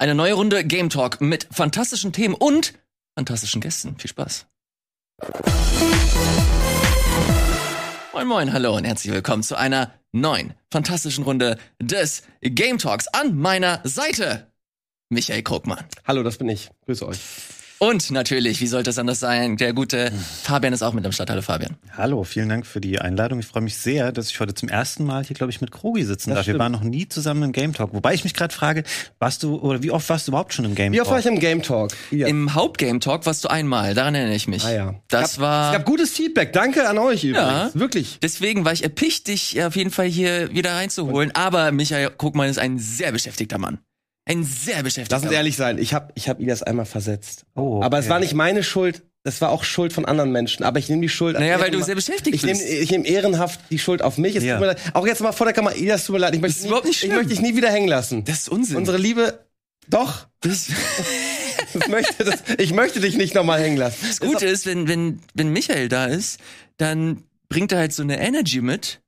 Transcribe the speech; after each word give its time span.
Eine 0.00 0.14
neue 0.14 0.34
Runde 0.34 0.64
Game 0.64 0.90
Talk 0.90 1.20
mit 1.20 1.48
fantastischen 1.50 2.12
Themen 2.12 2.34
und 2.34 2.74
fantastischen 3.16 3.60
Gästen. 3.60 3.98
Viel 3.98 4.08
Spaß. 4.08 4.46
Moin 8.12 8.28
Moin, 8.28 8.52
hallo 8.52 8.76
und 8.76 8.84
herzlich 8.84 9.12
willkommen 9.12 9.42
zu 9.42 9.56
einer 9.56 9.92
neuen 10.12 10.54
fantastischen 10.70 11.24
Runde 11.24 11.58
des 11.82 12.22
Game 12.40 12.78
Talks. 12.78 13.08
An 13.08 13.36
meiner 13.36 13.80
Seite 13.82 14.52
Michael 15.08 15.42
Krugmann. 15.42 15.84
Hallo, 16.06 16.22
das 16.22 16.38
bin 16.38 16.48
ich. 16.48 16.70
Grüße 16.86 17.04
euch. 17.04 17.18
Und 17.80 18.10
natürlich, 18.10 18.60
wie 18.60 18.66
sollte 18.66 18.90
es 18.90 18.98
anders 18.98 19.20
sein, 19.20 19.56
der 19.56 19.72
gute 19.72 20.10
Fabian 20.42 20.72
ist 20.72 20.82
auch 20.82 20.92
mit 20.94 21.06
am 21.06 21.12
Start. 21.12 21.30
Hallo 21.30 21.42
Fabian. 21.42 21.76
Hallo, 21.96 22.24
vielen 22.24 22.48
Dank 22.48 22.66
für 22.66 22.80
die 22.80 23.00
Einladung. 23.00 23.38
Ich 23.38 23.46
freue 23.46 23.62
mich 23.62 23.76
sehr, 23.76 24.10
dass 24.10 24.30
ich 24.30 24.40
heute 24.40 24.52
zum 24.52 24.68
ersten 24.68 25.04
Mal 25.04 25.22
hier, 25.24 25.36
glaube 25.36 25.52
ich, 25.52 25.60
mit 25.60 25.70
Krogi 25.70 26.02
sitzen 26.02 26.30
Das 26.30 26.38
darf. 26.38 26.46
Wir 26.46 26.54
stimmt. 26.54 26.58
waren 26.58 26.72
noch 26.72 26.82
nie 26.82 27.08
zusammen 27.08 27.44
im 27.44 27.52
Game 27.52 27.72
Talk. 27.74 27.94
Wobei 27.94 28.14
ich 28.14 28.24
mich 28.24 28.34
gerade 28.34 28.52
frage, 28.52 28.82
warst 29.20 29.44
du 29.44 29.58
oder 29.60 29.80
wie 29.80 29.92
oft 29.92 30.08
warst 30.08 30.26
du 30.26 30.32
überhaupt 30.32 30.54
schon 30.54 30.64
im 30.64 30.74
Game 30.74 30.92
Wie 30.92 31.00
oft 31.00 31.06
Talk? 31.08 31.12
war 31.12 31.20
ich 31.20 31.26
im 31.26 31.38
Game 31.38 31.62
Talk? 31.62 31.92
Ja. 32.10 32.26
Im 32.26 32.52
Hauptgame 32.54 32.98
Talk 32.98 33.26
warst 33.26 33.44
du 33.44 33.48
einmal, 33.48 33.94
daran 33.94 34.16
erinnere 34.16 34.34
ich 34.34 34.48
mich. 34.48 34.64
ah 34.64 34.72
ja. 34.72 34.94
Das 35.06 35.34
gab, 35.34 35.40
war. 35.42 35.70
Es 35.72 35.76
gab 35.78 35.86
gutes 35.86 36.10
Feedback. 36.10 36.52
Danke 36.52 36.88
an 36.88 36.98
euch 36.98 37.22
übrigens. 37.22 37.48
Ja. 37.48 37.70
Wirklich. 37.74 38.18
Deswegen 38.20 38.64
war 38.64 38.72
ich 38.72 38.82
erpicht, 38.82 39.28
dich 39.28 39.62
auf 39.62 39.76
jeden 39.76 39.90
Fall 39.92 40.06
hier 40.06 40.52
wieder 40.52 40.72
reinzuholen. 40.72 41.30
Aber 41.36 41.70
Michael 41.70 42.10
Krugmann 42.10 42.48
ist 42.48 42.58
ein 42.58 42.80
sehr 42.80 43.12
beschäftigter 43.12 43.58
Mann. 43.58 43.78
Ein 44.28 44.44
sehr 44.44 44.82
beschäftigter 44.82 45.16
Lass 45.16 45.22
uns 45.24 45.32
ehrlich 45.32 45.56
sein. 45.56 45.78
Ich 45.78 45.94
habe 45.94 46.12
ich 46.14 46.28
hab 46.28 46.38
Ilias 46.40 46.62
einmal 46.62 46.84
versetzt. 46.86 47.44
Oh, 47.56 47.76
okay. 47.78 47.86
Aber 47.86 47.98
es 47.98 48.08
war 48.08 48.20
nicht 48.20 48.34
meine 48.34 48.62
Schuld. 48.62 49.02
Das 49.24 49.40
war 49.40 49.50
auch 49.50 49.64
Schuld 49.64 49.92
von 49.92 50.04
anderen 50.04 50.30
Menschen. 50.30 50.64
Aber 50.64 50.78
ich 50.78 50.88
nehme 50.88 51.02
die 51.02 51.08
Schuld. 51.08 51.38
Naja, 51.38 51.58
weil 51.60 51.70
du 51.70 51.82
sehr 51.82 51.94
beschäftigt 51.96 52.36
ich 52.36 52.42
nehme 52.44 52.58
bist. 52.58 52.70
ich 52.70 52.90
nehm 52.90 53.04
ehrenhaft 53.04 53.60
die 53.70 53.78
Schuld 53.78 54.00
auf 54.02 54.16
mich. 54.18 54.36
Es 54.36 54.44
Ja. 54.44 54.54
tut 54.54 54.60
mir 54.60 54.66
leid. 54.68 54.80
Auch 54.94 55.06
jetzt 55.06 55.20
mal 55.20 55.32
vor 55.32 55.46
der 55.46 55.54
Kamera. 55.54 55.74
Ilias, 55.74 56.04
tut 56.04 56.14
mir 56.14 56.20
leid. 56.20 56.34
Ich 56.34 56.40
möchte, 56.40 56.62
nie, 56.62 56.72
nicht 56.84 57.02
ich 57.04 57.10
möchte 57.10 57.26
dich 57.26 57.40
nie 57.40 57.56
wieder 57.56 57.70
hängen 57.70 57.88
lassen. 57.88 58.24
Das 58.24 58.40
ist 58.40 58.48
Unsinn. 58.48 58.76
Unsere 58.76 58.96
Liebe. 58.98 59.46
Doch. 59.88 60.26
das, 60.40 60.68
Das 61.74 61.88
möchte, 61.88 62.24
das, 62.24 62.42
ich 62.58 62.72
möchte 62.72 63.00
dich 63.00 63.16
nicht 63.16 63.34
nochmal 63.34 63.60
hängen 63.60 63.76
lassen. 63.76 63.98
das 64.06 64.20
Gute 64.20 64.46
ist, 64.46 64.64
wenn, 64.66 64.88
wenn, 64.88 65.20
wenn 65.34 65.48
Michael 65.52 65.88
da 65.88 66.06
ist, 66.06 66.38
dann 66.78 67.24
bringt 67.48 67.72
er 67.72 67.78
halt 67.78 67.92
so 67.92 68.02
eine 68.02 68.18
Energy 68.20 68.60
mit, 68.60 69.00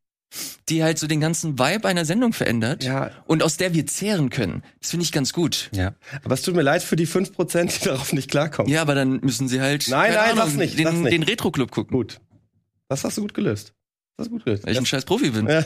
die 0.69 0.83
halt 0.83 0.99
so 0.99 1.07
den 1.07 1.21
ganzen 1.21 1.59
Vibe 1.59 1.89
einer 1.89 2.05
Sendung 2.05 2.33
verändert. 2.33 2.85
Ja. 2.85 3.11
Und 3.27 3.43
aus 3.43 3.57
der 3.57 3.75
wir 3.75 3.87
zehren 3.87 4.31
können. 4.31 4.63
Das 4.81 4.91
finde 4.91 5.05
ich 5.05 5.13
ganz 5.13 5.33
gut. 5.33 5.69
Ja. 5.73 5.95
Aber 6.25 6.35
es 6.35 6.43
tut 6.43 6.55
mir 6.55 6.63
leid 6.63 6.83
für 6.83 6.97
die 6.97 7.07
5%, 7.07 7.81
die 7.81 7.85
darauf 7.85 8.13
nicht 8.13 8.31
klarkommen. 8.31 8.71
Ja, 8.73 8.83
aber 8.83 8.95
dann 8.95 9.21
müssen 9.21 9.49
sie 9.49 9.61
halt 9.61 9.89
Nein, 9.89 10.13
nein, 10.15 10.39
Ahnung, 10.39 10.57
nicht, 10.57 10.79
den, 10.79 11.03
nicht. 11.03 11.13
den 11.13 11.23
Retro-Club 11.23 11.71
gucken. 11.71 11.97
Gut. 11.97 12.21
Das 12.89 13.05
hast 13.05 13.17
du 13.17 13.23
gut 13.23 13.35
gelöst. 13.35 13.73
Das 14.21 14.29
du 14.29 14.35
gut. 14.35 14.45
Weil 14.45 14.73
ich 14.73 14.79
ein 14.79 14.85
scheiß 14.85 15.05
Profi 15.07 15.31
bin. 15.31 15.49
Ja, 15.49 15.65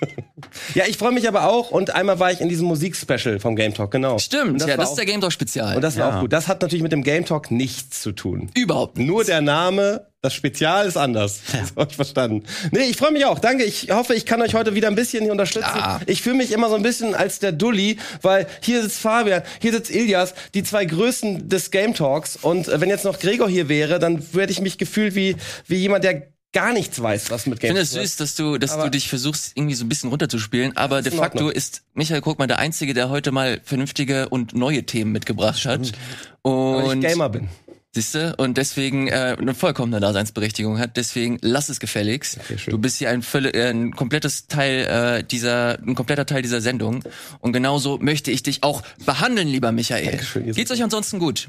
ja 0.74 0.84
ich 0.88 0.96
freue 0.96 1.12
mich 1.12 1.28
aber 1.28 1.46
auch. 1.48 1.70
Und 1.70 1.94
einmal 1.94 2.18
war 2.18 2.32
ich 2.32 2.40
in 2.40 2.48
diesem 2.48 2.66
Musikspecial 2.66 3.38
vom 3.38 3.54
Game 3.54 3.74
Talk, 3.74 3.90
genau. 3.90 4.18
Stimmt, 4.18 4.62
Und 4.62 4.68
ja, 4.68 4.76
das 4.76 4.90
ist 4.90 4.96
der 4.96 5.04
Game 5.04 5.20
Talk 5.20 5.32
Spezial. 5.32 5.76
Und 5.76 5.82
das 5.82 5.98
war 5.98 6.08
Ja. 6.08 6.16
auch 6.16 6.20
gut. 6.22 6.32
Das 6.32 6.48
hat 6.48 6.62
natürlich 6.62 6.82
mit 6.82 6.92
dem 6.92 7.02
Game 7.02 7.26
Talk 7.26 7.50
nichts 7.50 8.00
zu 8.00 8.12
tun. 8.12 8.50
Überhaupt 8.54 8.96
nicht. 8.96 9.06
Nur 9.06 9.24
der 9.24 9.42
Name, 9.42 10.06
das 10.22 10.32
Spezial 10.32 10.86
ist 10.86 10.96
anders. 10.96 11.40
Das 11.52 11.74
hab 11.76 11.90
ich 11.90 11.96
verstanden. 11.96 12.44
Nee, 12.70 12.84
ich 12.84 12.96
freue 12.96 13.12
mich 13.12 13.26
auch. 13.26 13.38
Danke. 13.38 13.64
Ich 13.64 13.90
hoffe, 13.90 14.14
ich 14.14 14.24
kann 14.24 14.40
euch 14.40 14.54
heute 14.54 14.74
wieder 14.74 14.88
ein 14.88 14.94
bisschen 14.94 15.22
hier 15.24 15.32
unterstützen. 15.32 15.68
Klar. 15.70 16.00
Ich 16.06 16.22
fühle 16.22 16.36
mich 16.36 16.52
immer 16.52 16.70
so 16.70 16.76
ein 16.76 16.82
bisschen 16.82 17.14
als 17.14 17.40
der 17.40 17.52
Dulli, 17.52 17.98
weil 18.22 18.46
hier 18.62 18.80
sitzt 18.82 19.00
Fabian, 19.00 19.42
hier 19.60 19.72
sitzt 19.72 19.90
Ilias, 19.90 20.34
die 20.54 20.62
zwei 20.62 20.86
Größten 20.86 21.50
des 21.50 21.70
Game 21.70 21.92
Talks. 21.92 22.36
Und 22.40 22.68
äh, 22.68 22.80
wenn 22.80 22.88
jetzt 22.88 23.04
noch 23.04 23.18
Gregor 23.18 23.50
hier 23.50 23.68
wäre, 23.68 23.98
dann 23.98 24.32
würde 24.32 24.52
ich 24.52 24.60
mich 24.62 24.78
gefühlt 24.78 25.14
wie, 25.14 25.36
wie 25.66 25.76
jemand, 25.76 26.04
der 26.04 26.31
gar 26.52 26.72
nichts 26.72 27.00
weiß, 27.00 27.30
was 27.30 27.46
mit 27.46 27.54
Ich 27.54 27.60
Game 27.60 27.68
finde 27.70 27.82
es 27.82 27.90
zu 27.90 27.94
tun 27.96 28.02
hat. 28.02 28.08
süß, 28.08 28.16
dass 28.16 28.34
du, 28.34 28.58
dass 28.58 28.72
Aber- 28.72 28.84
du 28.84 28.90
dich 28.90 29.08
versuchst, 29.08 29.52
irgendwie 29.54 29.74
so 29.74 29.84
ein 29.84 29.88
bisschen 29.88 30.10
runterzuspielen, 30.10 30.76
aber 30.76 31.02
de 31.02 31.12
facto 31.12 31.48
ist 31.48 31.82
Michael 31.94 32.20
Krugmann 32.20 32.48
der 32.48 32.58
Einzige, 32.58 32.94
der 32.94 33.08
heute 33.08 33.32
mal 33.32 33.60
vernünftige 33.64 34.28
und 34.28 34.54
neue 34.54 34.84
Themen 34.84 35.12
mitgebracht 35.12 35.64
hat. 35.64 35.92
Weil 36.42 36.84
ich 36.84 36.90
Und 36.92 37.00
Gamer 37.00 37.28
bin. 37.28 37.48
siehste, 37.94 38.36
und 38.36 38.56
deswegen 38.58 39.08
äh, 39.08 39.36
eine 39.38 39.54
vollkommene 39.54 40.00
Daseinsberechtigung 40.00 40.78
hat. 40.78 40.96
Deswegen 40.96 41.38
lass 41.42 41.68
es 41.68 41.78
gefälligst. 41.80 42.38
Okay, 42.40 42.58
schön. 42.58 42.70
du 42.72 42.78
bist 42.78 42.98
hier 42.98 43.10
ein, 43.10 43.22
völle, 43.22 43.52
äh, 43.54 43.68
ein 43.70 43.92
komplettes 43.94 44.46
Teil 44.46 44.86
äh, 45.20 45.24
dieser, 45.24 45.78
ein 45.78 45.94
kompletter 45.94 46.26
Teil 46.26 46.42
dieser 46.42 46.60
Sendung. 46.60 47.02
Und 47.40 47.52
genauso 47.52 47.98
möchte 47.98 48.30
ich 48.30 48.42
dich 48.42 48.62
auch 48.62 48.82
behandeln, 49.06 49.48
lieber 49.48 49.72
Michael. 49.72 50.06
Dankeschön, 50.06 50.52
Geht's 50.52 50.70
euch 50.70 50.82
ansonsten 50.82 51.18
gut? 51.18 51.48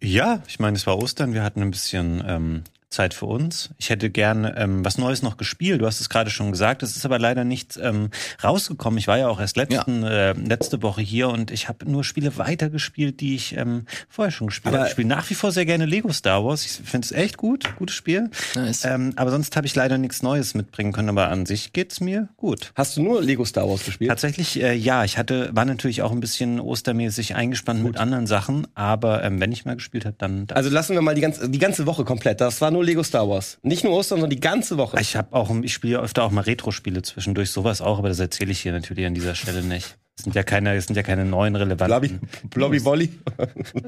Ja, 0.00 0.42
ich 0.48 0.58
meine, 0.58 0.76
es 0.76 0.86
war 0.86 0.96
Ostern, 0.98 1.34
wir 1.34 1.42
hatten 1.42 1.60
ein 1.60 1.70
bisschen 1.70 2.22
ähm, 2.26 2.62
Zeit 2.90 3.12
für 3.12 3.26
uns. 3.26 3.70
Ich 3.76 3.90
hätte 3.90 4.08
gern 4.10 4.50
ähm, 4.56 4.84
was 4.84 4.96
Neues 4.98 5.22
noch 5.22 5.36
gespielt. 5.36 5.80
Du 5.80 5.86
hast 5.86 6.00
es 6.00 6.08
gerade 6.08 6.30
schon 6.30 6.50
gesagt. 6.52 6.82
Es 6.82 6.96
ist 6.96 7.04
aber 7.04 7.18
leider 7.18 7.44
nicht 7.44 7.78
ähm, 7.82 8.10
rausgekommen. 8.42 8.98
Ich 8.98 9.08
war 9.08 9.18
ja 9.18 9.28
auch 9.28 9.40
erst 9.40 9.56
letzten, 9.56 10.02
äh, 10.04 10.32
letzte 10.32 10.82
Woche 10.82 11.02
hier 11.02 11.28
und 11.28 11.50
ich 11.50 11.68
habe 11.68 11.90
nur 11.90 12.02
Spiele 12.02 12.38
weitergespielt, 12.38 13.20
die 13.20 13.34
ich 13.34 13.56
ähm, 13.56 13.84
vorher 14.08 14.32
schon 14.32 14.46
gespielt 14.46 14.74
habe. 14.74 14.86
Ich 14.86 14.92
spiele 14.92 15.08
nach 15.08 15.28
wie 15.28 15.34
vor 15.34 15.52
sehr 15.52 15.66
gerne 15.66 15.84
Lego 15.84 16.10
Star 16.12 16.44
Wars. 16.44 16.64
Ich 16.64 16.72
finde 16.72 17.04
es 17.04 17.12
echt 17.12 17.36
gut, 17.36 17.76
gutes 17.76 17.94
Spiel. 17.94 18.30
Nice. 18.54 18.84
Ähm, 18.84 19.12
aber 19.16 19.30
sonst 19.30 19.54
habe 19.56 19.66
ich 19.66 19.74
leider 19.74 19.98
nichts 19.98 20.22
Neues 20.22 20.54
mitbringen 20.54 20.92
können. 20.92 21.10
Aber 21.10 21.28
an 21.28 21.44
sich 21.44 21.72
geht's 21.74 22.00
mir 22.00 22.28
gut. 22.36 22.72
Hast 22.74 22.96
du 22.96 23.02
nur 23.02 23.22
Lego 23.22 23.44
Star 23.44 23.68
Wars 23.68 23.84
gespielt? 23.84 24.08
Tatsächlich, 24.08 24.62
äh, 24.62 24.72
ja, 24.74 25.04
ich 25.04 25.18
hatte, 25.18 25.50
war 25.52 25.66
natürlich 25.66 26.00
auch 26.02 26.12
ein 26.12 26.20
bisschen 26.20 26.58
ostermäßig 26.58 27.34
eingespannt 27.34 27.82
mit 27.82 27.98
anderen 27.98 28.26
Sachen, 28.26 28.66
aber 28.74 29.22
ähm, 29.24 29.40
wenn 29.40 29.52
ich 29.52 29.64
mal 29.64 29.74
gespielt 29.74 30.06
habe, 30.06 30.16
dann. 30.18 30.46
dann 30.46 30.56
Also 30.56 30.70
lassen 30.70 30.94
wir 30.94 31.02
mal 31.02 31.14
die 31.14 31.20
ganze, 31.20 31.50
die 31.50 31.58
ganze 31.58 31.84
Woche 31.86 32.04
komplett. 32.04 32.40
Das 32.40 32.60
war 32.60 32.70
nur 32.70 32.77
Lego 32.82 33.02
Star 33.02 33.28
Wars. 33.28 33.58
Nicht 33.62 33.84
nur 33.84 33.92
Ostern, 33.92 34.20
sondern 34.20 34.30
die 34.30 34.40
ganze 34.40 34.76
Woche. 34.78 34.98
ich 35.00 35.16
habe 35.16 35.34
auch, 35.34 35.54
ich 35.62 35.72
spiele 35.72 36.00
öfter 36.00 36.24
auch 36.24 36.30
mal 36.30 36.42
Retro-Spiele 36.42 37.02
zwischendurch, 37.02 37.50
sowas 37.50 37.80
auch, 37.80 37.98
aber 37.98 38.08
das 38.08 38.18
erzähle 38.18 38.52
ich 38.52 38.60
hier 38.60 38.72
natürlich 38.72 39.06
an 39.06 39.14
dieser 39.14 39.34
Stelle 39.34 39.62
nicht. 39.62 39.96
Es 40.18 40.24
sind 40.24 40.34
ja 40.34 40.42
keine, 40.42 40.74
es 40.74 40.86
sind 40.86 40.96
ja 40.96 41.04
keine 41.04 41.24
neuen 41.24 41.52
Blobby, 41.52 41.70
relevanten. 41.70 42.20
Blobby 42.50 42.84
Wolly. 42.84 43.08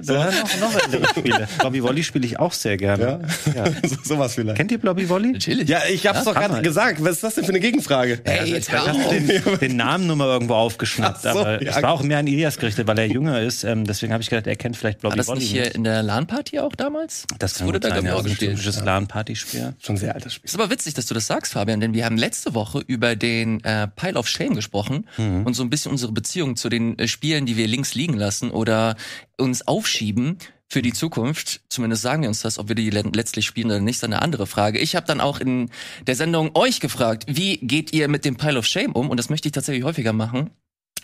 Ja, 0.03 0.27
noch, 0.31 0.61
noch 0.61 0.85
andere 0.85 1.09
Spiele. 1.19 1.49
Blobby 1.59 1.83
Wolly 1.83 2.05
spiele 2.05 2.25
ich 2.25 2.39
auch 2.39 2.53
sehr 2.53 2.77
gerne. 2.77 3.23
Ja. 3.53 3.65
so, 3.89 3.97
sowas 4.05 4.37
vielleicht. 4.37 4.57
Kennt 4.57 4.71
ihr 4.71 4.79
Blobby 4.79 5.09
Wolly? 5.09 5.33
Natürlich. 5.33 5.69
Ja, 5.69 5.81
ich 5.93 6.07
hab's 6.07 6.23
doch 6.23 6.35
gerade 6.35 6.63
gesagt. 6.63 7.03
Was 7.03 7.17
ist 7.17 7.25
das 7.25 7.35
denn 7.35 7.45
für 7.45 7.51
eine 7.51 7.59
Gegenfrage? 7.59 8.21
Hey, 8.25 8.49
jetzt 8.49 8.71
hör 8.71 8.81
Ich 8.81 8.89
habe 8.89 9.51
den, 9.51 9.59
den 9.59 9.77
Namen 9.77 10.07
nur 10.07 10.15
mal 10.15 10.29
irgendwo 10.29 10.55
aufgeschnappt, 10.55 11.23
so, 11.23 11.31
aber 11.31 11.61
ja. 11.61 11.77
es 11.77 11.83
war 11.83 11.91
auch 11.91 12.05
mehr 12.05 12.19
an 12.19 12.29
Ilias 12.29 12.59
gerichtet, 12.59 12.87
weil 12.87 12.99
er 13.01 13.07
jünger 13.07 13.41
ist. 13.41 13.65
Ähm, 13.65 13.85
deswegen 13.85 14.13
habe 14.13 14.23
ich 14.23 14.31
gedacht, 14.31 14.47
er 14.47 14.55
kennt 14.55 14.77
vielleicht 14.77 15.03
War 15.03 15.11
Blobby 15.11 15.17
das 15.19 15.27
Wolly. 15.27 15.41
nicht 15.41 15.51
hier 15.51 15.75
in 15.75 15.83
der 15.83 16.05
LAN-Party 16.05 16.61
auch 16.61 16.77
damals? 16.77 17.25
Das 17.41 17.57
kann 17.57 17.67
wurde 17.67 17.81
da 17.81 17.89
sein, 17.89 18.05
ja, 18.05 18.13
genau 18.13 18.23
das 18.23 18.33
ist 18.33 18.43
ein 18.43 18.51
typisches 18.51 18.85
LAN-Party-Spiel. 18.85 19.75
Schon 19.83 19.97
ein 19.97 19.99
sehr 19.99 20.15
altes 20.15 20.35
Spiel. 20.35 20.47
ist 20.47 20.55
aber 20.55 20.71
witzig, 20.71 20.95
dass 20.95 21.07
du 21.07 21.15
das 21.15 21.27
sagst, 21.27 21.55
Fabian, 21.55 21.81
denn 21.81 21.93
wir 21.93 22.05
haben 22.05 22.17
letzte 22.17 22.55
Woche 22.55 22.85
über 22.87 23.17
den 23.17 23.65
äh, 23.65 23.89
Pile 23.89 24.15
of 24.15 24.29
Shame 24.29 24.55
gesprochen 24.55 25.09
und 25.19 25.55
so 25.55 25.65
ein 25.65 25.71
bisschen 25.71 25.91
unsere 25.91 26.13
Beziehung 26.21 26.57
zu 26.57 26.69
den 26.69 26.99
äh, 26.99 27.09
Spielen, 27.09 27.47
die 27.47 27.57
wir 27.57 27.67
links 27.67 27.95
liegen 27.95 28.15
lassen 28.15 28.51
oder 28.51 28.97
uns 29.39 29.67
aufschieben 29.67 30.37
für 30.69 30.83
die 30.83 30.93
Zukunft. 30.93 31.63
Zumindest 31.71 32.03
sagen 32.03 32.23
wir 32.23 32.29
uns 32.29 32.43
das, 32.43 32.59
ob 32.59 32.69
wir 32.69 32.75
die 32.75 32.91
le 32.91 33.03
letztlich 33.15 33.47
spielen 33.47 33.69
oder 33.69 33.81
nicht, 33.81 33.97
ist 33.97 34.05
eine 34.05 34.21
andere 34.21 34.47
Frage. 34.47 34.79
Ich 34.79 34.95
habe 34.95 35.07
dann 35.07 35.21
auch 35.21 35.41
in 35.41 35.71
der 36.07 36.15
Sendung 36.15 36.51
euch 36.55 36.81
gefragt, 36.81 37.25
wie 37.27 37.57
geht 37.57 37.95
ihr 37.95 38.09
mit 38.09 38.27
dem 38.27 38.37
Pile 38.37 38.59
of 38.59 38.67
Shame 38.67 38.93
um? 38.93 39.09
Und 39.09 39.17
das 39.17 39.31
möchte 39.31 39.49
ich 39.49 39.53
tatsächlich 39.53 39.85
häufiger 39.85 40.13
machen. 40.13 40.51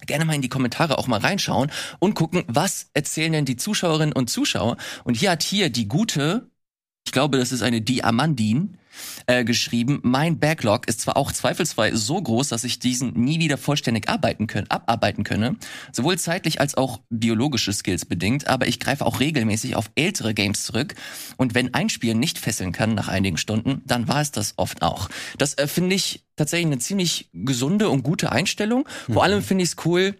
Gerne 0.06 0.26
mal 0.26 0.34
in 0.34 0.42
die 0.42 0.50
Kommentare 0.50 0.98
auch 0.98 1.06
mal 1.06 1.20
reinschauen 1.20 1.72
und 1.98 2.14
gucken, 2.14 2.44
was 2.46 2.90
erzählen 2.92 3.32
denn 3.32 3.44
die 3.46 3.56
Zuschauerinnen 3.56 4.12
und 4.12 4.28
Zuschauer. 4.28 4.76
Und 5.04 5.16
hier 5.16 5.30
hat 5.30 5.42
hier 5.42 5.70
die 5.70 5.88
gute, 5.88 6.50
ich 7.06 7.12
glaube, 7.12 7.38
das 7.38 7.50
ist 7.50 7.62
eine 7.62 7.80
Diamandin, 7.80 8.76
äh, 9.26 9.44
geschrieben, 9.44 10.00
mein 10.02 10.38
Backlog 10.38 10.88
ist 10.88 11.00
zwar 11.00 11.16
auch 11.16 11.32
zweifelsfrei 11.32 11.94
so 11.94 12.20
groß, 12.20 12.48
dass 12.48 12.64
ich 12.64 12.78
diesen 12.78 13.12
nie 13.12 13.38
wieder 13.38 13.58
vollständig 13.58 14.08
arbeiten 14.08 14.46
können, 14.46 14.70
abarbeiten 14.70 15.24
könne, 15.24 15.56
sowohl 15.92 16.18
zeitlich 16.18 16.60
als 16.60 16.76
auch 16.76 17.00
biologische 17.10 17.72
Skills 17.72 18.04
bedingt, 18.04 18.46
aber 18.46 18.66
ich 18.66 18.80
greife 18.80 19.06
auch 19.06 19.20
regelmäßig 19.20 19.76
auf 19.76 19.90
ältere 19.94 20.34
Games 20.34 20.64
zurück 20.64 20.94
und 21.36 21.54
wenn 21.54 21.74
ein 21.74 21.88
Spiel 21.88 22.14
nicht 22.14 22.38
fesseln 22.38 22.72
kann 22.72 22.94
nach 22.94 23.08
einigen 23.08 23.36
Stunden, 23.36 23.82
dann 23.86 24.08
war 24.08 24.20
es 24.20 24.30
das 24.30 24.54
oft 24.56 24.82
auch. 24.82 25.08
Das 25.38 25.54
äh, 25.54 25.66
finde 25.66 25.96
ich 25.96 26.24
tatsächlich 26.36 26.66
eine 26.66 26.78
ziemlich 26.78 27.30
gesunde 27.32 27.88
und 27.88 28.02
gute 28.02 28.30
Einstellung. 28.30 28.86
Vor 29.12 29.22
allem 29.24 29.42
finde 29.42 29.64
ich 29.64 29.70
es 29.70 29.76
cool, 29.84 30.14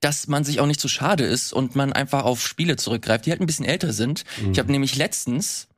dass 0.00 0.28
man 0.28 0.44
sich 0.44 0.60
auch 0.60 0.66
nicht 0.66 0.80
zu 0.80 0.88
schade 0.88 1.24
ist 1.24 1.52
und 1.52 1.74
man 1.74 1.92
einfach 1.92 2.24
auf 2.24 2.46
Spiele 2.46 2.76
zurückgreift, 2.76 3.26
die 3.26 3.30
halt 3.30 3.40
ein 3.40 3.46
bisschen 3.46 3.64
älter 3.64 3.92
sind. 3.92 4.24
Ich 4.52 4.58
habe 4.58 4.70
nämlich 4.70 4.96
letztens, 4.96 5.68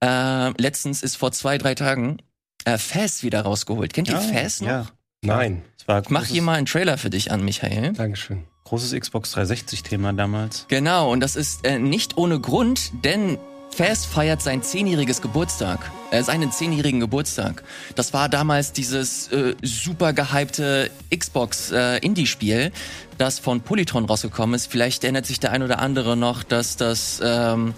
äh, 0.00 0.50
letztens 0.60 1.02
ist 1.02 1.16
vor 1.16 1.32
zwei, 1.32 1.58
drei 1.58 1.74
Tagen 1.74 2.18
äh, 2.64 2.78
Fast 2.78 3.22
wieder 3.22 3.42
rausgeholt. 3.42 3.92
Kennt 3.92 4.08
ihr 4.08 4.18
Fast 4.18 4.62
noch? 4.62 4.68
Ja. 4.68 4.86
Nein. 5.22 5.62
Es 5.78 5.88
war 5.88 6.02
mach 6.08 6.26
hier 6.26 6.42
mal 6.42 6.54
einen 6.54 6.66
Trailer 6.66 6.98
für 6.98 7.10
dich 7.10 7.30
an, 7.30 7.44
Michael. 7.44 7.92
Dankeschön. 7.92 8.44
großes 8.64 8.98
Xbox 8.98 9.36
360-Thema 9.36 10.12
damals. 10.12 10.66
Genau, 10.68 11.10
und 11.10 11.20
das 11.20 11.36
ist 11.36 11.64
äh, 11.64 11.78
nicht 11.78 12.16
ohne 12.16 12.40
Grund, 12.40 12.92
denn 13.04 13.38
Fast 13.74 14.04
feiert 14.06 14.42
sein 14.42 14.62
zehnjähriges 14.62 15.22
Geburtstag. 15.22 15.90
Äh, 16.10 16.22
seinen 16.22 16.52
zehnjährigen 16.52 17.00
Geburtstag. 17.00 17.64
Das 17.94 18.12
war 18.12 18.28
damals 18.28 18.72
dieses 18.72 19.28
äh, 19.32 19.54
super 19.62 20.12
gehypte 20.12 20.90
Xbox 21.16 21.72
äh, 21.72 21.96
Indie-Spiel, 21.98 22.70
das 23.16 23.38
von 23.38 23.62
Polytron 23.62 24.04
rausgekommen 24.04 24.54
ist. 24.54 24.66
Vielleicht 24.70 25.04
erinnert 25.04 25.24
sich 25.24 25.40
der 25.40 25.52
ein 25.52 25.62
oder 25.62 25.78
andere 25.78 26.18
noch, 26.18 26.42
dass 26.42 26.76
das 26.76 27.20
ähm, 27.24 27.72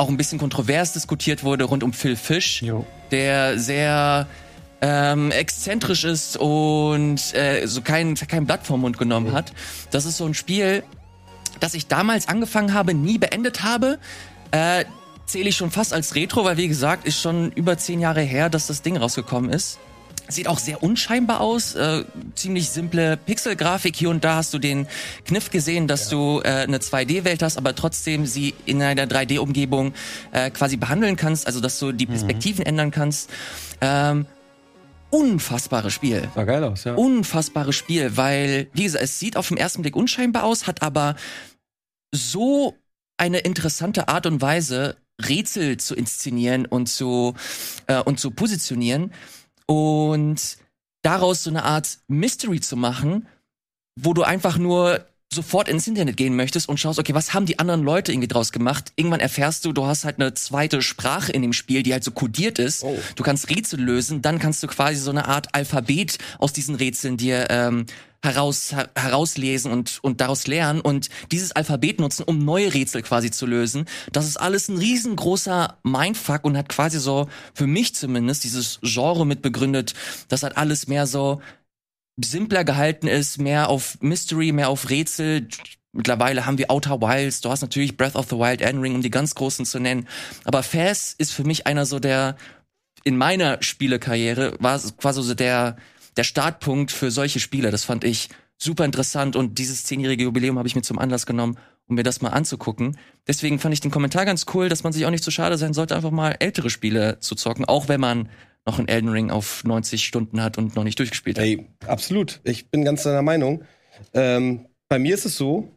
auch 0.00 0.08
ein 0.08 0.16
bisschen 0.16 0.38
kontrovers 0.38 0.94
diskutiert 0.94 1.44
wurde 1.44 1.64
rund 1.64 1.84
um 1.84 1.92
Phil 1.92 2.16
Fish, 2.16 2.62
Jo. 2.62 2.86
der 3.10 3.58
sehr 3.58 4.26
ähm, 4.80 5.30
exzentrisch 5.30 6.04
ist 6.04 6.38
und 6.38 7.34
äh, 7.34 7.66
so 7.66 7.82
kein, 7.82 8.14
kein 8.14 8.46
Blatt 8.46 8.66
vom 8.66 8.80
Mund 8.80 8.96
genommen 8.96 9.32
hat. 9.32 9.52
Das 9.90 10.06
ist 10.06 10.16
so 10.16 10.24
ein 10.24 10.32
Spiel, 10.32 10.82
das 11.60 11.74
ich 11.74 11.86
damals 11.86 12.28
angefangen 12.28 12.72
habe, 12.72 12.94
nie 12.94 13.18
beendet 13.18 13.62
habe. 13.62 13.98
Äh, 14.50 14.86
Zähle 15.26 15.50
ich 15.50 15.56
schon 15.56 15.70
fast 15.70 15.92
als 15.92 16.16
Retro, 16.16 16.44
weil 16.44 16.56
wie 16.56 16.66
gesagt, 16.66 17.06
ist 17.06 17.20
schon 17.20 17.52
über 17.52 17.78
zehn 17.78 18.00
Jahre 18.00 18.22
her, 18.22 18.48
dass 18.48 18.66
das 18.66 18.82
Ding 18.82 18.96
rausgekommen 18.96 19.52
ist. 19.52 19.78
Sieht 20.30 20.48
auch 20.48 20.58
sehr 20.58 20.82
unscheinbar 20.82 21.40
aus, 21.40 21.74
äh, 21.74 22.04
ziemlich 22.34 22.70
simple 22.70 23.16
Pixelgrafik. 23.16 23.96
Hier 23.96 24.10
und 24.10 24.24
da 24.24 24.36
hast 24.36 24.54
du 24.54 24.58
den 24.58 24.86
Kniff 25.24 25.50
gesehen, 25.50 25.88
dass 25.88 26.10
ja. 26.10 26.16
du 26.16 26.40
äh, 26.40 26.48
eine 26.48 26.78
2D-Welt 26.78 27.42
hast, 27.42 27.58
aber 27.58 27.74
trotzdem 27.74 28.26
sie 28.26 28.54
in 28.64 28.80
einer 28.82 29.06
3D-Umgebung 29.06 29.92
äh, 30.32 30.50
quasi 30.50 30.76
behandeln 30.76 31.16
kannst, 31.16 31.46
also 31.46 31.60
dass 31.60 31.78
du 31.78 31.92
die 31.92 32.06
mhm. 32.06 32.10
Perspektiven 32.10 32.62
mhm. 32.62 32.68
ändern 32.68 32.90
kannst. 32.90 33.30
Ähm, 33.80 34.26
unfassbares 35.10 35.92
Spiel. 35.92 36.28
Sah 36.34 36.44
geil 36.44 36.62
aus, 36.64 36.84
ja. 36.84 36.94
Unfassbares 36.94 37.74
Spiel, 37.74 38.16
weil, 38.16 38.68
wie 38.72 38.84
gesagt, 38.84 39.04
es 39.04 39.18
sieht 39.18 39.36
auf 39.36 39.48
den 39.48 39.56
ersten 39.56 39.82
Blick 39.82 39.96
unscheinbar 39.96 40.44
aus, 40.44 40.66
hat 40.66 40.82
aber 40.82 41.16
so 42.12 42.76
eine 43.16 43.38
interessante 43.38 44.08
Art 44.08 44.26
und 44.26 44.40
Weise, 44.40 44.96
Rätsel 45.20 45.76
zu 45.76 45.94
inszenieren 45.94 46.64
und 46.64 46.88
zu, 46.88 47.34
äh, 47.86 48.00
und 48.00 48.18
zu 48.18 48.30
positionieren 48.30 49.12
und 49.70 50.56
daraus 51.02 51.44
so 51.44 51.50
eine 51.50 51.62
Art 51.62 51.98
Mystery 52.08 52.60
zu 52.60 52.76
machen, 52.76 53.28
wo 53.94 54.14
du 54.14 54.24
einfach 54.24 54.58
nur 54.58 55.06
sofort 55.32 55.68
ins 55.68 55.86
Internet 55.86 56.16
gehen 56.16 56.34
möchtest 56.34 56.68
und 56.68 56.80
schaust, 56.80 56.98
okay, 56.98 57.14
was 57.14 57.34
haben 57.34 57.46
die 57.46 57.60
anderen 57.60 57.84
Leute 57.84 58.10
irgendwie 58.10 58.26
draus 58.26 58.50
gemacht? 58.50 58.92
Irgendwann 58.96 59.20
erfährst 59.20 59.64
du, 59.64 59.72
du 59.72 59.86
hast 59.86 60.04
halt 60.04 60.18
eine 60.18 60.34
zweite 60.34 60.82
Sprache 60.82 61.30
in 61.30 61.42
dem 61.42 61.52
Spiel, 61.52 61.84
die 61.84 61.92
halt 61.92 62.02
so 62.02 62.10
kodiert 62.10 62.58
ist. 62.58 62.82
Oh. 62.82 62.98
Du 63.14 63.22
kannst 63.22 63.48
Rätsel 63.48 63.80
lösen, 63.80 64.22
dann 64.22 64.40
kannst 64.40 64.60
du 64.64 64.66
quasi 64.66 64.98
so 64.98 65.10
eine 65.10 65.28
Art 65.28 65.54
Alphabet 65.54 66.18
aus 66.40 66.52
diesen 66.52 66.74
Rätseln 66.74 67.16
dir 67.16 67.46
ähm, 67.48 67.86
heraus, 68.22 68.72
her 68.72 68.90
herauslesen 68.94 69.72
und, 69.72 69.98
und 70.02 70.20
daraus 70.20 70.46
lernen 70.46 70.80
und 70.80 71.08
dieses 71.32 71.52
Alphabet 71.52 72.00
nutzen, 72.00 72.24
um 72.24 72.44
neue 72.44 72.72
Rätsel 72.72 73.02
quasi 73.02 73.30
zu 73.30 73.46
lösen. 73.46 73.86
Das 74.12 74.26
ist 74.26 74.36
alles 74.36 74.68
ein 74.68 74.76
riesengroßer 74.76 75.78
Mindfuck 75.82 76.44
und 76.44 76.56
hat 76.56 76.68
quasi 76.68 76.98
so, 76.98 77.28
für 77.54 77.66
mich 77.66 77.94
zumindest, 77.94 78.44
dieses 78.44 78.78
Genre 78.82 79.26
mit 79.26 79.42
begründet, 79.42 79.94
das 80.28 80.42
hat 80.42 80.56
alles 80.56 80.86
mehr 80.86 81.06
so 81.06 81.40
simpler 82.22 82.64
gehalten 82.64 83.06
ist, 83.06 83.38
mehr 83.38 83.68
auf 83.68 83.96
Mystery, 84.00 84.52
mehr 84.52 84.68
auf 84.68 84.90
Rätsel. 84.90 85.48
Mittlerweile 85.92 86.46
haben 86.46 86.58
wir 86.58 86.70
Outer 86.70 87.00
Wilds, 87.00 87.40
du 87.40 87.50
hast 87.50 87.62
natürlich 87.62 87.96
Breath 87.96 88.14
of 88.14 88.28
the 88.28 88.36
Wild, 88.36 88.60
Elden 88.60 88.80
Ring, 88.80 88.94
um 88.94 89.02
die 89.02 89.10
ganz 89.10 89.34
großen 89.34 89.64
zu 89.64 89.80
nennen. 89.80 90.06
Aber 90.44 90.62
Faz 90.62 91.14
ist 91.16 91.32
für 91.32 91.44
mich 91.44 91.66
einer 91.66 91.86
so 91.86 91.98
der, 91.98 92.36
in 93.02 93.16
meiner 93.16 93.62
Spielekarriere 93.62 94.56
war 94.60 94.78
quasi 94.98 95.22
so 95.22 95.34
der, 95.34 95.76
der 96.20 96.24
Startpunkt 96.24 96.92
für 96.92 97.10
solche 97.10 97.40
Spiele. 97.40 97.70
Das 97.70 97.84
fand 97.84 98.04
ich 98.04 98.28
super 98.58 98.84
interessant 98.84 99.36
und 99.36 99.58
dieses 99.58 99.84
zehnjährige 99.84 100.24
Jubiläum 100.24 100.58
habe 100.58 100.68
ich 100.68 100.76
mir 100.76 100.82
zum 100.82 100.98
Anlass 100.98 101.24
genommen, 101.24 101.56
um 101.88 101.94
mir 101.94 102.02
das 102.02 102.20
mal 102.20 102.28
anzugucken. 102.28 102.98
Deswegen 103.26 103.58
fand 103.58 103.72
ich 103.72 103.80
den 103.80 103.90
Kommentar 103.90 104.26
ganz 104.26 104.44
cool, 104.52 104.68
dass 104.68 104.82
man 104.82 104.92
sich 104.92 105.06
auch 105.06 105.10
nicht 105.10 105.24
zu 105.24 105.30
so 105.30 105.34
schade 105.36 105.56
sein 105.56 105.72
sollte, 105.72 105.96
einfach 105.96 106.10
mal 106.10 106.36
ältere 106.38 106.68
Spiele 106.68 107.20
zu 107.20 107.36
zocken, 107.36 107.64
auch 107.64 107.88
wenn 107.88 108.00
man 108.02 108.28
noch 108.66 108.78
einen 108.78 108.88
Elden 108.88 109.08
Ring 109.08 109.30
auf 109.30 109.64
90 109.64 110.04
Stunden 110.04 110.42
hat 110.42 110.58
und 110.58 110.76
noch 110.76 110.84
nicht 110.84 110.98
durchgespielt 110.98 111.38
hat. 111.38 111.46
Ey, 111.46 111.66
absolut. 111.86 112.40
Ich 112.44 112.68
bin 112.68 112.84
ganz 112.84 113.02
deiner 113.02 113.22
Meinung. 113.22 113.62
Ähm, 114.12 114.66
bei 114.90 114.98
mir 114.98 115.14
ist 115.14 115.24
es 115.24 115.38
so, 115.38 115.70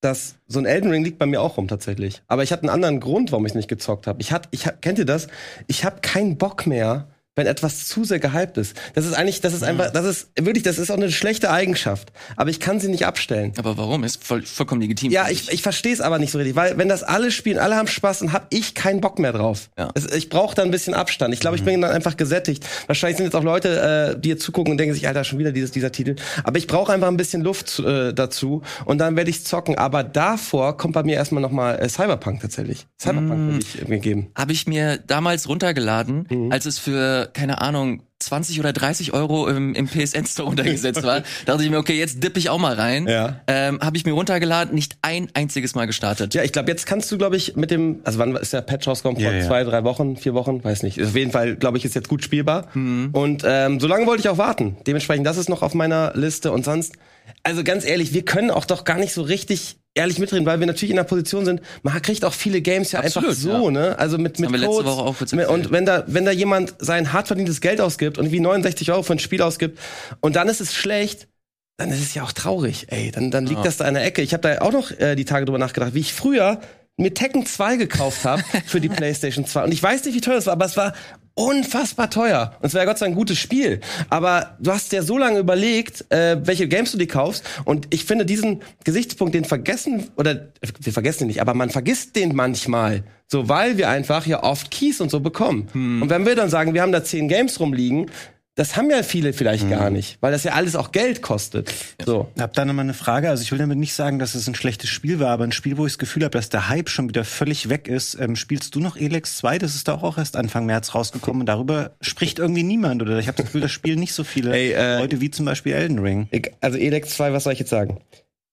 dass 0.00 0.36
so 0.46 0.58
ein 0.58 0.64
Elden 0.64 0.90
Ring 0.90 1.04
liegt 1.04 1.18
bei 1.18 1.26
mir 1.26 1.42
auch 1.42 1.58
rum 1.58 1.68
tatsächlich. 1.68 2.22
Aber 2.28 2.42
ich 2.42 2.50
hatte 2.50 2.62
einen 2.62 2.70
anderen 2.70 2.98
Grund, 2.98 3.30
warum 3.30 3.44
ich 3.44 3.52
nicht 3.52 3.68
gezockt 3.68 4.06
habe. 4.06 4.22
Ich 4.22 4.32
hatte, 4.32 4.48
ich 4.52 4.66
kennt 4.80 4.98
ihr 4.98 5.04
das? 5.04 5.28
Ich 5.66 5.84
habe 5.84 6.00
keinen 6.00 6.38
Bock 6.38 6.66
mehr 6.66 7.11
wenn 7.34 7.46
etwas 7.46 7.86
zu 7.86 8.04
sehr 8.04 8.18
gehypt 8.18 8.58
ist. 8.58 8.76
Das 8.94 9.06
ist 9.06 9.14
eigentlich, 9.14 9.40
das 9.40 9.54
ist 9.54 9.62
einfach, 9.62 9.90
das 9.90 10.04
ist 10.04 10.28
wirklich, 10.38 10.64
das 10.64 10.78
ist 10.78 10.90
auch 10.90 10.96
eine 10.96 11.10
schlechte 11.10 11.50
Eigenschaft. 11.50 12.12
Aber 12.36 12.50
ich 12.50 12.60
kann 12.60 12.78
sie 12.78 12.88
nicht 12.88 13.06
abstellen. 13.06 13.54
Aber 13.56 13.78
warum? 13.78 14.04
Ist 14.04 14.22
voll, 14.22 14.42
vollkommen 14.42 14.82
legitim. 14.82 15.10
Ja, 15.10 15.30
ich, 15.30 15.50
ich 15.50 15.62
verstehe 15.62 15.94
es 15.94 16.02
aber 16.02 16.18
nicht 16.18 16.30
so 16.30 16.38
richtig, 16.38 16.56
weil 16.56 16.76
wenn 16.76 16.90
das 16.90 17.02
alle 17.02 17.30
spielen, 17.30 17.58
alle 17.58 17.76
haben 17.76 17.88
Spaß, 17.88 18.18
dann 18.18 18.34
hab 18.34 18.48
ich 18.50 18.74
keinen 18.74 19.00
Bock 19.00 19.18
mehr 19.18 19.32
drauf. 19.32 19.70
Ja. 19.78 19.90
Es, 19.94 20.04
ich 20.14 20.28
brauche 20.28 20.54
da 20.54 20.62
ein 20.62 20.70
bisschen 20.70 20.92
Abstand. 20.92 21.32
Ich 21.32 21.40
glaube, 21.40 21.56
ich 21.56 21.62
mhm. 21.62 21.66
bin 21.66 21.80
dann 21.80 21.92
einfach 21.92 22.18
gesättigt. 22.18 22.66
Wahrscheinlich 22.86 23.16
sind 23.16 23.24
jetzt 23.24 23.36
auch 23.36 23.44
Leute, 23.44 24.14
äh, 24.14 24.20
die 24.20 24.28
jetzt 24.28 24.42
zugucken 24.42 24.72
und 24.72 24.76
denken 24.76 24.94
sich, 24.94 25.08
Alter, 25.08 25.24
schon 25.24 25.38
wieder 25.38 25.52
dieses, 25.52 25.70
dieser 25.70 25.90
Titel. 25.90 26.16
Aber 26.44 26.58
ich 26.58 26.66
brauche 26.66 26.92
einfach 26.92 27.08
ein 27.08 27.16
bisschen 27.16 27.40
Luft 27.40 27.78
äh, 27.78 28.12
dazu 28.12 28.60
und 28.84 28.98
dann 28.98 29.16
werde 29.16 29.30
ich 29.30 29.46
zocken. 29.46 29.78
Aber 29.78 30.04
davor 30.04 30.76
kommt 30.76 30.92
bei 30.92 31.02
mir 31.02 31.16
erstmal 31.16 31.40
nochmal 31.40 31.78
äh, 31.78 31.88
Cyberpunk 31.88 32.42
tatsächlich. 32.42 32.86
Cyberpunk 33.00 33.38
mm. 33.38 33.48
will 33.48 33.58
ich 33.58 33.78
irgendwie 33.78 34.00
geben. 34.00 34.30
Habe 34.36 34.52
ich 34.52 34.66
mir 34.66 34.98
damals 34.98 35.48
runtergeladen, 35.48 36.26
mhm. 36.28 36.52
als 36.52 36.66
es 36.66 36.78
für 36.78 37.21
keine 37.26 37.60
Ahnung, 37.60 38.02
20 38.22 38.60
oder 38.60 38.72
30 38.72 39.12
Euro 39.12 39.48
im, 39.48 39.74
im 39.74 39.86
PSN 39.86 40.26
Store 40.26 40.48
untergesetzt 40.48 41.02
war, 41.02 41.22
dachte 41.46 41.64
ich 41.64 41.70
mir, 41.70 41.78
okay, 41.78 41.98
jetzt 41.98 42.22
dippe 42.22 42.38
ich 42.38 42.50
auch 42.50 42.58
mal 42.58 42.74
rein. 42.74 43.06
Ja. 43.08 43.40
Ähm, 43.46 43.80
Habe 43.80 43.96
ich 43.96 44.04
mir 44.04 44.12
runtergeladen, 44.12 44.74
nicht 44.74 44.96
ein 45.02 45.28
einziges 45.34 45.74
Mal 45.74 45.86
gestartet. 45.86 46.34
Ja, 46.34 46.42
ich 46.42 46.52
glaube, 46.52 46.70
jetzt 46.70 46.86
kannst 46.86 47.10
du, 47.10 47.18
glaube 47.18 47.36
ich, 47.36 47.56
mit 47.56 47.70
dem, 47.70 48.00
also 48.04 48.18
wann 48.18 48.34
ist 48.36 48.52
der 48.52 48.62
Patch 48.62 48.86
rausgekommen? 48.86 49.22
Vor 49.22 49.32
ja, 49.32 49.46
zwei, 49.46 49.64
drei 49.64 49.84
Wochen, 49.84 50.16
vier 50.16 50.34
Wochen? 50.34 50.62
Weiß 50.62 50.82
nicht. 50.82 51.02
Auf 51.02 51.16
jeden 51.16 51.32
Fall, 51.32 51.56
glaube 51.56 51.78
ich, 51.78 51.84
ist 51.84 51.94
jetzt 51.94 52.08
gut 52.08 52.22
spielbar. 52.22 52.68
Mhm. 52.74 53.10
Und 53.12 53.42
ähm, 53.44 53.80
so 53.80 53.86
lange 53.86 54.06
wollte 54.06 54.20
ich 54.20 54.28
auch 54.28 54.38
warten. 54.38 54.76
Dementsprechend, 54.86 55.26
das 55.26 55.36
ist 55.36 55.48
noch 55.48 55.62
auf 55.62 55.74
meiner 55.74 56.12
Liste. 56.14 56.52
Und 56.52 56.64
sonst, 56.64 56.94
also 57.42 57.64
ganz 57.64 57.84
ehrlich, 57.84 58.14
wir 58.14 58.24
können 58.24 58.50
auch 58.50 58.64
doch 58.64 58.84
gar 58.84 58.98
nicht 58.98 59.12
so 59.12 59.22
richtig 59.22 59.76
ehrlich 59.94 60.18
mitreden, 60.18 60.46
weil 60.46 60.60
wir 60.60 60.66
natürlich 60.66 60.90
in 60.90 60.96
der 60.96 61.04
Position 61.04 61.44
sind, 61.44 61.60
man 61.82 62.00
kriegt 62.00 62.24
auch 62.24 62.32
viele 62.32 62.60
Games 62.60 62.92
ja 62.92 63.00
Absolut, 63.00 63.30
einfach 63.30 63.40
so, 63.40 63.64
ja. 63.66 63.70
ne? 63.70 63.98
Also 63.98 64.18
mit, 64.18 64.38
mit 64.38 64.50
Codes. 64.50 65.32
und 65.32 65.70
wenn 65.70 65.84
da, 65.84 66.04
wenn 66.06 66.24
da 66.24 66.30
jemand 66.30 66.74
sein 66.78 67.12
hart 67.12 67.26
verdientes 67.26 67.60
Geld 67.60 67.80
ausgibt 67.80 68.18
und 68.18 68.32
wie 68.32 68.40
69 68.40 68.90
Euro 68.90 69.02
für 69.02 69.12
ein 69.12 69.18
Spiel 69.18 69.42
ausgibt 69.42 69.78
und 70.20 70.36
dann 70.36 70.48
ist 70.48 70.60
es 70.60 70.74
schlecht, 70.74 71.28
dann 71.76 71.90
ist 71.90 72.00
es 72.00 72.14
ja 72.14 72.22
auch 72.22 72.32
traurig, 72.32 72.86
ey. 72.88 73.10
Dann, 73.10 73.30
dann 73.30 73.46
liegt 73.46 73.58
ja. 73.58 73.64
das 73.64 73.78
da 73.78 73.88
in 73.88 73.94
der 73.94 74.04
Ecke. 74.04 74.22
Ich 74.22 74.32
habe 74.32 74.42
da 74.42 74.60
auch 74.60 74.72
noch 74.72 74.90
äh, 74.92 75.14
die 75.14 75.24
Tage 75.24 75.44
drüber 75.44 75.58
nachgedacht, 75.58 75.94
wie 75.94 76.00
ich 76.00 76.12
früher 76.12 76.60
mir 76.96 77.14
Tekken 77.14 77.46
2 77.46 77.76
gekauft 77.76 78.24
habe 78.24 78.42
für 78.66 78.80
die 78.80 78.88
PlayStation 78.88 79.46
2. 79.46 79.64
Und 79.64 79.72
ich 79.72 79.82
weiß 79.82 80.04
nicht, 80.04 80.14
wie 80.14 80.20
teuer 80.20 80.38
es 80.38 80.46
war, 80.46 80.52
aber 80.54 80.66
es 80.66 80.76
war 80.76 80.94
unfassbar 81.34 82.10
teuer. 82.10 82.54
Und 82.60 82.66
es 82.66 82.72
ja 82.72 82.84
Gott 82.84 82.98
sei 82.98 83.06
Dank 83.06 83.14
ein 83.14 83.18
gutes 83.18 83.38
Spiel. 83.38 83.80
Aber 84.10 84.56
du 84.60 84.70
hast 84.70 84.92
ja 84.92 85.02
so 85.02 85.18
lange 85.18 85.38
überlegt, 85.38 86.04
äh, 86.10 86.36
welche 86.44 86.68
Games 86.68 86.92
du 86.92 86.98
dir 86.98 87.06
kaufst. 87.06 87.44
Und 87.64 87.86
ich 87.90 88.04
finde 88.04 88.26
diesen 88.26 88.62
Gesichtspunkt, 88.84 89.34
den 89.34 89.44
vergessen, 89.44 90.08
oder 90.16 90.48
wir 90.80 90.92
vergessen 90.92 91.24
ihn 91.24 91.28
nicht, 91.28 91.40
aber 91.40 91.54
man 91.54 91.70
vergisst 91.70 92.16
den 92.16 92.34
manchmal. 92.34 93.04
So, 93.28 93.48
weil 93.48 93.78
wir 93.78 93.88
einfach 93.88 94.26
ja 94.26 94.42
oft 94.42 94.70
Keys 94.70 95.00
und 95.00 95.10
so 95.10 95.20
bekommen. 95.20 95.68
Hm. 95.72 96.02
Und 96.02 96.10
wenn 96.10 96.26
wir 96.26 96.36
dann 96.36 96.50
sagen, 96.50 96.74
wir 96.74 96.82
haben 96.82 96.92
da 96.92 97.02
zehn 97.02 97.28
Games 97.28 97.58
rumliegen, 97.60 98.10
das 98.54 98.76
haben 98.76 98.90
ja 98.90 99.02
viele 99.02 99.32
vielleicht 99.32 99.64
mhm. 99.64 99.70
gar 99.70 99.88
nicht, 99.88 100.18
weil 100.20 100.30
das 100.30 100.44
ja 100.44 100.52
alles 100.52 100.76
auch 100.76 100.92
Geld 100.92 101.22
kostet. 101.22 101.72
So. 102.04 102.28
Ich 102.34 102.42
habe 102.42 102.52
da 102.54 102.66
nochmal 102.66 102.84
eine 102.84 102.92
Frage. 102.92 103.30
Also 103.30 103.42
ich 103.42 103.50
will 103.50 103.58
damit 103.58 103.78
nicht 103.78 103.94
sagen, 103.94 104.18
dass 104.18 104.34
es 104.34 104.46
ein 104.46 104.54
schlechtes 104.54 104.90
Spiel 104.90 105.20
war, 105.20 105.30
aber 105.30 105.44
ein 105.44 105.52
Spiel, 105.52 105.78
wo 105.78 105.86
ich 105.86 105.92
das 105.92 105.98
Gefühl 105.98 106.24
habe, 106.24 106.32
dass 106.32 106.50
der 106.50 106.68
Hype 106.68 106.90
schon 106.90 107.08
wieder 107.08 107.24
völlig 107.24 107.70
weg 107.70 107.88
ist. 107.88 108.14
Ähm, 108.20 108.36
spielst 108.36 108.74
du 108.74 108.80
noch 108.80 108.98
Elex 108.98 109.38
2? 109.38 109.58
Das 109.58 109.74
ist 109.74 109.88
da 109.88 109.94
auch 109.94 110.18
erst 110.18 110.36
Anfang 110.36 110.66
März 110.66 110.94
rausgekommen 110.94 111.40
und 111.40 111.46
darüber 111.46 111.92
spricht 112.02 112.38
irgendwie 112.38 112.62
niemand. 112.62 113.00
Oder 113.00 113.18
ich 113.18 113.26
habe 113.26 113.36
das 113.36 113.46
Gefühl, 113.46 113.62
das 113.62 113.72
spielen 113.72 113.98
nicht 113.98 114.12
so 114.12 114.22
viele 114.22 114.52
Ey, 114.52 114.72
äh, 114.72 114.98
Leute 114.98 115.22
wie 115.22 115.30
zum 115.30 115.46
Beispiel 115.46 115.72
Elden 115.72 115.98
Ring. 115.98 116.28
Also 116.60 116.76
Elex 116.76 117.14
2, 117.14 117.32
was 117.32 117.44
soll 117.44 117.54
ich 117.54 117.58
jetzt 117.58 117.70
sagen? 117.70 118.00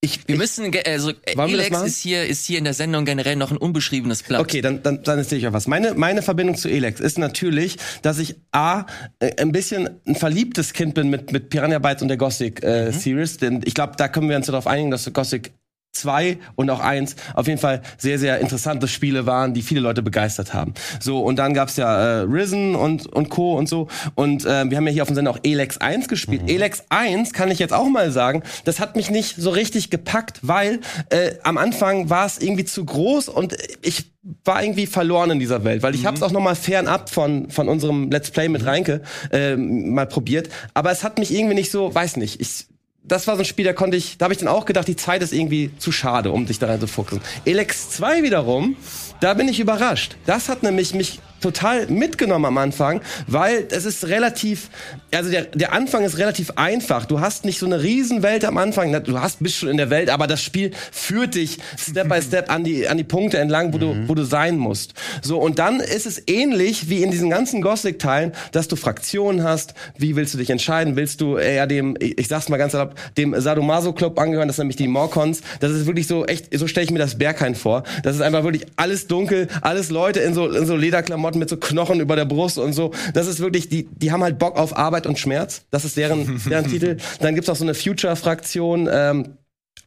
Ich, 0.02 0.28
wir 0.28 0.36
ich, 0.36 0.40
müssen, 0.40 0.72
also 0.86 1.12
Elex 1.26 1.82
ist 1.82 1.98
hier, 1.98 2.26
ist 2.26 2.46
hier 2.46 2.58
in 2.58 2.64
der 2.64 2.74
Sendung 2.74 3.04
generell 3.04 3.36
noch 3.36 3.52
ein 3.52 3.58
unbeschriebenes 3.58 4.24
Blatt. 4.24 4.40
Okay, 4.40 4.62
dann, 4.62 4.82
dann, 4.82 5.04
dann 5.04 5.20
erzähle 5.20 5.40
ich 5.40 5.48
euch 5.48 5.52
was. 5.52 5.68
Meine, 5.68 5.94
meine 5.94 6.22
Verbindung 6.22 6.56
zu 6.56 6.70
Elex 6.70 7.02
ist 7.02 7.18
natürlich, 7.18 7.76
dass 8.02 8.18
ich 8.18 8.38
A, 8.54 8.86
äh, 9.20 9.42
ein 9.42 9.52
bisschen 9.52 9.90
ein 10.08 10.16
verliebtes 10.16 10.72
Kind 10.72 10.94
bin 10.94 11.10
mit, 11.10 11.34
mit 11.34 11.50
Piranha 11.50 11.80
Bytes 11.80 12.02
und 12.02 12.08
der 12.08 12.16
Gothic 12.16 12.64
äh, 12.64 12.86
mhm. 12.86 12.92
Series. 12.94 13.38
Denn 13.40 13.62
ich 13.66 13.74
glaube, 13.74 13.94
da 13.98 14.08
können 14.08 14.30
wir 14.30 14.38
uns 14.38 14.46
darauf 14.46 14.68
einigen, 14.68 14.90
dass 14.90 15.12
Gothic 15.12 15.52
2 15.94 16.38
und 16.56 16.70
auch 16.70 16.80
1 16.80 17.16
auf 17.34 17.48
jeden 17.48 17.60
Fall 17.60 17.82
sehr, 17.98 18.20
sehr 18.20 18.40
interessante 18.40 18.88
Spiele 18.88 19.26
waren, 19.26 19.54
die 19.54 19.62
viele 19.62 19.82
Leute 19.82 20.02
begeistert 20.02 20.54
haben. 20.54 20.74
So, 21.00 21.22
und 21.22 21.38
dann 21.38 21.54
gab's 21.54 21.78
ja 21.78 21.98
äh, 21.98 22.20
Risen 22.22 22.76
und, 22.76 23.08
und 23.08 23.30
Co. 23.30 23.58
und 23.58 23.68
so. 23.68 23.88
Und 24.16 24.46
äh, 24.46 24.70
wir 24.70 24.78
haben 24.78 24.88
ja 24.88 24.94
hier 24.94 25.02
auf 25.02 25.10
dem 25.10 25.16
Sender 25.16 25.32
auch 25.32 25.40
Elex 25.44 25.78
1 25.78 26.08
gespielt. 26.08 26.44
Mhm. 26.44 26.50
Elex 26.50 26.84
1 26.90 27.34
kann 27.34 27.52
ich 27.52 27.60
jetzt 27.60 27.74
auch 27.74 27.90
mal 27.90 28.12
sagen, 28.12 28.44
das 28.66 28.80
hat 28.80 28.96
mich 28.96 29.10
nicht 29.10 29.36
so 29.38 29.50
richtig 29.50 29.90
gepackt, 29.90 30.40
weil 30.42 30.80
äh, 31.10 31.32
am 31.44 31.58
Anfang 31.58 32.10
war 32.10 32.26
es 32.26 32.40
irgendwie 32.40 32.66
zu 32.66 32.86
groß 32.86 33.30
und 33.30 33.56
ich 33.82 34.12
war 34.44 34.62
irgendwie 34.62 34.86
verloren 34.86 35.32
in 35.32 35.40
dieser 35.40 35.64
Welt, 35.64 35.82
weil 35.82 35.96
ich 35.96 36.02
mhm. 36.02 36.08
habe 36.08 36.18
es 36.18 36.24
auch 36.24 36.32
noch 36.32 36.42
mal 36.42 36.56
fernab 36.56 37.10
von 37.10 37.50
von 37.50 37.70
unserem 37.70 38.12
Let's 38.12 38.32
Play 38.32 38.50
mit 38.50 38.66
Reinke 38.66 39.02
äh, 39.32 39.56
mal 39.56 40.06
probiert, 40.06 40.50
aber 40.74 40.92
es 40.92 41.04
hat 41.04 41.20
mich 41.20 41.34
irgendwie 41.34 41.56
nicht 41.56 41.72
so, 41.72 41.94
weiß 41.94 42.18
nicht, 42.18 42.42
ich 42.42 42.68
das 43.04 43.28
war 43.28 43.36
so 43.36 43.42
ein 43.42 43.46
Spiel, 43.46 43.66
da 43.66 43.74
konnte 43.74 43.98
ich, 43.98 44.18
da 44.18 44.26
habe 44.26 44.34
ich 44.34 44.40
dann 44.40 44.48
auch 44.48 44.66
gedacht, 44.66 44.88
die 44.88 44.96
Zeit 44.96 45.22
ist 45.22 45.34
irgendwie 45.34 45.72
zu 45.78 45.92
schade, 45.92 46.32
um 46.32 46.46
sich 46.48 46.60
da 46.60 46.68
rein 46.68 46.80
zu 46.80 46.88
fuchsen. 46.88 47.22
Elex 47.46 47.90
2 47.92 48.24
wiederum, 48.24 48.76
da 49.20 49.34
bin 49.34 49.48
ich 49.48 49.60
überrascht. 49.60 50.18
Das 50.26 50.50
hat 50.50 50.64
nämlich 50.64 50.94
mich 50.94 51.20
total 51.42 51.88
mitgenommen 51.88 52.46
am 52.46 52.58
Anfang, 52.58 53.02
weil 53.28 53.68
es 53.72 53.86
ist 53.86 54.08
relativ, 54.08 54.70
also 55.14 55.30
der, 55.30 55.44
der 55.46 55.74
Anfang 55.74 56.04
ist 56.04 56.18
relativ 56.18 56.52
einfach. 56.56 57.06
Du 57.06 57.20
hast 57.20 57.46
nicht 57.46 57.60
so 57.60 57.66
eine 57.66 57.82
Riesenwelt 57.82 58.46
am 58.46 58.58
Anfang. 58.58 58.92
Du 59.04 59.20
hast 59.20 59.42
bist 59.42 59.58
schon 59.58 59.70
in 59.70 59.78
der 59.78 59.90
Welt, 59.90 60.10
aber 60.10 60.28
das 60.28 60.42
Spiel 60.42 60.72
führt 60.92 61.36
dich 61.36 61.60
Step 61.78 62.10
by 62.10 62.22
Step 62.22 62.50
an 62.50 62.64
die 62.64 62.88
an 62.88 62.98
die 62.98 63.04
Punkte 63.04 63.38
entlang, 63.38 63.74
wo 63.74 63.78
du 63.78 64.08
wo 64.08 64.16
du 64.16 64.24
sein 64.24 64.58
musst. 64.58 64.94
So 65.22 65.40
und 65.40 65.60
dann 65.60 65.80
ist 65.80 66.06
es 66.06 66.24
ähnlich 66.28 66.90
wie 66.90 67.04
in 67.04 67.12
diesen 67.12 67.30
ganzen 67.30 67.62
Gothic-Teilen, 67.62 68.34
dass 68.52 68.68
du 68.68 68.76
Fraktionen 68.76 69.44
hast. 69.44 69.74
Wie 69.98 70.16
willst 70.16 70.34
du 70.34 70.38
dich 70.38 70.50
entscheiden? 70.50 70.96
Willst 70.96 71.22
du 71.22 71.38
eher 71.38 71.68
dem, 71.68 71.96
ich 72.00 72.28
sag's 72.28 72.50
mal 72.50 72.58
ganz 72.58 72.74
erlaubt, 72.74 72.98
dem 73.18 73.40
Sadomaso-Club 73.40 74.20
angehören? 74.20 74.48
Das 74.48 74.58
sind 74.58 74.64
nämlich 74.66 74.78
die 74.78 74.88
Morcons. 74.88 75.42
Das 75.60 75.72
ist 75.72 75.86
wirklich 75.86 76.08
so 76.08 76.26
echt, 76.26 76.58
so 76.58 76.68
stelle 76.68 76.86
ich 76.86 76.92
mir 76.92 77.00
das 77.00 77.18
Berghain 77.18 77.56
vor. 77.56 77.84
Das 78.04 78.16
ist 78.16 78.22
einfach 78.22 78.44
wirklich 78.44 78.66
alles 78.76 79.08
dunkel, 79.08 79.48
alles 79.62 79.90
Leute 79.90 80.20
in 80.20 80.34
so 80.34 80.50
in 80.50 80.66
so 80.66 80.76
Lederklamotten 80.76 81.29
mit 81.36 81.50
so 81.50 81.58
Knochen 81.58 82.00
über 82.00 82.16
der 82.16 82.26
Brust 82.26 82.58
und 82.58 82.74
so. 82.74 82.92
Das 83.14 83.28
ist 83.28 83.40
wirklich, 83.40 83.70
die 83.70 83.88
die 83.92 84.12
haben 84.12 84.24
halt 84.24 84.40
Bock 84.40 84.58
auf 84.58 84.76
Arbeit 84.78 85.08
und 85.08 85.20
Schmerz. 85.20 85.64
Das 85.72 85.86
ist 85.86 85.98
deren 85.98 86.42
deren 86.50 86.68
Titel. 86.70 86.98
Dann 87.20 87.36
gibt's 87.36 87.50
auch 87.50 87.56
so 87.56 87.64
eine 87.66 87.74
Future-Fraktion. 87.74 88.90
Ähm, 88.92 89.38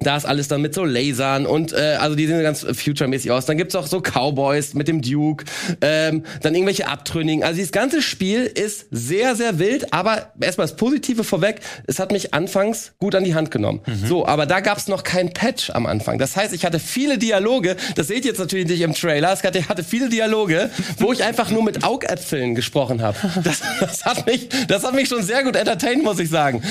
da 0.07 0.17
ist 0.17 0.25
alles 0.25 0.49
dann 0.49 0.63
mit 0.63 0.75
so 0.75 0.85
Lasern 0.85 1.47
und 1.47 1.73
äh, 1.73 1.97
also 2.01 2.17
die 2.17 2.27
sehen 2.27 2.43
ganz 2.43 2.65
future-mäßig 2.65 3.31
aus. 3.31 3.47
Dann 3.47 3.57
gibt's 3.57 3.75
auch 3.75 3.87
so 3.87 4.01
Cowboys 4.01 4.75
mit 4.75 4.89
dem 4.89 5.03
Duke, 5.03 5.45
ähm, 5.81 6.25
dann 6.43 6.55
irgendwelche 6.55 6.89
Abtrünnigen. 6.89 7.43
Also 7.45 7.57
dieses 7.57 7.73
ganze 7.73 8.03
Spiel 8.03 8.45
ist 8.45 8.87
sehr, 8.91 9.37
sehr 9.37 9.59
wild, 9.59 9.93
aber 9.93 10.33
erstmal 10.41 10.67
das 10.67 10.77
Positive 10.77 11.25
vorweg, 11.25 11.61
es 11.87 11.99
hat 11.99 12.13
mich 12.13 12.35
anfangs 12.35 12.93
gut 12.99 13.15
an 13.15 13.25
die 13.25 13.35
Hand 13.35 13.51
genommen. 13.51 13.81
Mhm. 13.87 14.07
So, 14.07 14.27
aber 14.27 14.47
da 14.47 14.61
gab's 14.61 14.89
noch 14.89 15.03
kein 15.03 15.33
Patch 15.33 15.71
am 15.71 15.87
Anfang. 15.87 16.19
Das 16.19 16.37
heißt, 16.37 16.53
ich 16.53 16.65
hatte 16.65 16.79
viele 16.79 17.19
Dialoge, 17.19 17.77
das 17.97 18.09
seht 18.09 18.25
ihr 18.25 18.31
jetzt 18.31 18.39
natürlich 18.39 18.67
nicht 18.67 18.81
im 18.81 18.95
Trailer, 18.95 19.33
ich 19.33 19.43
hatte, 19.43 19.69
hatte 19.69 19.85
viele 19.85 20.09
Dialoge, 20.09 20.71
wo 20.99 21.13
ich 21.13 21.23
einfach 21.25 21.51
nur 21.51 21.63
mit 21.63 21.85
Augäpfeln 21.85 22.55
gesprochen 22.55 23.03
habe. 23.03 23.17
Das, 23.43 23.61
das, 23.81 24.05
hat 24.05 24.27
mich, 24.27 24.49
das 24.69 24.85
hat 24.85 24.95
mich 24.95 25.09
schon 25.09 25.23
sehr 25.23 25.43
gut 25.43 25.57
entertained, 25.57 26.05
muss 26.05 26.19
ich 26.19 26.29
sagen. 26.29 26.63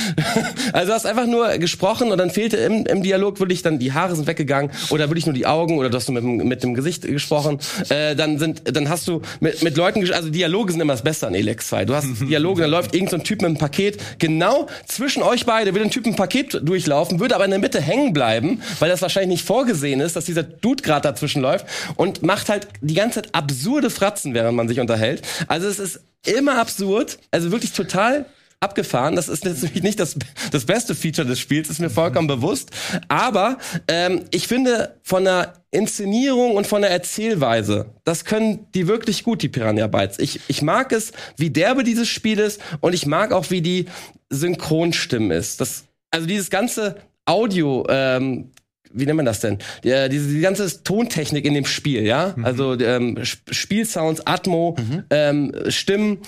Also 0.74 0.88
du 0.88 0.94
hast 0.94 1.06
einfach 1.06 1.26
nur 1.26 1.58
gesprochen 1.58 2.12
und 2.12 2.18
dann 2.18 2.30
fehlte 2.30 2.58
im, 2.58 2.86
im 2.86 3.04
Dialog 3.04 3.21
Dialog 3.22 3.40
wirklich 3.40 3.62
dann 3.62 3.78
die 3.78 3.94
Haare 3.94 4.16
sind 4.16 4.25
weggegangen 4.25 4.72
oder 4.90 5.10
wirklich 5.10 5.28
nur 5.28 5.36
die 5.36 5.46
Augen 5.46 5.78
oder 5.78 5.90
du 5.90 5.98
hast 5.98 6.08
du 6.08 6.12
mit, 6.12 6.24
mit 6.24 6.63
dem 6.63 6.74
Gesicht 6.74 7.04
gesprochen. 7.04 7.60
Äh, 7.90 8.16
dann 8.16 8.40
sind, 8.40 8.63
dann 8.75 8.90
hast 8.90 9.08
du 9.08 9.22
mit, 9.40 9.62
mit 9.62 9.78
Leuten, 9.78 10.12
also 10.12 10.30
Dialoge 10.30 10.72
sind 10.72 10.82
immer 10.82 10.94
das 10.94 11.04
Beste 11.04 11.28
an 11.28 11.36
Elex 11.36 11.68
2. 11.68 11.86
Du 11.86 11.94
hast 11.94 12.08
Dialoge, 12.22 12.62
dann 12.62 12.72
läuft 12.72 12.96
irgendein 12.96 13.20
so 13.20 13.24
Typ 13.24 13.42
mit 13.42 13.50
einem 13.50 13.58
Paket 13.60 14.00
genau 14.18 14.68
zwischen 14.88 15.22
euch 15.22 15.46
beide 15.46 15.75
will 15.75 15.84
ein 15.84 15.92
Typ 15.92 16.08
ein 16.08 16.16
Paket 16.16 16.68
durchlaufen, 16.68 17.20
würde 17.20 17.36
aber 17.36 17.46
in 17.46 17.51
der 17.51 17.60
Mitte 17.60 17.80
hängen 17.80 18.12
bleiben, 18.13 18.62
weil 18.80 18.90
das 18.90 19.01
wahrscheinlich 19.04 19.30
nicht 19.40 19.46
vorgesehen 19.46 20.00
ist, 20.00 20.16
dass 20.16 20.25
dieser 20.25 20.44
Dude 20.44 20.82
gerade 20.82 21.08
dazwischen 21.08 21.42
läuft 21.42 21.66
und 21.96 22.24
macht 22.24 22.50
halt 22.50 22.68
die 22.82 22.96
ganze 22.96 23.22
Zeit 23.22 23.36
absurde 23.36 23.92
Fratzen, 23.92 24.34
während 24.34 24.58
man 24.58 24.68
sich 24.68 24.80
unterhält. 24.80 25.22
Also 25.48 25.68
es 25.68 25.78
ist 25.78 26.01
immer 26.25 26.60
absurd, 26.60 27.20
also 27.30 27.51
wirklich 27.51 27.74
total 27.74 28.25
abgefahren. 28.62 29.15
Das 29.15 29.27
ist 29.27 29.44
natürlich 29.44 29.84
nicht 29.84 30.00
das, 30.00 30.15
das 30.51 30.65
beste 30.65 30.96
Feature 30.96 31.27
des 31.27 31.39
Spiels, 31.39 31.70
ist 31.70 31.82
mir 31.82 31.89
vollkommen 31.89 32.27
bewusst. 32.27 32.70
Aber 33.08 33.58
ähm, 33.88 34.22
ich 34.32 34.48
finde, 34.48 34.96
von 35.01 35.25
der 35.25 35.53
Inszenierung 35.72 36.56
und 36.56 36.68
von 36.68 36.82
der 36.82 36.91
Erzählweise, 36.91 37.88
das 38.03 38.24
können 38.24 38.68
die 38.74 38.88
wirklich 38.88 39.24
gut, 39.24 39.41
die 39.41 39.50
Piranha 39.50 39.88
Bytes. 39.88 40.20
Ich, 40.20 40.39
ich 40.48 40.62
mag 40.62 40.91
es, 40.91 41.12
wie 41.38 41.50
derbe 41.50 41.84
dieses 41.84 42.08
Spiel 42.08 42.39
ist 42.39 42.62
und 42.80 42.94
ich 42.94 43.06
mag 43.06 43.32
auch, 43.34 43.50
wie 43.50 43.62
die 43.62 43.86
Synchronstimme 44.30 45.34
ist. 45.34 45.60
Das, 45.60 45.86
also 46.12 46.27
dieses 46.27 46.51
ganze 46.51 46.98
Audio, 47.25 47.86
ähm, 47.89 48.51
wie 48.94 49.06
nennt 49.06 49.18
man 49.18 49.25
das 49.25 49.39
denn? 49.39 49.58
Die, 49.84 50.10
diese 50.10 50.30
die 50.30 50.41
ganze 50.41 50.84
Tontechnik 50.84 51.46
in 51.46 51.53
dem 51.53 51.65
Spiel, 51.65 52.06
ja? 52.06 52.34
Mhm. 52.36 52.46
Also 52.46 52.80
ähm, 52.80 53.18
Spielsounds, 53.24 54.27
Atmo, 54.27 54.75
mhm. 54.77 55.03
ähm, 55.10 55.53
Stimmen, 55.70 56.20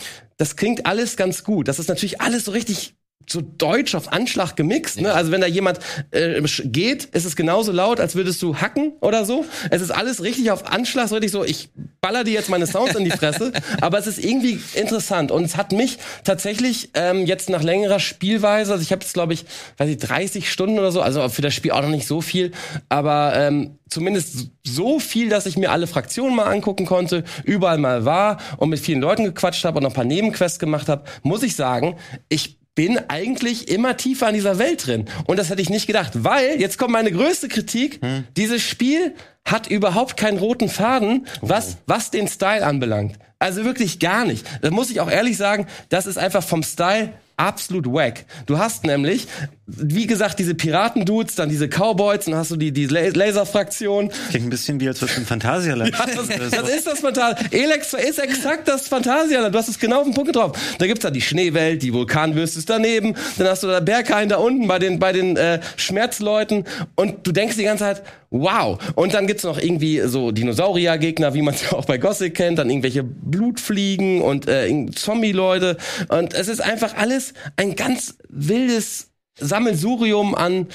das 0.43 0.57
klingt 0.57 0.85
alles 0.85 1.15
ganz 1.15 1.45
gut. 1.45 1.69
Das 1.69 1.79
ist 1.79 1.87
natürlich 1.87 2.19
alles 2.19 2.43
so 2.43 2.51
richtig 2.51 2.97
so 3.27 3.41
deutsch 3.41 3.95
auf 3.95 4.11
Anschlag 4.11 4.55
gemixt. 4.55 5.01
Ne? 5.01 5.13
Also 5.13 5.31
wenn 5.31 5.41
da 5.41 5.47
jemand 5.47 5.79
äh, 6.11 6.41
geht, 6.65 7.05
ist 7.05 7.25
es 7.25 7.35
genauso 7.35 7.71
laut, 7.71 7.99
als 7.99 8.15
würdest 8.15 8.41
du 8.41 8.57
hacken 8.57 8.93
oder 9.01 9.25
so. 9.25 9.45
Es 9.69 9.81
ist 9.81 9.91
alles 9.91 10.23
richtig 10.23 10.51
auf 10.51 10.65
Anschlag, 10.65 11.07
so 11.07 11.15
richtig 11.15 11.31
so, 11.31 11.43
ich 11.43 11.69
baller 12.01 12.23
dir 12.23 12.33
jetzt 12.33 12.49
meine 12.49 12.67
Sounds 12.67 12.95
in 12.95 13.05
die 13.05 13.11
Fresse. 13.11 13.51
aber 13.81 13.97
es 13.97 14.07
ist 14.07 14.23
irgendwie 14.23 14.59
interessant. 14.73 15.31
Und 15.31 15.43
es 15.43 15.57
hat 15.57 15.71
mich 15.71 15.97
tatsächlich 16.23 16.89
ähm, 16.93 17.25
jetzt 17.25 17.49
nach 17.49 17.63
längerer 17.63 17.99
Spielweise, 17.99 18.73
also 18.73 18.83
ich 18.83 18.91
habe 18.91 19.01
jetzt, 19.01 19.13
glaube 19.13 19.33
ich, 19.33 19.45
weiß 19.77 19.89
ich, 19.89 19.97
30 19.97 20.51
Stunden 20.51 20.79
oder 20.79 20.91
so, 20.91 21.01
also 21.01 21.27
für 21.29 21.41
das 21.41 21.53
Spiel 21.53 21.71
auch 21.71 21.81
noch 21.81 21.89
nicht 21.89 22.07
so 22.07 22.21
viel, 22.21 22.51
aber 22.89 23.33
ähm, 23.35 23.77
zumindest 23.89 24.49
so 24.63 24.99
viel, 24.99 25.29
dass 25.29 25.45
ich 25.45 25.57
mir 25.57 25.71
alle 25.71 25.87
Fraktionen 25.87 26.35
mal 26.35 26.51
angucken 26.51 26.85
konnte, 26.85 27.23
überall 27.43 27.77
mal 27.77 28.05
war 28.05 28.37
und 28.57 28.69
mit 28.69 28.79
vielen 28.79 29.01
Leuten 29.01 29.23
gequatscht 29.23 29.63
habe 29.65 29.77
und 29.77 29.83
noch 29.83 29.91
ein 29.91 29.95
paar 29.95 30.03
Nebenquests 30.03 30.59
gemacht 30.59 30.89
habe, 30.89 31.03
muss 31.21 31.43
ich 31.43 31.55
sagen, 31.55 31.95
ich 32.29 32.57
bin 32.75 32.97
eigentlich 33.07 33.69
immer 33.69 33.97
tiefer 33.97 34.29
in 34.29 34.35
dieser 34.35 34.57
Welt 34.57 34.87
drin. 34.87 35.05
Und 35.25 35.37
das 35.37 35.49
hätte 35.49 35.61
ich 35.61 35.69
nicht 35.69 35.87
gedacht, 35.87 36.23
weil, 36.23 36.59
jetzt 36.59 36.77
kommt 36.77 36.91
meine 36.91 37.11
größte 37.11 37.47
Kritik, 37.47 38.01
hm. 38.01 38.25
dieses 38.35 38.61
Spiel 38.61 39.13
hat 39.45 39.67
überhaupt 39.67 40.17
keinen 40.17 40.37
roten 40.37 40.69
Faden, 40.69 41.27
was, 41.41 41.77
was 41.85 42.11
den 42.11 42.27
Style 42.27 42.65
anbelangt. 42.65 43.17
Also 43.39 43.65
wirklich 43.65 43.99
gar 43.99 44.25
nicht. 44.25 44.45
Da 44.61 44.71
muss 44.71 44.89
ich 44.89 45.01
auch 45.01 45.09
ehrlich 45.09 45.37
sagen, 45.37 45.67
das 45.89 46.05
ist 46.05 46.17
einfach 46.17 46.43
vom 46.43 46.63
Style 46.63 47.13
absolut 47.37 47.87
wack. 47.87 48.25
Du 48.45 48.57
hast 48.57 48.83
nämlich, 48.85 49.27
wie 49.65 50.07
gesagt, 50.07 50.39
diese 50.39 50.53
Piraten-Dudes, 50.53 51.35
dann 51.35 51.49
diese 51.49 51.67
Cowboys, 51.67 52.25
dann 52.25 52.35
hast 52.35 52.51
du 52.51 52.55
die, 52.55 52.71
die 52.71 52.85
Laser-Fraktion. 52.85 54.11
Klingt 54.29 54.47
ein 54.47 54.49
bisschen 54.49 54.79
wie 54.79 54.87
als 54.87 55.01
was 55.01 55.17
im 55.17 55.25
Phantasialand. 55.25 55.91
ja, 55.99 56.05
das, 56.05 56.51
das 56.51 56.69
ist 56.69 56.87
das 56.87 56.99
Phantasialand. 56.99 57.53
Elex 57.53 57.93
ist 57.93 58.19
exakt 58.19 58.67
das 58.67 58.87
Phantasialand. 58.87 59.53
Du 59.53 59.59
hast 59.59 59.67
es 59.67 59.79
genau 59.79 59.99
auf 59.99 60.05
den 60.05 60.13
Punkt 60.13 60.31
getroffen. 60.31 60.59
Da 60.77 60.85
gibt's 60.85 61.01
da 61.01 61.09
die 61.09 61.21
Schneewelt, 61.21 61.81
die 61.81 61.93
Vulkanwüste 61.93 62.59
ist 62.59 62.69
daneben, 62.69 63.15
dann 63.37 63.47
hast 63.47 63.63
du 63.63 63.67
da 63.67 63.79
Berghain 63.79 64.29
da 64.29 64.37
unten 64.37 64.67
bei 64.67 64.79
den, 64.79 64.99
bei 64.99 65.11
den 65.11 65.35
äh, 65.35 65.59
Schmerzleuten 65.75 66.65
und 66.95 67.25
du 67.25 67.31
denkst 67.31 67.57
die 67.57 67.63
ganze 67.63 67.83
Zeit, 67.83 68.03
wow. 68.29 68.77
Und 68.95 69.13
dann 69.13 69.27
gibt's 69.33 69.43
noch 69.45 69.57
irgendwie 69.57 69.99
so 70.05 70.29
Dinosaurier-Gegner, 70.29 71.33
wie 71.33 71.41
man 71.41 71.55
es 71.55 71.73
auch 71.73 71.85
bei 71.85 71.97
Gothic 71.97 72.35
kennt, 72.35 72.59
dann 72.59 72.69
irgendwelche 72.69 73.03
Blutfliegen 73.03 74.21
und 74.21 74.47
äh, 74.47 74.85
Zombie-Leute. 74.93 75.77
Und 76.09 76.35
es 76.35 76.47
ist 76.47 76.61
einfach 76.61 76.95
alles 76.95 77.33
ein 77.57 77.75
ganz 77.75 78.15
wildes 78.29 79.09
Sammelsurium 79.39 80.35
an, 80.35 80.67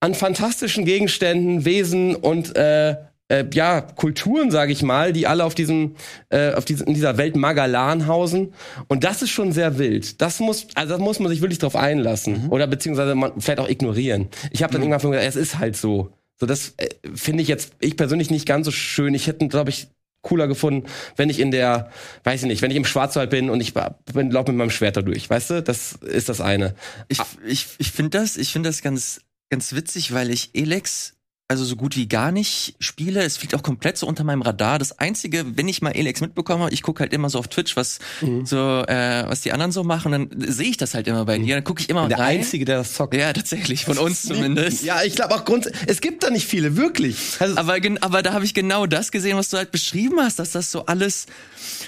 an 0.00 0.14
fantastischen 0.14 0.84
Gegenständen, 0.84 1.64
Wesen 1.64 2.14
und 2.14 2.54
äh, 2.54 2.96
äh, 3.28 3.46
ja, 3.54 3.80
Kulturen, 3.80 4.50
sage 4.50 4.72
ich 4.72 4.82
mal, 4.82 5.14
die 5.14 5.26
alle 5.26 5.44
auf 5.44 5.54
diesem, 5.54 5.96
äh, 6.28 6.52
auf 6.52 6.66
diesem, 6.66 6.88
in 6.88 6.92
dieser 6.92 7.16
Welt 7.16 7.34
Magalan 7.34 8.06
hausen. 8.06 8.52
Und 8.88 9.04
das 9.04 9.22
ist 9.22 9.30
schon 9.30 9.52
sehr 9.52 9.78
wild. 9.78 10.20
Das 10.20 10.38
muss, 10.38 10.66
also 10.74 10.92
das 10.92 11.00
muss 11.00 11.18
man 11.18 11.30
sich 11.30 11.40
wirklich 11.40 11.60
drauf 11.60 11.76
einlassen. 11.76 12.44
Mhm. 12.44 12.52
Oder 12.52 12.66
beziehungsweise 12.66 13.14
man 13.14 13.40
vielleicht 13.40 13.60
auch 13.60 13.70
ignorieren. 13.70 14.28
Ich 14.50 14.62
habe 14.62 14.70
dann 14.70 14.82
mhm. 14.82 14.92
irgendwann 14.92 15.12
gesagt, 15.12 15.28
es 15.28 15.36
ist 15.36 15.58
halt 15.58 15.76
so. 15.76 16.10
So, 16.42 16.46
das 16.46 16.74
äh, 16.78 16.88
finde 17.14 17.40
ich 17.40 17.48
jetzt, 17.48 17.74
ich 17.78 17.96
persönlich 17.96 18.28
nicht 18.28 18.46
ganz 18.46 18.64
so 18.64 18.72
schön. 18.72 19.14
Ich 19.14 19.28
hätte, 19.28 19.46
glaube 19.46 19.70
ich, 19.70 19.86
cooler 20.22 20.48
gefunden, 20.48 20.88
wenn 21.14 21.30
ich 21.30 21.38
in 21.38 21.52
der, 21.52 21.92
weiß 22.24 22.42
ich 22.42 22.48
nicht, 22.48 22.62
wenn 22.62 22.72
ich 22.72 22.76
im 22.76 22.84
Schwarzwald 22.84 23.30
bin 23.30 23.48
und 23.48 23.60
ich 23.60 23.74
bin, 23.74 24.32
lauf 24.32 24.48
mit 24.48 24.56
meinem 24.56 24.70
Schwert 24.70 24.96
da 24.96 25.02
durch, 25.02 25.30
weißt 25.30 25.50
du? 25.50 25.62
Das 25.62 25.92
ist 25.92 26.28
das 26.28 26.40
eine. 26.40 26.74
Ich, 27.06 27.20
ich, 27.46 27.68
ich 27.78 27.92
finde 27.92 28.18
das, 28.18 28.36
ich 28.36 28.52
finde 28.52 28.70
das 28.70 28.82
ganz, 28.82 29.20
ganz 29.50 29.72
witzig, 29.72 30.12
weil 30.14 30.30
ich 30.30 30.50
Elex 30.52 31.14
also 31.52 31.66
so 31.66 31.76
gut 31.76 31.96
wie 31.96 32.08
gar 32.08 32.32
nicht 32.32 32.74
spiele. 32.80 33.22
Es 33.22 33.36
fliegt 33.36 33.54
auch 33.54 33.62
komplett 33.62 33.98
so 33.98 34.06
unter 34.06 34.24
meinem 34.24 34.40
Radar. 34.40 34.78
Das 34.78 34.98
Einzige, 34.98 35.44
wenn 35.54 35.68
ich 35.68 35.82
mal 35.82 35.90
Elex 35.90 36.22
mitbekomme, 36.22 36.70
ich 36.70 36.80
gucke 36.80 37.00
halt 37.00 37.12
immer 37.12 37.28
so 37.28 37.38
auf 37.38 37.48
Twitch, 37.48 37.76
was 37.76 37.98
mhm. 38.22 38.46
so, 38.46 38.56
äh, 38.56 39.24
was 39.28 39.42
die 39.42 39.52
anderen 39.52 39.70
so 39.70 39.84
machen, 39.84 40.12
dann 40.12 40.30
sehe 40.34 40.70
ich 40.70 40.78
das 40.78 40.94
halt 40.94 41.06
immer 41.08 41.26
bei 41.26 41.38
mhm. 41.38 41.44
dir. 41.44 41.56
Dann 41.56 41.64
gucke 41.64 41.82
ich 41.82 41.90
immer 41.90 42.08
Der 42.08 42.18
rein. 42.18 42.38
Einzige, 42.38 42.64
der 42.64 42.78
das 42.78 42.94
zockt. 42.94 43.12
Ja, 43.12 43.34
tatsächlich, 43.34 43.84
von 43.84 43.98
uns 43.98 44.22
zumindest. 44.22 44.82
Ja, 44.82 45.02
ich 45.02 45.14
glaube 45.14 45.34
auch 45.34 45.44
Grund, 45.44 45.70
es 45.86 46.00
gibt 46.00 46.22
da 46.22 46.30
nicht 46.30 46.46
viele, 46.46 46.74
wirklich. 46.78 47.36
Also 47.38 47.58
aber, 47.58 47.76
aber 48.00 48.22
da 48.22 48.32
habe 48.32 48.46
ich 48.46 48.54
genau 48.54 48.86
das 48.86 49.12
gesehen, 49.12 49.36
was 49.36 49.50
du 49.50 49.58
halt 49.58 49.72
beschrieben 49.72 50.20
hast, 50.20 50.38
dass 50.38 50.52
das 50.52 50.72
so 50.72 50.86
alles 50.86 51.26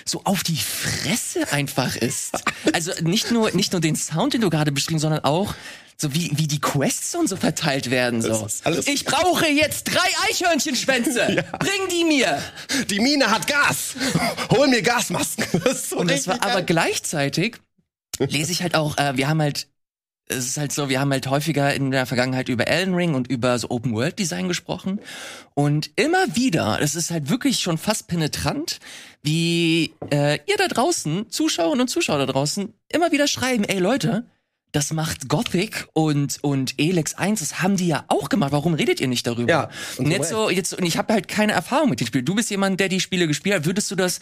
so 0.04 0.20
auf 0.24 0.42
die 0.42 0.58
Fresse 0.58 1.50
einfach 1.52 1.96
ist. 1.96 2.32
Also 2.72 2.92
nicht 3.02 3.30
nur, 3.30 3.52
nicht 3.52 3.72
nur 3.72 3.80
den 3.80 3.94
Sound, 3.94 4.34
den 4.34 4.40
du 4.40 4.50
gerade 4.50 4.72
beschrieben, 4.72 4.98
sondern 4.98 5.22
auch 5.22 5.54
so 5.96 6.14
wie, 6.14 6.30
wie 6.34 6.46
die 6.46 6.60
Quests 6.60 7.14
und 7.14 7.28
so 7.28 7.36
verteilt 7.36 7.90
werden. 7.90 8.22
So. 8.22 8.46
Ich 8.86 9.04
brauche 9.04 9.46
jetzt 9.46 9.84
drei 9.84 10.08
Eichhörnchenschwänze. 10.28 11.32
ja. 11.32 11.42
Bring 11.58 11.88
die 11.90 12.04
mir. 12.04 12.42
Die 12.90 13.00
Mine 13.00 13.30
hat 13.30 13.46
Gas. 13.46 13.94
Hol 14.50 14.68
mir 14.68 14.82
Gasmasken. 14.82 15.44
Das 15.64 15.90
so 15.90 15.96
und 15.96 16.10
das 16.10 16.26
war 16.26 16.42
aber 16.42 16.62
gleichzeitig 16.62 17.56
lese 18.18 18.52
ich 18.52 18.62
halt 18.62 18.74
auch, 18.74 18.98
äh, 18.98 19.16
wir 19.16 19.28
haben 19.28 19.40
halt 19.40 19.68
es 20.26 20.46
ist 20.46 20.56
halt 20.56 20.72
so, 20.72 20.88
wir 20.88 21.00
haben 21.00 21.12
halt 21.12 21.26
häufiger 21.26 21.74
in 21.74 21.90
der 21.90 22.06
Vergangenheit 22.06 22.48
über 22.48 22.66
Elden 22.66 22.94
Ring 22.94 23.14
und 23.14 23.28
über 23.28 23.58
so 23.58 23.68
Open 23.70 23.92
World 23.92 24.18
Design 24.18 24.48
gesprochen 24.48 25.00
und 25.54 25.90
immer 25.96 26.34
wieder, 26.34 26.78
es 26.80 26.94
ist 26.94 27.10
halt 27.10 27.28
wirklich 27.28 27.60
schon 27.60 27.76
fast 27.76 28.08
penetrant, 28.08 28.80
wie 29.22 29.92
äh, 30.10 30.38
ihr 30.46 30.56
da 30.56 30.68
draußen, 30.68 31.28
Zuschauerinnen 31.30 31.82
und 31.82 31.88
Zuschauer 31.88 32.18
da 32.18 32.26
draußen, 32.26 32.72
immer 32.88 33.12
wieder 33.12 33.26
schreiben, 33.26 33.64
ey 33.64 33.78
Leute, 33.78 34.24
das 34.74 34.92
macht 34.92 35.28
Gothic 35.28 35.86
und 35.92 36.38
und 36.42 36.74
Elex 36.78 37.14
1, 37.14 37.40
das 37.40 37.62
haben 37.62 37.76
die 37.76 37.86
ja 37.86 38.04
auch 38.08 38.28
gemacht. 38.28 38.50
Warum 38.52 38.74
redet 38.74 39.00
ihr 39.00 39.06
nicht 39.08 39.26
darüber? 39.26 39.48
Ja, 39.48 39.68
und 39.98 40.10
jetzt 40.10 40.30
so 40.30 40.50
jetzt 40.50 40.74
und 40.74 40.84
ich 40.84 40.98
habe 40.98 41.12
halt 41.12 41.28
keine 41.28 41.52
Erfahrung 41.52 41.90
mit 41.90 42.00
den 42.00 42.08
Spielen. 42.08 42.24
Du 42.24 42.34
bist 42.34 42.50
jemand, 42.50 42.80
der 42.80 42.88
die 42.88 43.00
Spiele 43.00 43.28
gespielt 43.28 43.54
hat. 43.54 43.66
Würdest 43.66 43.90
du 43.90 43.94
das 43.94 44.18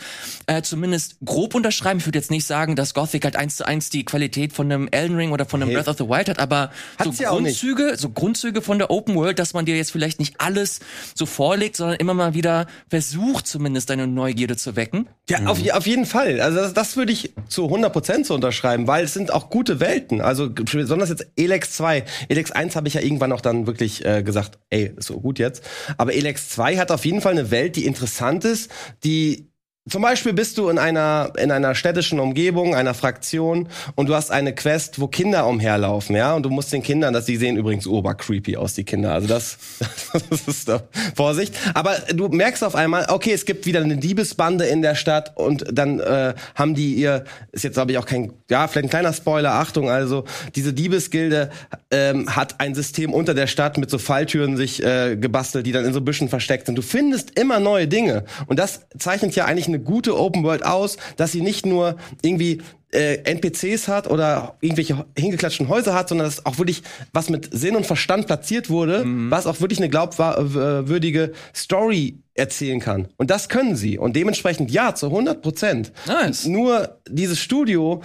äh, 0.47 0.61
zumindest 0.61 1.17
grob 1.25 1.55
unterschreiben? 1.55 2.01
Ich 2.01 2.07
würde 2.07 2.19
jetzt 2.19 2.31
nicht 2.31 2.47
sagen, 2.47 2.77
dass 2.77 2.93
Gothic 2.93 3.25
halt 3.25 3.37
eins 3.37 3.57
zu 3.57 3.67
eins 3.67 3.89
die 3.89 4.05
Qualität 4.05 4.53
von 4.53 4.71
einem 4.71 4.89
Elden 4.91 5.17
Ring 5.17 5.33
oder 5.33 5.47
von 5.47 5.63
einem 5.63 5.71
Nee. 5.71 5.77
Breath 5.77 5.89
of 5.89 5.97
the 5.97 6.05
Wild 6.05 6.29
hat, 6.29 6.39
aber 6.39 6.71
Hat's 6.99 7.17
so. 7.17 7.25
Grundzüge, 7.25 7.95
so 7.97 8.11
Grundzüge 8.11 8.61
von 8.61 8.79
der 8.79 8.91
Open 8.91 9.15
World, 9.15 9.39
dass 9.39 9.55
man 9.55 9.65
dir 9.65 9.77
jetzt 9.77 9.91
vielleicht 9.91 10.19
nicht 10.19 10.35
alles 10.39 10.81
so 11.15 11.25
vorlegt, 11.25 11.77
sondern 11.77 11.97
immer 11.97 12.13
mal 12.15 12.35
wieder 12.35 12.67
versucht, 12.91 13.47
zumindest 13.47 13.89
deine 13.89 14.07
Neugierde 14.07 14.57
zu 14.57 14.77
wecken. 14.77 15.09
Ja, 15.31 15.47
auf, 15.47 15.59
auf 15.73 15.87
jeden 15.87 16.05
Fall. 16.05 16.41
Also 16.41 16.59
das, 16.59 16.75
das 16.75 16.97
würde 16.97 17.13
ich 17.13 17.33
zu 17.49 17.67
100% 17.67 18.25
so 18.27 18.35
unterschreiben, 18.35 18.87
weil 18.87 19.05
es 19.05 19.15
sind 19.15 19.33
auch 19.33 19.49
gute 19.49 19.81
Welten. 19.81 20.21
Also 20.21 20.42
besonders 20.51 21.09
jetzt 21.09 21.27
Elex 21.37 21.73
2. 21.73 22.05
Elex 22.29 22.51
1 22.51 22.77
habe 22.77 22.89
ich 22.89 22.95
ja 22.95 23.01
irgendwann 23.01 23.33
auch 23.33 23.41
dann 23.41 23.67
wirklich 23.67 24.05
äh, 24.05 24.23
gesagt, 24.23 24.59
ey, 24.71 24.93
ist 24.97 25.07
so 25.07 25.21
gut 25.21 25.39
jetzt. 25.39 25.65
Aber 25.99 26.15
Elex 26.15 26.49
2 26.51 26.77
hat 26.77 26.91
auf 26.91 27.05
jeden 27.05 27.21
Fall 27.21 27.33
eine 27.33 27.51
Welt, 27.51 27.77
die 27.77 27.87
interessant 27.87 28.45
ist, 28.45 28.71
die 29.05 29.52
zum 29.89 30.01
Beispiel 30.01 30.33
bist 30.33 30.59
du 30.59 30.69
in 30.69 30.79
einer, 30.79 31.33
in 31.37 31.51
einer 31.51 31.75
städtischen 31.75 32.21
Umgebung, 32.21 32.77
einer 32.77 32.95
Fraktion 32.95 33.69
und 33.97 34.09
du 34.09 34.15
hast 34.15 34.31
eine 34.31 34.55
Quest, 34.55 35.01
wo 35.01 35.09
Kinder 35.09 35.49
umherlaufen, 35.49 36.15
ja, 36.15 36.35
und 36.35 36.45
du 36.45 36.51
musst 36.51 36.73
den 36.73 36.85
Kindern, 36.85 37.13
dass 37.13 37.25
die 37.25 37.37
sehen 37.37 37.57
übrigens 37.57 37.89
obercreepy 37.89 38.57
aus, 38.57 38.75
die 38.75 38.85
Kinder, 38.85 39.13
also 39.13 39.27
das, 39.27 39.59
das 40.31 40.43
ist 40.47 40.69
da, 40.69 40.85
Vorsicht. 41.17 41.57
Aber 41.75 41.97
du 42.15 42.29
merkst 42.29 42.63
auf 42.63 42.77
einmal, 42.77 43.07
okay, 43.09 43.33
es 43.33 43.45
gibt 43.45 43.67
wieder 43.67 43.81
eine 43.81 43.97
Diebesbande 43.97 44.67
in 44.67 44.83
der 44.83 44.95
Stadt 44.95 45.37
und 45.37 45.65
dann 45.73 45.99
äh, 45.99 46.35
haben 46.55 46.77
die 46.77 46.95
ihr, 46.95 47.25
ist 47.51 47.65
jetzt 47.65 47.75
glaube 47.75 47.91
ich 47.91 47.99
auch 47.99 48.07
kein, 48.07 48.33
ja, 48.51 48.69
vielleicht 48.69 48.87
ein 48.87 48.91
kleiner 48.91 49.13
Spoiler, 49.13 49.55
Achtung, 49.55 49.91
also 49.91 50.27
diese 50.55 50.73
Diebesgilde 50.73 51.51
ähm, 51.91 52.37
hat 52.37 52.61
ein 52.61 52.77
System 52.77 53.13
unter 53.13 53.35
der 53.35 53.49
Stadt 53.49 53.79
mit 53.79 53.91
so 53.91 53.99
Falltüren 53.99 54.57
sich 54.57 54.81
äh, 54.81 55.17
gebastelt, 55.17 55.67
die 55.67 55.73
dann 55.73 55.85
in 55.85 55.93
so 55.93 56.01
Büschen 56.01 56.29
versteckt 56.29 56.67
sind. 56.67 56.77
Du 56.77 56.83
findest 56.83 57.37
immer 57.37 57.59
neue 57.59 57.89
Dinge 57.89 58.23
und 58.47 58.61
das 58.61 58.83
zeichnet 58.97 59.35
ja 59.35 59.47
eigentlich 59.47 59.72
eine 59.75 59.83
gute 59.83 60.19
Open 60.19 60.45
World 60.45 60.65
aus, 60.65 60.97
dass 61.17 61.33
sie 61.33 61.41
nicht 61.41 61.67
nur 61.67 61.97
irgendwie 62.23 62.63
äh, 62.93 63.23
NPCs 63.25 63.89
hat 63.89 64.09
oder 64.09 64.57
irgendwelche 64.61 65.05
hingeklatschten 65.19 65.69
Häuser 65.69 65.95
hat, 65.95 66.09
sondern 66.09 66.27
dass 66.27 66.45
auch 66.45 66.59
wirklich 66.59 66.83
was 67.13 67.31
mit 67.31 67.49
Sinn 67.53 67.75
und 67.75 67.87
Verstand 67.87 68.27
platziert 68.27 68.71
wurde, 68.71 69.05
was 69.31 69.47
auch 69.47 69.61
wirklich 69.61 69.79
eine 69.79 69.89
glaubwürdige 69.89 71.33
Story 71.55 72.19
erzählen 72.35 72.81
kann. 72.81 73.09
Und 73.17 73.31
das 73.31 73.49
können 73.49 73.77
sie. 73.77 73.99
Und 73.99 74.17
dementsprechend 74.17 74.71
ja, 74.71 74.95
zu 74.95 75.07
100 75.07 75.43
Prozent. 75.43 75.93
Nice. 76.07 76.47
Nur 76.47 77.01
dieses 77.09 77.39
Studio 77.39 78.03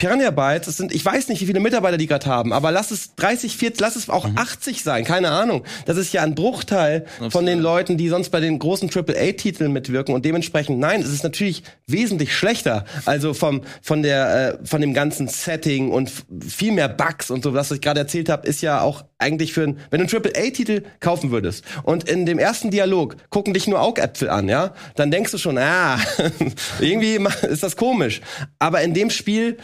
Piranha 0.00 0.30
Bytes, 0.30 0.66
es 0.66 0.78
sind, 0.78 0.94
ich 0.94 1.04
weiß 1.04 1.28
nicht, 1.28 1.42
wie 1.42 1.46
viele 1.46 1.60
Mitarbeiter 1.60 1.98
die 1.98 2.06
gerade 2.06 2.24
haben, 2.24 2.54
aber 2.54 2.72
lass 2.72 2.90
es 2.90 3.14
30, 3.16 3.54
40, 3.54 3.80
lass 3.80 3.96
es 3.96 4.08
auch 4.08 4.26
80 4.34 4.82
sein, 4.82 5.04
keine 5.04 5.30
Ahnung. 5.30 5.62
Das 5.84 5.98
ist 5.98 6.14
ja 6.14 6.22
ein 6.22 6.34
Bruchteil 6.34 7.04
von 7.28 7.44
den 7.44 7.60
Leuten, 7.60 7.98
die 7.98 8.08
sonst 8.08 8.30
bei 8.30 8.40
den 8.40 8.58
großen 8.58 8.90
AAA-Titeln 8.90 9.70
mitwirken 9.70 10.14
und 10.14 10.24
dementsprechend, 10.24 10.78
nein, 10.78 11.02
es 11.02 11.10
ist 11.10 11.22
natürlich 11.22 11.62
wesentlich 11.86 12.34
schlechter. 12.34 12.86
Also 13.04 13.34
vom, 13.34 13.60
von 13.82 14.02
der, 14.02 14.58
äh, 14.62 14.66
von 14.66 14.80
dem 14.80 14.94
ganzen 14.94 15.28
Setting 15.28 15.90
und 15.90 16.10
viel 16.48 16.72
mehr 16.72 16.88
Bugs 16.88 17.30
und 17.30 17.44
so, 17.44 17.52
was 17.52 17.70
ich 17.70 17.82
gerade 17.82 18.00
erzählt 18.00 18.30
habe, 18.30 18.48
ist 18.48 18.62
ja 18.62 18.80
auch 18.80 19.04
eigentlich 19.18 19.52
für 19.52 19.64
ein, 19.64 19.78
wenn 19.90 20.06
du 20.06 20.16
einen 20.16 20.26
AAA-Titel 20.26 20.82
kaufen 21.00 21.30
würdest 21.30 21.62
und 21.82 22.08
in 22.08 22.24
dem 22.24 22.38
ersten 22.38 22.70
Dialog 22.70 23.16
gucken 23.28 23.52
dich 23.52 23.66
nur 23.66 23.82
Augäpfel 23.82 24.30
an, 24.30 24.48
ja, 24.48 24.72
dann 24.96 25.10
denkst 25.10 25.32
du 25.32 25.36
schon, 25.36 25.58
ah, 25.58 25.98
irgendwie 26.80 27.18
ist 27.42 27.62
das 27.62 27.76
komisch. 27.76 28.22
Aber 28.58 28.80
in 28.80 28.94
dem 28.94 29.10
Spiel 29.10 29.58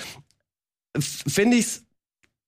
finde 1.00 1.56
ich's 1.56 1.82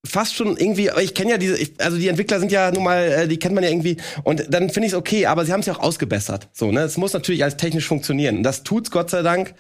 fast 0.06 0.34
schon 0.34 0.56
irgendwie, 0.56 0.90
aber 0.90 1.02
ich 1.02 1.14
kenne 1.14 1.32
ja 1.32 1.38
diese, 1.38 1.58
ich, 1.58 1.72
also 1.78 1.98
die 1.98 2.08
Entwickler 2.08 2.38
sind 2.38 2.52
ja 2.52 2.70
nun 2.70 2.84
mal, 2.84 3.02
äh, 3.04 3.28
die 3.28 3.38
kennt 3.38 3.54
man 3.54 3.64
ja 3.64 3.70
irgendwie 3.70 3.96
und 4.22 4.46
dann 4.48 4.70
finde 4.70 4.86
ich 4.86 4.92
es 4.92 4.98
okay, 4.98 5.26
aber 5.26 5.44
sie 5.44 5.52
haben 5.52 5.60
es 5.60 5.66
ja 5.66 5.74
auch 5.74 5.80
ausgebessert. 5.80 6.48
So, 6.52 6.70
ne? 6.72 6.80
Es 6.80 6.96
muss 6.96 7.12
natürlich 7.12 7.42
alles 7.42 7.56
technisch 7.56 7.86
funktionieren 7.86 8.38
und 8.38 8.42
das 8.42 8.62
tut's 8.62 8.90
Gott 8.90 9.10
sei 9.10 9.22
Dank. 9.22 9.54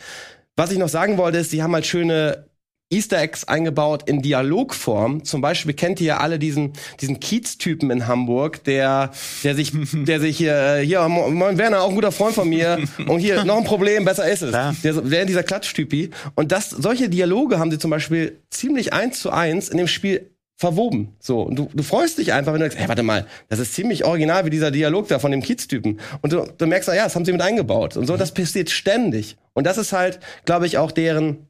Was 0.56 0.72
ich 0.72 0.78
noch 0.78 0.88
sagen 0.88 1.18
wollte, 1.18 1.38
ist, 1.38 1.50
sie 1.50 1.62
haben 1.62 1.74
halt 1.74 1.86
schöne 1.86 2.47
Easter 2.90 3.18
Eggs 3.18 3.44
eingebaut 3.44 4.08
in 4.08 4.22
Dialogform. 4.22 5.22
Zum 5.24 5.42
Beispiel 5.42 5.74
kennt 5.74 6.00
ihr 6.00 6.06
ja 6.06 6.16
alle 6.18 6.38
diesen, 6.38 6.72
diesen 7.00 7.20
Kiez-Typen 7.20 7.90
in 7.90 8.06
Hamburg, 8.06 8.64
der, 8.64 9.10
der 9.44 9.54
sich, 9.54 9.72
der 9.92 10.20
sich 10.20 10.38
hier, 10.38 10.56
äh, 10.56 10.86
hier, 10.86 11.06
Moin 11.08 11.58
Werner, 11.58 11.82
auch 11.82 11.90
ein 11.90 11.94
guter 11.94 12.12
Freund 12.12 12.34
von 12.34 12.48
mir. 12.48 12.78
Und 13.06 13.18
hier, 13.18 13.44
noch 13.44 13.58
ein 13.58 13.64
Problem, 13.64 14.04
besser 14.04 14.30
ist 14.30 14.42
es. 14.42 14.50
Klar. 14.50 14.74
Der, 14.82 14.94
der 14.94 15.24
dieser 15.26 15.42
Klatschtypi. 15.42 16.10
Und 16.34 16.50
das, 16.50 16.70
solche 16.70 17.08
Dialoge 17.10 17.58
haben 17.58 17.70
sie 17.70 17.78
zum 17.78 17.90
Beispiel 17.90 18.38
ziemlich 18.50 18.92
eins 18.92 19.20
zu 19.20 19.30
eins 19.30 19.68
in 19.68 19.76
dem 19.76 19.88
Spiel 19.88 20.30
verwoben. 20.58 21.14
So, 21.20 21.42
und 21.42 21.56
du, 21.56 21.68
du 21.72 21.82
freust 21.84 22.18
dich 22.18 22.32
einfach, 22.32 22.52
wenn 22.52 22.60
du 22.60 22.68
denkst, 22.68 22.80
hey, 22.80 22.88
warte 22.88 23.04
mal, 23.04 23.26
das 23.48 23.60
ist 23.60 23.74
ziemlich 23.74 24.04
original 24.04 24.44
wie 24.44 24.50
dieser 24.50 24.72
Dialog 24.72 25.06
da 25.06 25.20
von 25.20 25.30
dem 25.30 25.40
Kiez-Typen. 25.40 26.00
Und 26.20 26.32
du, 26.32 26.46
du 26.58 26.66
merkst, 26.66 26.88
na 26.88 26.96
ja, 26.96 27.04
das 27.04 27.14
haben 27.14 27.24
sie 27.24 27.32
mit 27.32 27.42
eingebaut. 27.42 27.96
Und 27.96 28.06
so, 28.06 28.16
das 28.16 28.34
passiert 28.34 28.68
ständig. 28.70 29.36
Und 29.52 29.66
das 29.66 29.78
ist 29.78 29.92
halt, 29.92 30.18
glaube 30.46 30.66
ich, 30.66 30.76
auch 30.78 30.90
deren, 30.90 31.47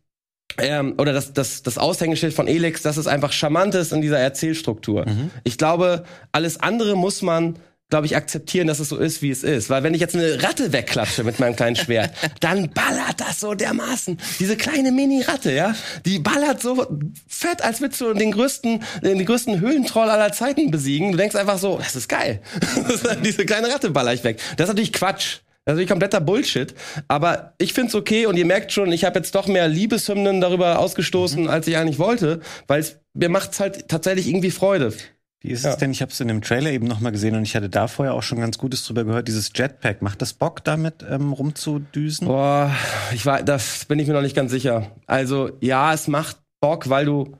ähm, 0.56 0.94
oder 0.98 1.12
das, 1.12 1.32
das, 1.32 1.62
das 1.62 1.78
Aushängeschild 1.78 2.32
von 2.32 2.48
Elix, 2.48 2.82
dass 2.82 2.96
es 2.96 3.06
einfach 3.06 3.32
charmant 3.32 3.74
ist 3.74 3.92
in 3.92 4.00
dieser 4.00 4.18
Erzählstruktur. 4.18 5.04
Ich 5.44 5.58
glaube, 5.58 6.04
alles 6.32 6.60
andere 6.60 6.96
muss 6.96 7.22
man 7.22 7.58
glaube 7.90 8.04
ich, 8.04 8.16
akzeptieren, 8.16 8.66
dass 8.66 8.80
es 8.80 8.90
so 8.90 8.98
ist, 8.98 9.22
wie 9.22 9.30
es 9.30 9.42
ist. 9.42 9.70
Weil 9.70 9.82
wenn 9.82 9.94
ich 9.94 10.00
jetzt 10.00 10.14
eine 10.14 10.42
Ratte 10.42 10.72
wegklatsche 10.72 11.24
mit 11.24 11.40
meinem 11.40 11.56
kleinen 11.56 11.76
Schwert, 11.76 12.12
dann 12.40 12.70
ballert 12.70 13.18
das 13.18 13.40
so 13.40 13.54
dermaßen. 13.54 14.18
Diese 14.38 14.56
kleine 14.56 14.92
Mini-Ratte, 14.92 15.52
ja, 15.52 15.74
die 16.04 16.18
ballert 16.18 16.60
so 16.60 16.86
fett, 17.26 17.62
als 17.62 17.80
würdest 17.80 18.00
du 18.00 18.12
den 18.12 18.32
größten, 18.32 18.82
den 19.02 19.24
größten 19.24 19.60
Höhlentroll 19.60 20.10
aller 20.10 20.32
Zeiten 20.32 20.70
besiegen. 20.70 21.12
Du 21.12 21.18
denkst 21.18 21.34
einfach 21.34 21.58
so, 21.58 21.78
das 21.78 21.96
ist 21.96 22.08
geil. 22.08 22.42
Diese 23.24 23.46
kleine 23.46 23.68
Ratte 23.68 23.90
baller 23.90 24.12
ich 24.12 24.22
weg. 24.22 24.38
Das 24.56 24.66
ist 24.66 24.74
natürlich 24.74 24.92
Quatsch. 24.92 25.38
Das 25.68 25.74
ist 25.74 25.76
natürlich 25.80 25.90
kompletter 25.90 26.20
Bullshit. 26.22 26.74
Aber 27.08 27.52
ich 27.58 27.74
find's 27.74 27.94
okay 27.94 28.24
und 28.24 28.38
ihr 28.38 28.46
merkt 28.46 28.72
schon, 28.72 28.90
ich 28.90 29.04
habe 29.04 29.18
jetzt 29.18 29.34
doch 29.34 29.46
mehr 29.48 29.68
Liebeshymnen 29.68 30.40
darüber 30.40 30.78
ausgestoßen, 30.78 31.46
als 31.46 31.66
ich 31.66 31.76
eigentlich 31.76 31.98
wollte, 31.98 32.40
weil 32.68 32.80
es 32.80 33.00
mir 33.12 33.28
macht's 33.28 33.60
halt 33.60 33.86
tatsächlich 33.86 34.28
irgendwie 34.28 34.50
Freude. 34.50 34.94
Wie 35.42 35.50
ist 35.50 35.64
Ja. 35.66 35.72
es 35.72 35.76
denn? 35.76 35.90
Ich 35.90 36.00
habe 36.00 36.10
es 36.10 36.18
in 36.20 36.28
dem 36.28 36.40
Trailer 36.40 36.70
eben 36.70 36.86
noch 36.86 37.00
mal 37.00 37.10
gesehen 37.10 37.36
und 37.36 37.42
ich 37.42 37.54
hatte 37.54 37.68
da 37.68 37.86
vorher 37.86 38.14
auch 38.14 38.22
schon 38.22 38.40
ganz 38.40 38.56
Gutes 38.56 38.82
drüber 38.86 39.04
gehört. 39.04 39.28
Dieses 39.28 39.50
Jetpack, 39.54 40.00
macht 40.00 40.22
das 40.22 40.32
Bock 40.32 40.64
damit 40.64 41.04
ähm, 41.06 41.34
rumzudüsen? 41.34 42.28
Boah, 42.28 42.74
ich 43.12 43.26
war, 43.26 43.42
das 43.42 43.84
bin 43.84 43.98
ich 43.98 44.06
mir 44.08 44.14
noch 44.14 44.22
nicht 44.22 44.34
ganz 44.34 44.50
sicher. 44.50 44.90
Also, 45.06 45.50
ja, 45.60 45.92
es 45.92 46.08
macht 46.08 46.38
Bock, 46.62 46.88
weil 46.88 47.04
du 47.04 47.36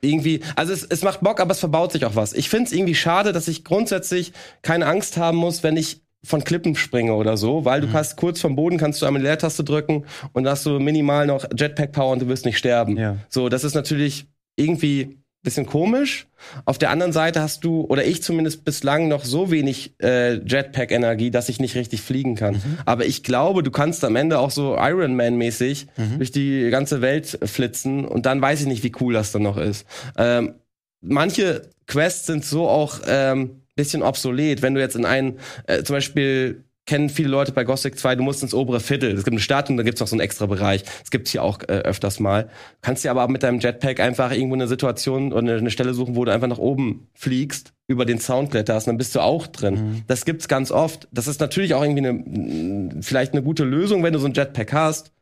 irgendwie, 0.00 0.42
also 0.54 0.72
es, 0.72 0.84
es 0.84 1.02
macht 1.02 1.22
Bock, 1.22 1.40
aber 1.40 1.50
es 1.50 1.58
verbaut 1.58 1.90
sich 1.90 2.04
auch 2.04 2.14
was. 2.14 2.34
Ich 2.34 2.48
find's 2.48 2.70
irgendwie 2.70 2.94
schade, 2.94 3.32
dass 3.32 3.48
ich 3.48 3.64
grundsätzlich 3.64 4.32
keine 4.62 4.86
Angst 4.86 5.16
haben 5.16 5.38
muss, 5.38 5.64
wenn 5.64 5.76
ich 5.76 6.02
von 6.24 6.44
Klippen 6.44 6.76
springe 6.76 7.14
oder 7.14 7.36
so, 7.36 7.64
weil 7.64 7.80
du 7.80 7.88
kannst 7.90 8.16
kurz 8.16 8.40
vom 8.40 8.54
Boden 8.54 8.78
kannst 8.78 9.02
du 9.02 9.06
einmal 9.06 9.20
die 9.20 9.26
Leertaste 9.26 9.64
drücken 9.64 10.04
und 10.32 10.46
hast 10.46 10.64
du 10.64 10.78
minimal 10.78 11.26
noch 11.26 11.44
Jetpack 11.56 11.92
Power 11.92 12.12
und 12.12 12.22
du 12.22 12.28
wirst 12.28 12.44
nicht 12.44 12.58
sterben. 12.58 12.96
Ja. 12.96 13.16
So, 13.28 13.48
das 13.48 13.64
ist 13.64 13.74
natürlich 13.74 14.26
irgendwie 14.56 15.22
bisschen 15.42 15.66
komisch. 15.66 16.28
Auf 16.64 16.78
der 16.78 16.90
anderen 16.90 17.12
Seite 17.12 17.40
hast 17.40 17.64
du, 17.64 17.82
oder 17.82 18.04
ich 18.04 18.22
zumindest 18.22 18.64
bislang 18.64 19.08
noch 19.08 19.24
so 19.24 19.50
wenig 19.50 19.94
äh, 20.00 20.34
Jetpack-Energie, 20.34 21.30
dass 21.30 21.48
ich 21.48 21.58
nicht 21.58 21.74
richtig 21.74 22.00
fliegen 22.00 22.36
kann. 22.36 22.62
Aber 22.84 23.06
ich 23.06 23.24
glaube, 23.24 23.62
du 23.62 23.72
kannst 23.72 24.04
am 24.04 24.14
Ende 24.14 24.38
auch 24.38 24.52
so 24.52 24.76
Iron 24.78 25.16
Man-mäßig 25.16 25.88
durch 26.18 26.30
die 26.30 26.70
ganze 26.70 27.00
Welt 27.00 27.38
flitzen 27.44 28.04
und 28.04 28.26
dann 28.26 28.40
weiß 28.40 28.60
ich 28.60 28.66
nicht, 28.66 28.84
wie 28.84 28.92
cool 29.00 29.14
das 29.14 29.32
dann 29.32 29.42
noch 29.42 29.56
ist. 29.56 29.84
Ähm, 30.16 30.54
manche 31.00 31.62
Quests 31.86 32.26
sind 32.26 32.44
so 32.44 32.68
auch 32.68 33.00
ähm, 33.06 33.61
bisschen 33.74 34.02
obsolet. 34.02 34.62
Wenn 34.62 34.74
du 34.74 34.80
jetzt 34.80 34.96
in 34.96 35.04
einen, 35.04 35.38
äh, 35.66 35.82
zum 35.82 35.96
Beispiel 35.96 36.64
kennen 36.84 37.08
viele 37.08 37.28
Leute 37.28 37.52
bei 37.52 37.64
Gothic 37.64 37.98
2, 37.98 38.16
du 38.16 38.22
musst 38.22 38.42
ins 38.42 38.54
obere 38.54 38.80
Viertel. 38.80 39.12
Es 39.12 39.24
gibt 39.24 39.32
eine 39.32 39.40
Stadt 39.40 39.70
und 39.70 39.76
da 39.76 39.82
gibt's 39.82 40.00
noch 40.00 40.08
so 40.08 40.16
einen 40.16 40.20
extra 40.20 40.46
Bereich. 40.46 40.82
Das 40.82 41.10
gibt's 41.10 41.30
hier 41.30 41.42
auch 41.42 41.60
äh, 41.62 41.72
öfters 41.72 42.18
mal. 42.18 42.48
Kannst 42.80 43.04
dir 43.04 43.10
aber 43.10 43.28
mit 43.28 43.42
deinem 43.42 43.60
Jetpack 43.60 44.00
einfach 44.00 44.32
irgendwo 44.32 44.54
eine 44.54 44.66
Situation 44.66 45.32
oder 45.32 45.56
eine, 45.56 45.70
Stelle 45.70 45.94
suchen, 45.94 46.16
wo 46.16 46.24
du 46.24 46.32
einfach 46.32 46.48
nach 46.48 46.58
oben 46.58 47.06
fliegst, 47.14 47.72
über 47.86 48.04
den 48.04 48.18
Sound 48.18 48.50
kletterst, 48.50 48.88
dann 48.88 48.98
bist 48.98 49.14
du 49.14 49.20
auch 49.20 49.46
drin. 49.46 50.02
Das 50.08 50.24
gibt's 50.24 50.48
ganz 50.48 50.72
oft. 50.72 51.08
Das 51.12 51.28
ist 51.28 51.40
natürlich 51.40 51.74
auch 51.74 51.82
irgendwie 51.82 52.06
eine, 52.06 52.12
mh, 52.14 53.02
vielleicht 53.02 53.32
eine 53.32 53.42
gute 53.42 53.64
Lösung, 53.64 54.02
wenn 54.02 54.12
du 54.12 54.18
so 54.18 54.26
ein 54.26 54.34
Jetpack 54.34 54.72
hast. 54.72 55.12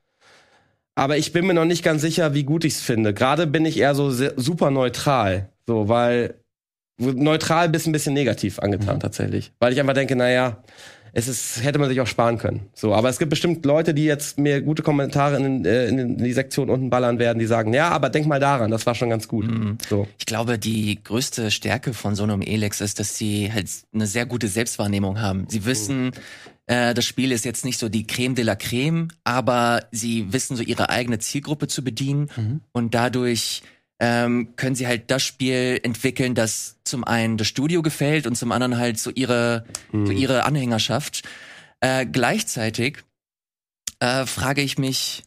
Aber 0.94 1.18
ich 1.18 1.32
bin 1.32 1.46
mir 1.46 1.54
noch 1.54 1.64
nicht 1.64 1.82
ganz 1.82 2.02
sicher, 2.02 2.34
wie 2.34 2.44
gut 2.44 2.64
ich's 2.64 2.80
finde. 2.80 3.12
Gerade 3.14 3.46
bin 3.46 3.64
ich 3.64 3.78
eher 3.78 3.94
so 3.94 4.10
sehr, 4.10 4.32
super 4.36 4.70
neutral. 4.70 5.50
So, 5.66 5.88
weil 5.88 6.39
neutral 7.00 7.68
bis 7.68 7.86
ein 7.86 7.92
bisschen 7.92 8.14
negativ 8.14 8.58
angetan 8.58 9.00
tatsächlich. 9.00 9.52
Weil 9.58 9.72
ich 9.72 9.80
einfach 9.80 9.94
denke, 9.94 10.16
naja, 10.16 10.62
es 11.12 11.28
ist, 11.28 11.62
hätte 11.64 11.78
man 11.78 11.88
sich 11.88 12.00
auch 12.00 12.06
sparen 12.06 12.38
können. 12.38 12.68
So, 12.74 12.94
aber 12.94 13.08
es 13.08 13.18
gibt 13.18 13.30
bestimmt 13.30 13.64
Leute, 13.64 13.94
die 13.94 14.04
jetzt 14.04 14.38
mir 14.38 14.60
gute 14.62 14.82
Kommentare 14.82 15.36
in, 15.36 15.64
äh, 15.64 15.88
in 15.88 16.18
die 16.18 16.32
Sektion 16.32 16.70
unten 16.70 16.90
ballern 16.90 17.18
werden, 17.18 17.38
die 17.38 17.46
sagen, 17.46 17.72
ja, 17.74 17.88
aber 17.88 18.10
denk 18.10 18.26
mal 18.26 18.40
daran, 18.40 18.70
das 18.70 18.86
war 18.86 18.94
schon 18.94 19.10
ganz 19.10 19.26
gut. 19.26 19.46
So. 19.88 20.06
Ich 20.18 20.26
glaube, 20.26 20.58
die 20.58 21.02
größte 21.02 21.50
Stärke 21.50 21.94
von 21.94 22.14
so 22.14 22.22
einem 22.22 22.42
Elex 22.42 22.80
ist, 22.80 23.00
dass 23.00 23.16
sie 23.16 23.52
halt 23.52 23.68
eine 23.92 24.06
sehr 24.06 24.26
gute 24.26 24.48
Selbstwahrnehmung 24.48 25.20
haben. 25.20 25.46
Sie 25.48 25.64
wissen, 25.64 26.12
äh, 26.66 26.94
das 26.94 27.04
Spiel 27.04 27.32
ist 27.32 27.44
jetzt 27.44 27.64
nicht 27.64 27.78
so 27.78 27.88
die 27.88 28.06
Creme 28.06 28.34
de 28.36 28.44
la 28.44 28.54
Creme, 28.54 29.08
aber 29.24 29.84
sie 29.90 30.32
wissen 30.32 30.56
so 30.56 30.62
ihre 30.62 30.90
eigene 30.90 31.18
Zielgruppe 31.18 31.66
zu 31.66 31.82
bedienen 31.82 32.60
und 32.72 32.94
dadurch 32.94 33.62
ähm, 34.00 34.54
können 34.56 34.74
sie 34.74 34.86
halt 34.86 35.10
das 35.10 35.22
Spiel 35.22 35.78
entwickeln, 35.82 36.34
das 36.34 36.76
zum 36.84 37.04
einen 37.04 37.36
das 37.36 37.46
Studio 37.46 37.82
gefällt 37.82 38.26
und 38.26 38.34
zum 38.34 38.50
anderen 38.50 38.78
halt 38.78 38.98
so 38.98 39.10
ihre, 39.10 39.66
Mhm. 39.92 40.06
so 40.06 40.12
ihre 40.12 40.44
Anhängerschaft. 40.44 41.22
Äh, 41.80 42.06
gleichzeitig 42.06 42.98
äh, 44.00 44.24
frage 44.26 44.62
ich 44.62 44.78
mich, 44.78 45.24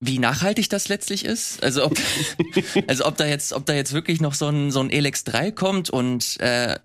wie 0.00 0.18
nachhaltig 0.18 0.68
das 0.68 0.88
letztlich 0.88 1.24
ist. 1.24 1.62
Also 1.62 1.86
ob, 1.86 1.98
also 2.86 3.06
ob 3.06 3.16
da 3.16 3.26
jetzt, 3.26 3.52
ob 3.52 3.66
da 3.66 3.74
jetzt 3.74 3.92
wirklich 3.92 4.20
noch 4.20 4.34
so 4.34 4.48
ein, 4.48 4.70
so 4.70 4.80
ein 4.80 4.90
Elex 4.90 5.24
3 5.24 5.50
kommt 5.50 5.90
und 5.90 6.38
äh, 6.40 6.78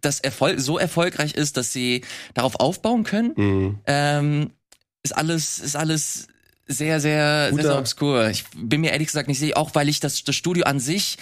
das 0.00 0.20
Erfolg 0.20 0.60
so 0.60 0.78
erfolgreich 0.78 1.34
ist, 1.34 1.56
dass 1.56 1.72
sie 1.72 2.02
darauf 2.34 2.56
aufbauen 2.60 3.02
können. 3.02 3.32
Mhm. 3.36 3.78
Ähm, 3.86 4.50
ist 5.02 5.16
alles, 5.16 5.58
ist 5.58 5.74
alles 5.74 6.28
sehr, 6.70 7.00
sehr, 7.00 7.00
sehr, 7.00 7.50
Guter- 7.50 7.62
sehr 7.62 7.78
obskur. 7.78 8.28
Ich 8.30 8.44
bin 8.54 8.80
mir 8.80 8.92
ehrlich 8.92 9.08
gesagt 9.08 9.28
nicht 9.28 9.38
sicher, 9.38 9.56
auch 9.56 9.74
weil 9.74 9.88
ich 9.88 10.00
das, 10.00 10.24
das 10.24 10.34
Studio 10.36 10.64
an 10.64 10.80
sich 10.80 11.18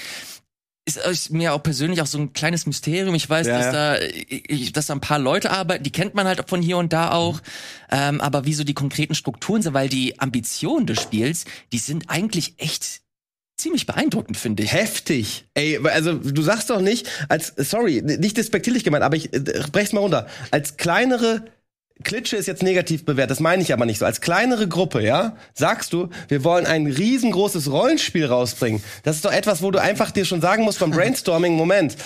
ist, 0.85 1.31
mir 1.31 1.53
auch 1.53 1.63
persönlich 1.63 2.01
auch 2.01 2.07
so 2.07 2.19
ein 2.19 2.33
kleines 2.33 2.65
Mysterium. 2.65 3.15
Ich 3.15 3.29
weiß, 3.29 3.47
Ja, 3.47 3.59
dass 3.59 3.73
da, 3.73 3.97
ich, 4.29 4.73
dass 4.73 4.87
da 4.87 4.95
ein 4.95 5.01
paar 5.01 5.19
Leute 5.19 5.51
arbeiten, 5.51 5.85
die 5.85 5.93
kennt 5.93 6.15
man 6.15 6.27
halt 6.27 6.49
von 6.49 6.63
hier 6.63 6.79
und 6.79 6.93
da 6.93 7.13
auch. 7.13 7.41
Ähm, 7.91 8.21
aber 8.21 8.47
wie 8.47 8.55
so 8.55 8.65
die 8.65 8.75
konkreten 8.75 9.15
Strukturen 9.15 9.61
sind, 9.63 9.75
weil 9.75 9.89
die 9.89 10.19
Ambitionen 10.19 10.87
des 10.87 11.01
Spiels, 11.03 11.45
die 11.73 11.79
sind 11.79 12.09
eigentlich 12.09 12.55
echt 12.57 13.03
ziemlich 13.59 13.87
beeindruckend, 13.87 14.37
finde 14.37 14.63
ich. 14.63 14.73
Heftig. 14.73 15.45
Ey, 15.55 15.79
also 15.85 16.15
du 16.15 16.43
sagst 16.43 16.71
doch 16.71 16.81
nicht, 16.81 17.09
als, 17.29 17.53
sorry, 17.57 18.01
nicht 18.03 18.37
despektierlich 18.37 18.85
gemeint, 18.85 19.03
aber 19.05 19.17
ich 19.17 19.35
äh, 19.35 19.41
brech's 19.73 19.93
mal 19.93 20.01
runter. 20.01 20.27
Als 20.53 20.77
kleinere, 20.77 21.45
Klitsche 22.05 22.37
ist 22.37 22.47
jetzt 22.47 22.63
negativ 22.63 23.05
bewertet, 23.05 23.33
das 23.33 23.41
meine 23.41 23.63
ich 23.63 23.73
aber 23.73 23.85
nicht 23.85 23.99
so. 23.99 24.07
Als 24.07 24.21
kleinere 24.21 24.69
Gruppe, 24.69 25.03
ja, 25.03 25.37
sagst 25.55 25.93
du, 25.93 26.09
wir 26.29 26.45
wollen 26.45 26.67
ein 26.67 26.87
riesengroßes 26.87 27.71
Rollenspiel 27.71 28.27
rausbringen. 28.27 28.83
Das 29.03 29.17
ist 29.17 29.25
doch 29.25 29.33
etwas, 29.33 29.63
wo 29.63 29.71
du 29.71 29.81
einfach 29.81 30.11
dir 30.11 30.25
schon 30.25 30.41
sagen 30.41 30.65
musst 30.65 30.79
beim 30.79 30.91
Brainstorming, 30.91 31.55
Moment, 31.57 31.97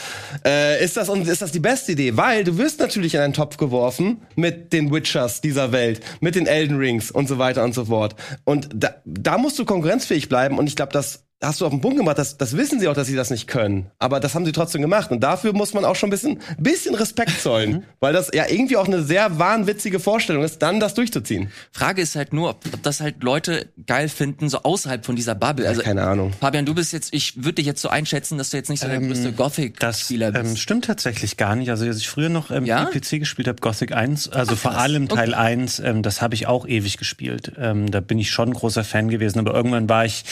äh, 0.44 0.82
ist 0.82 0.96
das, 0.96 1.08
ist 1.08 1.42
das 1.42 1.52
die 1.52 1.60
beste 1.60 1.92
Idee? 1.92 2.16
Weil 2.16 2.44
du 2.44 2.56
wirst 2.56 2.80
natürlich 2.80 3.14
in 3.14 3.20
einen 3.20 3.34
Topf 3.34 3.58
geworfen 3.58 4.22
mit 4.34 4.72
den 4.72 4.92
Witchers 4.92 5.40
dieser 5.40 5.72
Welt, 5.72 6.00
mit 6.20 6.34
den 6.34 6.46
Elden 6.46 6.78
Rings 6.78 7.10
und 7.10 7.28
so 7.28 7.38
weiter 7.38 7.62
und 7.62 7.74
so 7.74 7.86
fort. 7.86 8.16
Und 8.44 8.68
da, 8.74 8.94
da 9.04 9.36
musst 9.36 9.58
du 9.58 9.64
konkurrenzfähig 9.64 10.28
bleiben 10.28 10.58
und 10.58 10.66
ich 10.66 10.76
glaube, 10.76 10.92
das 10.92 11.24
hast 11.42 11.60
du 11.60 11.66
auf 11.66 11.70
den 11.72 11.80
Punkt 11.80 11.96
gemacht, 11.98 12.18
das, 12.18 12.36
das 12.38 12.56
wissen 12.56 12.78
sie 12.80 12.88
auch, 12.88 12.94
dass 12.94 13.06
sie 13.08 13.16
das 13.16 13.30
nicht 13.30 13.46
können. 13.48 13.86
Aber 13.98 14.20
das 14.20 14.34
haben 14.34 14.44
sie 14.44 14.52
trotzdem 14.52 14.80
gemacht. 14.82 15.10
Und 15.10 15.20
dafür 15.20 15.52
muss 15.52 15.74
man 15.74 15.84
auch 15.84 15.96
schon 15.96 16.08
ein 16.08 16.10
bisschen, 16.10 16.38
bisschen 16.58 16.94
Respekt 16.94 17.40
zollen. 17.40 17.84
weil 18.00 18.12
das 18.12 18.30
ja 18.32 18.46
irgendwie 18.48 18.76
auch 18.76 18.86
eine 18.86 19.02
sehr 19.02 19.38
wahnwitzige 19.38 19.98
Vorstellung 20.00 20.42
ist, 20.44 20.58
dann 20.62 20.80
das 20.80 20.94
durchzuziehen. 20.94 21.50
Frage 21.72 22.00
ist 22.02 22.16
halt 22.16 22.32
nur, 22.32 22.50
ob, 22.50 22.64
ob 22.72 22.82
das 22.82 23.00
halt 23.00 23.22
Leute 23.22 23.66
geil 23.86 24.08
finden, 24.08 24.48
so 24.48 24.62
außerhalb 24.62 25.04
von 25.04 25.16
dieser 25.16 25.34
Bubble. 25.34 25.66
Also, 25.68 25.82
Keine 25.82 26.02
Ahnung. 26.04 26.32
Fabian, 26.40 26.64
du 26.64 26.74
bist 26.74 26.92
jetzt, 26.92 27.12
ich 27.12 27.36
würde 27.36 27.54
dich 27.54 27.66
jetzt 27.66 27.82
so 27.82 27.88
einschätzen, 27.88 28.38
dass 28.38 28.50
du 28.50 28.56
jetzt 28.56 28.70
nicht 28.70 28.80
so 28.80 28.86
der 28.86 28.96
Ähm, 28.96 29.08
größte 29.08 29.32
Das 29.32 29.36
Gothic-Spieler 29.36 30.28
ähm, 30.34 30.42
bist. 30.42 30.60
stimmt 30.60 30.84
tatsächlich 30.84 31.36
gar 31.36 31.56
nicht. 31.56 31.70
Also 31.70 31.84
als 31.86 31.98
ich 31.98 32.08
früher 32.08 32.28
noch 32.28 32.50
ähm, 32.50 32.64
Ja? 32.64 32.84
PC 32.84 33.18
gespielt 33.18 33.48
habe, 33.48 33.60
Gothic 33.60 33.92
1, 33.92 34.28
also 34.30 34.54
vor 34.56 34.72
krass. 34.72 34.82
allem 34.82 35.08
Teil 35.08 35.30
Okay. 35.32 35.40
1, 35.40 35.80
ähm, 35.80 36.02
das 36.02 36.22
habe 36.22 36.34
ich 36.34 36.46
auch 36.46 36.66
ewig 36.66 36.98
gespielt. 36.98 37.52
Ähm, 37.58 37.90
da 37.90 38.00
bin 38.00 38.18
ich 38.18 38.30
schon 38.30 38.50
ein 38.50 38.54
großer 38.54 38.84
Fan 38.84 39.08
gewesen, 39.08 39.38
aber 39.38 39.54
irgendwann 39.54 39.88
war 39.88 40.04
ich 40.04 40.24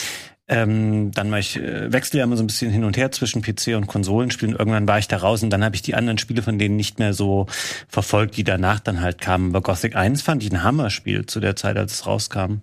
ähm, 0.50 1.12
dann 1.12 1.30
war 1.30 1.38
ich, 1.38 1.56
äh, 1.56 1.92
wechsle 1.92 2.18
ja 2.18 2.24
immer 2.24 2.36
so 2.36 2.42
ein 2.42 2.48
bisschen 2.48 2.72
hin 2.72 2.82
und 2.82 2.96
her 2.96 3.12
zwischen 3.12 3.40
PC 3.40 3.76
und 3.76 3.86
Konsolenspielen. 3.86 4.56
Irgendwann 4.56 4.88
war 4.88 4.98
ich 4.98 5.06
da 5.06 5.18
raus 5.18 5.44
und 5.44 5.50
dann 5.50 5.62
habe 5.62 5.76
ich 5.76 5.82
die 5.82 5.94
anderen 5.94 6.18
Spiele 6.18 6.42
von 6.42 6.58
denen 6.58 6.74
nicht 6.74 6.98
mehr 6.98 7.14
so 7.14 7.46
verfolgt, 7.88 8.36
die 8.36 8.42
danach 8.42 8.80
dann 8.80 9.00
halt 9.00 9.20
kamen. 9.20 9.50
Aber 9.50 9.60
Gothic 9.60 9.94
1 9.94 10.22
fand 10.22 10.42
ich 10.42 10.50
ein 10.50 10.64
Hammerspiel 10.64 11.24
zu 11.24 11.38
der 11.38 11.54
Zeit, 11.54 11.76
als 11.76 11.92
es 11.92 12.06
rauskam. 12.06 12.62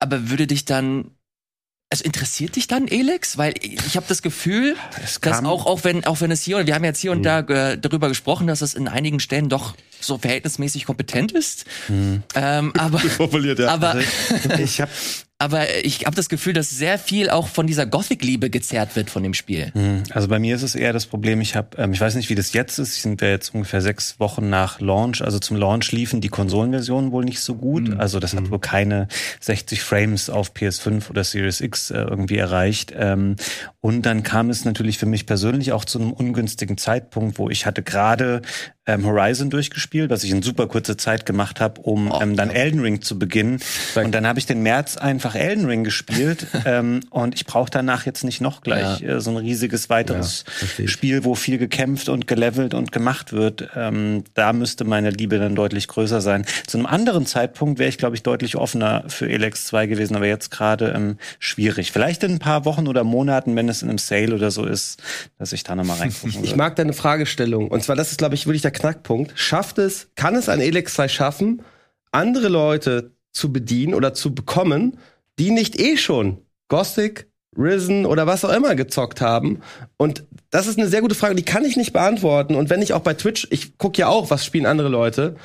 Aber 0.00 0.30
würde 0.30 0.48
dich 0.48 0.64
dann, 0.64 1.12
also 1.90 2.02
interessiert 2.02 2.56
dich 2.56 2.66
dann 2.66 2.88
Elex? 2.88 3.38
Weil 3.38 3.54
ich 3.62 3.96
habe 3.96 4.06
das 4.08 4.20
Gefühl, 4.20 4.74
Es 5.04 5.20
dass 5.20 5.44
auch, 5.44 5.64
auch 5.64 5.84
wenn, 5.84 6.04
auch 6.06 6.20
wenn 6.20 6.32
es 6.32 6.42
hier, 6.42 6.66
wir 6.66 6.74
haben 6.74 6.84
jetzt 6.84 6.98
hier 6.98 7.12
und 7.12 7.22
da 7.22 7.38
äh, 7.38 7.78
darüber 7.78 8.08
gesprochen, 8.08 8.48
dass 8.48 8.62
es 8.62 8.74
in 8.74 8.88
einigen 8.88 9.20
Stellen 9.20 9.48
doch 9.48 9.76
so 10.00 10.18
verhältnismäßig 10.18 10.86
kompetent 10.86 11.30
ist. 11.30 11.66
Ähm, 12.34 12.72
aber, 12.76 12.98
Formuliert, 12.98 13.60
ja. 13.60 13.68
aber, 13.68 13.96
Ich 14.58 14.80
habe 14.80 14.90
aber 15.38 15.84
ich 15.84 16.06
habe 16.06 16.16
das 16.16 16.30
Gefühl, 16.30 16.54
dass 16.54 16.70
sehr 16.70 16.98
viel 16.98 17.28
auch 17.28 17.48
von 17.48 17.66
dieser 17.66 17.84
Gothic-Liebe 17.84 18.48
gezerrt 18.48 18.96
wird 18.96 19.10
von 19.10 19.22
dem 19.22 19.34
Spiel. 19.34 19.70
Also 20.10 20.28
bei 20.28 20.38
mir 20.38 20.56
ist 20.56 20.62
es 20.62 20.74
eher 20.74 20.94
das 20.94 21.04
Problem, 21.04 21.42
ich 21.42 21.56
habe, 21.56 21.76
ähm, 21.76 21.92
ich 21.92 22.00
weiß 22.00 22.14
nicht, 22.14 22.30
wie 22.30 22.34
das 22.34 22.54
jetzt 22.54 22.78
ist, 22.78 23.02
sind 23.02 23.20
wir 23.20 23.30
jetzt 23.30 23.54
ungefähr 23.54 23.82
sechs 23.82 24.18
Wochen 24.18 24.48
nach 24.48 24.80
Launch, 24.80 25.22
also 25.22 25.38
zum 25.38 25.58
Launch 25.58 25.92
liefen 25.92 26.22
die 26.22 26.28
Konsolenversionen 26.28 27.12
wohl 27.12 27.24
nicht 27.24 27.40
so 27.40 27.54
gut, 27.56 27.98
also 27.98 28.18
das 28.18 28.34
hat 28.34 28.50
wohl 28.50 28.60
keine 28.60 29.08
60 29.40 29.82
Frames 29.82 30.30
auf 30.30 30.52
PS5 30.52 31.10
oder 31.10 31.22
Series 31.22 31.60
X 31.60 31.90
äh, 31.90 31.98
irgendwie 31.98 32.38
erreicht. 32.38 32.94
Ähm, 32.96 33.36
und 33.80 34.06
dann 34.06 34.22
kam 34.22 34.48
es 34.48 34.64
natürlich 34.64 34.98
für 34.98 35.06
mich 35.06 35.26
persönlich 35.26 35.72
auch 35.72 35.84
zu 35.84 35.98
einem 35.98 36.12
ungünstigen 36.12 36.78
Zeitpunkt, 36.78 37.38
wo 37.38 37.50
ich 37.50 37.66
hatte 37.66 37.82
gerade 37.82 38.42
ähm, 38.86 39.04
Horizon 39.04 39.50
durchgespielt, 39.50 40.10
was 40.10 40.24
ich 40.24 40.30
in 40.30 40.42
super 40.42 40.66
kurzer 40.66 40.96
Zeit 40.98 41.26
gemacht 41.26 41.60
habe, 41.60 41.80
um 41.80 42.12
ähm, 42.20 42.36
dann 42.36 42.50
Elden 42.50 42.80
Ring 42.80 43.02
zu 43.02 43.18
beginnen 43.18 43.60
und 43.94 44.12
dann 44.14 44.26
habe 44.26 44.38
ich 44.38 44.46
den 44.46 44.62
März 44.62 44.96
einfach 44.96 45.34
Elden 45.34 45.66
Ring 45.66 45.84
gespielt 45.84 46.46
ähm, 46.64 47.00
und 47.10 47.34
ich 47.34 47.46
brauche 47.46 47.70
danach 47.70 48.06
jetzt 48.06 48.24
nicht 48.24 48.40
noch 48.40 48.60
gleich 48.60 49.02
äh, 49.02 49.20
so 49.20 49.30
ein 49.30 49.36
riesiges 49.36 49.90
weiteres 49.90 50.44
ich. 50.78 50.90
Spiel, 50.90 51.24
wo 51.24 51.34
viel 51.34 51.58
gekämpft 51.58 52.08
und 52.08 52.26
gelevelt 52.26 52.74
und 52.74 52.92
gemacht 52.92 53.32
wird. 53.32 53.68
Ähm, 53.74 54.24
da 54.34 54.52
müsste 54.52 54.84
meine 54.84 55.10
Liebe 55.10 55.38
dann 55.38 55.54
deutlich 55.54 55.88
größer 55.88 56.20
sein. 56.20 56.44
Zu 56.66 56.78
einem 56.78 56.86
anderen 56.86 57.26
Zeitpunkt 57.26 57.78
wäre 57.78 57.88
ich, 57.88 57.98
glaube 57.98 58.16
ich, 58.16 58.22
deutlich 58.22 58.56
offener 58.56 59.04
für 59.08 59.28
Elex 59.28 59.66
2 59.66 59.86
gewesen, 59.86 60.16
aber 60.16 60.26
jetzt 60.26 60.50
gerade 60.50 60.92
ähm, 60.96 61.18
schwierig. 61.38 61.92
Vielleicht 61.92 62.22
in 62.22 62.32
ein 62.32 62.38
paar 62.38 62.64
Wochen 62.64 62.86
oder 62.86 63.04
Monaten, 63.04 63.56
wenn 63.56 63.68
es 63.68 63.82
in 63.82 63.88
einem 63.88 63.98
Sale 63.98 64.34
oder 64.34 64.50
so 64.50 64.64
ist, 64.64 65.02
dass 65.38 65.52
ich 65.52 65.64
da 65.64 65.74
nochmal 65.74 65.98
reingucken 65.98 66.30
Ich 66.36 66.50
würde. 66.50 66.56
mag 66.56 66.76
deine 66.76 66.92
Fragestellung. 66.92 67.68
Und 67.68 67.82
zwar, 67.82 67.96
das 67.96 68.10
ist, 68.10 68.18
glaube 68.18 68.34
ich, 68.34 68.46
wirklich 68.46 68.62
der 68.62 68.70
Knackpunkt. 68.76 69.32
Schafft 69.34 69.78
es, 69.78 70.08
kann 70.14 70.36
es 70.36 70.48
ein 70.48 70.60
Elex 70.60 70.94
2 70.94 71.08
schaffen, 71.08 71.62
andere 72.12 72.48
Leute 72.48 73.12
zu 73.32 73.52
bedienen 73.52 73.94
oder 73.94 74.14
zu 74.14 74.34
bekommen, 74.34 74.98
die 75.38 75.50
nicht 75.50 75.78
eh 75.80 75.96
schon 75.96 76.38
Gothic, 76.68 77.28
Risen 77.58 78.06
oder 78.06 78.26
was 78.26 78.44
auch 78.44 78.52
immer 78.52 78.74
gezockt 78.74 79.20
haben? 79.20 79.60
Und 79.96 80.24
das 80.50 80.66
ist 80.66 80.78
eine 80.78 80.88
sehr 80.88 81.00
gute 81.00 81.14
Frage, 81.14 81.34
die 81.34 81.44
kann 81.44 81.64
ich 81.64 81.76
nicht 81.76 81.92
beantworten. 81.92 82.54
Und 82.54 82.70
wenn 82.70 82.82
ich 82.82 82.92
auch 82.92 83.00
bei 83.00 83.14
Twitch, 83.14 83.46
ich 83.50 83.78
gucke 83.78 84.00
ja 84.00 84.08
auch, 84.08 84.30
was 84.30 84.44
spielen 84.44 84.66
andere 84.66 84.88
Leute. 84.88 85.36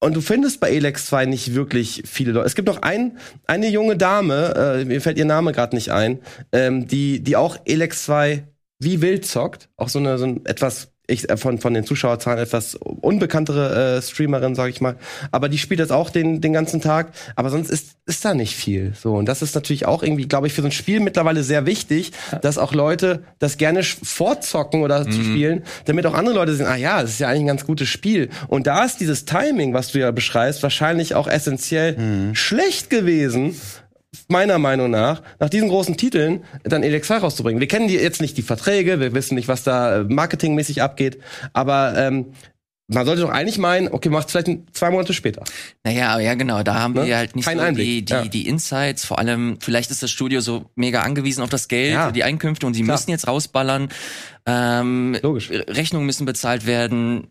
Und 0.00 0.14
du 0.14 0.20
findest 0.20 0.58
bei 0.58 0.70
Elex 0.70 1.06
2 1.06 1.26
nicht 1.26 1.54
wirklich 1.54 2.02
viele 2.06 2.32
Leute. 2.32 2.46
Es 2.46 2.56
gibt 2.56 2.66
noch 2.66 2.82
ein, 2.82 3.18
eine 3.46 3.68
junge 3.68 3.96
Dame, 3.96 4.80
äh, 4.80 4.84
mir 4.84 5.00
fällt 5.00 5.16
ihr 5.16 5.24
Name 5.24 5.52
gerade 5.52 5.76
nicht 5.76 5.92
ein, 5.92 6.20
ähm, 6.50 6.88
die, 6.88 7.22
die 7.22 7.36
auch 7.36 7.56
Elex 7.66 8.04
2 8.04 8.48
wie 8.80 9.00
wild 9.00 9.24
zockt. 9.24 9.68
Auch 9.76 9.88
so 9.88 10.00
eine, 10.00 10.18
so 10.18 10.24
ein 10.24 10.44
etwas, 10.44 10.91
ich, 11.06 11.28
äh, 11.28 11.36
von, 11.36 11.58
von 11.58 11.74
den 11.74 11.84
Zuschauerzahlen 11.84 12.38
etwas 12.38 12.74
unbekanntere 12.74 13.96
äh, 13.96 14.02
Streamerin, 14.02 14.54
sag 14.54 14.70
ich 14.70 14.80
mal. 14.80 14.96
Aber 15.30 15.48
die 15.48 15.58
spielt 15.58 15.80
das 15.80 15.90
auch 15.90 16.10
den, 16.10 16.40
den 16.40 16.52
ganzen 16.52 16.80
Tag. 16.80 17.12
Aber 17.36 17.50
sonst 17.50 17.70
ist, 17.70 17.96
ist 18.06 18.24
da 18.24 18.34
nicht 18.34 18.54
viel. 18.54 18.92
So. 19.00 19.14
Und 19.14 19.26
das 19.26 19.42
ist 19.42 19.54
natürlich 19.54 19.86
auch 19.86 20.02
irgendwie, 20.02 20.26
glaube 20.26 20.46
ich, 20.46 20.52
für 20.52 20.62
so 20.62 20.68
ein 20.68 20.72
Spiel 20.72 21.00
mittlerweile 21.00 21.42
sehr 21.42 21.66
wichtig, 21.66 22.12
dass 22.40 22.58
auch 22.58 22.72
Leute 22.72 23.22
das 23.38 23.56
gerne 23.56 23.82
vorzocken 23.82 24.82
oder 24.82 25.04
zu 25.04 25.22
spielen, 25.22 25.62
damit 25.86 26.06
auch 26.06 26.14
andere 26.14 26.34
Leute 26.34 26.54
sehen, 26.54 26.66
ah 26.66 26.76
ja, 26.76 27.02
das 27.02 27.12
ist 27.12 27.20
ja 27.20 27.28
eigentlich 27.28 27.42
ein 27.42 27.46
ganz 27.48 27.66
gutes 27.66 27.88
Spiel. 27.88 28.28
Und 28.48 28.66
da 28.66 28.84
ist 28.84 28.98
dieses 28.98 29.24
Timing, 29.24 29.74
was 29.74 29.92
du 29.92 29.98
ja 29.98 30.10
beschreibst, 30.10 30.62
wahrscheinlich 30.62 31.14
auch 31.14 31.26
essentiell 31.26 32.32
schlecht 32.34 32.90
gewesen, 32.90 33.56
meiner 34.28 34.58
Meinung 34.58 34.90
nach, 34.90 35.22
nach 35.40 35.48
diesen 35.50 35.68
großen 35.68 35.96
Titeln 35.96 36.44
dann 36.64 36.82
Elex 36.82 37.06
2 37.08 37.18
rauszubringen. 37.18 37.60
Wir 37.60 37.68
kennen 37.68 37.88
die 37.88 37.94
jetzt 37.94 38.20
nicht 38.20 38.36
die 38.36 38.42
Verträge, 38.42 39.00
wir 39.00 39.14
wissen 39.14 39.34
nicht, 39.34 39.48
was 39.48 39.62
da 39.64 40.00
äh, 40.00 40.04
marketingmäßig 40.04 40.82
abgeht, 40.82 41.18
aber 41.52 41.94
ähm, 41.96 42.32
man 42.88 43.06
sollte 43.06 43.22
doch 43.22 43.30
eigentlich 43.30 43.56
meinen, 43.58 43.88
okay, 43.88 44.10
macht 44.10 44.30
vielleicht 44.30 44.48
zwei 44.72 44.90
Monate 44.90 45.14
später. 45.14 45.44
Naja, 45.82 46.18
ja 46.20 46.34
genau, 46.34 46.62
da 46.62 46.74
haben 46.74 46.92
Ne? 46.92 47.06
wir 47.06 47.16
halt 47.16 47.34
nicht 47.36 47.46
Kein 47.46 47.56
so 47.56 47.64
Einblick, 47.64 47.86
die, 47.86 48.04
die, 48.04 48.12
ja. 48.12 48.24
die 48.26 48.46
Insights, 48.48 49.06
vor 49.06 49.18
allem, 49.18 49.56
vielleicht 49.60 49.90
ist 49.90 50.02
das 50.02 50.10
Studio 50.10 50.40
so 50.42 50.66
mega 50.74 51.00
angewiesen 51.00 51.42
auf 51.42 51.48
das 51.48 51.68
Geld, 51.68 51.92
Ja. 51.94 52.10
die 52.10 52.22
Einkünfte 52.24 52.66
und 52.66 52.74
sie 52.74 52.82
Klar. 52.82 52.96
müssen 52.98 53.10
jetzt 53.10 53.26
rausballern. 53.28 53.88
Ähm, 54.44 55.16
Logisch. 55.22 55.48
Rechnungen 55.50 56.04
müssen 56.04 56.26
bezahlt 56.26 56.66
werden. 56.66 57.28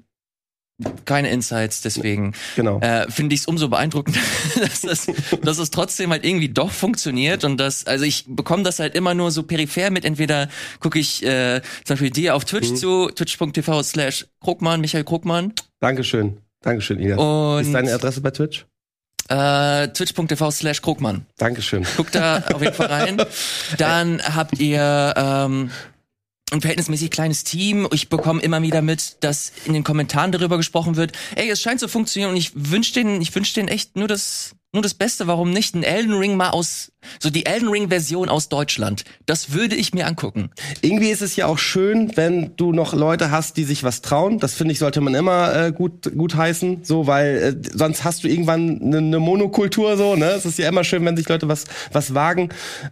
Keine 1.06 1.30
Insights, 1.30 1.82
deswegen 1.82 2.34
Genau. 2.56 2.80
äh, 2.80 3.10
finde 3.12 3.34
ich 3.36 3.42
es 3.42 3.48
umso 3.48 3.70
beeindruckender, 3.70 4.20
dass, 4.62 4.82
das, 4.82 5.08
dass 5.42 5.58
es 5.58 5.72
trotzdem 5.72 6.12
halt 6.12 6.26
irgendwie 6.26 6.50
doch 6.50 6.72
funktioniert 6.72 7.44
und 7.44 7.58
das, 7.58 7.86
also 7.88 8.06
ich 8.06 8.26
bekomme 8.28 8.64
das 8.64 8.80
halt 8.80 8.96
immer 8.96 9.14
nur 9.14 9.32
so 9.32 9.44
peripher 9.44 9.90
mit. 9.92 10.06
Entweder 10.06 10.50
gucke 10.80 11.00
ich 11.00 11.24
äh, 11.26 11.62
zum 11.86 11.94
Beispiel 11.96 12.10
dir 12.12 12.36
auf 12.36 12.44
Mhm. 12.44 12.48
Twitch 12.48 12.74
zu, 12.76 13.10
twitch.tv 13.10 13.84
slash 13.84 14.26
Krugmann, 14.42 14.82
Michael 14.82 15.04
Krugmann 15.04 15.54
Dankeschön. 15.80 16.38
Dankeschön, 16.62 17.00
Ida. 17.00 17.16
und 17.16 17.62
ist 17.62 17.74
deine 17.74 17.94
Adresse 17.94 18.22
bei 18.22 18.32
Twitch? 18.32 18.66
äh, 19.30 19.88
twitch.tv 19.90 20.52
slash 20.52 20.82
Krugmann. 20.82 21.26
Dankeschön. 21.38 21.86
Guckt 21.96 22.16
da 22.16 22.44
auf 22.54 22.62
jeden 22.62 22.74
Fall 22.74 22.88
rein. 22.88 23.22
Dann 23.78 24.22
habt 24.22 24.60
ihr 24.60 25.14
ähm, 25.16 25.72
ein 26.52 26.62
verhältnismäßig 26.62 27.12
kleines 27.12 27.44
Team. 27.44 27.88
Ich 27.92 28.10
bekomme 28.10 28.42
immer 28.42 28.62
wieder 28.62 28.82
mit, 28.82 29.18
dass 29.22 29.52
in 29.66 29.74
den 29.74 29.84
Kommentaren 29.84 30.32
darüber 30.32 30.58
gesprochen 30.58 30.96
wird, 30.96 31.14
ey, 31.36 31.50
es 31.50 31.62
scheint 31.62 31.80
zu 31.80 31.88
funktionieren 31.88 32.32
und 32.32 32.38
ich 32.38 32.52
wünsche 32.56 32.94
denen, 32.94 33.22
ich 33.22 33.34
wünsche 33.34 33.54
denen 33.54 33.70
echt 33.70 33.96
nur 33.96 34.08
das, 34.08 34.56
nur 34.74 34.84
das 34.84 34.94
Beste. 34.94 35.28
Warum 35.28 35.52
nicht? 35.52 35.74
Ein 35.76 35.84
Elden 35.84 36.14
Ring 36.14 36.36
mal 36.36 36.50
aus 36.50 36.91
So 37.20 37.30
die 37.30 37.46
Elden 37.46 37.70
Ring 37.70 37.90
Version 37.90 38.30
aus 38.30 38.50
Deutschland. 38.50 39.04
Das 39.26 39.54
würde 39.54 39.76
ich 39.76 39.94
mir 39.94 40.08
angucken. 40.08 40.50
Irgendwie 40.82 41.10
ist 41.10 41.22
es 41.22 41.36
ja 41.36 41.48
auch 41.48 41.58
schön, 41.58 42.12
wenn 42.16 42.56
du 42.58 42.72
noch 42.72 42.94
Leute 42.94 43.32
hast, 43.32 43.58
die 43.58 43.64
sich 43.64 43.84
was 43.84 44.02
trauen. 44.02 44.40
Das 44.40 44.54
finde 44.54 44.74
ich 44.74 44.80
sollte 44.80 45.02
man 45.02 45.16
immer 45.16 45.54
äh, 45.56 45.72
gut 45.72 46.12
gut 46.16 46.36
heißen, 46.36 46.84
so 46.84 47.08
weil 47.08 47.38
äh, 47.64 47.70
sonst 47.76 48.04
hast 48.04 48.24
du 48.24 48.28
irgendwann 48.28 48.82
eine 48.82 49.02
ne 49.02 49.20
Monokultur 49.20 49.98
so, 49.98 50.16
ne? 50.16 50.32
Es 50.32 50.46
ist 50.46 50.60
ja 50.60 50.70
immer 50.70 50.84
schön, 50.84 51.06
wenn 51.06 51.18
sich 51.18 51.28
Leute 51.28 51.48
was 51.48 51.66
was 51.92 52.14
wagen, 52.14 52.50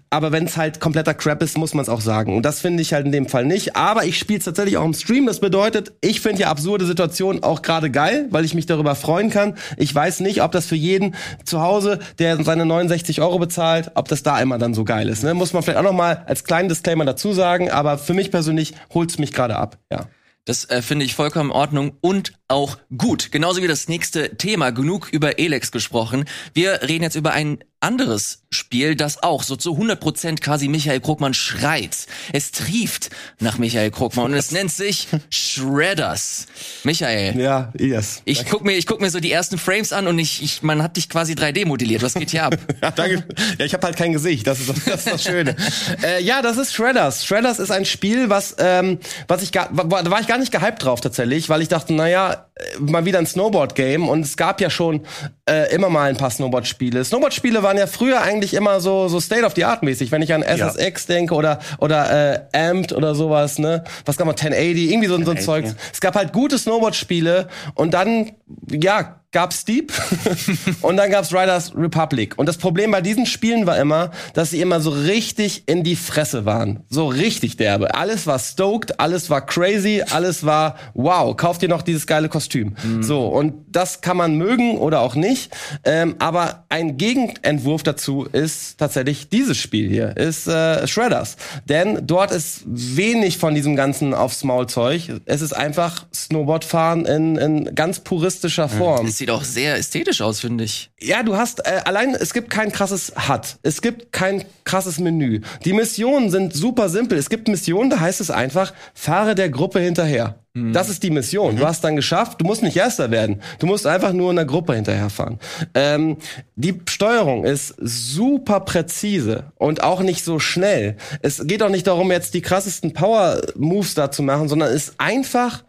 aber 0.10 0.32
wenn 0.32 0.46
es 0.46 0.58
halt 0.58 0.80
kompletter 0.80 1.14
Crap 1.14 1.42
ist, 1.44 1.58
muss 1.58 1.74
man 1.74 1.84
es 1.84 1.90
auch 1.90 2.02
sagen. 2.02 2.36
Und 2.36 2.44
das 2.44 2.60
finde 2.60 2.82
ich 2.82 2.94
halt 2.94 3.06
in 3.06 3.12
dem 3.12 3.28
Fall 3.28 3.46
nicht, 3.46 3.76
aber 3.76 4.06
ich 4.06 4.18
spiele 4.18 4.40
es 4.40 4.46
tatsächlich 4.46 4.78
auch 4.78 4.86
im 4.86 4.94
Stream. 4.94 5.26
Das 5.26 5.40
bedeutet, 5.40 5.94
ich 6.02 6.22
finde 6.22 6.42
ja 6.42 6.50
absurde 6.50 6.86
Situationen 6.86 7.44
auch 7.44 7.62
gerade 7.62 7.92
geil, 7.92 8.28
weil 8.32 8.46
ich 8.46 8.54
mich 8.54 8.66
darüber 8.66 8.96
freuen 8.96 9.30
kann. 9.30 9.56
Ich 9.78 9.94
weiß 9.94 10.20
nicht, 10.22 10.42
ob 10.42 10.52
das 10.52 10.66
für 10.66 10.76
jeden 10.76 11.16
zu 11.46 11.62
Hause, 11.62 12.00
der 12.18 12.44
seine 12.44 12.66
69 12.66 13.22
Euro 13.22 13.40
bezahlt, 13.40 13.92
ob 14.00 14.08
das 14.08 14.24
da 14.24 14.40
immer 14.40 14.58
dann 14.58 14.74
so 14.74 14.84
geil 14.84 15.10
ist. 15.10 15.24
Ne? 15.24 15.34
Muss 15.34 15.54
man 15.54 15.62
vielleicht 15.62 15.78
auch 15.78 15.84
noch 15.84 15.94
mal 15.94 16.24
als 16.26 16.44
kleinen 16.44 16.70
Disclaimer 16.70 17.06
dazu 17.06 17.34
sagen, 17.34 17.70
aber 17.70 17.98
für 17.98 18.14
mich 18.14 18.32
persönlich 18.32 18.74
holt's 18.94 19.20
mich 19.20 19.34
gerade 19.34 19.58
ab. 19.58 19.78
Ja. 19.92 20.08
Das 20.46 20.66
äh, 20.70 20.82
finde 20.82 21.06
ich 21.06 21.14
vollkommen 21.14 21.52
in 21.52 21.56
Ordnung 21.56 21.98
und 22.02 22.34
auch 22.48 22.80
gut. 22.98 23.32
Genauso 23.32 23.62
wie 23.62 23.68
das 23.68 23.88
nächste 23.88 24.36
Thema. 24.36 24.72
Genug 24.72 25.10
über 25.12 25.38
Elex 25.38 25.72
gesprochen. 25.72 26.26
Wir 26.56 26.82
reden 26.82 27.04
jetzt 27.04 27.16
über 27.16 27.34
ein 27.34 27.60
anderes 27.82 28.46
Spiel, 28.52 28.96
das 28.96 29.22
auch 29.22 29.44
so 29.44 29.56
zu 29.56 29.78
100% 29.78 30.42
quasi 30.42 30.68
Michael 30.68 31.00
Krugmann 31.02 31.36
schreit. 31.36 32.08
Es 32.34 32.52
trieft 32.52 33.12
nach 33.40 33.60
Michael 33.60 33.92
Krugmann 33.92 34.26
und 34.26 34.34
es 34.34 34.52
nennt 34.52 34.72
sich 34.72 35.08
Shredders. 35.30 36.48
Michael. 36.84 37.40
Ja, 37.40 37.72
yes. 37.78 38.24
Ich 38.26 38.48
guck 38.48 38.66
mir, 38.66 38.74
ich 38.74 38.88
guck 38.88 39.02
mir 39.02 39.12
so 39.12 39.20
die 39.20 39.32
ersten 39.32 39.60
Frames 39.60 39.94
an 39.94 40.08
und 40.08 40.18
ich, 40.18 40.42
ich 40.42 40.64
man 40.64 40.82
hat 40.82 40.98
dich 40.98 41.10
quasi 41.10 41.34
3D 41.34 41.68
modelliert. 41.68 42.02
Was 42.02 42.16
geht 42.16 42.32
hier 42.32 42.46
ab? 42.46 42.58
ja, 42.82 42.90
danke. 42.90 43.24
Ja, 43.60 43.66
ich 43.66 43.74
habe 43.74 43.86
halt 43.86 43.98
kein 43.98 44.14
Gesicht. 44.14 44.48
Das 44.48 44.60
ist 44.60 44.70
das, 44.70 44.78
ist 44.88 45.08
das 45.08 45.24
Schöne. 45.24 45.56
äh, 46.04 46.24
ja, 46.24 46.42
das 46.42 46.58
ist 46.58 46.74
Shredders. 46.74 47.26
Shredders 47.26 47.60
ist 47.60 47.70
ein 47.70 47.86
Spiel, 47.86 48.30
was 48.30 48.56
ähm, 48.58 48.98
was 49.28 49.44
ich 49.44 49.52
gar, 49.52 49.70
da 49.72 50.10
war 50.10 50.22
ich 50.22 50.28
gar 50.28 50.40
nicht 50.40 50.52
gehypt 50.52 50.84
drauf 50.84 51.02
tatsächlich, 51.02 51.50
weil 51.50 51.62
ich 51.62 51.68
dachte, 51.68 51.94
naja, 51.94 52.48
äh, 52.56 52.80
mal 52.80 53.06
wieder 53.06 53.20
ein 53.20 53.28
Snowboard-Game 53.28 54.10
und 54.10 54.22
es 54.22 54.38
gab 54.38 54.60
ja 54.60 54.70
schon 54.70 55.06
äh, 55.48 55.74
immer 55.74 55.90
mal 55.90 56.10
ein 56.10 56.18
paar 56.18 56.32
Snowboard-Spiele. 56.32 57.04
Snowboard-Spiele 57.04 57.62
waren 57.62 57.78
ja 57.78 57.86
früher 57.86 58.22
eigentlich 58.22 58.39
immer 58.54 58.80
so 58.80 59.08
so 59.08 59.20
State 59.20 59.46
of 59.46 59.54
the 59.56 59.66
Art 59.66 59.84
mäßig, 59.84 60.12
wenn 60.12 60.22
ich 60.22 60.34
an 60.34 60.42
SSX 60.42 61.08
ja. 61.08 61.16
denke 61.16 61.36
oder 61.36 61.60
oder 61.80 62.50
äh, 62.54 62.58
Amped 62.58 62.94
oder 62.94 63.16
sowas, 63.16 63.60
ne? 63.60 63.84
Was 64.06 64.18
gab 64.18 64.28
man 64.28 64.36
1080, 64.36 64.92
irgendwie 64.92 65.08
so, 65.08 65.22
so 65.24 65.32
ein 65.32 65.40
Zeug. 65.40 65.66
Es 65.92 66.02
gab 66.02 66.16
halt 66.16 66.34
gute 66.34 66.58
Snowboard-Spiele 66.58 67.48
und 67.76 67.94
dann 67.94 68.32
ja, 68.70 69.22
gab's 69.32 69.60
Steep 69.60 69.94
und 70.82 70.98
dann 70.98 71.12
gab's 71.12 71.32
Riders 71.32 71.72
Republic. 71.76 72.38
Und 72.38 72.48
das 72.48 72.58
Problem 72.58 72.90
bei 72.90 73.02
diesen 73.02 73.28
Spielen 73.28 73.68
war 73.68 73.78
immer, 73.78 74.10
dass 74.34 74.50
sie 74.50 74.60
immer 74.60 74.80
so 74.80 74.90
richtig 74.90 75.64
in 75.68 75.84
die 75.84 75.96
Fresse 75.96 76.46
waren. 76.46 76.80
So 76.90 77.08
richtig 77.08 77.56
derbe. 77.58 77.94
Alles 77.94 78.26
war 78.26 78.40
stoked, 78.40 79.00
alles 79.00 79.30
war 79.30 79.46
crazy, 79.46 80.04
alles 80.10 80.46
war 80.46 80.78
wow, 80.96 81.38
kauft 81.38 81.62
ihr 81.62 81.70
noch 81.70 81.84
dieses 81.84 82.08
geile 82.08 82.28
Kostüm. 82.28 82.76
Mhm. 82.84 83.04
So, 83.04 83.28
und 83.28 83.54
das 83.68 84.02
kann 84.02 84.18
man 84.18 84.36
mögen 84.36 84.80
oder 84.80 85.02
auch 85.02 85.14
nicht. 85.14 85.56
Ähm, 85.84 86.16
aber 86.18 86.66
ein 86.70 86.98
Gegenentwurf 86.98 87.84
dazu 87.84 88.26
ist 88.32 88.80
tatsächlich 88.80 89.30
dieses 89.30 89.58
Spiel 89.58 89.90
hier, 89.90 90.18
ist 90.18 90.48
äh, 90.48 90.88
Shredders. 90.88 91.38
Denn 91.66 92.08
dort 92.08 92.32
ist 92.32 92.64
wenig 92.66 93.38
von 93.38 93.54
diesem 93.54 93.76
ganzen 93.76 94.16
aufs 94.16 94.44
Maul 94.44 94.66
Zeug. 94.66 95.12
Es 95.26 95.42
ist 95.42 95.54
einfach 95.54 96.06
Snowboardfahren 96.14 97.06
in, 97.06 97.36
in 97.36 97.76
ganz 97.76 98.00
puristischer 98.00 98.68
Form. 98.68 99.06
Mhm 99.06 99.19
sieht 99.20 99.30
auch 99.30 99.44
sehr 99.44 99.76
ästhetisch 99.76 100.22
aus, 100.22 100.40
finde 100.40 100.64
ich. 100.64 100.90
Ja, 101.00 101.22
du 101.22 101.38
hast 101.38 101.66
äh, 101.66 101.82
allein, 101.86 102.16
es 102.16 102.34
gibt 102.34 102.50
kein 102.50 102.72
krasses 102.72 103.14
HUD. 103.28 103.58
Es 103.62 103.82
gibt 103.82 104.12
kein 104.12 104.44
krasses 104.64 105.00
Menü. 105.00 105.42
Die 105.64 105.74
Missionen 105.74 106.32
sind 106.32 106.54
super 106.54 106.90
simpel. 106.90 107.18
Es 107.18 107.30
gibt 107.30 107.48
Missionen, 107.48 107.92
da 107.92 108.00
heißt 108.00 108.22
es 108.22 108.32
einfach, 108.32 108.74
fahre 108.94 109.36
der 109.36 109.50
Gruppe 109.50 109.80
hinterher. 109.80 110.40
Mhm. 110.54 110.74
Das 110.74 110.90
ist 110.90 111.04
die 111.04 111.12
Mission. 111.12 111.56
Mhm. 111.56 111.60
Du 111.60 111.68
hast 111.68 111.84
dann 111.84 111.96
geschafft, 111.96 112.42
du 112.42 112.46
musst 112.46 112.64
nicht 112.64 112.78
Erster 112.78 113.12
werden. 113.12 113.42
Du 113.60 113.68
musst 113.68 113.86
einfach 113.86 114.14
nur 114.14 114.32
in 114.32 114.38
der 114.38 114.46
Gruppe 114.46 114.74
hinterherfahren. 114.74 115.40
Ähm, 115.74 116.18
die 116.56 116.80
Steuerung 116.88 117.44
ist 117.44 117.76
super 117.80 118.62
präzise 118.62 119.52
und 119.56 119.84
auch 119.84 120.02
nicht 120.02 120.24
so 120.24 120.40
schnell. 120.40 120.98
Es 121.22 121.46
geht 121.46 121.62
auch 121.62 121.70
nicht 121.70 121.88
darum, 121.88 122.12
jetzt 122.12 122.34
die 122.34 122.42
krassesten 122.42 122.94
Power-Moves 122.94 123.94
da 123.94 124.12
zu 124.12 124.24
machen, 124.24 124.48
sondern 124.48 124.70
es 124.70 124.90
ist 124.90 124.94
einfach 124.98 125.64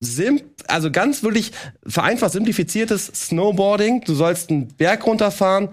Sim 0.00 0.40
also 0.68 0.90
ganz 0.90 1.22
wirklich 1.22 1.52
vereinfacht 1.86 2.32
simplifiziertes 2.32 3.06
Snowboarding. 3.06 4.02
Du 4.02 4.14
sollst 4.14 4.50
einen 4.50 4.68
Berg 4.68 5.06
runterfahren, 5.06 5.70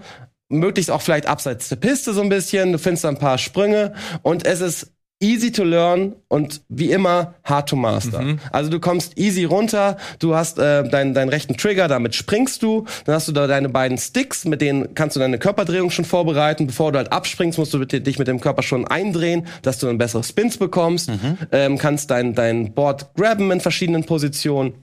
möglichst 0.48 0.90
auch 0.90 1.02
vielleicht 1.02 1.26
abseits 1.26 1.68
der 1.68 1.76
Piste 1.76 2.12
so 2.12 2.22
ein 2.22 2.28
bisschen. 2.28 2.72
Du 2.72 2.78
findest 2.78 3.04
ein 3.04 3.18
paar 3.18 3.38
Sprünge 3.38 3.94
und 4.22 4.46
es 4.46 4.60
ist 4.60 4.93
easy 5.24 5.50
to 5.50 5.64
learn 5.64 6.14
und 6.28 6.60
wie 6.68 6.90
immer 6.90 7.34
hard 7.44 7.68
to 7.70 7.76
master. 7.76 8.20
Mhm. 8.20 8.38
Also 8.52 8.70
du 8.70 8.78
kommst 8.78 9.18
easy 9.18 9.44
runter, 9.44 9.96
du 10.18 10.34
hast 10.34 10.58
äh, 10.58 10.86
deinen, 10.88 11.14
deinen 11.14 11.30
rechten 11.30 11.56
Trigger, 11.56 11.88
damit 11.88 12.14
springst 12.14 12.62
du, 12.62 12.84
dann 13.06 13.14
hast 13.14 13.28
du 13.28 13.32
da 13.32 13.46
deine 13.46 13.70
beiden 13.70 13.96
Sticks, 13.96 14.44
mit 14.44 14.60
denen 14.60 14.94
kannst 14.94 15.16
du 15.16 15.20
deine 15.20 15.38
Körperdrehung 15.38 15.90
schon 15.90 16.04
vorbereiten. 16.04 16.66
Bevor 16.66 16.92
du 16.92 16.98
halt 16.98 17.10
abspringst, 17.12 17.58
musst 17.58 17.72
du 17.72 17.84
dich 17.84 18.18
mit 18.18 18.28
dem 18.28 18.40
Körper 18.40 18.62
schon 18.62 18.86
eindrehen, 18.86 19.46
dass 19.62 19.78
du 19.78 19.88
ein 19.88 19.98
bessere 19.98 20.22
Spins 20.22 20.58
bekommst, 20.58 21.08
mhm. 21.08 21.38
ähm, 21.52 21.78
kannst 21.78 22.10
dein, 22.10 22.34
dein 22.34 22.74
Board 22.74 23.14
grabben 23.16 23.50
in 23.50 23.60
verschiedenen 23.60 24.04
Positionen. 24.04 24.74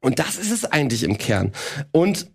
Und 0.00 0.18
das 0.18 0.36
ist 0.36 0.50
es 0.50 0.64
eigentlich 0.64 1.02
im 1.02 1.18
Kern. 1.18 1.52
Und 1.92 2.26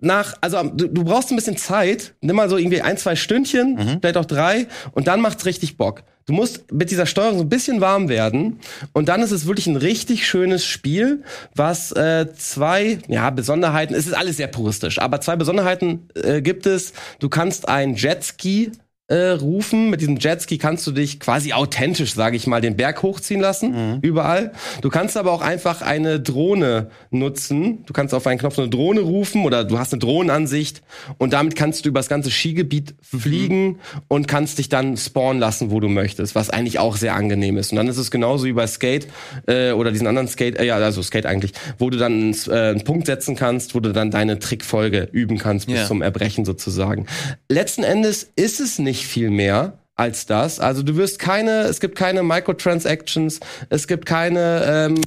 nach, 0.00 0.34
also 0.40 0.62
du, 0.62 0.86
du, 0.86 1.04
brauchst 1.04 1.30
ein 1.30 1.36
bisschen 1.36 1.56
Zeit, 1.56 2.14
nimm 2.20 2.36
mal 2.36 2.48
so 2.48 2.56
irgendwie 2.56 2.82
ein, 2.82 2.96
zwei 2.96 3.16
Stündchen, 3.16 3.74
mhm. 3.74 3.98
vielleicht 4.00 4.16
auch 4.16 4.24
drei, 4.24 4.68
und 4.92 5.08
dann 5.08 5.20
macht's 5.20 5.44
richtig 5.44 5.76
Bock. 5.76 6.04
Du 6.26 6.32
musst 6.32 6.70
mit 6.70 6.92
dieser 6.92 7.06
Steuerung 7.06 7.38
so 7.38 7.44
ein 7.44 7.48
bisschen 7.48 7.80
warm 7.80 8.08
werden 8.08 8.60
und 8.92 9.08
dann 9.08 9.22
ist 9.22 9.32
es 9.32 9.46
wirklich 9.46 9.66
ein 9.66 9.76
richtig 9.76 10.24
schönes 10.24 10.64
Spiel, 10.64 11.24
was 11.56 11.90
äh, 11.92 12.32
zwei, 12.36 12.98
ja, 13.08 13.30
Besonderheiten, 13.30 13.94
es 13.94 14.06
ist 14.06 14.12
alles 14.12 14.36
sehr 14.36 14.46
puristisch, 14.46 15.00
aber 15.00 15.20
zwei 15.20 15.34
Besonderheiten 15.34 16.08
äh, 16.14 16.40
gibt 16.40 16.66
es. 16.66 16.92
Du 17.18 17.28
kannst 17.28 17.68
ein 17.68 17.94
Jetski 17.94 18.70
äh, 19.08 19.30
rufen. 19.30 19.90
Mit 19.90 20.00
diesem 20.00 20.16
Jetski 20.16 20.58
kannst 20.58 20.86
du 20.86 20.92
dich 20.92 21.20
quasi 21.20 21.52
authentisch, 21.52 22.14
sage 22.14 22.36
ich 22.36 22.46
mal, 22.46 22.60
den 22.60 22.76
Berg 22.76 23.02
hochziehen 23.02 23.40
lassen, 23.40 23.72
mhm. 23.72 23.98
überall. 24.00 24.52
Du 24.80 24.88
kannst 24.88 25.16
aber 25.16 25.32
auch 25.32 25.42
einfach 25.42 25.82
eine 25.82 26.20
Drohne 26.20 26.88
nutzen. 27.10 27.84
Du 27.84 27.92
kannst 27.92 28.14
auf 28.14 28.26
einen 28.26 28.38
Knopf 28.38 28.58
eine 28.58 28.68
Drohne 28.68 29.00
rufen 29.00 29.44
oder 29.44 29.64
du 29.64 29.78
hast 29.78 29.92
eine 29.92 30.00
Drohnenansicht 30.00 30.82
und 31.18 31.32
damit 31.32 31.56
kannst 31.56 31.84
du 31.84 31.88
über 31.88 32.00
das 32.00 32.08
ganze 32.08 32.30
Skigebiet 32.30 32.94
fliegen 33.02 33.64
mhm. 33.64 33.76
und 34.08 34.28
kannst 34.28 34.58
dich 34.58 34.68
dann 34.68 34.96
spawnen 34.96 35.40
lassen, 35.40 35.70
wo 35.70 35.80
du 35.80 35.88
möchtest, 35.88 36.34
was 36.34 36.48
eigentlich 36.48 36.78
auch 36.78 36.96
sehr 36.96 37.14
angenehm 37.14 37.58
ist. 37.58 37.72
Und 37.72 37.76
dann 37.76 37.88
ist 37.88 37.98
es 37.98 38.10
genauso 38.10 38.46
wie 38.46 38.52
bei 38.52 38.66
Skate 38.66 39.08
äh, 39.46 39.72
oder 39.72 39.90
diesen 39.90 40.06
anderen 40.06 40.28
Skate, 40.28 40.58
äh, 40.58 40.64
ja, 40.64 40.76
also 40.76 41.02
Skate 41.02 41.26
eigentlich, 41.26 41.52
wo 41.78 41.90
du 41.90 41.98
dann 41.98 42.34
äh, 42.48 42.52
einen 42.52 42.84
Punkt 42.84 43.06
setzen 43.06 43.36
kannst, 43.36 43.74
wo 43.74 43.80
du 43.80 43.92
dann 43.92 44.10
deine 44.10 44.38
Trickfolge 44.38 45.08
üben 45.12 45.38
kannst 45.38 45.66
bis 45.66 45.76
yeah. 45.76 45.86
zum 45.86 46.02
Erbrechen 46.02 46.44
sozusagen. 46.44 47.06
Letzten 47.48 47.82
Endes 47.82 48.30
ist 48.36 48.60
es 48.60 48.78
nicht 48.78 48.91
nicht 48.92 49.06
viel 49.06 49.30
mehr 49.30 49.78
als 49.94 50.26
das. 50.26 50.60
Also 50.60 50.82
du 50.82 50.96
wirst 50.96 51.18
keine, 51.18 51.62
es 51.62 51.80
gibt 51.80 51.96
keine 51.96 52.22
Microtransactions, 52.22 53.40
es 53.70 53.86
gibt 53.86 54.04
keine, 54.04 54.64
ähm, 54.66 55.00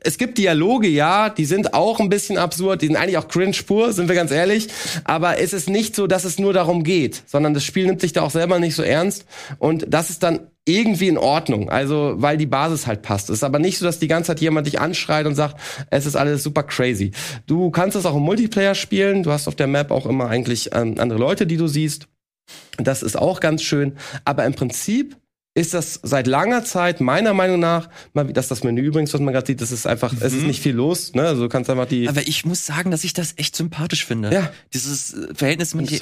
es 0.00 0.18
gibt 0.18 0.38
Dialoge, 0.38 0.88
ja, 0.88 1.28
die 1.28 1.44
sind 1.44 1.72
auch 1.72 2.00
ein 2.00 2.08
bisschen 2.08 2.36
absurd, 2.36 2.82
die 2.82 2.86
sind 2.86 2.96
eigentlich 2.96 3.18
auch 3.18 3.28
cringe 3.28 3.56
pur, 3.64 3.92
sind 3.92 4.08
wir 4.08 4.16
ganz 4.16 4.32
ehrlich. 4.32 4.68
Aber 5.04 5.38
es 5.38 5.52
ist 5.52 5.68
nicht 5.68 5.94
so, 5.94 6.08
dass 6.08 6.24
es 6.24 6.40
nur 6.40 6.52
darum 6.52 6.82
geht, 6.82 7.22
sondern 7.26 7.54
das 7.54 7.62
Spiel 7.64 7.86
nimmt 7.86 8.00
sich 8.00 8.12
da 8.12 8.22
auch 8.22 8.32
selber 8.32 8.58
nicht 8.58 8.74
so 8.74 8.82
ernst 8.82 9.24
und 9.58 9.86
das 9.88 10.10
ist 10.10 10.24
dann 10.24 10.40
irgendwie 10.64 11.08
in 11.08 11.18
Ordnung, 11.18 11.70
also 11.70 12.14
weil 12.16 12.36
die 12.36 12.46
Basis 12.46 12.86
halt 12.86 13.02
passt. 13.02 13.30
Es 13.30 13.36
ist 13.36 13.44
aber 13.44 13.58
nicht 13.60 13.78
so, 13.78 13.86
dass 13.86 14.00
die 14.00 14.08
ganze 14.08 14.28
Zeit 14.28 14.40
jemand 14.40 14.66
dich 14.66 14.80
anschreit 14.80 15.26
und 15.26 15.34
sagt, 15.34 15.56
es 15.90 16.06
ist 16.06 16.16
alles 16.16 16.42
super 16.42 16.64
crazy. 16.64 17.12
Du 17.46 17.70
kannst 17.70 17.96
es 17.96 18.04
auch 18.04 18.16
im 18.16 18.22
Multiplayer 18.22 18.74
spielen, 18.74 19.22
du 19.22 19.30
hast 19.30 19.46
auf 19.48 19.54
der 19.54 19.68
Map 19.68 19.90
auch 19.90 20.06
immer 20.06 20.28
eigentlich 20.28 20.70
ähm, 20.74 20.96
andere 20.98 21.18
Leute, 21.18 21.46
die 21.46 21.56
du 21.56 21.68
siehst. 21.68 22.08
Das 22.76 23.02
ist 23.02 23.16
auch 23.16 23.40
ganz 23.40 23.62
schön. 23.62 23.96
Aber 24.24 24.44
im 24.44 24.54
Prinzip 24.54 25.16
ist 25.58 25.74
das 25.74 25.98
seit 26.04 26.26
langer 26.28 26.64
Zeit 26.64 27.00
meiner 27.00 27.34
Meinung 27.34 27.58
nach, 27.58 27.88
mal 28.12 28.32
dass 28.32 28.46
das 28.46 28.62
Menü 28.62 28.82
übrigens, 28.82 29.12
was 29.12 29.20
man 29.20 29.34
gerade 29.34 29.46
sieht, 29.46 29.60
das 29.60 29.72
ist 29.72 29.86
einfach, 29.86 30.12
mhm. 30.12 30.18
es 30.20 30.32
ist 30.32 30.42
mhm. 30.42 30.46
nicht 30.46 30.62
viel 30.62 30.74
los, 30.74 31.14
ne? 31.14 31.22
Also 31.22 31.42
du 31.42 31.48
kannst 31.48 31.68
einfach 31.68 31.86
die. 31.86 32.08
Aber 32.08 32.26
ich 32.26 32.44
muss 32.44 32.64
sagen, 32.64 32.90
dass 32.92 33.02
ich 33.02 33.12
das 33.12 33.34
echt 33.36 33.56
sympathisch 33.56 34.04
finde. 34.04 34.32
Ja. 34.32 34.50
Dieses 34.72 35.16
Verhältnis 35.34 35.74
mit 35.74 36.00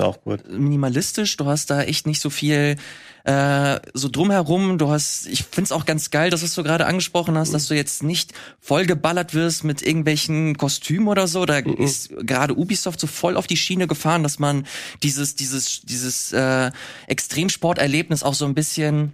minimalistisch, 0.50 1.36
du 1.38 1.46
hast 1.46 1.70
da 1.70 1.82
echt 1.82 2.06
nicht 2.06 2.20
so 2.20 2.28
viel 2.28 2.76
äh, 3.24 3.80
so 3.92 4.08
drumherum. 4.08 4.78
Du 4.78 4.90
hast, 4.90 5.26
ich 5.26 5.44
find's 5.50 5.72
auch 5.72 5.84
ganz 5.84 6.10
geil, 6.10 6.30
dass 6.30 6.54
du 6.54 6.62
gerade 6.62 6.86
angesprochen 6.86 7.36
hast, 7.36 7.52
dass 7.52 7.66
du 7.66 7.74
jetzt 7.74 8.02
nicht 8.02 8.32
vollgeballert 8.60 9.34
wirst 9.34 9.64
mit 9.64 9.82
irgendwelchen 9.82 10.56
Kostümen 10.56 11.08
oder 11.08 11.26
so. 11.26 11.44
Da 11.46 11.60
mhm. 11.60 11.74
ist 11.78 12.10
gerade 12.20 12.56
Ubisoft 12.56 13.00
so 13.00 13.06
voll 13.06 13.36
auf 13.36 13.46
die 13.46 13.56
Schiene 13.56 13.86
gefahren, 13.86 14.22
dass 14.22 14.38
man 14.38 14.66
dieses, 15.02 15.34
dieses, 15.34 15.80
dieses 15.82 16.32
äh, 16.32 16.70
Extremsporterlebnis 17.08 18.22
auch 18.22 18.34
so 18.34 18.44
ein 18.44 18.54
bisschen 18.54 19.12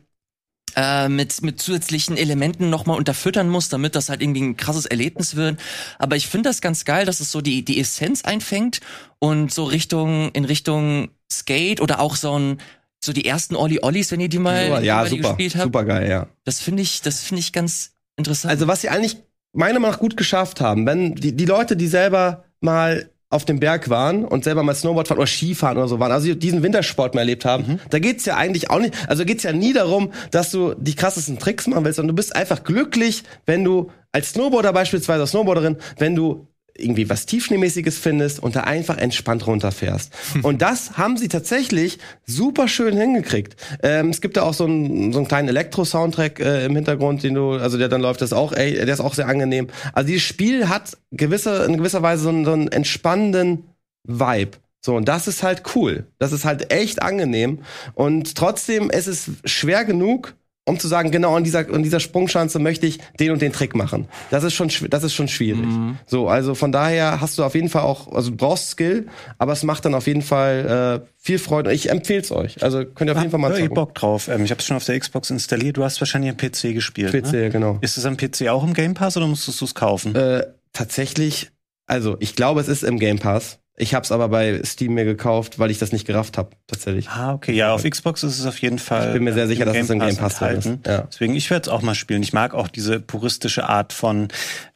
äh, 0.76 1.08
mit, 1.08 1.42
mit 1.42 1.60
zusätzlichen 1.60 2.16
Elementen 2.16 2.70
nochmal 2.70 2.98
unterfüttern 2.98 3.48
muss, 3.48 3.68
damit 3.68 3.94
das 3.94 4.08
halt 4.08 4.22
irgendwie 4.22 4.42
ein 4.42 4.56
krasses 4.56 4.86
Erlebnis 4.86 5.36
wird. 5.36 5.60
Aber 5.98 6.16
ich 6.16 6.26
finde 6.26 6.48
das 6.48 6.60
ganz 6.60 6.84
geil, 6.84 7.06
dass 7.06 7.20
es 7.20 7.30
so 7.30 7.40
die, 7.40 7.64
die 7.64 7.80
Essenz 7.80 8.24
einfängt 8.24 8.80
und 9.18 9.52
so 9.52 9.64
Richtung, 9.64 10.30
in 10.32 10.44
Richtung 10.44 11.10
Skate 11.30 11.80
oder 11.80 12.00
auch 12.00 12.16
so 12.16 12.38
ein 12.38 12.60
so 13.04 13.12
die 13.12 13.24
ersten 13.24 13.56
Olli 13.56 13.80
Ollis, 13.82 14.12
wenn 14.12 14.20
ihr 14.20 14.28
die 14.28 14.38
mal, 14.38 14.66
Super, 14.66 14.82
ja, 14.82 14.96
mal 14.96 15.08
super, 15.08 15.28
gespielt 15.30 15.54
habt. 15.56 15.64
super 15.64 15.84
geil, 15.84 16.08
ja. 16.08 16.28
Das 16.44 16.60
finde 16.60 16.82
ich, 16.82 17.02
das 17.02 17.20
finde 17.24 17.40
ich 17.40 17.52
ganz 17.52 17.94
interessant. 18.16 18.52
Also 18.52 18.68
was 18.68 18.80
sie 18.80 18.90
eigentlich 18.90 19.16
meiner 19.52 19.80
Meinung 19.80 19.90
nach 19.90 19.98
gut 19.98 20.16
geschafft 20.16 20.60
haben, 20.60 20.86
wenn 20.86 21.14
die, 21.16 21.36
die 21.36 21.44
Leute, 21.44 21.76
die 21.76 21.88
selber 21.88 22.44
mal 22.60 23.10
auf 23.32 23.44
dem 23.44 23.58
Berg 23.60 23.88
waren 23.88 24.24
und 24.24 24.44
selber 24.44 24.62
mal 24.62 24.74
Snowboard 24.74 25.08
fahren 25.08 25.18
oder 25.18 25.26
Skifahren 25.26 25.78
oder 25.78 25.88
so 25.88 25.98
waren, 25.98 26.12
also 26.12 26.34
diesen 26.34 26.62
Wintersport 26.62 27.14
mal 27.14 27.22
erlebt 27.22 27.44
haben, 27.44 27.64
Mhm. 27.66 27.80
da 27.90 27.98
geht's 27.98 28.24
ja 28.24 28.36
eigentlich 28.36 28.70
auch 28.70 28.78
nicht, 28.78 28.94
also 29.08 29.24
geht's 29.24 29.42
ja 29.42 29.52
nie 29.52 29.72
darum, 29.72 30.12
dass 30.30 30.50
du 30.50 30.74
die 30.74 30.94
krassesten 30.94 31.38
Tricks 31.38 31.66
machen 31.66 31.84
willst, 31.84 31.96
sondern 31.96 32.14
du 32.14 32.20
bist 32.20 32.36
einfach 32.36 32.62
glücklich, 32.64 33.22
wenn 33.46 33.64
du 33.64 33.90
als 34.12 34.30
Snowboarder 34.30 34.72
beispielsweise, 34.72 35.22
als 35.22 35.30
Snowboarderin, 35.30 35.76
wenn 35.98 36.14
du 36.14 36.46
irgendwie 36.76 37.08
was 37.08 37.26
Tiefschneemäßiges 37.26 37.98
findest 37.98 38.42
und 38.42 38.56
da 38.56 38.62
einfach 38.62 38.98
entspannt 38.98 39.46
runterfährst. 39.46 40.12
Und 40.42 40.62
das 40.62 40.96
haben 40.96 41.16
sie 41.16 41.28
tatsächlich 41.28 41.98
super 42.26 42.66
schön 42.68 42.96
hingekriegt. 42.96 43.56
Ähm, 43.82 44.08
es 44.08 44.20
gibt 44.20 44.36
da 44.36 44.42
auch 44.42 44.54
so 44.54 44.64
einen, 44.64 45.12
so 45.12 45.18
einen 45.18 45.28
kleinen 45.28 45.48
Elektro-Soundtrack 45.48 46.40
äh, 46.40 46.64
im 46.64 46.74
Hintergrund, 46.74 47.22
den 47.22 47.34
du, 47.34 47.52
also 47.52 47.78
der 47.78 47.88
dann 47.88 48.00
läuft, 48.00 48.22
das 48.22 48.32
auch, 48.32 48.52
ey, 48.52 48.72
der 48.74 48.88
ist 48.88 49.00
auch 49.00 49.14
sehr 49.14 49.28
angenehm. 49.28 49.68
Also 49.92 50.08
dieses 50.08 50.22
Spiel 50.22 50.68
hat 50.68 50.96
gewisse, 51.10 51.64
in 51.64 51.76
gewisser 51.76 52.02
Weise 52.02 52.22
so 52.22 52.28
einen, 52.30 52.44
so 52.44 52.52
einen 52.52 52.68
entspannenden 52.68 53.64
Vibe. 54.04 54.58
So, 54.84 54.96
und 54.96 55.06
das 55.06 55.28
ist 55.28 55.42
halt 55.42 55.62
cool. 55.76 56.06
Das 56.18 56.32
ist 56.32 56.44
halt 56.44 56.72
echt 56.72 57.02
angenehm. 57.02 57.60
Und 57.94 58.34
trotzdem 58.34 58.90
ist 58.90 59.06
es 59.06 59.30
schwer 59.44 59.84
genug, 59.84 60.34
um 60.64 60.78
zu 60.78 60.86
sagen, 60.86 61.10
genau 61.10 61.34
an 61.36 61.42
dieser, 61.42 61.68
an 61.72 61.82
dieser 61.82 61.98
Sprungschanze 61.98 62.58
möchte 62.60 62.86
ich 62.86 63.00
den 63.18 63.32
und 63.32 63.42
den 63.42 63.52
Trick 63.52 63.74
machen. 63.74 64.06
Das 64.30 64.44
ist 64.44 64.54
schon, 64.54 64.70
das 64.90 65.02
ist 65.02 65.12
schon 65.12 65.26
schwierig. 65.26 65.66
So, 66.06 66.28
also 66.28 66.54
von 66.54 66.70
daher 66.70 67.20
hast 67.20 67.36
du 67.38 67.42
auf 67.44 67.54
jeden 67.56 67.68
Fall 67.68 67.82
auch, 67.82 68.12
also 68.12 68.30
du 68.30 68.36
brauchst 68.36 68.70
Skill, 68.70 69.06
aber 69.38 69.52
es 69.52 69.64
macht 69.64 69.84
dann 69.84 69.94
auf 69.94 70.06
jeden 70.06 70.22
Fall 70.22 71.02
äh, 71.02 71.06
viel 71.18 71.38
Freude. 71.40 71.72
Ich 71.72 71.90
empfehle 71.90 72.20
es 72.20 72.30
euch. 72.30 72.62
Also 72.62 72.84
könnt 72.84 73.10
ihr 73.10 73.14
auf 73.16 73.18
jeden 73.18 73.30
Fall 73.32 73.40
mal 73.40 73.50
Ja, 73.58 73.64
ich. 73.64 73.70
Bock 73.70 73.94
drauf. 73.96 74.28
Ähm, 74.28 74.44
ich 74.44 74.50
habe 74.52 74.60
es 74.60 74.66
schon 74.66 74.76
auf 74.76 74.84
der 74.84 74.98
Xbox 75.00 75.30
installiert. 75.30 75.76
Du 75.78 75.84
hast 75.84 76.00
wahrscheinlich 76.00 76.30
am 76.30 76.36
PC 76.36 76.74
gespielt. 76.74 77.10
PC, 77.12 77.32
Ne? 77.32 77.50
genau. 77.50 77.78
Ist 77.80 77.96
es 77.96 78.06
am 78.06 78.16
PC 78.16 78.48
auch 78.48 78.62
im 78.62 78.72
Game 78.74 78.94
Pass 78.94 79.16
oder 79.16 79.26
musstest 79.26 79.60
du 79.60 79.64
es 79.64 79.74
kaufen? 79.74 80.14
Äh, 80.14 80.44
tatsächlich, 80.72 81.50
also 81.86 82.16
ich 82.20 82.36
glaube, 82.36 82.60
es 82.60 82.68
ist 82.68 82.84
im 82.84 82.98
Game 83.00 83.18
Pass. 83.18 83.58
Ich 83.74 83.94
habe 83.94 84.04
es 84.04 84.12
aber 84.12 84.28
bei 84.28 84.60
Steam 84.64 84.92
mir 84.92 85.06
gekauft, 85.06 85.58
weil 85.58 85.70
ich 85.70 85.78
das 85.78 85.92
nicht 85.92 86.06
gerafft 86.06 86.36
habe, 86.36 86.50
tatsächlich. 86.66 87.08
ah, 87.08 87.32
okay. 87.32 87.52
Ja, 87.54 87.72
auf 87.72 87.84
Xbox 87.84 88.22
ist 88.22 88.38
es 88.38 88.44
auf 88.44 88.58
jeden 88.60 88.78
Fall. 88.78 89.06
Ich 89.08 89.12
bin 89.14 89.24
mir 89.24 89.32
sehr 89.32 89.46
sicher, 89.48 89.62
im 89.62 89.72
dass 89.72 89.76
es 89.78 89.88
im 89.90 89.98
Game 89.98 90.16
Pass 90.16 90.36
drin 90.36 90.58
ist. 90.58 90.66
enthalten. 90.66 90.82
Ja. 90.86 91.08
Deswegen, 91.10 91.34
ich 91.34 91.48
werde 91.48 91.62
es 91.62 91.68
auch 91.70 91.80
mal 91.80 91.94
spielen. 91.94 92.22
Ich 92.22 92.34
mag 92.34 92.52
auch 92.52 92.68
diese 92.68 93.00
puristische 93.00 93.66
Art 93.68 93.94
von 93.94 94.28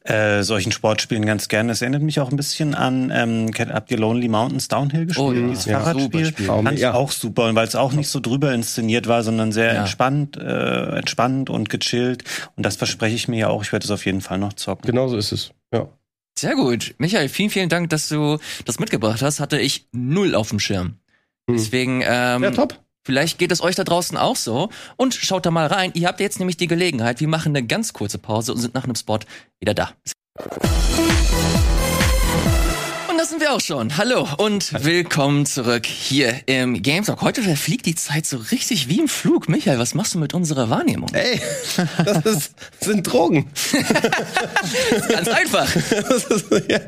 äh, 0.03 0.41
solchen 0.41 0.71
Sportspielen 0.71 1.27
ganz 1.27 1.47
gerne. 1.47 1.73
Es 1.73 1.81
erinnert 1.83 2.01
mich 2.01 2.19
auch 2.19 2.31
ein 2.31 2.37
bisschen 2.37 2.73
an, 2.73 3.11
ähm, 3.13 3.51
habt 3.71 3.91
ihr 3.91 3.99
Lonely 3.99 4.29
Mountains 4.29 4.67
Downhill 4.67 5.05
gespielt? 5.05 5.27
Oh 5.27 5.31
ja, 5.31 5.47
Dieses 5.47 5.65
ja, 5.65 5.79
Fahrradspiel. 5.79 6.33
Fand 6.33 6.71
ich 6.73 6.79
Ja. 6.79 6.93
auch 6.95 7.11
super, 7.11 7.45
und 7.49 7.55
weil 7.55 7.67
es 7.67 7.75
auch 7.75 7.93
nicht 7.93 8.09
so 8.09 8.19
drüber 8.19 8.51
inszeniert 8.51 9.07
war, 9.07 9.21
sondern 9.21 9.51
sehr 9.51 9.75
Ja. 9.75 9.79
entspannt, 9.81 10.37
äh, 10.37 10.97
entspannt 10.97 11.51
und 11.51 11.69
gechillt. 11.69 12.23
Und 12.55 12.65
das 12.65 12.77
verspreche 12.77 13.15
ich 13.15 13.27
mir 13.27 13.37
ja 13.37 13.47
auch. 13.49 13.61
Ich 13.63 13.71
werde 13.71 13.85
es 13.85 13.91
auf 13.91 14.05
jeden 14.07 14.21
Fall 14.21 14.39
noch 14.39 14.53
zocken. 14.53 14.87
Genau 14.87 15.07
so 15.07 15.17
ist 15.17 15.31
es. 15.31 15.51
Ja. 15.71 15.87
Sehr 16.37 16.55
gut. 16.55 16.93
Michael, 16.99 17.29
vielen, 17.29 17.49
vielen 17.49 17.69
Dank, 17.69 17.89
dass 17.89 18.09
du 18.09 18.37
das 18.65 18.79
mitgebracht 18.79 19.21
hast. 19.21 19.39
Hatte 19.39 19.59
ich 19.59 19.87
null 19.91 20.35
auf 20.35 20.49
dem 20.49 20.59
Schirm. 20.59 20.97
Hm. 21.49 21.57
Deswegen, 21.57 22.01
ähm, 22.05 22.43
Ja, 22.43 22.51
top. 22.51 22.79
Vielleicht 23.03 23.39
geht 23.39 23.53
es 23.53 23.61
euch 23.61 23.75
da 23.75 23.85
draußen 23.85 24.17
auch 24.17 24.35
so. 24.35 24.69
Und 24.97 25.13
schaut 25.13 25.45
da 25.45 25.51
mal 25.51 25.67
rein. 25.67 25.91
Ihr 25.93 26.07
habt 26.07 26.19
jetzt 26.19 26.39
nämlich 26.39 26.57
die 26.57 26.67
Gelegenheit. 26.67 27.21
Wir 27.21 27.29
machen 27.29 27.55
eine 27.55 27.65
ganz 27.65 27.93
kurze 27.93 28.17
Pause 28.17 28.51
und 28.51 28.59
sind 28.59 28.73
nach 28.75 28.83
einem 28.83 28.95
Spot 28.95 29.19
wieder 29.61 29.73
da. 29.73 29.93
Das 33.27 33.31
sind 33.31 33.41
wir 33.41 33.51
auch 33.51 33.59
schon. 33.59 33.97
Hallo 33.97 34.25
und 34.37 34.71
willkommen 34.85 35.45
zurück 35.45 35.85
hier 35.85 36.33
im 36.45 36.81
Game 36.81 37.03
Talk. 37.03 37.21
Heute 37.21 37.41
verfliegt 37.41 37.85
die 37.85 37.93
Zeit 37.93 38.25
so 38.25 38.37
richtig 38.37 38.87
wie 38.87 38.99
im 38.99 39.09
Flug. 39.09 39.49
Michael, 39.49 39.79
was 39.79 39.93
machst 39.95 40.13
du 40.13 40.17
mit 40.17 40.33
unserer 40.33 40.69
Wahrnehmung? 40.69 41.09
Ey, 41.11 41.41
das 42.05 42.25
ist, 42.25 42.51
sind 42.79 43.03
Drogen. 43.03 43.51
Ganz 45.09 45.27
einfach. 45.27 45.67
Das 46.07 46.23
ist, 46.23 46.45
ja. 46.69 46.79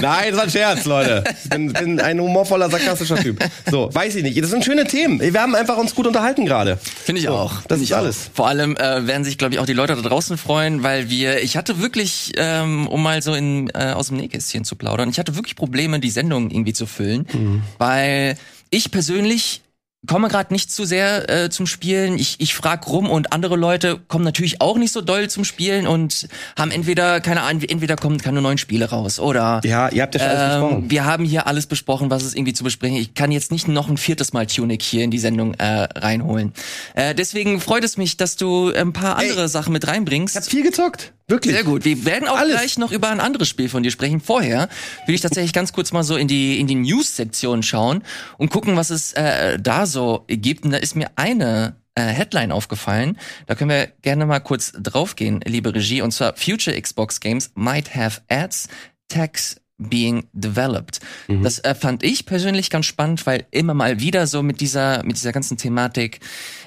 Nein, 0.00 0.30
das 0.30 0.36
war 0.36 0.42
ein 0.44 0.50
Scherz, 0.50 0.84
Leute. 0.84 1.24
Ich 1.42 1.50
bin, 1.50 1.72
bin 1.72 1.98
ein 1.98 2.20
humorvoller, 2.20 2.70
sarkastischer 2.70 3.16
Typ. 3.16 3.44
So, 3.68 3.92
weiß 3.92 4.14
ich 4.14 4.22
nicht. 4.22 4.40
Das 4.40 4.50
sind 4.50 4.64
schöne 4.64 4.84
Themen. 4.84 5.18
Wir 5.20 5.42
haben 5.42 5.56
einfach 5.56 5.78
uns 5.78 5.96
gut 5.96 6.06
unterhalten 6.06 6.46
gerade. 6.46 6.76
Finde 6.76 7.20
ich 7.20 7.28
auch. 7.28 7.62
das 7.62 7.80
ist 7.80 7.92
alles. 7.92 8.28
Auch. 8.28 8.36
Vor 8.36 8.46
allem 8.46 8.76
äh, 8.76 9.04
werden 9.08 9.24
sich, 9.24 9.36
glaube 9.36 9.54
ich, 9.54 9.58
auch 9.58 9.66
die 9.66 9.72
Leute 9.72 9.96
da 9.96 10.02
draußen 10.02 10.38
freuen, 10.38 10.84
weil 10.84 11.10
wir, 11.10 11.42
ich 11.42 11.56
hatte 11.56 11.80
wirklich, 11.80 12.34
ähm, 12.36 12.86
um 12.86 13.02
mal 13.02 13.20
so 13.20 13.34
in, 13.34 13.68
äh, 13.70 13.94
aus 13.96 14.08
dem 14.08 14.18
Nähkästchen 14.18 14.62
zu 14.62 14.76
plaudern, 14.76 15.10
ich 15.10 15.18
hatte 15.18 15.34
wirklich 15.34 15.55
Probleme, 15.56 15.98
die 15.98 16.10
Sendung 16.10 16.50
irgendwie 16.50 16.72
zu 16.74 16.86
füllen, 16.86 17.26
Mhm. 17.32 17.62
weil 17.78 18.36
ich 18.70 18.90
persönlich 18.90 19.62
komme 20.06 20.28
gerade 20.28 20.52
nicht 20.54 20.70
zu 20.70 20.84
sehr 20.84 21.28
äh, 21.28 21.50
zum 21.50 21.66
Spielen. 21.66 22.16
Ich, 22.16 22.36
ich 22.38 22.54
frag 22.54 22.86
rum 22.86 23.10
und 23.10 23.32
andere 23.32 23.56
Leute 23.56 23.98
kommen 24.06 24.24
natürlich 24.24 24.60
auch 24.60 24.76
nicht 24.78 24.92
so 24.92 25.00
doll 25.00 25.28
zum 25.28 25.44
Spielen 25.44 25.88
und 25.88 26.28
haben 26.56 26.70
entweder, 26.70 27.20
keine 27.20 27.42
Ahnung, 27.42 27.62
entweder 27.62 27.96
kommen 27.96 28.18
keine 28.18 28.40
neuen 28.40 28.58
Spiele 28.58 28.88
raus 28.88 29.18
oder 29.18 29.60
Ja, 29.64 29.88
ihr 29.88 30.02
habt 30.02 30.14
ja 30.14 30.20
schon 30.20 30.28
alles 30.30 30.54
ähm, 30.54 30.60
besprochen. 30.60 30.90
wir 30.90 31.04
haben 31.06 31.24
hier 31.24 31.46
alles 31.48 31.66
besprochen, 31.66 32.08
was 32.08 32.22
es 32.22 32.34
irgendwie 32.36 32.52
zu 32.52 32.62
besprechen. 32.62 32.96
Ich 32.98 33.14
kann 33.14 33.32
jetzt 33.32 33.50
nicht 33.50 33.66
noch 33.66 33.88
ein 33.88 33.96
viertes 33.96 34.32
Mal 34.32 34.46
Tunic 34.46 34.80
hier 34.82 35.02
in 35.02 35.10
die 35.10 35.18
Sendung 35.18 35.54
äh, 35.54 35.64
reinholen. 35.98 36.52
Äh, 36.94 37.12
deswegen 37.16 37.60
freut 37.60 37.82
es 37.82 37.96
mich, 37.96 38.16
dass 38.16 38.36
du 38.36 38.72
ein 38.72 38.92
paar 38.92 39.16
andere 39.16 39.42
Ey, 39.42 39.48
Sachen 39.48 39.72
mit 39.72 39.88
reinbringst. 39.88 40.36
Ich 40.36 40.40
hab 40.42 40.48
viel 40.48 40.62
gezockt. 40.62 41.14
Wirklich. 41.28 41.54
Sehr 41.54 41.64
gut. 41.64 41.84
Wir 41.84 42.04
werden 42.04 42.28
auch 42.28 42.38
Alles. 42.38 42.56
gleich 42.56 42.78
noch 42.78 42.92
über 42.92 43.08
ein 43.08 43.18
anderes 43.18 43.48
Spiel 43.48 43.68
von 43.68 43.82
dir 43.82 43.90
sprechen. 43.90 44.20
Vorher 44.20 44.68
will 45.06 45.14
ich 45.14 45.20
tatsächlich 45.20 45.52
ganz 45.52 45.72
kurz 45.72 45.92
mal 45.92 46.04
so 46.04 46.16
in 46.16 46.28
die 46.28 46.60
in 46.60 46.68
die 46.68 46.76
News-Sektion 46.76 47.64
schauen 47.64 48.04
und 48.38 48.50
gucken, 48.50 48.76
was 48.76 48.90
es 48.90 49.12
äh, 49.14 49.58
da 49.58 49.86
so 49.86 50.24
gibt. 50.28 50.64
Und 50.64 50.70
da 50.70 50.78
ist 50.78 50.94
mir 50.94 51.10
eine 51.16 51.76
äh, 51.96 52.02
Headline 52.02 52.52
aufgefallen. 52.52 53.18
Da 53.46 53.56
können 53.56 53.70
wir 53.70 53.88
gerne 54.02 54.24
mal 54.24 54.38
kurz 54.38 54.72
draufgehen, 54.80 55.40
liebe 55.44 55.74
Regie. 55.74 56.00
Und 56.00 56.12
zwar 56.12 56.36
Future 56.36 56.80
Xbox 56.80 57.18
Games 57.18 57.50
might 57.54 57.96
have 57.96 58.20
ads, 58.28 58.68
tags 59.08 59.56
being 59.78 60.28
developed. 60.32 61.00
Das 61.42 61.58
äh, 61.58 61.74
fand 61.74 62.02
ich 62.02 62.26
persönlich 62.26 62.70
ganz 62.70 62.86
spannend, 62.86 63.26
weil 63.26 63.46
immer 63.50 63.74
mal 63.74 64.00
wieder 64.00 64.26
so 64.26 64.42
mit 64.42 64.60
dieser 64.60 65.02
mit 65.04 65.16
dieser 65.16 65.32
ganzen 65.32 65.56
Thematik 65.56 66.20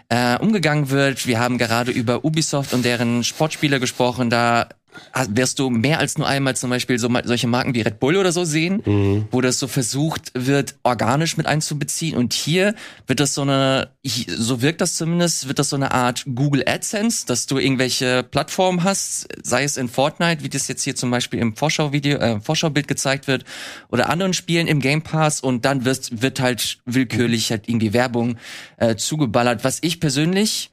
äh, 0.09 0.37
umgegangen 0.37 0.89
wird. 0.89 1.25
Wir 1.27 1.39
haben 1.39 1.57
gerade 1.57 1.91
über 1.91 2.23
Ubisoft 2.23 2.73
und 2.73 2.85
deren 2.85 3.23
Sportspiele 3.23 3.79
gesprochen. 3.79 4.29
Da 4.29 4.69
wirst 5.29 5.59
du 5.59 5.69
mehr 5.69 5.99
als 5.99 6.17
nur 6.17 6.27
einmal 6.27 6.55
zum 6.55 6.69
Beispiel 6.69 6.97
so 6.99 7.09
solche 7.23 7.47
Marken 7.47 7.73
wie 7.73 7.81
Red 7.81 7.99
Bull 7.99 8.15
oder 8.15 8.31
so 8.31 8.43
sehen, 8.43 9.27
wo 9.31 9.41
das 9.41 9.59
so 9.59 9.67
versucht 9.67 10.31
wird, 10.33 10.75
organisch 10.83 11.37
mit 11.37 11.45
einzubeziehen. 11.45 12.17
Und 12.17 12.33
hier 12.33 12.75
wird 13.07 13.19
das 13.19 13.33
so 13.33 13.41
eine, 13.41 13.89
so 14.27 14.61
wirkt 14.61 14.81
das 14.81 14.95
zumindest, 14.95 15.47
wird 15.47 15.59
das 15.59 15.69
so 15.69 15.75
eine 15.75 15.91
Art 15.91 16.25
Google 16.33 16.63
AdSense, 16.67 17.25
dass 17.25 17.45
du 17.45 17.57
irgendwelche 17.57 18.23
Plattformen 18.23 18.83
hast, 18.83 19.27
sei 19.43 19.63
es 19.63 19.77
in 19.77 19.89
Fortnite, 19.89 20.43
wie 20.43 20.49
das 20.49 20.67
jetzt 20.67 20.83
hier 20.83 20.95
zum 20.95 21.11
Beispiel 21.11 21.39
im 21.39 21.55
Vorschauvideo, 21.55 22.17
äh, 22.17 22.39
Vorschaubild 22.39 22.87
gezeigt 22.87 23.27
wird, 23.27 23.45
oder 23.89 24.09
anderen 24.09 24.33
Spielen 24.33 24.67
im 24.67 24.79
Game 24.79 25.01
Pass 25.01 25.41
und 25.41 25.65
dann 25.65 25.85
wird, 25.85 26.21
wird 26.21 26.39
halt 26.39 26.79
willkürlich 26.85 27.51
halt 27.51 27.67
irgendwie 27.67 27.93
Werbung 27.93 28.37
äh, 28.77 28.95
zugeballert, 28.95 29.63
was 29.63 29.79
ich 29.81 29.99
persönlich 29.99 30.71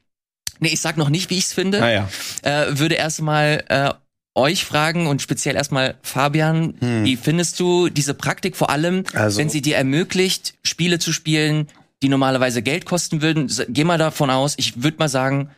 Nee, 0.59 0.69
ich 0.69 0.81
sag 0.81 0.97
noch 0.97 1.11
nicht, 1.11 1.29
wie 1.31 1.37
ich's 1.37 1.53
finde 1.53 1.83
Ah, 1.83 1.91
ja. 1.91 2.09
äh, 2.43 2.79
würde 2.79 2.95
erstmal 2.95 3.63
äh, 3.69 3.93
euch 4.37 4.65
fragen 4.65 5.07
und 5.07 5.23
speziell 5.23 5.57
erstmal 5.57 5.97
Fabian, 6.03 6.75
wie 6.81 7.17
findest 7.17 7.59
du 7.59 7.89
diese 7.89 8.15
Praktik 8.15 8.57
vor 8.57 8.71
allem, 8.71 9.05
Also- 9.15 9.39
wenn 9.39 9.49
sie 9.49 9.63
dir 9.63 9.77
ermöglicht, 9.77 10.55
Spiele 10.63 10.99
zu 10.99 11.13
spielen, 11.13 11.69
die 12.03 12.09
normalerweise 12.09 12.63
Geld 12.63 12.85
kosten 12.85 13.23
würden? 13.23 13.51
Geh 13.69 13.85
mal 13.85 13.99
davon 13.99 14.31
aus, 14.31 14.55
ich 14.59 14.83
würde 14.83 14.99
mal 14.99 15.09
sagen, 15.09 15.51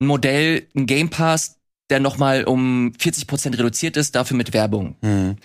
ein 0.00 0.06
Modell, 0.06 0.66
ein 0.74 0.86
Game 0.86 1.10
Pass, 1.10 1.56
der 1.90 2.00
nochmal 2.00 2.44
um 2.44 2.92
40% 2.98 3.58
reduziert 3.58 3.96
ist, 3.96 4.14
dafür 4.14 4.36
mit 4.36 4.52
Werbung. 4.52 4.96
Hm. 5.02 5.36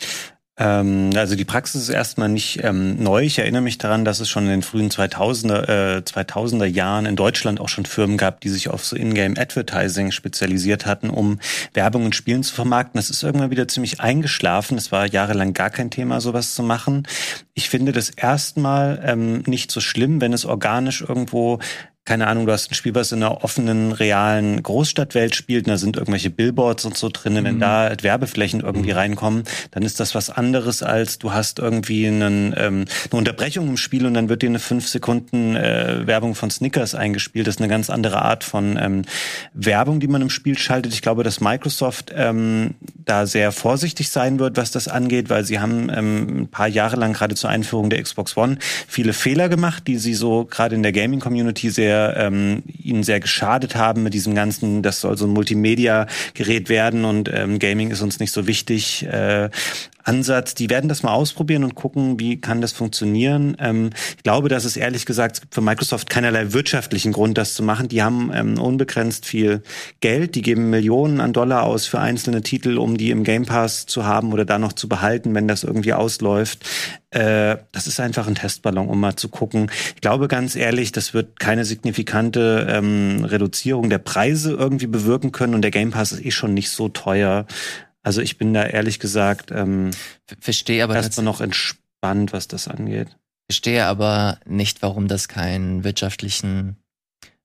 Ähm, 0.55 1.09
also 1.15 1.35
die 1.35 1.45
Praxis 1.45 1.83
ist 1.83 1.89
erstmal 1.89 2.29
nicht 2.29 2.63
ähm, 2.63 3.01
neu. 3.01 3.23
Ich 3.23 3.39
erinnere 3.39 3.63
mich 3.63 3.79
daran, 3.79 4.05
dass 4.05 4.19
es 4.19 4.29
schon 4.29 4.43
in 4.43 4.49
den 4.49 4.61
frühen 4.61 4.89
2000er, 4.89 5.97
äh, 5.97 6.01
2000er 6.01 6.65
Jahren 6.65 7.07
in 7.07 7.15
Deutschland 7.15 7.59
auch 7.59 7.69
schon 7.69 7.85
Firmen 7.85 8.17
gab, 8.17 8.39
die 8.41 8.49
sich 8.49 8.69
auf 8.69 8.85
so 8.85 8.95
Ingame 8.95 9.39
Advertising 9.39 10.11
spezialisiert 10.11 10.85
hatten, 10.85 11.09
um 11.09 11.39
Werbung 11.73 12.05
und 12.05 12.15
Spielen 12.15 12.43
zu 12.43 12.53
vermarkten. 12.53 12.99
Das 12.99 13.09
ist 13.09 13.23
irgendwann 13.23 13.49
wieder 13.49 13.67
ziemlich 13.67 13.99
eingeschlafen. 13.99 14.77
Es 14.77 14.91
war 14.91 15.07
jahrelang 15.07 15.53
gar 15.53 15.71
kein 15.71 15.89
Thema, 15.89 16.21
sowas 16.21 16.53
zu 16.53 16.61
machen. 16.61 17.07
Ich 17.55 17.69
finde 17.69 17.91
das 17.91 18.11
erstmal 18.11 19.01
ähm, 19.03 19.43
nicht 19.47 19.71
so 19.71 19.81
schlimm, 19.81 20.21
wenn 20.21 20.33
es 20.33 20.45
organisch 20.45 21.01
irgendwo 21.01 21.59
keine 22.05 22.27
Ahnung, 22.27 22.45
du 22.45 22.51
hast 22.51 22.69
ein 22.69 22.73
Spiel, 22.73 22.93
was 22.95 23.13
in 23.13 23.23
einer 23.23 23.45
offenen, 23.45 23.93
realen 23.93 24.61
Großstadtwelt 24.61 25.35
spielt, 25.35 25.67
und 25.67 25.71
da 25.71 25.77
sind 25.77 25.95
irgendwelche 25.95 26.29
Billboards 26.29 26.83
und 26.83 26.97
so 26.97 27.07
drin, 27.07 27.35
wenn 27.35 27.55
mhm. 27.55 27.59
da 27.61 27.95
Werbeflächen 28.01 28.59
irgendwie 28.59 28.91
mhm. 28.91 28.97
reinkommen, 28.97 29.43
dann 29.71 29.83
ist 29.83 30.01
das 30.01 30.13
was 30.13 30.29
anderes, 30.29 30.83
als 30.83 31.17
du 31.17 31.31
hast 31.31 31.59
irgendwie 31.59 32.07
einen, 32.07 32.53
ähm, 32.57 32.85
eine 33.09 33.17
Unterbrechung 33.17 33.69
im 33.69 33.77
Spiel 33.77 34.05
und 34.05 34.15
dann 34.15 34.27
wird 34.27 34.41
dir 34.41 34.49
eine 34.49 34.59
fünf 34.59 34.89
Sekunden 34.89 35.55
äh, 35.55 36.05
Werbung 36.05 36.35
von 36.35 36.49
Snickers 36.49 36.93
eingespielt. 36.93 37.47
Das 37.47 37.55
ist 37.55 37.61
eine 37.61 37.69
ganz 37.69 37.89
andere 37.89 38.21
Art 38.21 38.43
von 38.43 38.77
ähm, 38.77 39.03
Werbung, 39.53 40.01
die 40.01 40.07
man 40.07 40.21
im 40.21 40.29
Spiel 40.29 40.57
schaltet. 40.57 40.93
Ich 40.93 41.01
glaube, 41.01 41.23
dass 41.23 41.39
Microsoft 41.39 42.11
ähm, 42.13 42.75
da 43.05 43.25
sehr 43.25 43.53
vorsichtig 43.53 44.09
sein 44.09 44.39
wird, 44.39 44.57
was 44.57 44.71
das 44.71 44.89
angeht, 44.89 45.29
weil 45.29 45.45
sie 45.45 45.59
haben 45.59 45.89
ähm, 45.89 46.41
ein 46.41 46.47
paar 46.49 46.67
Jahre 46.67 46.97
lang 46.97 47.13
gerade 47.13 47.35
zur 47.35 47.49
Einführung 47.49 47.89
der 47.89 48.03
Xbox 48.03 48.35
One 48.35 48.57
viele 48.89 49.13
Fehler 49.13 49.47
gemacht, 49.47 49.87
die 49.87 49.97
sie 49.97 50.15
so 50.15 50.43
gerade 50.43 50.75
in 50.75 50.83
der 50.83 50.91
Gaming-Community 50.91 51.69
sehr 51.69 51.92
sehr, 51.93 52.15
ähm, 52.17 52.63
ihnen 52.65 53.03
sehr 53.03 53.19
geschadet 53.19 53.75
haben 53.75 54.03
mit 54.03 54.13
diesem 54.13 54.33
ganzen, 54.33 54.81
das 54.81 55.01
soll 55.01 55.17
so 55.17 55.25
ein 55.25 55.31
Multimedia-Gerät 55.31 56.69
werden 56.69 57.05
und 57.05 57.29
ähm, 57.31 57.59
Gaming 57.59 57.91
ist 57.91 58.01
uns 58.01 58.19
nicht 58.19 58.31
so 58.31 58.47
wichtig. 58.47 59.05
Äh, 59.05 59.49
Ansatz. 60.03 60.53
Die 60.53 60.69
werden 60.69 60.89
das 60.89 61.03
mal 61.03 61.13
ausprobieren 61.13 61.63
und 61.63 61.75
gucken, 61.75 62.19
wie 62.19 62.39
kann 62.39 62.61
das 62.61 62.71
funktionieren. 62.73 63.55
Ähm, 63.59 63.91
ich 64.17 64.23
glaube, 64.23 64.49
dass 64.49 64.65
es 64.65 64.77
ehrlich 64.77 65.05
gesagt 65.05 65.41
für 65.49 65.61
Microsoft 65.61 66.09
keinerlei 66.09 66.53
wirtschaftlichen 66.53 67.13
Grund, 67.13 67.37
das 67.37 67.53
zu 67.53 67.63
machen. 67.63 67.87
Die 67.87 68.03
haben 68.03 68.31
ähm, 68.33 68.59
unbegrenzt 68.59 69.25
viel 69.25 69.63
Geld. 70.01 70.35
Die 70.35 70.41
geben 70.41 70.69
Millionen 70.69 71.21
an 71.21 71.33
Dollar 71.33 71.63
aus 71.63 71.87
für 71.87 71.99
einzelne 71.99 72.41
Titel, 72.41 72.77
um 72.77 72.97
die 72.97 73.11
im 73.11 73.23
Game 73.23 73.45
Pass 73.45 73.85
zu 73.85 74.05
haben 74.05 74.33
oder 74.33 74.45
da 74.45 74.59
noch 74.59 74.73
zu 74.73 74.89
behalten, 74.89 75.33
wenn 75.33 75.47
das 75.47 75.63
irgendwie 75.63 75.93
ausläuft. 75.93 76.65
Äh, 77.13 77.57
das 77.71 77.85
ist 77.85 77.99
einfach 77.99 78.27
ein 78.27 78.33
Testballon, 78.35 78.87
um 78.87 78.99
mal 78.99 79.15
zu 79.15 79.29
gucken. 79.29 79.69
Ich 79.93 80.01
glaube 80.01 80.27
ganz 80.27 80.55
ehrlich, 80.55 80.91
das 80.91 81.13
wird 81.13 81.39
keine 81.39 81.63
signifikante 81.63 82.65
ähm, 82.69 83.23
Reduzierung 83.23 83.89
der 83.89 83.99
Preise 83.99 84.53
irgendwie 84.53 84.87
bewirken 84.87 85.31
können 85.31 85.53
und 85.53 85.61
der 85.61 85.69
Game 85.69 85.91
Pass 85.91 86.11
ist 86.11 86.25
eh 86.25 86.31
schon 86.31 86.55
nicht 86.55 86.71
so 86.71 86.89
teuer. 86.89 87.45
Also 88.01 88.21
ich 88.21 88.39
bin 88.39 88.53
da 88.53 88.65
ehrlich 88.65 88.99
gesagt 88.99 89.51
ähm, 89.51 89.91
verstehe 90.39 90.83
aber 90.83 90.95
erstmal 90.95 91.23
noch 91.23 91.39
entspannt, 91.39 92.33
was 92.33 92.47
das 92.47 92.67
angeht. 92.67 93.15
Verstehe 93.47 93.85
aber 93.85 94.39
nicht, 94.45 94.81
warum 94.81 95.07
das 95.07 95.27
keinen 95.27 95.83
wirtschaftlichen 95.83 96.77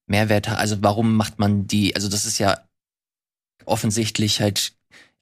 Mehrwert 0.07 0.49
hat. 0.49 0.59
Also 0.59 0.79
warum 0.81 1.15
macht 1.15 1.39
man 1.39 1.67
die? 1.67 1.95
Also 1.95 2.09
das 2.09 2.25
ist 2.25 2.39
ja 2.39 2.59
offensichtlich 3.67 4.41
halt 4.41 4.73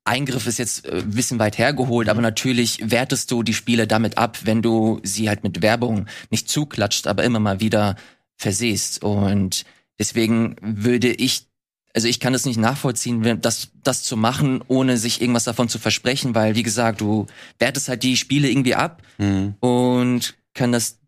Eingriff 0.07 0.47
ist 0.47 0.59
jetzt 0.59 0.87
äh, 0.87 0.99
ein 0.99 1.11
bisschen 1.11 1.39
weit 1.39 1.59
hergeholt, 1.59 2.09
aber 2.09 2.21
natürlich 2.21 2.91
wertest 2.91 3.31
du 3.31 3.43
die 3.43 3.55
Spiele 3.55 3.87
damit 3.87 4.19
ab, 4.19 4.39
wenn 4.45 4.63
du 4.63 5.01
sie 5.03 5.29
halt 5.29 5.43
mit 5.43 5.63
Werbung 5.63 6.07
nicht 6.31 6.49
zuklatscht, 6.49 7.07
aber 7.07 7.25
immer 7.25 7.41
mal 7.41 7.61
wieder 7.61 7.97
versehst. 8.37 9.03
Und 9.03 9.65
deswegen 9.99 10.57
würde 10.61 11.09
ich 11.09 11.47
also 11.95 12.09
ich 12.09 12.21
kann 12.21 12.35
das 12.35 12.45
nicht 12.45 12.59
nachvollziehen, 12.59 13.41
das, 13.41 13.71
das 13.83 14.03
zu 14.03 14.19
machen, 14.19 14.63
ohne 14.69 14.99
sich 14.99 15.23
irgendwas 15.23 15.45
davon 15.45 15.71
zu 15.71 15.79
versprechen, 15.79 16.35
weil, 16.35 16.55
wie 16.55 16.63
gesagt, 16.63 17.01
du 17.01 17.27
wertest 17.59 17.89
halt 17.89 18.03
die 18.03 18.19
Spiele 18.19 18.51
irgendwie 18.51 18.75
ab 18.75 19.03
mhm. 19.17 19.55
und 19.61 20.35
kann 20.53 20.73
das 20.73 20.99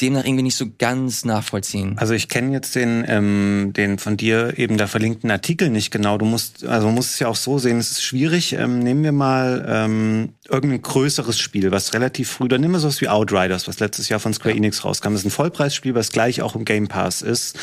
demnach 0.00 0.24
irgendwie 0.24 0.42
nicht 0.42 0.56
so 0.56 0.66
ganz 0.78 1.24
nachvollziehen. 1.24 1.96
Also 1.96 2.12
ich 2.12 2.28
kenne 2.28 2.52
jetzt 2.52 2.74
den, 2.74 3.04
ähm, 3.08 3.72
den 3.74 3.98
von 3.98 4.16
dir 4.16 4.58
eben 4.58 4.76
da 4.76 4.86
verlinkten 4.86 5.30
Artikel 5.30 5.70
nicht 5.70 5.90
genau. 5.90 6.18
Du 6.18 6.26
musst, 6.26 6.66
also 6.66 6.90
musst 6.90 7.14
es 7.14 7.18
ja 7.18 7.28
auch 7.28 7.36
so 7.36 7.58
sehen, 7.58 7.78
es 7.78 7.92
ist 7.92 8.02
schwierig. 8.02 8.52
Ähm, 8.52 8.80
nehmen 8.80 9.02
wir 9.04 9.12
mal 9.12 9.64
ähm, 9.66 10.34
irgendein 10.48 10.82
größeres 10.82 11.38
Spiel, 11.38 11.70
was 11.70 11.94
relativ 11.94 12.30
früh, 12.30 12.48
dann 12.48 12.60
nehmen 12.60 12.74
wir 12.74 12.80
sowas 12.80 13.00
wie 13.00 13.08
Outriders, 13.08 13.68
was 13.68 13.80
letztes 13.80 14.08
Jahr 14.10 14.20
von 14.20 14.34
Square 14.34 14.50
ja. 14.50 14.58
Enix 14.58 14.84
rauskam. 14.84 15.12
Das 15.12 15.20
ist 15.20 15.26
ein 15.26 15.30
Vollpreisspiel, 15.30 15.94
was 15.94 16.12
gleich 16.12 16.42
auch 16.42 16.54
im 16.54 16.66
Game 16.66 16.88
Pass 16.88 17.22
ist. 17.22 17.58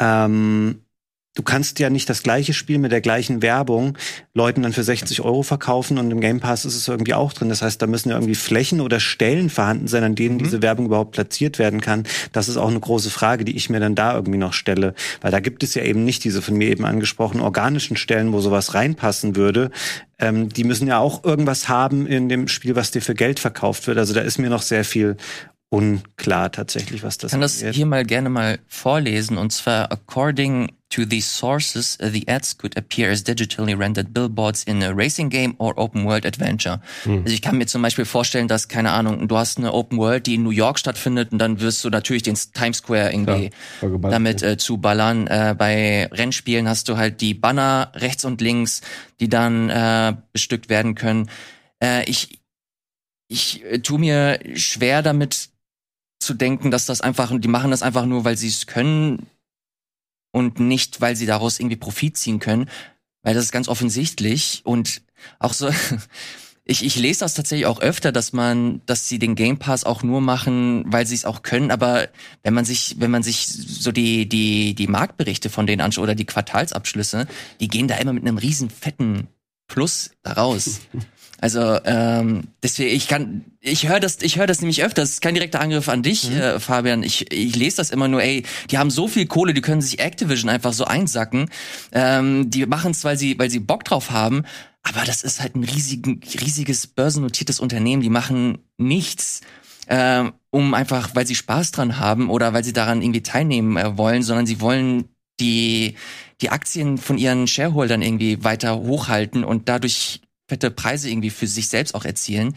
Ähm, 0.00 0.80
du 1.34 1.42
kannst 1.42 1.78
ja 1.78 1.90
nicht 1.90 2.08
das 2.10 2.22
gleiche 2.22 2.52
Spiel 2.52 2.78
mit 2.78 2.90
der 2.90 3.00
gleichen 3.00 3.40
Werbung 3.40 3.96
Leuten 4.34 4.62
dann 4.62 4.72
für 4.72 4.82
60 4.82 5.20
Euro 5.20 5.42
verkaufen 5.42 5.98
und 5.98 6.10
im 6.10 6.20
Game 6.20 6.40
Pass 6.40 6.64
ist 6.64 6.74
es 6.74 6.88
irgendwie 6.88 7.14
auch 7.14 7.32
drin. 7.32 7.48
Das 7.48 7.62
heißt, 7.62 7.80
da 7.80 7.86
müssen 7.86 8.10
ja 8.10 8.16
irgendwie 8.16 8.34
Flächen 8.34 8.80
oder 8.80 8.98
Stellen 8.98 9.48
vorhanden 9.48 9.86
sein, 9.86 10.02
an 10.02 10.14
denen 10.14 10.36
mhm. 10.36 10.40
diese 10.40 10.62
Werbung 10.62 10.86
überhaupt 10.86 11.12
platziert 11.12 11.58
werden 11.58 11.80
kann. 11.80 12.04
Das 12.32 12.48
ist 12.48 12.56
auch 12.56 12.68
eine 12.68 12.80
große 12.80 13.10
Frage, 13.10 13.44
die 13.44 13.56
ich 13.56 13.70
mir 13.70 13.80
dann 13.80 13.94
da 13.94 14.14
irgendwie 14.14 14.38
noch 14.38 14.52
stelle. 14.52 14.94
Weil 15.20 15.30
da 15.30 15.40
gibt 15.40 15.62
es 15.62 15.74
ja 15.74 15.82
eben 15.82 16.04
nicht 16.04 16.24
diese 16.24 16.42
von 16.42 16.56
mir 16.56 16.68
eben 16.68 16.84
angesprochenen 16.84 17.44
organischen 17.44 17.96
Stellen, 17.96 18.32
wo 18.32 18.40
sowas 18.40 18.74
reinpassen 18.74 19.36
würde. 19.36 19.70
Ähm, 20.18 20.48
die 20.48 20.64
müssen 20.64 20.88
ja 20.88 20.98
auch 20.98 21.22
irgendwas 21.22 21.68
haben 21.68 22.06
in 22.06 22.28
dem 22.28 22.48
Spiel, 22.48 22.74
was 22.74 22.90
dir 22.90 23.02
für 23.02 23.14
Geld 23.14 23.38
verkauft 23.38 23.86
wird. 23.86 23.98
Also 23.98 24.14
da 24.14 24.20
ist 24.20 24.38
mir 24.38 24.50
noch 24.50 24.62
sehr 24.62 24.84
viel 24.84 25.16
unklar 25.70 26.50
tatsächlich, 26.50 27.04
was 27.04 27.16
das 27.18 27.32
ist. 27.32 27.32
Ich 27.32 27.32
kann 27.32 27.40
das 27.40 27.76
hier 27.76 27.86
mal 27.86 28.04
gerne 28.04 28.28
mal 28.28 28.58
vorlesen. 28.66 29.38
Und 29.38 29.52
zwar, 29.52 29.92
according 29.92 30.68
to 30.90 31.04
these 31.04 31.26
sources, 31.26 31.96
uh, 32.02 32.08
the 32.10 32.26
ads 32.28 32.52
could 32.52 32.76
appear 32.76 33.10
as 33.10 33.22
digitally 33.22 33.78
rendered 33.78 34.12
billboards 34.12 34.64
in 34.64 34.82
a 34.82 34.92
racing 34.92 35.28
game 35.28 35.54
or 35.58 35.72
open 35.78 36.04
world 36.04 36.26
adventure. 36.26 36.80
Hm. 37.04 37.22
Also 37.22 37.32
ich 37.32 37.42
kann 37.42 37.58
mir 37.58 37.66
zum 37.66 37.82
Beispiel 37.82 38.04
vorstellen, 38.04 38.48
dass, 38.48 38.68
keine 38.68 38.90
Ahnung, 38.90 39.28
du 39.28 39.36
hast 39.36 39.58
eine 39.58 39.72
Open 39.72 39.98
World, 39.98 40.26
die 40.26 40.34
in 40.34 40.42
New 40.42 40.50
York 40.50 40.78
stattfindet 40.78 41.32
und 41.32 41.38
dann 41.38 41.60
wirst 41.60 41.84
du 41.84 41.90
natürlich 41.90 42.24
den 42.24 42.34
Times 42.34 42.78
Square 42.78 43.12
irgendwie 43.12 43.50
ja, 43.82 43.88
damit 44.10 44.42
äh, 44.42 44.56
zuballern. 44.56 45.26
Äh, 45.26 45.54
bei 45.56 46.06
Rennspielen 46.12 46.68
hast 46.68 46.88
du 46.88 46.96
halt 46.96 47.20
die 47.20 47.34
Banner 47.34 47.92
rechts 47.94 48.24
und 48.24 48.40
links, 48.40 48.80
die 49.20 49.28
dann 49.28 49.70
äh, 49.70 50.14
bestückt 50.32 50.68
werden 50.68 50.94
können. 50.94 51.30
Äh, 51.82 52.04
ich 52.10 52.40
ich 53.28 53.64
äh, 53.64 53.78
tu 53.78 53.96
mir 53.96 54.40
schwer 54.54 55.02
damit 55.02 55.50
zu 56.18 56.34
denken, 56.34 56.70
dass 56.70 56.84
das 56.84 57.00
einfach, 57.00 57.32
die 57.38 57.48
machen 57.48 57.70
das 57.70 57.82
einfach 57.82 58.04
nur, 58.04 58.24
weil 58.24 58.36
sie 58.36 58.48
es 58.48 58.66
können 58.66 59.26
und 60.32 60.60
nicht, 60.60 61.00
weil 61.00 61.16
sie 61.16 61.26
daraus 61.26 61.58
irgendwie 61.58 61.76
Profit 61.76 62.16
ziehen 62.16 62.38
können, 62.38 62.68
weil 63.22 63.34
das 63.34 63.44
ist 63.44 63.52
ganz 63.52 63.68
offensichtlich 63.68 64.62
und 64.64 65.02
auch 65.38 65.52
so, 65.52 65.70
ich, 66.64 66.84
ich 66.84 66.96
lese 66.96 67.20
das 67.20 67.34
tatsächlich 67.34 67.66
auch 67.66 67.80
öfter, 67.80 68.12
dass 68.12 68.32
man, 68.32 68.80
dass 68.86 69.08
sie 69.08 69.18
den 69.18 69.34
Game 69.34 69.58
Pass 69.58 69.84
auch 69.84 70.02
nur 70.02 70.20
machen, 70.20 70.84
weil 70.86 71.06
sie 71.06 71.14
es 71.14 71.24
auch 71.24 71.42
können, 71.42 71.70
aber 71.70 72.08
wenn 72.42 72.54
man 72.54 72.64
sich, 72.64 72.96
wenn 72.98 73.10
man 73.10 73.22
sich 73.22 73.46
so 73.46 73.92
die, 73.92 74.28
die, 74.28 74.74
die 74.74 74.86
Marktberichte 74.86 75.50
von 75.50 75.66
denen 75.66 75.80
anschaut 75.80 76.04
oder 76.04 76.14
die 76.14 76.26
Quartalsabschlüsse, 76.26 77.26
die 77.60 77.68
gehen 77.68 77.88
da 77.88 77.96
immer 77.96 78.12
mit 78.12 78.26
einem 78.26 78.38
riesen 78.38 78.70
fetten 78.70 79.28
Plus 79.66 80.10
daraus. 80.22 80.80
Also 81.40 81.78
ähm, 81.84 82.48
deswegen, 82.62 82.94
ich 82.94 83.08
kann, 83.08 83.44
ich 83.60 83.88
höre 83.88 83.98
das, 83.98 84.18
ich 84.20 84.36
höre 84.36 84.46
das 84.46 84.60
nämlich 84.60 84.84
öfter. 84.84 85.00
Das 85.00 85.10
ist 85.10 85.22
kein 85.22 85.34
direkter 85.34 85.60
Angriff 85.60 85.88
an 85.88 86.02
dich, 86.02 86.28
mhm. 86.28 86.36
äh, 86.36 86.60
Fabian. 86.60 87.02
Ich, 87.02 87.32
ich 87.32 87.56
lese 87.56 87.78
das 87.78 87.90
immer 87.90 88.08
nur. 88.08 88.22
Ey, 88.22 88.44
die 88.70 88.76
haben 88.76 88.90
so 88.90 89.08
viel 89.08 89.26
Kohle, 89.26 89.54
die 89.54 89.62
können 89.62 89.80
sich 89.80 90.00
Activision 90.00 90.50
einfach 90.50 90.74
so 90.74 90.84
einsacken. 90.84 91.48
Ähm, 91.92 92.50
die 92.50 92.66
machen 92.66 92.90
es, 92.90 93.04
weil 93.04 93.16
sie, 93.16 93.38
weil 93.38 93.50
sie 93.50 93.58
Bock 93.58 93.84
drauf 93.84 94.10
haben. 94.10 94.44
Aber 94.82 95.04
das 95.06 95.22
ist 95.22 95.40
halt 95.40 95.56
ein 95.56 95.64
riesigen, 95.64 96.20
riesiges 96.40 96.86
börsennotiertes 96.86 97.58
Unternehmen. 97.58 98.02
Die 98.02 98.10
machen 98.10 98.58
nichts, 98.76 99.40
ähm, 99.88 100.32
um 100.50 100.74
einfach, 100.74 101.14
weil 101.14 101.26
sie 101.26 101.34
Spaß 101.34 101.72
dran 101.72 101.98
haben 101.98 102.28
oder 102.28 102.52
weil 102.52 102.64
sie 102.64 102.74
daran 102.74 103.00
irgendwie 103.00 103.22
teilnehmen 103.22 103.78
äh, 103.78 103.96
wollen, 103.96 104.22
sondern 104.22 104.46
sie 104.46 104.60
wollen 104.60 105.04
die 105.40 105.96
die 106.42 106.50
Aktien 106.50 106.98
von 106.98 107.18
ihren 107.18 107.46
Shareholdern 107.46 108.02
irgendwie 108.02 108.42
weiter 108.44 108.78
hochhalten 108.78 109.44
und 109.44 109.68
dadurch 109.68 110.22
fette 110.50 110.70
Preise 110.70 111.08
irgendwie 111.08 111.30
für 111.30 111.46
sich 111.46 111.68
selbst 111.68 111.94
auch 111.94 112.04
erzielen. 112.04 112.54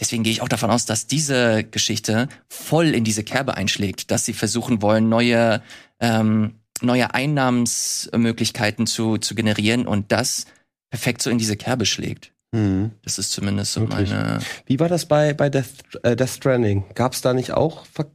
Deswegen 0.00 0.24
gehe 0.24 0.32
ich 0.32 0.42
auch 0.42 0.48
davon 0.48 0.70
aus, 0.70 0.84
dass 0.84 1.06
diese 1.06 1.62
Geschichte 1.64 2.28
voll 2.48 2.88
in 2.88 3.04
diese 3.04 3.22
Kerbe 3.22 3.56
einschlägt, 3.56 4.10
dass 4.10 4.24
sie 4.24 4.32
versuchen 4.32 4.82
wollen, 4.82 5.08
neue, 5.08 5.62
ähm, 6.00 6.54
neue 6.82 7.14
Einnahmensmöglichkeiten 7.14 8.86
zu, 8.86 9.16
zu 9.18 9.34
generieren 9.34 9.86
und 9.86 10.10
das 10.10 10.46
perfekt 10.90 11.22
so 11.22 11.30
in 11.30 11.38
diese 11.38 11.56
Kerbe 11.56 11.86
schlägt. 11.86 12.32
Mhm. 12.52 12.90
Das 13.02 13.18
ist 13.18 13.30
zumindest 13.30 13.72
so 13.72 13.82
Wirklich? 13.82 14.10
meine. 14.10 14.40
Wie 14.66 14.80
war 14.80 14.88
das 14.88 15.06
bei, 15.06 15.32
bei 15.32 15.48
Death, 15.48 15.68
äh, 16.02 16.16
Death 16.16 16.30
Stranding? 16.30 16.84
Gab 16.94 17.12
es 17.12 17.20
da 17.20 17.32
nicht 17.32 17.52
auch 17.52 17.86
Ver 17.86 18.06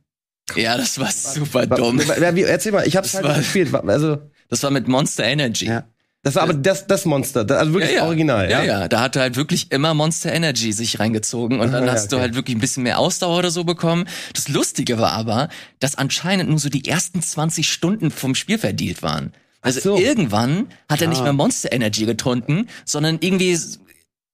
ja, 0.56 0.76
das 0.76 1.00
war 1.00 1.10
super 1.10 1.66
dumm. 1.66 2.02
Erzähl 2.02 2.74
mal, 2.74 2.86
ich 2.86 2.98
hab's 2.98 3.14
das 3.14 3.24
halt 3.24 3.38
gespielt. 3.38 3.74
Also, 3.74 4.18
das 4.50 4.62
war 4.64 4.72
mit 4.72 4.90
Monster 4.90 5.24
Energy. 5.24 5.68
Ja. 5.68 5.86
Das 6.24 6.36
war 6.36 6.44
aber 6.44 6.54
das, 6.54 6.86
das 6.86 7.06
Monster, 7.06 7.50
also 7.50 7.74
wirklich 7.74 7.94
ja, 7.94 7.98
ja. 7.98 8.06
original. 8.06 8.50
Ja? 8.50 8.64
ja, 8.64 8.82
ja, 8.82 8.88
da 8.88 9.02
hat 9.02 9.16
er 9.16 9.24
halt 9.24 9.38
wirklich 9.38 9.72
immer 9.72 9.96
Monster 9.96 10.32
Energy 10.32 10.72
sich 10.72 11.00
reingezogen 11.00 11.60
und 11.60 11.72
dann 11.72 11.90
ah, 11.90 11.94
hast 11.94 12.06
okay. 12.06 12.16
du 12.16 12.22
halt 12.22 12.36
wirklich 12.36 12.56
ein 12.56 12.60
bisschen 12.60 12.84
mehr 12.84 13.00
Ausdauer 13.00 13.40
oder 13.40 13.50
so 13.50 13.64
bekommen. 13.64 14.06
Das 14.36 14.48
Lustige 14.48 15.00
war 15.00 15.14
aber, 15.14 15.50
dass 15.80 15.96
anscheinend 15.96 16.50
nur 16.50 16.60
so 16.60 16.70
die 16.70 16.88
ersten 16.88 17.24
20 17.24 17.72
Stunden 17.72 18.12
vom 18.12 18.36
Spiel 18.36 18.60
verdient 18.60 19.02
waren. 19.02 19.34
Also 19.62 19.80
so. 19.80 19.98
irgendwann 19.98 20.68
hat 20.88 21.02
er 21.02 21.08
nicht 21.08 21.24
mehr 21.24 21.34
Monster 21.34 21.72
Energy 21.72 22.06
getrunken, 22.06 22.68
sondern 22.86 23.18
irgendwie 23.22 23.58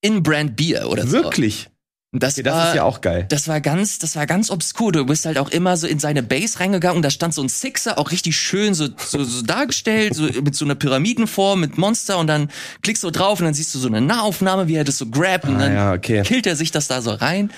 In-Brand 0.01 0.57
Bier 0.57 0.89
oder 0.89 1.07
so. 1.07 1.13
Wirklich? 1.13 1.69
Und 2.17 2.23
das, 2.23 2.33
Okay, 2.33 2.41
das 2.41 2.53
war, 2.55 2.69
ist 2.69 2.75
ja 2.75 2.83
auch 2.83 3.01
geil. 3.01 3.27
Das 3.29 3.47
war 3.47 3.61
ganz, 3.61 3.99
das 3.99 4.15
war 4.15 4.25
ganz 4.25 4.49
obskur. 4.49 4.91
Du 4.91 5.05
bist 5.05 5.27
halt 5.27 5.37
auch 5.37 5.49
immer 5.49 5.77
so 5.77 5.85
in 5.85 5.99
seine 5.99 6.23
Base 6.23 6.59
reingegangen 6.59 6.95
und 6.97 7.03
da 7.03 7.11
stand 7.11 7.31
so 7.35 7.43
ein 7.43 7.47
Sixer, 7.49 7.99
auch 7.99 8.09
richtig 8.09 8.35
schön 8.35 8.73
so, 8.73 8.87
so, 8.97 9.23
so 9.23 9.43
dargestellt, 9.43 10.15
so 10.15 10.23
mit 10.23 10.55
so 10.55 10.65
einer 10.65 10.73
Pyramidenform, 10.73 11.59
mit 11.59 11.77
Monster 11.77 12.17
und 12.17 12.25
dann 12.25 12.49
klickst 12.81 13.03
du 13.03 13.11
drauf 13.11 13.37
und 13.39 13.45
dann 13.45 13.53
siehst 13.53 13.75
du 13.75 13.77
so 13.77 13.87
eine 13.87 14.01
Nahaufnahme, 14.01 14.67
wie 14.67 14.73
er 14.73 14.83
das 14.83 14.97
so 14.97 15.05
grabt 15.05 15.45
und 15.45 15.57
Ah, 15.57 15.59
dann 15.59 15.73
ja, 15.75 15.93
okay. 15.93 16.23
killt 16.23 16.47
er 16.47 16.55
sich 16.55 16.71
das 16.71 16.87
da 16.87 17.03
so 17.03 17.11
rein. 17.11 17.51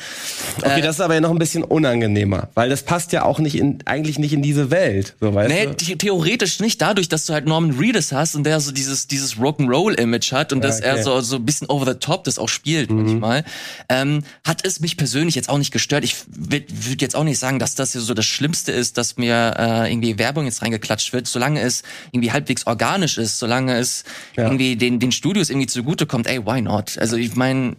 Okay, 0.62 0.82
das 0.82 0.95
ist 0.97 1.01
aber 1.01 1.14
ja 1.14 1.22
noch 1.22 1.32
ein 1.32 1.39
bisschen 1.39 1.64
unangenehmer, 1.64 2.49
weil 2.53 2.70
das 2.70 2.84
passt 2.84 3.14
ja 3.14 3.24
auch 3.24 3.39
nicht 3.39 3.55
in, 3.55 3.80
eigentlich 3.86 4.20
nicht 4.20 4.34
in 4.34 4.41
diese 4.41 4.72
Welt, 4.72 5.16
so 5.22 5.34
weißt 5.34 5.49
Nee, 5.49 5.68
du? 5.68 5.86
the 5.86 5.95
theoretisch 5.95 6.60
nicht 6.60 6.82
dadurch, 6.82 7.07
dass 7.07 7.26
du 7.26 7.32
halt 7.34 7.45
Norman 7.45 7.80
Reedus 7.80 8.12
hast 8.12 8.36
und 8.36 8.43
der 8.43 8.60
so 8.60 8.74
dieses, 8.74 9.07
dieses 9.07 9.38
Rock'n'Roll-Image 9.38 10.34
hat 10.34 10.51
und 10.51 10.62
dass 10.66 10.80
okay. 10.80 10.91
Mhm. 10.91 10.97
er 10.97 11.03
so, 11.03 11.22
so 11.22 11.38
ein 11.38 11.45
bisschen 11.45 11.70
over 11.70 11.86
the 11.86 11.97
top 11.97 12.26
das 12.26 12.38
auch 12.39 12.49
spielt 12.49 12.89
manchmal, 12.91 13.45
ähm, 13.88 14.24
hat 14.49 14.65
es 14.65 14.79
mich 14.79 14.97
persönlich 14.97 15.35
jetzt 15.35 15.47
auch 15.47 15.57
nicht 15.59 15.71
gestört. 15.71 16.03
Ich 16.03 16.15
würde 16.27 16.65
würd 16.69 17.01
jetzt 17.01 17.15
auch 17.15 17.23
nicht 17.23 17.39
sagen, 17.39 17.59
dass 17.59 17.75
das 17.75 17.93
hier 17.93 18.01
so 18.01 18.13
das 18.13 18.25
Schlimmste 18.25 18.71
ist, 18.71 18.97
dass 18.97 19.15
mir 19.15 19.53
äh, 19.57 19.91
irgendwie 19.91 20.17
Werbung 20.17 20.45
jetzt 20.45 20.61
reingeklatscht 20.63 21.13
wird, 21.13 21.27
solange 21.27 21.61
es 21.61 21.83
irgendwie 22.11 22.31
halbwegs 22.31 22.65
organisch 22.67 23.17
ist, 23.17 23.39
solange 23.39 23.77
es 23.77 24.03
Ja. 24.35 24.45
irgendwie 24.45 24.75
den, 24.75 24.99
den 24.99 25.11
Studios 25.11 25.49
irgendwie 25.49 25.67
zugutekommt, 25.67 26.27
ey, 26.27 26.45
why 26.45 26.61
not? 26.61 26.97
Also 26.97 27.15
ich 27.15 27.35
meine, 27.35 27.75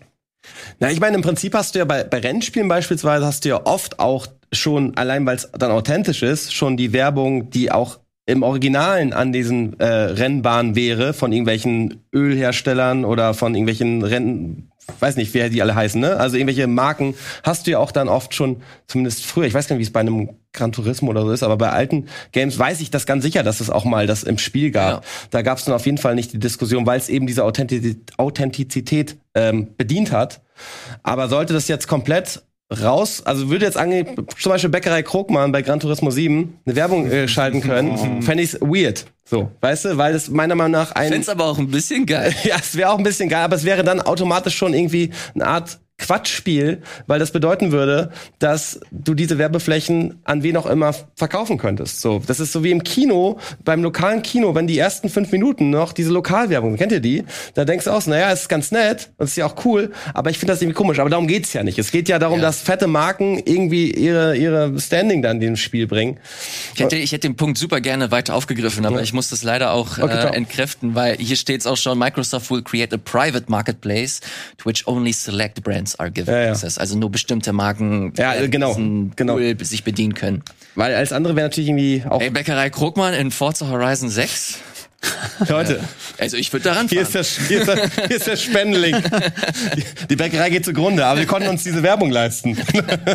Na, 0.78 0.90
ich 0.90 1.00
meine, 1.00 1.16
im 1.16 1.22
Prinzip 1.22 1.54
hast 1.54 1.74
du 1.74 1.80
ja 1.80 1.84
bei, 1.84 2.04
bei 2.04 2.18
Rennspielen 2.18 2.68
beispielsweise 2.68 3.26
hast 3.26 3.44
du 3.44 3.50
ja 3.50 3.66
oft 3.66 3.98
auch 3.98 4.26
schon, 4.52 4.96
allein 4.96 5.26
weil 5.26 5.36
es 5.36 5.50
dann 5.52 5.70
authentisch 5.72 6.22
ist, 6.22 6.54
schon 6.54 6.76
die 6.76 6.92
Werbung, 6.92 7.50
die 7.50 7.70
auch 7.70 7.98
im 8.26 8.42
Originalen 8.44 9.12
an 9.12 9.32
diesen 9.32 9.78
äh, 9.80 9.84
Rennbahnen 9.86 10.76
wäre, 10.76 11.12
von 11.14 11.32
irgendwelchen 11.32 12.04
Ölherstellern 12.14 13.04
oder 13.04 13.34
von 13.34 13.54
irgendwelchen 13.54 14.02
Rennen, 14.04 14.69
weiß 14.98 15.16
nicht, 15.16 15.34
wer 15.34 15.48
die 15.48 15.62
alle 15.62 15.74
heißen, 15.74 16.00
ne? 16.00 16.16
Also 16.16 16.36
irgendwelche 16.36 16.66
Marken 16.66 17.14
hast 17.42 17.66
du 17.66 17.72
ja 17.72 17.78
auch 17.78 17.92
dann 17.92 18.08
oft 18.08 18.34
schon, 18.34 18.62
zumindest 18.86 19.24
früher, 19.24 19.46
ich 19.46 19.54
weiß 19.54 19.68
gar 19.68 19.76
nicht, 19.76 19.80
wie 19.80 19.88
es 19.88 19.92
bei 19.92 20.00
einem 20.00 20.30
Gran 20.52 20.72
Turismo 20.72 21.10
oder 21.10 21.22
so 21.22 21.30
ist, 21.30 21.42
aber 21.42 21.56
bei 21.56 21.70
alten 21.70 22.06
Games 22.32 22.58
weiß 22.58 22.80
ich 22.80 22.90
das 22.90 23.06
ganz 23.06 23.22
sicher, 23.22 23.42
dass 23.42 23.60
es 23.60 23.70
auch 23.70 23.84
mal 23.84 24.06
das 24.06 24.24
im 24.24 24.38
Spiel 24.38 24.70
gab. 24.70 25.04
Ja. 25.04 25.10
Da 25.30 25.42
gab 25.42 25.58
es 25.58 25.64
dann 25.64 25.74
auf 25.74 25.86
jeden 25.86 25.98
Fall 25.98 26.14
nicht 26.14 26.32
die 26.32 26.38
Diskussion, 26.38 26.86
weil 26.86 26.98
es 26.98 27.08
eben 27.08 27.26
diese 27.26 27.44
Authentizität, 27.44 28.18
Authentizität 28.18 29.16
ähm, 29.34 29.68
bedient 29.76 30.10
hat. 30.10 30.40
Aber 31.02 31.28
sollte 31.28 31.52
das 31.52 31.68
jetzt 31.68 31.86
komplett 31.86 32.42
raus, 32.70 33.22
also 33.24 33.50
würde 33.50 33.64
jetzt 33.64 33.76
ange 33.76 34.04
zum 34.38 34.50
Beispiel 34.50 34.70
Bäckerei 34.70 35.02
Krogmann 35.02 35.52
bei 35.52 35.62
Gran 35.62 35.80
Turismo 35.80 36.10
7 36.10 36.60
eine 36.64 36.76
Werbung 36.76 37.10
äh, 37.10 37.26
schalten 37.26 37.60
können, 37.60 38.22
fände 38.22 38.42
ich 38.42 38.54
weird. 38.60 39.06
So, 39.24 39.50
weißt 39.60 39.84
du, 39.86 39.96
weil 39.96 40.12
das 40.12 40.28
meiner 40.28 40.54
Meinung 40.54 40.72
nach 40.72 40.92
ein 40.92 41.12
find's 41.12 41.28
aber 41.28 41.44
auch 41.44 41.58
ein 41.58 41.70
bisschen 41.70 42.06
geil. 42.06 42.34
ja, 42.44 42.56
es 42.58 42.76
wäre 42.76 42.90
auch 42.90 42.98
ein 42.98 43.04
bisschen 43.04 43.28
geil, 43.28 43.42
aber 43.42 43.56
es 43.56 43.64
wäre 43.64 43.84
dann 43.84 44.00
automatisch 44.00 44.56
schon 44.56 44.74
irgendwie 44.74 45.10
eine 45.34 45.46
Art 45.46 45.78
Quatschspiel, 46.00 46.82
weil 47.06 47.18
das 47.18 47.30
bedeuten 47.30 47.72
würde, 47.72 48.10
dass 48.38 48.80
du 48.90 49.14
diese 49.14 49.38
Werbeflächen 49.38 50.18
an 50.24 50.42
wen 50.42 50.56
auch 50.56 50.66
immer 50.66 50.94
verkaufen 51.14 51.58
könntest. 51.58 52.00
So, 52.00 52.20
das 52.26 52.40
ist 52.40 52.52
so 52.52 52.64
wie 52.64 52.70
im 52.70 52.82
Kino, 52.82 53.38
beim 53.64 53.82
lokalen 53.82 54.22
Kino, 54.22 54.54
wenn 54.54 54.66
die 54.66 54.78
ersten 54.78 55.08
fünf 55.08 55.30
Minuten 55.32 55.70
noch 55.70 55.92
diese 55.92 56.10
Lokalwerbung, 56.10 56.76
kennt 56.76 56.92
ihr 56.92 57.00
die? 57.00 57.24
Da 57.54 57.64
denkst 57.64 57.84
du 57.84 57.90
auch, 57.90 58.00
so, 58.00 58.10
naja, 58.10 58.30
ist 58.30 58.48
ganz 58.48 58.70
nett 58.72 59.10
und 59.18 59.26
ist 59.26 59.36
ja 59.36 59.46
auch 59.46 59.64
cool, 59.64 59.92
aber 60.14 60.30
ich 60.30 60.38
finde 60.38 60.52
das 60.52 60.62
irgendwie 60.62 60.76
komisch. 60.76 60.98
Aber 60.98 61.10
darum 61.10 61.26
geht's 61.26 61.52
ja 61.52 61.62
nicht. 61.62 61.78
Es 61.78 61.90
geht 61.90 62.08
ja 62.08 62.18
darum, 62.18 62.38
Ja. 62.40 62.46
dass 62.46 62.60
fette 62.60 62.86
Marken 62.86 63.38
irgendwie 63.44 63.90
ihre, 63.92 64.36
ihre 64.36 64.78
Standing 64.80 65.22
dann 65.22 65.36
in 65.36 65.40
dem 65.40 65.56
Spiel 65.56 65.86
bringen. 65.86 66.18
Ich 66.74 66.80
hätte, 66.80 66.96
ich 66.96 67.12
hätte 67.12 67.28
den 67.28 67.36
Punkt 67.36 67.58
super 67.58 67.80
gerne 67.80 68.10
weiter 68.10 68.34
aufgegriffen, 68.34 68.86
aber 68.86 69.02
ich 69.02 69.12
muss 69.12 69.28
das 69.30 69.42
leider 69.42 69.72
auch 69.72 69.98
Okay, 69.98 70.28
äh, 70.28 70.34
entkräften, 70.36 70.94
weil 70.94 71.16
hier 71.16 71.36
steht 71.36 71.60
es 71.60 71.66
auch 71.66 71.76
schon, 71.76 71.98
Microsoft 71.98 72.50
will 72.50 72.62
create 72.62 72.92
a 72.94 72.96
private 72.96 73.44
marketplace 73.48 74.20
to 74.56 74.66
which 74.68 74.86
only 74.86 75.12
select 75.12 75.62
brands 75.62 75.89
are 75.98 76.10
given 76.10 76.32
Ja, 76.32 76.40
ja. 76.42 76.50
access. 76.52 76.78
Also 76.78 76.96
nur 76.96 77.10
bestimmte 77.10 77.52
Marken 77.52 78.12
Ja, 78.16 78.34
äh, 78.34 78.48
genau, 78.48 78.74
genau. 79.16 79.34
Pool 79.34 79.56
sich 79.64 79.84
bedienen 79.84 80.14
können. 80.14 80.42
Weil 80.74 80.94
als 80.94 81.12
andere 81.12 81.36
wäre 81.36 81.46
natürlich 81.48 81.68
irgendwie 81.70 82.04
auch 82.08 82.20
Ey, 82.20 82.30
Bäckerei 82.30 82.70
Krogmann 82.70 83.14
in 83.14 83.30
Forza 83.30 83.68
Horizon 83.68 84.08
6? 84.08 84.58
Leute. 85.48 85.80
Also 86.18 86.36
ich 86.36 86.52
würde 86.52 86.64
daran 86.64 86.86
Hier 86.86 87.06
fahren. 87.06 87.22
ist, 87.22 87.38
der, 87.38 87.46
hier, 87.46 87.60
ist 87.62 87.66
der, 87.68 88.06
hier 88.06 88.16
ist 88.16 88.26
der 88.26 88.36
Spendenlink. 88.36 89.02
Die, 89.74 89.84
die 90.10 90.16
Bäckerei 90.16 90.50
geht 90.50 90.66
zugrunde, 90.66 91.06
aber 91.06 91.20
wir 91.20 91.26
konnten 91.26 91.48
uns 91.48 91.64
diese 91.64 91.82
Werbung 91.82 92.10
leisten. 92.10 92.58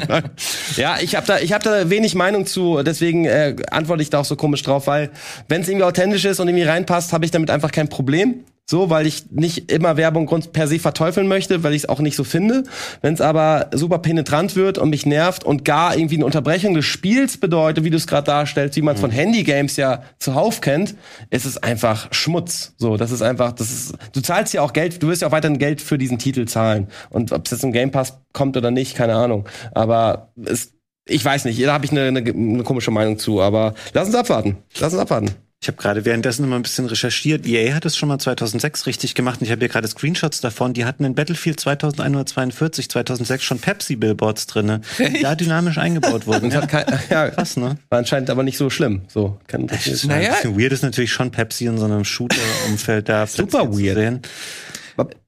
ja, 0.78 0.98
ich 1.00 1.16
habe 1.16 1.28
da, 1.28 1.38
ich 1.40 1.54
hab 1.54 1.62
da 1.62 1.90
wenig 1.90 2.16
Meinung 2.16 2.48
zu, 2.48 2.82
deswegen 2.82 3.26
äh, 3.26 3.56
antworte 3.70 4.02
ich 4.02 4.10
da 4.10 4.20
auch 4.22 4.26
so 4.26 4.36
komisch 4.36 4.64
drauf, 4.64 4.88
weil 4.88 5.12
wenn 5.48 5.62
es 5.62 5.68
irgendwie 5.68 5.84
authentisch 5.86 6.26
ist 6.26 6.40
und 6.40 6.48
irgendwie 6.48 6.66
reinpasst, 6.66 7.14
habe 7.14 7.24
ich 7.26 7.32
damit 7.32 7.52
einfach 7.52 7.72
kein 7.72 7.88
Problem. 7.88 8.44
So, 8.68 8.90
weil 8.90 9.06
ich 9.06 9.30
nicht 9.30 9.72
immer 9.72 9.96
Werbung 9.96 10.26
grund 10.26 10.52
per 10.52 10.68
se 10.68 10.80
verteufeln 10.80 11.28
möchte, 11.28 11.64
weil 11.64 11.74
ich 11.74 11.84
es 11.84 11.90
auch 11.90 12.00
nicht 12.00 12.16
so 12.16 12.24
finde. 12.24 12.64
Wenn 13.02 13.14
es 13.14 13.22
aber 13.22 13.70
super 13.74 14.00
penetrant 14.00 14.56
wird 14.56 14.80
und 14.80 14.90
mich 14.90 15.06
nervt 15.06 15.44
und 15.44 15.66
gar 15.66 15.96
irgendwie 15.96 16.16
eine 16.16 16.26
Unterbrechung 16.26 16.74
des 16.74 16.86
Spiels 16.86 17.38
bedeutet, 17.38 17.84
wie 17.84 17.92
du 17.92 17.98
es 17.98 18.08
gerade 18.08 18.26
darstellst, 18.26 18.76
wie 18.76 18.82
man 18.82 18.96
es 18.96 19.02
von 19.02 19.12
Handygames 19.12 19.78
ja 19.78 20.02
zuhauf 20.18 20.62
kennt, 20.62 20.96
ist 21.30 21.46
es 21.46 21.62
einfach 21.62 22.12
Schmutz. 22.12 22.74
So, 22.78 22.98
das 22.98 23.12
ist 23.12 23.22
einfach, 23.22 23.52
das 23.52 23.70
ist, 23.70 23.94
du 24.14 24.22
zahlst 24.22 24.56
ja 24.56 24.64
auch 24.64 24.74
Geld, 24.74 25.04
du 25.04 25.10
wirst 25.10 25.22
ja 25.22 25.28
auch 25.28 25.32
weiterhin 25.32 25.60
Geld 25.60 25.80
für 25.80 26.00
diesen 26.00 26.18
Titel 26.18 26.46
zahlen. 26.46 26.88
Und 27.12 27.34
ob 27.34 27.46
es 27.46 27.52
jetzt 27.52 27.64
im 27.64 27.72
Game 27.72 27.92
Pass 27.92 28.18
kommt 28.34 28.58
oder 28.58 28.72
nicht, 28.72 28.96
keine 28.96 29.14
Ahnung. 29.14 29.48
Aber 29.76 30.32
es, 30.44 30.74
ich 31.08 31.24
weiß 31.24 31.46
nicht, 31.46 31.64
da 31.64 31.72
habe 31.72 31.86
ich 31.86 31.92
eine, 31.92 32.06
eine, 32.06 32.20
eine 32.20 32.64
komische 32.64 32.90
Meinung 32.90 33.20
zu, 33.20 33.42
aber 33.42 33.76
lass 33.94 34.08
uns 34.08 34.16
abwarten. 34.16 34.58
Lass 34.80 34.92
uns 34.92 35.02
abwarten. 35.02 35.45
Ich 35.66 35.68
habe 35.68 35.82
gerade 35.82 36.06
währenddessen 36.06 36.44
immer 36.44 36.58
ein 36.58 36.62
bisschen 36.62 36.86
recherchiert. 36.86 37.44
EA 37.48 37.74
hat 37.74 37.86
es 37.86 37.98
schon 37.98 38.08
mal 38.08 38.20
2006 38.20 38.86
richtig 38.86 39.16
gemacht 39.16 39.42
und 39.42 39.48
ich 39.48 39.52
habe 39.52 39.62
hier 39.62 39.68
gerade 39.68 39.88
Screenshots 39.88 40.40
davon. 40.40 40.76
Die 40.76 40.86
hatten 40.86 41.04
in 41.06 41.16
Battlefield 41.16 41.60
2142, 41.60 42.88
2006 42.88 43.44
schon 43.44 43.58
Pepsi-Billboards 43.58 44.46
drinne, 44.46 44.82
die 45.00 45.24
da 45.24 45.34
dynamisch 45.34 45.80
eingebaut 45.80 46.28
wurden. 46.28 46.52
Ja, 46.52 46.68
kein, 46.68 46.86
ja, 47.10 47.32
krass, 47.32 47.58
ne? 47.58 47.80
war 47.90 47.98
anscheinend 47.98 48.30
aber 48.30 48.44
nicht 48.44 48.60
so 48.60 48.70
schlimm. 48.70 49.06
So, 49.08 49.40
kann 49.48 49.64
Unterschied 49.64 49.98
sein. 49.98 50.10
Naja. 50.10 50.30
Ein 50.30 50.36
bisschen 50.36 50.60
weird 50.60 50.72
ist 50.72 50.84
natürlich 50.84 51.12
schon 51.12 51.32
Pepsi 51.32 51.66
in 51.66 51.80
so 51.80 51.86
einem 51.86 52.06
Shooter-Umfeld 52.06 53.10
da. 53.10 53.26
Super 53.26 53.72
weird. 53.72 53.96
sehen. 53.96 54.22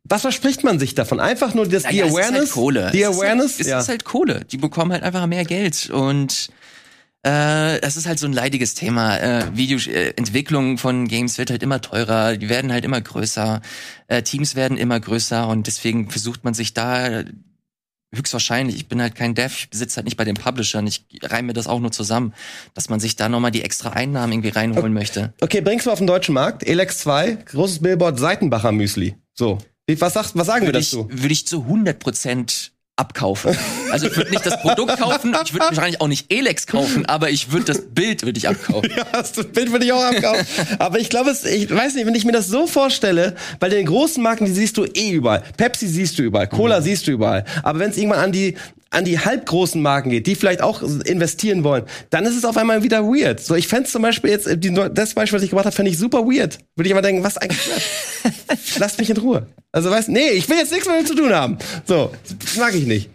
Was 0.03 0.21
verspricht 0.21 0.63
man 0.63 0.77
sich 0.77 0.93
davon? 0.93 1.19
Einfach 1.19 1.55
nur 1.55 1.67
das, 1.67 1.81
die 1.81 1.97
Naja, 1.97 2.05
es 2.05 2.11
ist 2.11 2.15
Awareness? 2.15 2.39
halt 2.41 2.51
Kohle. 2.51 2.91
Die 2.93 3.01
es 3.01 3.07
Awareness? 3.07 3.45
Ist 3.45 3.57
halt, 3.57 3.61
es 3.61 3.67
ja. 3.71 3.79
ist 3.79 3.89
halt 3.89 4.03
Kohle. 4.05 4.45
Die 4.51 4.57
bekommen 4.57 4.91
halt 4.91 5.01
einfach 5.01 5.25
mehr 5.25 5.45
Geld 5.45 5.89
und 5.89 6.49
äh, 7.27 7.79
das 7.81 7.97
ist 7.97 8.07
halt 8.07 8.19
so 8.19 8.25
ein 8.25 8.33
leidiges 8.33 8.73
Thema. 8.73 9.17
Äh, 9.17 9.55
Videoentwicklung 9.55 10.77
von 10.77 11.07
Games 11.07 11.37
wird 11.37 11.49
halt 11.49 11.61
immer 11.61 11.81
teurer, 11.81 12.37
die 12.37 12.47
werden 12.47 12.71
halt 12.71 12.85
immer 12.85 13.01
größer, 13.01 13.61
äh, 14.07 14.21
Teams 14.21 14.55
werden 14.55 14.77
immer 14.77 14.99
größer 14.99 15.47
und 15.47 15.67
deswegen 15.67 16.09
versucht 16.09 16.43
man 16.45 16.53
sich 16.53 16.73
da 16.73 17.23
höchstwahrscheinlich, 18.15 18.77
ich 18.77 18.87
bin 18.87 19.01
halt 19.01 19.15
kein 19.15 19.35
Dev, 19.35 19.53
ich 19.57 19.69
besitze 19.69 19.97
halt 19.97 20.05
nicht 20.05 20.15
bei 20.15 20.23
den 20.23 20.35
Publishern, 20.35 20.87
ich 20.87 21.05
reime 21.21 21.47
mir 21.47 21.53
das 21.53 21.67
auch 21.67 21.79
nur 21.79 21.91
zusammen, 21.91 22.33
dass 22.73 22.87
man 22.87 23.01
sich 23.01 23.17
da 23.17 23.27
nochmal 23.27 23.51
die 23.51 23.63
extra 23.63 23.89
Einnahmen 23.89 24.31
irgendwie 24.31 24.49
reinholen 24.49 24.93
möchte. 24.93 25.33
Okay, 25.41 25.59
bringst 25.59 25.85
du 25.85 25.91
auf 25.91 25.97
den 25.97 26.07
deutschen 26.07 26.33
Markt. 26.33 26.65
Elex 26.65 26.99
2, 26.99 27.39
großes 27.51 27.79
Billboard, 27.79 28.17
Seitenbacher 28.17 28.71
Müsli. 28.71 29.15
So. 29.33 29.57
Was, 29.99 30.13
sagt, 30.13 30.31
was 30.35 30.47
sagen 30.47 30.61
wir 30.61 30.67
Würde 30.69 30.79
ich, 30.79 30.91
dazu? 30.91 31.09
würde 31.11 31.33
ich 31.33 31.45
zu 31.47 31.63
100 31.63 31.99
Prozent 31.99 32.71
abkaufen. 32.97 33.55
Also 33.91 34.07
ich 34.07 34.17
würde 34.17 34.31
nicht 34.31 34.45
das 34.45 34.59
Produkt 34.59 34.97
kaufen, 34.97 35.35
ich 35.45 35.53
würde 35.53 35.67
wahrscheinlich 35.67 36.01
auch 36.01 36.07
nicht 36.07 36.33
Elex 36.33 36.67
kaufen, 36.67 37.05
aber 37.05 37.29
ich 37.29 37.51
würde 37.51 37.65
das 37.65 37.81
Bild 37.81 38.23
würde 38.23 38.37
ich 38.37 38.47
abkaufen. 38.49 38.91
Ja, 38.97 39.05
das 39.11 39.31
Bild 39.31 39.71
würde 39.71 39.85
ich 39.85 39.93
auch 39.93 40.03
abkaufen. 40.03 40.45
Aber 40.79 40.99
ich 40.99 41.09
glaube, 41.09 41.31
ich 41.31 41.69
weiß 41.69 41.93
nicht, 41.93 42.07
wenn 42.07 42.15
ich 42.15 42.25
mir 42.25 42.31
das 42.31 42.47
so 42.47 42.65
vorstelle, 42.65 43.35
bei 43.59 43.69
den 43.69 43.85
großen 43.85 44.21
Marken, 44.23 44.45
die 44.45 44.51
siehst 44.51 44.77
du 44.77 44.85
eh 44.85 45.11
überall. 45.11 45.43
Pepsi 45.55 45.87
siehst 45.87 46.17
du 46.17 46.23
überall, 46.23 46.47
Cola 46.47 46.81
siehst 46.81 47.05
du 47.05 47.11
überall. 47.11 47.45
Aber 47.61 47.79
wenn 47.79 47.91
es 47.91 47.97
irgendwann 47.97 48.19
an 48.19 48.31
die 48.31 48.55
an 48.89 49.05
die 49.05 49.19
halbgroßen 49.19 49.81
Marken 49.81 50.09
geht, 50.09 50.27
die 50.27 50.35
vielleicht 50.35 50.61
auch 50.61 50.81
investieren 50.81 51.63
wollen, 51.63 51.83
dann 52.09 52.25
ist 52.25 52.35
es 52.35 52.45
auf 52.45 52.57
einmal 52.57 52.83
wieder 52.83 53.03
weird. 53.03 53.39
So, 53.39 53.55
ich 53.55 53.67
fände 53.67 53.89
zum 53.89 54.01
Beispiel 54.01 54.31
jetzt, 54.31 54.47
die, 54.63 54.73
das 54.73 55.13
Beispiel, 55.13 55.37
was 55.37 55.43
ich 55.43 55.49
gemacht 55.49 55.65
habe, 55.65 55.75
fände 55.75 55.91
ich 55.91 55.97
super 55.97 56.19
weird. 56.25 56.59
Würde 56.75 56.87
ich 56.87 56.91
immer 56.91 57.01
denken, 57.01 57.23
was 57.23 57.37
eigentlich? 57.37 57.59
Lasst 58.79 58.99
mich 58.99 59.09
in 59.09 59.17
Ruhe. 59.17 59.47
Also 59.71 59.89
weißt, 59.89 60.09
nee, 60.09 60.29
ich 60.29 60.47
will 60.49 60.57
jetzt 60.57 60.71
nichts 60.71 60.87
mehr 60.87 60.95
damit 60.95 61.07
zu 61.07 61.15
tun 61.15 61.33
haben. 61.33 61.57
So, 61.85 62.11
das 62.45 62.55
mag 62.57 62.73
ich 62.75 62.85
nicht. 62.85 63.09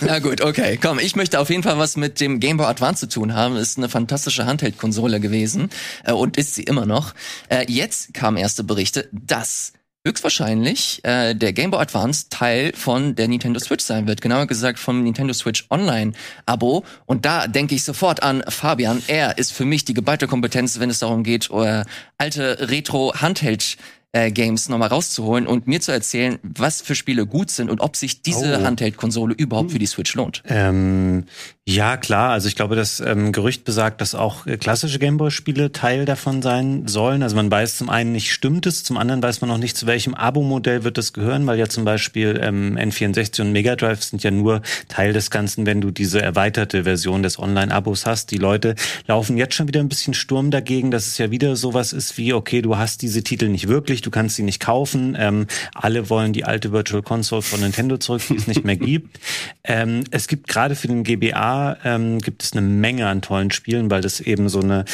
Na 0.00 0.18
gut, 0.18 0.40
okay, 0.40 0.78
komm, 0.80 0.98
ich 0.98 1.16
möchte 1.16 1.38
auf 1.40 1.48
jeden 1.48 1.62
Fall 1.62 1.78
was 1.78 1.96
mit 1.96 2.20
dem 2.20 2.40
Game 2.40 2.56
Boy 2.56 2.66
Advance 2.66 3.08
zu 3.08 3.20
tun 3.20 3.34
haben. 3.34 3.56
Ist 3.56 3.78
eine 3.78 3.88
fantastische 3.88 4.44
Handheld-Konsole 4.44 5.20
gewesen 5.20 5.70
äh, 6.04 6.12
und 6.12 6.36
ist 6.36 6.54
sie 6.54 6.64
immer 6.64 6.86
noch. 6.86 7.14
Äh, 7.48 7.66
jetzt 7.68 8.12
kamen 8.12 8.36
erste 8.36 8.64
Berichte, 8.64 9.08
dass 9.12 9.72
höchstwahrscheinlich 10.06 11.00
äh, 11.04 11.34
der 11.34 11.52
Game 11.52 11.70
Boy 11.70 11.80
Advance 11.80 12.26
Teil 12.30 12.72
von 12.74 13.14
der 13.14 13.28
Nintendo 13.28 13.58
Switch 13.60 13.84
sein 13.84 14.06
wird. 14.06 14.22
Genauer 14.22 14.46
gesagt 14.46 14.78
vom 14.78 15.02
Nintendo 15.02 15.34
Switch 15.34 15.66
Online 15.68 16.12
Abo. 16.46 16.84
Und 17.06 17.24
da 17.26 17.46
denke 17.48 17.74
ich 17.74 17.84
sofort 17.84 18.22
an 18.22 18.42
Fabian. 18.48 19.02
Er 19.08 19.36
ist 19.38 19.52
für 19.52 19.64
mich 19.64 19.84
die 19.84 19.94
geballte 19.94 20.26
Kompetenz, 20.28 20.78
wenn 20.78 20.90
es 20.90 21.00
darum 21.00 21.22
geht, 21.24 21.50
äh, 21.50 21.84
alte 22.18 22.70
Retro 22.70 23.14
Handheld 23.16 23.76
äh, 24.12 24.30
Games 24.30 24.68
nochmal 24.68 24.88
rauszuholen 24.88 25.46
und 25.46 25.66
mir 25.66 25.80
zu 25.80 25.92
erzählen, 25.92 26.38
was 26.42 26.80
für 26.80 26.94
Spiele 26.94 27.26
gut 27.26 27.50
sind 27.50 27.68
und 27.68 27.80
ob 27.80 27.96
sich 27.96 28.22
diese 28.22 28.60
Oh. 28.60 28.64
Handheld-Konsole 28.64 29.34
überhaupt 29.34 29.72
für 29.72 29.78
die 29.78 29.86
Switch 29.86 30.14
lohnt. 30.14 30.42
Ähm, 30.46 31.24
Ja, 31.68 31.96
klar. 31.96 32.30
Also 32.30 32.46
ich 32.46 32.54
glaube, 32.54 32.76
das 32.76 33.00
ähm, 33.00 33.32
Gerücht 33.32 33.64
besagt, 33.64 34.00
dass 34.00 34.14
auch 34.14 34.46
äh, 34.46 34.56
klassische 34.56 35.00
Gameboy-Spiele 35.00 35.72
Teil 35.72 36.04
davon 36.04 36.40
sein 36.40 36.86
sollen. 36.86 37.24
Also 37.24 37.34
man 37.34 37.50
weiß 37.50 37.76
zum 37.78 37.90
einen 37.90 38.12
nicht, 38.12 38.32
stimmt 38.32 38.66
es, 38.66 38.84
zum 38.84 38.96
anderen 38.96 39.20
weiß 39.20 39.40
man 39.40 39.50
noch 39.50 39.58
nicht, 39.58 39.76
zu 39.76 39.88
welchem 39.88 40.14
Abo-Modell 40.14 40.84
wird 40.84 40.96
das 40.96 41.12
gehören, 41.12 41.44
weil 41.48 41.58
ja 41.58 41.68
zum 41.68 41.84
Beispiel 41.84 42.38
ähm, 42.40 42.78
N64 42.78 43.40
und 43.40 43.50
Mega 43.50 43.74
Drive 43.74 44.04
sind 44.04 44.22
ja 44.22 44.30
nur 44.30 44.62
Teil 44.86 45.12
des 45.12 45.32
Ganzen, 45.32 45.66
wenn 45.66 45.80
du 45.80 45.90
diese 45.90 46.22
erweiterte 46.22 46.84
Version 46.84 47.24
des 47.24 47.36
Online-Abos 47.36 48.06
hast. 48.06 48.30
Die 48.30 48.38
Leute 48.38 48.76
laufen 49.08 49.36
jetzt 49.36 49.56
schon 49.56 49.66
wieder 49.66 49.80
ein 49.80 49.88
bisschen 49.88 50.14
Sturm 50.14 50.52
dagegen, 50.52 50.92
dass 50.92 51.08
es 51.08 51.18
ja 51.18 51.32
wieder 51.32 51.56
sowas 51.56 51.92
ist 51.92 52.16
wie, 52.16 52.32
okay, 52.32 52.62
du 52.62 52.76
hast 52.76 53.02
diese 53.02 53.24
Titel 53.24 53.48
nicht 53.48 53.66
wirklich, 53.66 54.02
du 54.02 54.12
kannst 54.12 54.36
sie 54.36 54.44
nicht 54.44 54.60
kaufen. 54.60 55.16
Ähm, 55.18 55.48
alle 55.74 56.10
wollen 56.10 56.32
die 56.32 56.44
alte 56.44 56.70
Virtual 56.70 57.02
Console 57.02 57.42
von 57.42 57.58
Nintendo 57.58 57.96
zurück, 57.96 58.22
die 58.28 58.36
es 58.36 58.46
nicht 58.46 58.64
mehr 58.64 58.76
gibt. 58.76 59.18
Ähm, 59.64 60.04
es 60.12 60.28
gibt 60.28 60.46
gerade 60.46 60.76
für 60.76 60.86
den 60.86 61.02
GBA 61.02 61.55
ähm, 61.84 62.18
gibt 62.18 62.42
es 62.42 62.52
eine 62.52 62.62
Menge 62.62 63.06
an 63.08 63.22
tollen 63.22 63.50
Spielen, 63.50 63.90
weil 63.90 64.02
das 64.02 64.20
eben 64.20 64.48
so 64.48 64.60
eine 64.60 64.84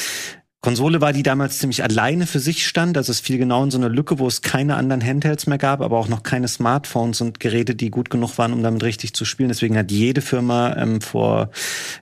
Konsole 0.64 1.00
war, 1.00 1.12
die 1.12 1.24
damals 1.24 1.58
ziemlich 1.58 1.82
alleine 1.82 2.24
für 2.24 2.38
sich 2.38 2.68
stand. 2.68 2.96
Also 2.96 3.10
es 3.10 3.18
fiel 3.18 3.36
genau 3.36 3.64
in 3.64 3.72
so 3.72 3.78
eine 3.78 3.88
Lücke, 3.88 4.20
wo 4.20 4.28
es 4.28 4.42
keine 4.42 4.76
anderen 4.76 5.04
Handhelds 5.04 5.48
mehr 5.48 5.58
gab, 5.58 5.80
aber 5.80 5.98
auch 5.98 6.06
noch 6.06 6.22
keine 6.22 6.46
Smartphones 6.46 7.20
und 7.20 7.40
Geräte, 7.40 7.74
die 7.74 7.90
gut 7.90 8.10
genug 8.10 8.38
waren, 8.38 8.52
um 8.52 8.62
damit 8.62 8.84
richtig 8.84 9.12
zu 9.12 9.24
spielen. 9.24 9.48
Deswegen 9.48 9.76
hat 9.76 9.90
jede 9.90 10.20
Firma 10.20 10.76
ähm, 10.76 11.00
vor, 11.00 11.50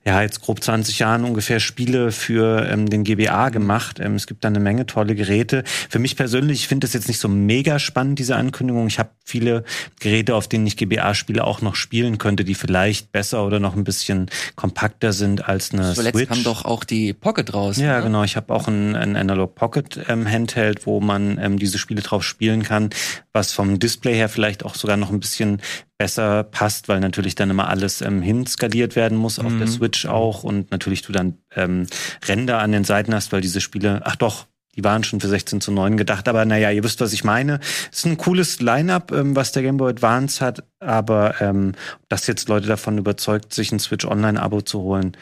ja, 0.04 0.20
jetzt 0.20 0.42
grob 0.42 0.62
20 0.62 0.98
Jahren 0.98 1.24
ungefähr 1.24 1.58
Spiele 1.58 2.12
für 2.12 2.68
ähm, 2.70 2.90
den 2.90 3.02
GBA 3.02 3.48
gemacht. 3.48 3.98
Ähm, 3.98 4.14
es 4.14 4.26
gibt 4.26 4.44
da 4.44 4.48
eine 4.48 4.60
Menge 4.60 4.84
tolle 4.84 5.14
Geräte. 5.14 5.64
Für 5.88 5.98
mich 5.98 6.14
persönlich, 6.16 6.60
ich 6.60 6.68
finde 6.68 6.86
das 6.86 6.92
jetzt 6.92 7.08
nicht 7.08 7.18
so 7.18 7.28
mega 7.28 7.78
spannend, 7.78 8.18
diese 8.18 8.36
Ankündigung. 8.36 8.88
Ich 8.88 8.98
habe 8.98 9.08
viele 9.24 9.64
Geräte, 10.00 10.34
auf 10.34 10.48
denen 10.48 10.66
ich 10.66 10.76
GBA-Spiele 10.76 11.44
auch 11.44 11.62
noch 11.62 11.76
spielen 11.76 12.18
könnte, 12.18 12.44
die 12.44 12.54
vielleicht 12.54 13.10
besser 13.10 13.46
oder 13.46 13.58
noch 13.58 13.74
ein 13.74 13.84
bisschen 13.84 14.28
kompakter 14.54 15.14
sind 15.14 15.48
als 15.48 15.72
eine 15.72 15.94
Zuletzt 15.94 16.18
Switch. 16.18 16.28
kam 16.28 16.44
doch 16.44 16.66
auch 16.66 16.84
die 16.84 17.14
Pocket 17.14 17.54
raus. 17.54 17.78
Ja, 17.78 17.96
ne? 17.96 18.04
genau. 18.04 18.22
Ich 18.22 18.36
habe 18.36 18.49
auch 18.50 18.68
ein, 18.68 18.96
ein 18.96 19.16
Analog 19.16 19.54
Pocket 19.54 20.00
ähm, 20.08 20.30
Handheld, 20.30 20.86
wo 20.86 21.00
man 21.00 21.38
ähm, 21.38 21.58
diese 21.58 21.78
Spiele 21.78 22.02
drauf 22.02 22.24
spielen 22.24 22.62
kann, 22.62 22.90
was 23.32 23.52
vom 23.52 23.78
Display 23.78 24.14
her 24.14 24.28
vielleicht 24.28 24.64
auch 24.64 24.74
sogar 24.74 24.96
noch 24.96 25.10
ein 25.10 25.20
bisschen 25.20 25.60
besser 25.98 26.44
passt, 26.44 26.88
weil 26.88 27.00
natürlich 27.00 27.34
dann 27.34 27.50
immer 27.50 27.68
alles 27.68 28.00
ähm, 28.00 28.22
hinskaliert 28.22 28.96
werden 28.96 29.18
muss, 29.18 29.38
auf 29.38 29.52
der 29.58 29.66
mhm. 29.66 29.70
Switch 29.70 30.06
auch 30.06 30.44
und 30.44 30.70
natürlich 30.70 31.02
du 31.02 31.12
dann 31.12 31.38
ähm, 31.54 31.86
Ränder 32.26 32.58
an 32.58 32.72
den 32.72 32.84
Seiten 32.84 33.14
hast, 33.14 33.32
weil 33.32 33.40
diese 33.40 33.60
Spiele, 33.60 34.00
ach 34.04 34.16
doch, 34.16 34.46
die 34.76 34.84
waren 34.84 35.04
schon 35.04 35.20
für 35.20 35.28
16 35.28 35.60
zu 35.60 35.72
9 35.72 35.96
gedacht, 35.96 36.28
aber 36.28 36.44
naja, 36.44 36.70
ihr 36.70 36.84
wisst, 36.84 37.00
was 37.00 37.12
ich 37.12 37.24
meine. 37.24 37.60
Es 37.90 37.98
ist 37.98 38.06
ein 38.06 38.16
cooles 38.16 38.60
Line-up, 38.60 39.12
ähm, 39.12 39.34
was 39.34 39.52
der 39.52 39.62
Game 39.62 39.76
Boy 39.76 39.90
Advance 39.90 40.44
hat, 40.44 40.64
aber 40.78 41.40
ähm, 41.40 41.72
dass 42.08 42.26
jetzt 42.26 42.48
Leute 42.48 42.66
davon 42.66 42.96
überzeugt, 42.96 43.52
sich 43.52 43.72
ein 43.72 43.80
Switch 43.80 44.06
Online-Abo 44.06 44.62
zu 44.62 44.80
holen, 44.80 45.16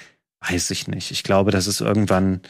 weiß 0.49 0.70
ich 0.70 0.87
nicht. 0.87 1.11
Ich 1.11 1.22
glaube, 1.22 1.51
das 1.51 1.66
ist 1.66 1.81
irgendwann 1.81 2.41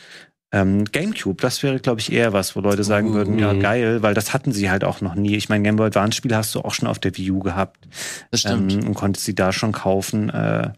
ähm, 0.50 0.84
GameCube, 0.84 1.40
das 1.40 1.62
wäre, 1.62 1.78
glaube 1.78 2.00
ich, 2.00 2.10
eher 2.10 2.32
was, 2.32 2.56
wo 2.56 2.60
Leute 2.60 2.82
sagen 2.82 3.10
uh, 3.10 3.14
würden, 3.14 3.38
ja, 3.38 3.52
geil, 3.52 4.02
weil 4.02 4.14
das 4.14 4.32
hatten 4.32 4.52
sie 4.52 4.70
halt 4.70 4.82
auch 4.82 5.00
noch 5.00 5.14
nie. 5.14 5.36
Ich 5.36 5.48
meine, 5.48 5.62
Game 5.62 5.76
Boy 5.76 5.88
Advance-Spiele 5.88 6.36
hast 6.36 6.54
du 6.54 6.60
auch 6.60 6.72
schon 6.72 6.88
auf 6.88 6.98
der 6.98 7.16
Wii 7.16 7.30
U 7.32 7.40
gehabt. 7.40 7.86
Das 8.30 8.40
stimmt. 8.40 8.72
Ähm, 8.72 8.86
und 8.86 8.94
konntest 8.94 9.26
sie 9.26 9.34
da 9.34 9.52
schon 9.52 9.72
kaufen. 9.72 10.30
Äh, 10.30 10.72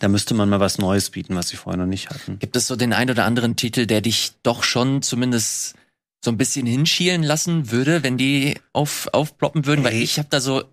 da 0.00 0.08
müsste 0.08 0.34
man 0.34 0.48
mal 0.48 0.60
was 0.60 0.78
Neues 0.78 1.10
bieten, 1.10 1.36
was 1.36 1.48
sie 1.48 1.56
vorher 1.56 1.78
noch 1.78 1.86
nicht 1.86 2.10
hatten. 2.10 2.38
Gibt 2.38 2.56
es 2.56 2.66
so 2.66 2.76
den 2.76 2.92
ein 2.92 3.10
oder 3.10 3.24
anderen 3.24 3.56
Titel, 3.56 3.86
der 3.86 4.00
dich 4.00 4.32
doch 4.42 4.62
schon 4.62 5.02
zumindest 5.02 5.74
so 6.24 6.32
ein 6.32 6.36
bisschen 6.36 6.66
hinschielen 6.66 7.22
lassen 7.22 7.70
würde, 7.70 8.02
wenn 8.02 8.16
die 8.16 8.56
auf, 8.72 9.08
aufploppen 9.12 9.66
würden? 9.66 9.84
Hey. 9.84 9.94
Weil 9.94 10.02
ich 10.02 10.18
habe 10.18 10.28
da 10.30 10.40
so 10.40 10.64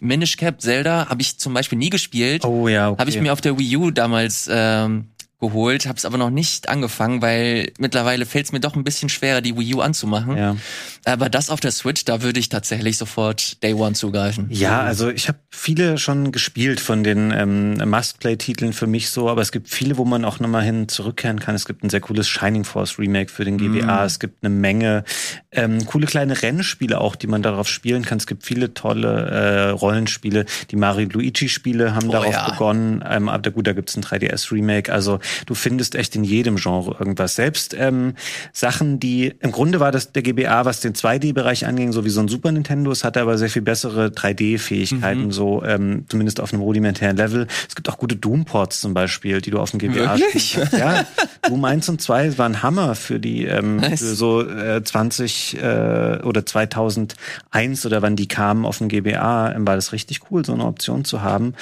Minish 0.00 0.36
Cap 0.36 0.60
Zelda 0.60 1.08
habe 1.08 1.22
ich 1.22 1.38
zum 1.38 1.54
Beispiel 1.54 1.78
nie 1.78 1.90
gespielt. 1.90 2.44
Oh 2.44 2.68
ja, 2.68 2.90
okay. 2.90 3.00
Habe 3.00 3.10
ich 3.10 3.20
mir 3.20 3.32
auf 3.32 3.40
der 3.40 3.58
Wii 3.58 3.76
U 3.76 3.90
damals 3.90 4.48
ähm, 4.50 5.08
geholt, 5.40 5.86
habe 5.86 5.96
es 5.96 6.04
aber 6.04 6.18
noch 6.18 6.30
nicht 6.30 6.68
angefangen, 6.68 7.22
weil 7.22 7.72
mittlerweile 7.78 8.26
fällt 8.26 8.46
es 8.46 8.52
mir 8.52 8.58
doch 8.58 8.74
ein 8.74 8.82
bisschen 8.82 9.08
schwerer, 9.08 9.40
die 9.40 9.56
Wii 9.56 9.76
U 9.76 9.80
anzumachen. 9.80 10.36
Ja. 10.36 10.56
Aber 11.04 11.28
das 11.28 11.48
auf 11.48 11.60
der 11.60 11.70
Switch, 11.70 12.04
da 12.04 12.22
würde 12.22 12.40
ich 12.40 12.48
tatsächlich 12.48 12.98
sofort 12.98 13.62
Day 13.62 13.74
One 13.74 13.92
zugreifen. 13.92 14.48
Ja, 14.50 14.80
also 14.80 15.10
ich 15.10 15.28
habe 15.28 15.38
viele 15.50 15.98
schon 15.98 16.32
gespielt 16.32 16.80
von 16.80 17.04
den 17.04 17.30
ähm, 17.30 17.74
Must-Play-Titeln 17.74 18.72
für 18.72 18.88
mich 18.88 19.10
so, 19.10 19.28
aber 19.28 19.42
es 19.42 19.52
gibt 19.52 19.68
viele, 19.68 19.96
wo 19.96 20.04
man 20.04 20.24
auch 20.24 20.40
nochmal 20.40 20.64
hin 20.64 20.88
zurückkehren 20.88 21.38
kann. 21.38 21.54
Es 21.54 21.66
gibt 21.66 21.84
ein 21.84 21.90
sehr 21.90 22.00
cooles 22.00 22.26
Shining 22.26 22.64
Force 22.64 22.98
Remake 22.98 23.30
für 23.30 23.44
den 23.44 23.58
GBA. 23.58 24.02
Mm. 24.02 24.06
Es 24.06 24.18
gibt 24.18 24.44
eine 24.44 24.52
Menge 24.52 25.04
ähm, 25.52 25.86
coole 25.86 26.06
kleine 26.06 26.40
Rennspiele 26.40 27.00
auch, 27.00 27.14
die 27.14 27.28
man 27.28 27.42
darauf 27.42 27.68
spielen 27.68 28.04
kann. 28.04 28.18
Es 28.18 28.26
gibt 28.26 28.44
viele 28.44 28.74
tolle 28.74 29.30
äh, 29.30 29.68
Rollenspiele. 29.70 30.46
Die 30.70 30.76
Mario 30.76 31.08
Luigi-Spiele 31.08 31.94
haben 31.94 32.08
oh, 32.08 32.12
darauf 32.12 32.34
ja. 32.34 32.50
begonnen. 32.50 33.04
Ähm, 33.08 33.28
aber 33.28 33.50
gut, 33.50 33.66
da 33.66 33.72
gibt's 33.72 33.96
ein 33.96 34.02
3DS-Remake. 34.02 34.92
Also 34.92 35.20
du 35.46 35.54
findest 35.54 35.94
echt 35.94 36.16
in 36.16 36.24
jedem 36.24 36.56
Genre 36.56 36.96
irgendwas. 36.98 37.34
Selbst 37.34 37.74
ähm, 37.78 38.14
Sachen, 38.52 39.00
die 39.00 39.34
im 39.40 39.52
Grunde 39.52 39.80
war 39.80 39.92
das 39.92 40.12
der 40.12 40.22
GBA, 40.22 40.64
was 40.64 40.80
den 40.80 40.94
2D-Bereich 40.94 41.66
anging, 41.66 41.92
so 41.92 42.04
wie 42.04 42.10
so 42.10 42.20
ein 42.20 42.28
Super 42.28 42.52
Nintendo. 42.52 42.90
Es 42.90 43.04
hatte 43.04 43.20
aber 43.20 43.38
sehr 43.38 43.50
viel 43.50 43.62
bessere 43.62 44.06
3D-Fähigkeiten, 44.08 45.26
mhm. 45.26 45.32
so 45.32 45.62
ähm, 45.64 46.04
zumindest 46.08 46.40
auf 46.40 46.52
einem 46.52 46.62
rudimentären 46.62 47.16
Level. 47.16 47.46
Es 47.68 47.74
gibt 47.74 47.88
auch 47.88 47.98
gute 47.98 48.16
Doom-Ports 48.16 48.80
zum 48.80 48.94
Beispiel, 48.94 49.40
die 49.40 49.50
du 49.50 49.58
auf 49.58 49.70
dem 49.70 49.78
GBA 49.78 50.18
Wirklich? 50.18 50.52
spielst. 50.52 50.72
Ja, 50.72 51.04
Doom 51.48 51.64
1 51.64 51.88
und 51.88 52.00
2 52.00 52.38
waren 52.38 52.62
Hammer 52.62 52.94
für 52.94 53.20
die 53.20 53.44
ähm, 53.44 53.76
nice. 53.76 54.00
für 54.00 54.14
so 54.14 54.48
äh, 54.48 54.82
20 54.82 55.56
äh, 55.60 56.18
oder 56.22 56.44
2001 56.44 57.86
oder 57.86 58.02
wann 58.02 58.16
die 58.16 58.28
kamen 58.28 58.64
auf 58.64 58.78
dem 58.78 58.88
GBA, 58.88 59.54
war 59.56 59.76
das 59.76 59.92
richtig 59.92 60.20
cool, 60.30 60.44
so 60.44 60.54
eine 60.54 60.64
Option 60.64 61.04
zu 61.04 61.22
haben. 61.22 61.54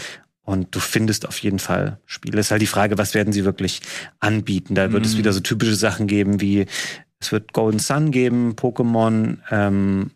Und 0.47 0.75
du 0.75 0.81
findest 0.81 1.27
auf 1.27 1.39
jeden 1.39 1.59
Fall 1.59 1.99
Spiele. 2.07 2.39
Es 2.39 2.47
ist 2.47 2.51
halt 2.53 2.63
die 2.63 2.67
Frage, 2.67 2.97
was 2.99 3.15
werden 3.15 3.33
sie 3.33 3.45
wirklich 3.45 3.83
anbieten? 4.21 4.77
Da 4.77 4.93
wird 4.93 5.03
mm. 5.03 5.07
es 5.07 5.15
mhm. 5.15 5.19
wieder 5.19 5.33
so 5.33 5.41
typische 5.41 5.75
Sachen 5.75 6.07
geben 6.07 6.41
wie, 6.41 6.67
es 7.19 7.33
wird 7.33 7.53
Golden 7.53 7.81
Sun 7.81 8.13
geben, 8.13 8.55
Pokémon, 8.55 9.39
ähm, 9.51 10.13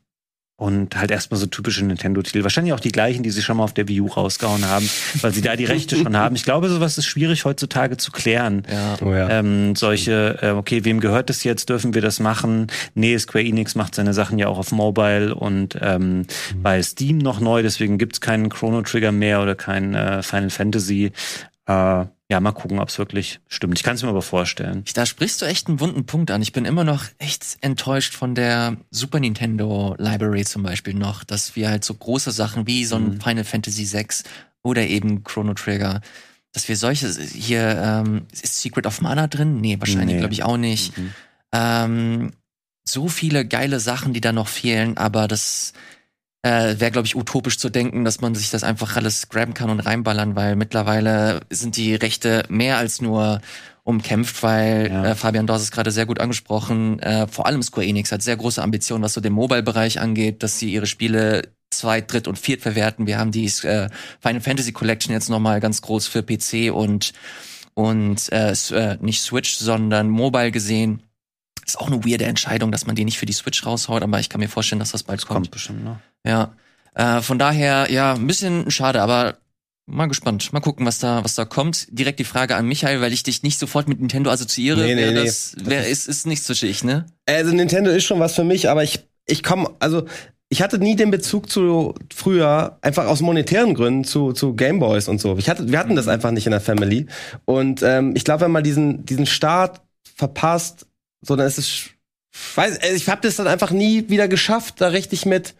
und 0.60 0.94
halt 0.94 1.10
erstmal 1.10 1.40
so 1.40 1.46
typische 1.46 1.82
Nintendo-Titel. 1.86 2.42
Wahrscheinlich 2.42 2.74
auch 2.74 2.80
die 2.80 2.92
gleichen, 2.92 3.22
die 3.22 3.30
sie 3.30 3.40
schon 3.40 3.56
mal 3.56 3.64
auf 3.64 3.72
der 3.72 3.88
Wii 3.88 4.02
U 4.02 4.08
rausgehauen 4.08 4.66
haben, 4.66 4.88
weil 5.22 5.32
sie 5.32 5.40
da 5.40 5.56
die 5.56 5.64
Rechte 5.64 5.96
schon 5.96 6.18
haben. 6.18 6.36
Ich 6.36 6.44
glaube, 6.44 6.68
sowas 6.68 6.98
ist 6.98 7.06
schwierig 7.06 7.46
heutzutage 7.46 7.96
zu 7.96 8.12
klären. 8.12 8.64
Ja. 8.70 8.96
Oh 9.00 9.14
ja. 9.14 9.30
Ähm, 9.30 9.74
solche, 9.74 10.38
äh, 10.42 10.50
okay, 10.50 10.84
wem 10.84 11.00
gehört 11.00 11.30
das 11.30 11.44
jetzt? 11.44 11.70
Dürfen 11.70 11.94
wir 11.94 12.02
das 12.02 12.20
machen? 12.20 12.66
Nee, 12.94 13.16
Square 13.16 13.42
Enix 13.42 13.74
macht 13.74 13.94
seine 13.94 14.12
Sachen 14.12 14.38
ja 14.38 14.48
auch 14.48 14.58
auf 14.58 14.70
Mobile 14.70 15.34
und 15.34 15.78
ähm, 15.80 16.18
mhm. 16.18 16.26
bei 16.62 16.82
Steam 16.82 17.16
noch 17.16 17.40
neu, 17.40 17.62
deswegen 17.62 17.96
gibt's 17.96 18.20
keinen 18.20 18.50
Chrono 18.50 18.82
Trigger 18.82 19.12
mehr 19.12 19.40
oder 19.40 19.54
kein 19.54 19.94
äh, 19.94 20.22
Final 20.22 20.50
Fantasy. 20.50 21.12
Äh, 21.66 22.04
ja, 22.30 22.38
mal 22.38 22.52
gucken, 22.52 22.78
ob 22.78 22.88
es 22.88 22.98
wirklich 22.98 23.40
stimmt. 23.48 23.76
Ich 23.76 23.82
kann 23.82 23.96
es 23.96 24.04
mir 24.04 24.08
aber 24.08 24.22
vorstellen. 24.22 24.84
Da 24.94 25.04
sprichst 25.04 25.42
du 25.42 25.46
echt 25.46 25.66
einen 25.66 25.80
wunden 25.80 26.06
Punkt 26.06 26.30
an. 26.30 26.40
Ich 26.42 26.52
bin 26.52 26.64
immer 26.64 26.84
noch 26.84 27.04
echt 27.18 27.58
enttäuscht 27.60 28.14
von 28.14 28.36
der 28.36 28.76
Super 28.92 29.18
Nintendo 29.18 29.96
Library 29.98 30.44
zum 30.44 30.62
Beispiel 30.62 30.94
noch, 30.94 31.24
dass 31.24 31.56
wir 31.56 31.68
halt 31.68 31.84
so 31.84 31.92
große 31.92 32.30
Sachen 32.30 32.68
wie 32.68 32.84
so 32.84 32.94
ein 32.94 33.14
mhm. 33.14 33.20
Final 33.20 33.42
Fantasy 33.42 33.92
VI 33.92 34.06
oder 34.62 34.86
eben 34.86 35.24
Chrono 35.24 35.54
Trigger, 35.54 36.02
dass 36.52 36.68
wir 36.68 36.76
solche 36.76 37.10
hier, 37.10 37.76
ähm, 37.82 38.26
ist 38.30 38.60
Secret 38.60 38.86
of 38.86 39.00
Mana 39.00 39.26
drin? 39.26 39.60
Nee, 39.60 39.80
wahrscheinlich, 39.80 40.14
nee. 40.14 40.18
glaube 40.20 40.34
ich 40.34 40.44
auch 40.44 40.56
nicht. 40.56 40.96
Mhm. 40.96 41.12
Ähm, 41.52 42.30
so 42.84 43.08
viele 43.08 43.44
geile 43.44 43.80
Sachen, 43.80 44.12
die 44.12 44.20
da 44.20 44.30
noch 44.30 44.48
fehlen, 44.48 44.96
aber 44.96 45.26
das 45.26 45.72
äh, 46.42 46.78
wäre, 46.78 46.90
glaube 46.90 47.06
ich, 47.06 47.16
utopisch 47.16 47.58
zu 47.58 47.68
denken, 47.68 48.04
dass 48.04 48.20
man 48.20 48.34
sich 48.34 48.50
das 48.50 48.64
einfach 48.64 48.96
alles 48.96 49.28
graben 49.28 49.54
kann 49.54 49.70
und 49.70 49.80
reinballern, 49.80 50.36
weil 50.36 50.56
mittlerweile 50.56 51.40
sind 51.50 51.76
die 51.76 51.94
Rechte 51.94 52.44
mehr 52.48 52.78
als 52.78 53.02
nur 53.02 53.40
umkämpft, 53.84 54.42
weil 54.42 54.88
ja. 54.90 55.04
äh, 55.06 55.14
Fabian 55.14 55.46
Dors 55.46 55.62
ist 55.62 55.72
gerade 55.72 55.90
sehr 55.90 56.06
gut 56.06 56.20
angesprochen. 56.20 56.98
Äh, 57.00 57.26
vor 57.26 57.46
allem 57.46 57.62
Square 57.62 57.86
Enix 57.86 58.12
hat 58.12 58.22
sehr 58.22 58.36
große 58.36 58.62
Ambitionen, 58.62 59.02
was 59.02 59.14
so 59.14 59.20
den 59.20 59.32
Mobile-Bereich 59.32 60.00
angeht, 60.00 60.42
dass 60.42 60.58
sie 60.58 60.72
ihre 60.72 60.86
Spiele 60.86 61.48
zweit, 61.70 62.12
dritt 62.12 62.26
und 62.26 62.38
viert 62.38 62.62
verwerten. 62.62 63.06
Wir 63.06 63.18
haben 63.18 63.32
die 63.32 63.46
äh, 63.46 63.88
Final 64.20 64.40
Fantasy 64.40 64.72
Collection 64.72 65.12
jetzt 65.12 65.28
nochmal 65.28 65.60
ganz 65.60 65.82
groß 65.82 66.06
für 66.06 66.22
PC 66.22 66.72
und 66.72 67.12
und 67.74 68.30
äh, 68.32 68.52
äh, 68.52 68.98
nicht 69.00 69.22
Switch, 69.22 69.54
sondern 69.56 70.08
Mobile 70.08 70.50
gesehen. 70.50 71.02
Ist 71.70 71.78
auch 71.78 71.86
eine 71.86 72.04
weirde 72.04 72.24
Entscheidung, 72.24 72.72
dass 72.72 72.86
man 72.86 72.96
die 72.96 73.04
nicht 73.04 73.18
für 73.18 73.26
die 73.26 73.32
Switch 73.32 73.64
raushaut, 73.64 74.02
aber 74.02 74.18
ich 74.18 74.28
kann 74.28 74.40
mir 74.40 74.48
vorstellen, 74.48 74.80
dass 74.80 74.90
das 74.90 75.04
bald 75.04 75.20
das 75.20 75.26
kommt. 75.26 75.36
kommt 75.36 75.50
bestimmt, 75.52 75.84
ne? 75.84 76.00
Ja. 76.26 76.52
Äh, 76.94 77.20
von 77.22 77.38
daher, 77.38 77.86
ja, 77.90 78.14
ein 78.14 78.26
bisschen 78.26 78.68
schade, 78.72 79.00
aber 79.00 79.36
mal 79.86 80.06
gespannt. 80.06 80.52
Mal 80.52 80.58
gucken, 80.58 80.84
was 80.84 80.98
da, 80.98 81.22
was 81.22 81.36
da 81.36 81.44
kommt. 81.44 81.86
Direkt 81.96 82.18
die 82.18 82.24
Frage 82.24 82.56
an 82.56 82.66
Michael, 82.66 83.00
weil 83.00 83.12
ich 83.12 83.22
dich 83.22 83.44
nicht 83.44 83.56
sofort 83.56 83.86
mit 83.86 84.00
Nintendo 84.00 84.30
assoziiere. 84.30 84.80
Nee, 84.80 84.96
nee, 84.96 85.12
nee. 85.12 85.24
Das 85.24 85.54
wär, 85.62 85.86
ist, 85.86 86.08
ist 86.08 86.26
nichts 86.26 86.48
für 86.48 86.54
dich, 86.54 86.82
ne? 86.82 87.06
Also 87.26 87.54
Nintendo 87.54 87.90
ist 87.90 88.04
schon 88.04 88.18
was 88.18 88.34
für 88.34 88.42
mich, 88.42 88.68
aber 88.68 88.82
ich, 88.82 89.00
ich 89.26 89.44
komme, 89.44 89.70
also 89.78 90.06
ich 90.48 90.60
hatte 90.60 90.80
nie 90.80 90.96
den 90.96 91.12
Bezug 91.12 91.48
zu 91.48 91.94
früher, 92.12 92.78
einfach 92.82 93.06
aus 93.06 93.20
monetären 93.20 93.74
Gründen, 93.74 94.02
zu, 94.02 94.32
zu 94.32 94.54
Gameboys 94.54 95.06
und 95.06 95.20
so. 95.20 95.36
Ich 95.38 95.48
hatte, 95.48 95.70
wir 95.70 95.78
hatten 95.78 95.94
das 95.94 96.08
einfach 96.08 96.32
nicht 96.32 96.46
in 96.46 96.50
der 96.50 96.60
Family. 96.60 97.06
Und 97.44 97.82
ähm, 97.84 98.16
ich 98.16 98.24
glaube, 98.24 98.42
wenn 98.42 98.50
man 98.50 98.64
diesen, 98.64 99.06
diesen 99.06 99.26
Start 99.26 99.80
verpasst, 100.16 100.86
so 101.22 101.36
dann 101.36 101.46
ist 101.46 101.58
es 101.58 101.84
weiß, 102.54 102.78
also 102.80 102.94
ich 102.94 103.08
habe 103.08 103.20
das 103.22 103.36
dann 103.36 103.48
einfach 103.48 103.70
nie 103.72 104.08
wieder 104.08 104.28
geschafft, 104.28 104.80
da 104.80 104.88
richtig 104.88 105.26
mit 105.26 105.54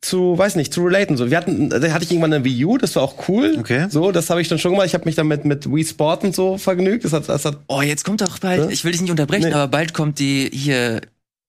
zu, 0.00 0.36
weiß 0.36 0.56
nicht, 0.56 0.72
zu 0.74 0.84
relaten. 0.84 1.16
So, 1.16 1.30
wir 1.30 1.36
hatten, 1.36 1.70
da 1.70 1.80
hatte 1.92 2.04
ich 2.04 2.10
irgendwann 2.10 2.32
eine 2.32 2.44
Wii 2.44 2.64
U, 2.64 2.78
das 2.78 2.96
war 2.96 3.02
auch 3.04 3.28
cool. 3.28 3.56
Okay. 3.58 3.86
So, 3.88 4.12
das 4.12 4.28
habe 4.28 4.42
ich 4.42 4.48
dann 4.48 4.58
schon 4.58 4.72
gemacht. 4.72 4.86
Ich 4.88 4.94
habe 4.94 5.04
mich 5.04 5.14
damit 5.14 5.44
mit 5.44 5.72
Wii 5.72 5.84
Sport 5.84 6.24
und 6.24 6.34
so 6.34 6.58
vergnügt. 6.58 7.04
Das 7.04 7.12
hat, 7.12 7.28
das 7.28 7.44
hat 7.44 7.60
Oh, 7.68 7.80
jetzt 7.80 8.04
kommt 8.04 8.20
doch 8.20 8.38
bald, 8.38 8.60
Ja? 8.64 8.68
ich 8.68 8.84
will 8.84 8.92
dich 8.92 9.00
nicht 9.00 9.10
unterbrechen, 9.10 9.48
Nee. 9.48 9.54
aber 9.54 9.68
bald 9.68 9.94
kommt 9.94 10.18
die 10.18 10.50
hier 10.52 11.00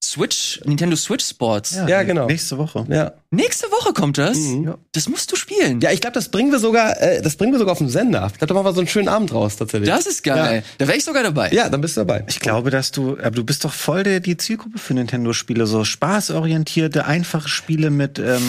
Switch, 0.02 0.60
Nintendo 0.64 0.96
Switch 0.96 1.24
Sports. 1.24 1.76
Ja, 1.88 2.02
genau. 2.04 2.26
Nächste 2.26 2.56
Woche. 2.58 2.86
ja. 2.88 3.12
Nächste 3.30 3.66
Woche 3.66 3.92
kommt 3.92 4.16
das. 4.16 4.38
Mhm. 4.38 4.74
Das 4.92 5.06
musst 5.06 5.30
du 5.30 5.36
spielen. 5.36 5.82
Ja, 5.82 5.90
ich 5.90 6.00
glaube, 6.00 6.14
das 6.14 6.30
bringen 6.30 6.50
wir 6.50 6.58
sogar, 6.58 6.98
äh, 6.98 7.20
das 7.20 7.36
bringen 7.36 7.52
wir 7.52 7.58
sogar 7.58 7.72
auf 7.72 7.78
den 7.78 7.90
Sender. 7.90 8.26
Ich 8.32 8.38
glaube, 8.38 8.46
da 8.46 8.54
machen 8.54 8.64
wir 8.64 8.72
so 8.72 8.80
einen 8.80 8.88
schönen 8.88 9.08
Abend 9.08 9.34
raus 9.34 9.56
tatsächlich. 9.56 9.90
Das 9.90 10.06
ist 10.06 10.22
geil. 10.22 10.62
Da 10.78 10.88
wäre 10.88 10.96
ich 10.96 11.04
sogar 11.04 11.22
dabei. 11.22 11.50
Ja, 11.52 11.68
dann 11.68 11.82
bist 11.82 11.98
du 11.98 12.00
dabei. 12.00 12.24
Ich 12.26 12.40
glaube, 12.40 12.70
dass 12.70 12.90
du, 12.90 13.18
aber 13.18 13.32
du 13.32 13.44
bist 13.44 13.66
doch 13.66 13.74
voll 13.74 14.02
der, 14.02 14.20
die 14.20 14.38
Zielgruppe 14.38 14.78
für 14.78 14.94
Nintendo-Spiele, 14.94 15.66
so 15.66 15.84
spaßorientierte, 15.84 17.04
einfache 17.04 17.50
Spiele 17.50 17.90
mit, 17.90 18.18
ähm, 18.18 18.40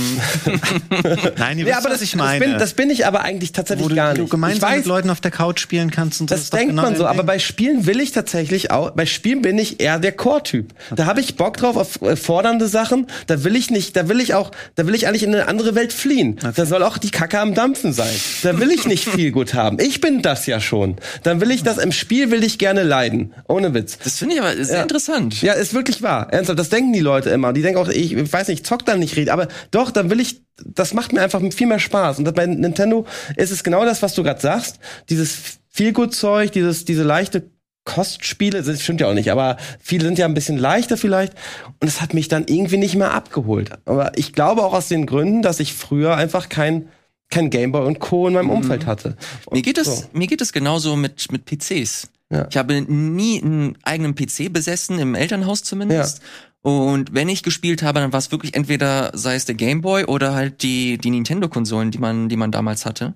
nein, 1.38 1.60
ihr 1.60 1.66
wisst, 1.66 1.72
ja, 1.72 1.78
aber 1.80 1.90
was 1.90 1.94
das, 1.96 2.02
ich 2.02 2.16
meine. 2.16 2.40
Das 2.40 2.50
bin, 2.50 2.60
das 2.60 2.74
bin 2.74 2.90
ich 2.90 3.06
aber 3.06 3.22
eigentlich 3.24 3.52
tatsächlich 3.52 3.84
wo 3.84 3.90
du, 3.90 3.96
gar 3.96 4.14
du 4.14 4.22
nicht. 4.22 4.28
ich 4.28 4.32
gemeinsam 4.32 4.70
weiß, 4.70 4.78
mit 4.78 4.86
Leuten 4.86 5.10
auf 5.10 5.20
der 5.20 5.32
Couch 5.32 5.60
spielen 5.60 5.92
kannst 5.92 6.22
und 6.22 6.30
so. 6.30 6.36
Das 6.36 6.44
ist 6.44 6.54
doch 6.54 6.58
denkt 6.58 6.72
genau 6.72 6.84
man 6.84 6.96
so, 6.96 7.06
aber 7.06 7.24
bei 7.24 7.38
Spielen 7.40 7.86
will 7.86 8.00
ich 8.00 8.14
tatsächlich 8.14 8.72
auch, 8.72 8.92
bei 8.92 9.06
Spielen 9.06 9.42
bin 9.42 9.58
ich 9.58 9.82
eher 9.82 10.00
der 10.00 10.14
Core-Typ. 10.14 10.74
Da 10.96 11.06
habe 11.06 11.20
ich 11.20 11.36
Bock 11.40 11.56
drauf 11.58 11.78
auf 11.78 12.02
äh, 12.02 12.16
fordernde 12.18 12.68
Sachen, 12.68 13.08
da 13.28 13.44
will 13.46 13.56
ich 13.56 13.72
nicht, 13.72 13.96
da 13.96 14.10
will 14.10 14.20
ich 14.20 14.34
auch, 14.34 14.52
da 14.76 14.86
will 14.86 14.94
ich 14.94 15.08
eigentlich 15.08 15.24
in 15.24 15.34
eine 15.34 15.48
andere 15.48 15.74
Welt 15.74 15.94
fliehen. 15.94 16.38
Da 16.56 16.66
soll 16.66 16.84
auch 16.84 16.98
die 16.98 17.12
Kacke 17.12 17.40
am 17.40 17.54
Dampfen 17.54 17.94
sein. 17.94 18.14
Da 18.44 18.60
will 18.60 18.70
ich 18.72 18.86
nicht 18.86 19.08
viel 19.08 19.32
gut 19.32 19.54
haben. 19.54 19.80
Ich 19.80 20.02
bin 20.02 20.22
das 20.22 20.46
ja 20.48 20.60
schon. 20.60 20.98
Dann 21.24 21.40
will 21.40 21.50
ich 21.52 21.64
das, 21.64 21.78
im 21.78 21.94
Spiel 21.94 22.30
will 22.30 22.44
ich 22.44 22.60
gerne 22.60 22.84
leiden. 22.84 23.34
Ohne 23.48 23.74
Witz. 23.74 23.98
Das 24.04 24.18
finde 24.20 24.36
ich 24.36 24.42
aber 24.42 24.54
sehr 24.64 24.76
Ja. 24.78 24.82
interessant. 24.84 25.42
Ja, 25.42 25.54
ist 25.54 25.74
wirklich 25.74 26.02
wahr. 26.02 26.28
Ernsthaft, 26.32 26.60
das 26.60 26.68
denken 26.70 26.92
die 26.92 27.00
Leute 27.00 27.30
immer. 27.30 27.54
Die 27.54 27.62
denken 27.62 27.80
auch, 27.80 27.88
ich, 27.88 28.12
ich 28.14 28.34
weiß 28.34 28.50
nicht, 28.50 28.68
zock 28.68 28.86
dann 28.86 29.00
nicht 29.00 29.16
reden. 29.16 29.30
Aber 29.30 29.48
doch, 29.72 29.92
dann 29.92 30.10
will 30.10 30.20
ich, 30.20 30.42
das 30.66 30.94
macht 30.94 31.14
mir 31.14 31.22
einfach 31.22 31.42
viel 31.54 31.68
mehr 31.68 31.80
Spaß. 31.80 32.20
Und 32.20 32.36
bei 32.36 32.46
Nintendo 32.46 33.06
ist 33.38 33.52
es 33.52 33.64
genau 33.64 33.86
das, 33.86 34.02
was 34.02 34.14
du 34.14 34.24
gerade 34.24 34.42
sagst. 34.42 34.80
Dieses 35.10 35.38
Feelgood-Zeug, 35.70 36.52
dieses, 36.52 36.84
diese 36.84 37.04
leichte 37.04 37.50
Kostspiele, 37.86 38.62
das 38.62 38.82
stimmt 38.84 39.02
ja 39.02 39.08
auch 39.08 39.14
nicht, 39.14 39.32
aber 39.32 39.58
viele 39.80 40.06
sind 40.06 40.18
ja 40.20 40.26
ein 40.26 40.34
bisschen 40.34 40.58
leichter 40.58 40.98
vielleicht. 40.98 41.34
Und 41.80 41.88
es 41.88 42.02
hat 42.02 42.14
mich 42.14 42.28
dann 42.28 42.46
irgendwie 42.48 42.78
nicht 42.78 42.96
mehr 42.96 43.14
abgeholt. 43.14 43.72
Aber 43.86 44.18
ich 44.18 44.34
glaube 44.34 44.64
auch 44.64 44.74
aus 44.74 44.88
den 44.90 45.06
Gründen, 45.06 45.42
dass 45.42 45.60
ich 45.60 45.74
früher 45.74 46.16
einfach 46.16 46.50
kein, 46.50 46.90
kein 47.30 47.50
Gameboy 47.50 47.86
und 47.86 48.00
Co. 48.00 48.28
in 48.28 48.34
meinem 48.34 48.50
Umfeld 48.50 48.86
hatte. 48.86 49.18
Und 49.46 49.56
Mir 49.56 49.62
geht 49.64 49.78
es, 49.78 50.02
so. 50.02 50.04
mir 50.14 50.28
geht 50.28 50.42
es 50.42 50.52
genauso 50.54 50.96
mit, 50.96 51.32
mit 51.32 51.46
PCs. 51.46 52.10
Ja. 52.32 52.48
Ich 52.50 52.58
habe 52.58 52.80
nie 52.82 53.42
einen 53.42 53.76
eigenen 53.84 54.14
PC 54.14 54.54
besessen, 54.54 55.00
im 55.00 55.16
Elternhaus 55.16 55.64
zumindest. 55.64 56.22
Und 56.62 57.14
wenn 57.14 57.30
ich 57.30 57.42
gespielt 57.42 57.82
habe, 57.82 58.02
dann 58.02 58.12
war 58.12 58.20
es 58.20 58.32
wirklich 58.32 58.54
entweder, 58.54 59.12
sei 59.14 59.36
es 59.36 59.46
der 59.46 59.56
Gameboy 59.56 60.04
oder 60.06 60.36
halt 60.36 60.62
die, 60.62 60.98
die 60.98 61.10
Nintendo-Konsolen, 61.10 61.90
die 61.90 61.98
man, 61.98 62.30
die 62.30 62.36
man 62.36 62.52
damals 62.52 62.86
hatte. 62.86 63.14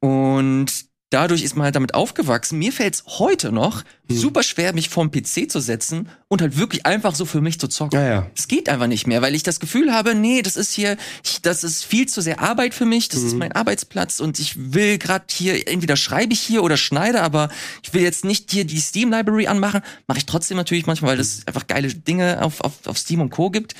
Und 0.00 0.66
dadurch 1.10 1.42
ist 1.42 1.56
man 1.56 1.64
halt 1.64 1.76
damit 1.76 1.94
aufgewachsen. 1.94 2.58
Mir 2.58 2.72
fällt 2.72 2.94
es 2.94 3.04
heute 3.18 3.52
noch 3.52 3.82
Hm. 4.08 4.16
super 4.16 4.42
schwer, 4.42 4.72
mich 4.74 4.88
vorm 4.88 5.10
PC 5.10 5.50
zu 5.50 5.60
setzen 5.60 6.08
und 6.34 6.42
halt 6.42 6.58
wirklich 6.58 6.84
einfach 6.84 7.14
so 7.14 7.24
für 7.24 7.40
mich 7.40 7.58
zu 7.60 7.68
zocken. 7.68 7.98
Ja, 7.98 8.06
ja. 8.06 8.26
Es 8.36 8.48
geht 8.48 8.68
einfach 8.68 8.88
nicht 8.88 9.06
mehr, 9.06 9.22
weil 9.22 9.34
ich 9.34 9.42
das 9.44 9.60
Gefühl 9.60 9.92
habe, 9.92 10.14
nee, 10.14 10.42
das 10.42 10.56
ist 10.56 10.72
hier, 10.74 10.96
ich, 11.24 11.40
das 11.42 11.64
ist 11.64 11.84
viel 11.84 12.06
zu 12.06 12.20
sehr 12.20 12.40
Arbeit 12.40 12.74
für 12.74 12.84
mich, 12.84 13.08
das 13.08 13.20
Mhm. 13.20 13.26
ist 13.28 13.36
mein 13.36 13.52
Arbeitsplatz 13.52 14.20
und 14.20 14.38
ich 14.40 14.72
will 14.74 14.98
gerade 14.98 15.24
hier, 15.30 15.68
entweder 15.68 15.96
schreibe 15.96 16.32
ich 16.32 16.40
hier 16.40 16.62
oder 16.62 16.76
schneide, 16.76 17.22
aber 17.22 17.48
ich 17.82 17.94
will 17.94 18.02
jetzt 18.02 18.24
nicht 18.24 18.50
hier 18.50 18.64
die 18.64 18.80
Steam 18.80 19.10
Library 19.12 19.46
anmachen. 19.46 19.80
Mache 20.08 20.18
ich 20.18 20.26
trotzdem 20.26 20.56
natürlich 20.56 20.86
manchmal, 20.86 21.12
weil 21.12 21.20
es 21.20 21.46
einfach 21.46 21.66
geile 21.68 21.88
Dinge 21.88 22.42
auf, 22.42 22.60
auf, 22.62 22.72
auf 22.86 22.98
Steam 22.98 23.20
und 23.20 23.30
Co. 23.30 23.50
gibt. 23.50 23.74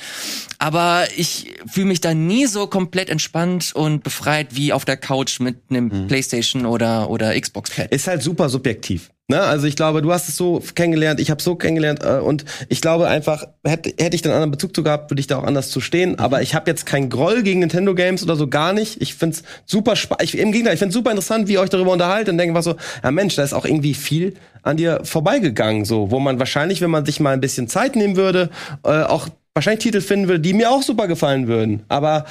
Aber 0.57 1.05
ich 1.17 1.53
fühle 1.67 1.87
mich 1.87 2.01
da 2.01 2.13
nie 2.13 2.45
so 2.47 2.67
komplett 2.67 3.09
entspannt 3.09 3.73
und 3.75 4.03
befreit 4.03 4.55
wie 4.55 4.71
auf 4.73 4.85
der 4.85 4.97
Couch 4.97 5.39
mit 5.39 5.57
einem 5.69 5.85
Mhm. 5.85 6.07
Playstation 6.07 6.65
oder, 6.65 7.09
oder 7.09 7.39
Xbox-Pad. 7.39 7.91
ist 7.91 8.07
halt 8.07 8.23
super 8.23 8.47
subjektiv. 8.49 9.09
Ne? 9.27 9.41
Also 9.41 9.65
ich 9.65 9.75
glaube, 9.75 10.03
du 10.03 10.13
hast 10.13 10.29
es 10.29 10.37
so 10.37 10.61
kennengelernt, 10.75 11.19
ich 11.19 11.31
habe 11.31 11.41
so 11.41 11.55
kennengelernt 11.55 12.03
äh, 12.03 12.19
und 12.19 12.45
ich 12.69 12.79
glaube 12.79 13.07
einfach, 13.07 13.45
hätte, 13.63 13.91
hätte 13.97 14.15
ich 14.15 14.21
dann 14.21 14.31
einen 14.31 14.37
anderen 14.37 14.51
Bezug 14.51 14.75
zu 14.75 14.83
gehabt, 14.83 15.09
würde 15.09 15.19
ich 15.19 15.25
da 15.25 15.39
auch 15.39 15.43
anders 15.43 15.71
zu 15.71 15.81
stehen. 15.81 16.19
Aber 16.19 16.43
ich 16.43 16.53
habe 16.53 16.69
jetzt 16.69 16.85
keinen 16.85 17.09
Groll 17.09 17.41
gegen 17.41 17.61
Nintendo 17.61 17.95
Games 17.95 18.21
oder 18.21 18.35
so 18.35 18.47
gar 18.47 18.71
nicht. 18.71 19.01
Ich 19.01 19.15
find's 19.15 19.41
super 19.65 19.95
spannend. 19.95 20.35
Im 20.35 20.51
Gegenteil, 20.51 20.75
ich 20.75 20.79
find's 20.79 20.93
super 20.93 21.09
interessant, 21.09 21.47
wie 21.47 21.53
ihr 21.53 21.61
euch 21.61 21.71
darüber 21.71 21.91
unterhaltet 21.91 22.31
und 22.31 22.37
denke 22.37 22.53
was 22.53 22.65
so, 22.65 22.75
ja 23.03 23.09
Mensch, 23.09 23.35
da 23.35 23.43
ist 23.43 23.53
auch 23.53 23.65
irgendwie 23.65 23.95
viel 23.95 24.35
an 24.61 24.77
dir 24.77 25.01
vorbeigegangen, 25.03 25.85
so, 25.85 26.11
wo 26.11 26.19
man 26.19 26.37
wahrscheinlich, 26.37 26.81
wenn 26.81 26.91
man 26.91 27.05
sich 27.05 27.19
mal 27.19 27.33
ein 27.33 27.41
bisschen 27.41 27.67
Zeit 27.67 27.95
nehmen 27.95 28.17
würde, 28.17 28.51
äh, 28.83 29.03
auch 29.03 29.27
wahrscheinlich 29.55 29.83
Titel 29.83 30.01
finden 30.01 30.27
würde, 30.27 30.41
die 30.41 30.53
mir 30.53 30.69
auch 30.69 30.83
super 30.83 31.07
gefallen 31.07 31.47
würden. 31.47 31.83
Aber 31.87 32.25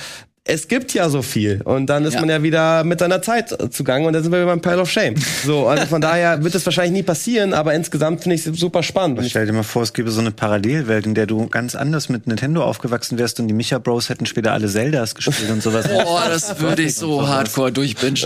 es 0.47 0.68
gibt 0.68 0.92
ja 0.92 1.09
so 1.09 1.22
viel 1.22 1.62
und 1.64 1.86
dann 1.86 2.05
ist 2.05 2.14
Ja. 2.14 2.20
man 2.20 2.28
ja 2.28 2.42
wieder 2.42 2.84
mit 2.84 2.99
seiner 2.99 3.22
Zeit 3.22 3.57
zugange 3.72 4.07
und 4.07 4.12
dann 4.12 4.22
sind 4.22 4.30
wir 4.30 4.45
beim 4.45 4.61
Pile 4.61 4.78
of 4.80 4.90
Shame. 4.90 5.14
So, 5.45 5.66
also 5.68 5.86
von 5.86 6.03
daher 6.03 6.45
wird 6.45 6.55
es 6.55 6.66
wahrscheinlich 6.66 6.92
nie 6.92 7.03
passieren, 7.03 7.55
aber 7.55 7.72
insgesamt 7.72 8.22
finde 8.22 8.36
ich 8.36 8.47
es 8.47 8.59
super 8.61 8.82
spannend. 8.82 9.20
Ich, 9.22 9.30
Stell 9.30 9.47
dir 9.47 9.53
mal 9.55 9.62
vor, 9.62 9.82
es 9.82 9.95
gäbe 9.95 10.11
so 10.11 10.20
eine 10.20 10.32
Parallelwelt, 10.32 11.07
in 11.07 11.14
der 11.14 11.26
du 11.26 11.47
ganz 11.49 11.74
anders 11.74 12.11
mit 12.11 12.26
Nintendo 12.26 12.62
aufgewachsen 12.62 13.16
wärst 13.18 13.40
und 13.40 13.49
die 13.49 13.55
Micha 13.55 13.78
Bros 13.78 14.11
hätten 14.11 14.26
später 14.26 14.53
alle 14.53 14.68
Zeldas 14.68 15.14
gespielt 15.14 15.51
und 15.51 15.62
sowas. 15.62 15.88
Boah, 16.05 16.24
das 16.28 16.61
würde 16.61 16.82
ich 16.82 16.95
so 16.95 17.26
hardcore 17.26 17.72
durchbingen. 17.72 18.18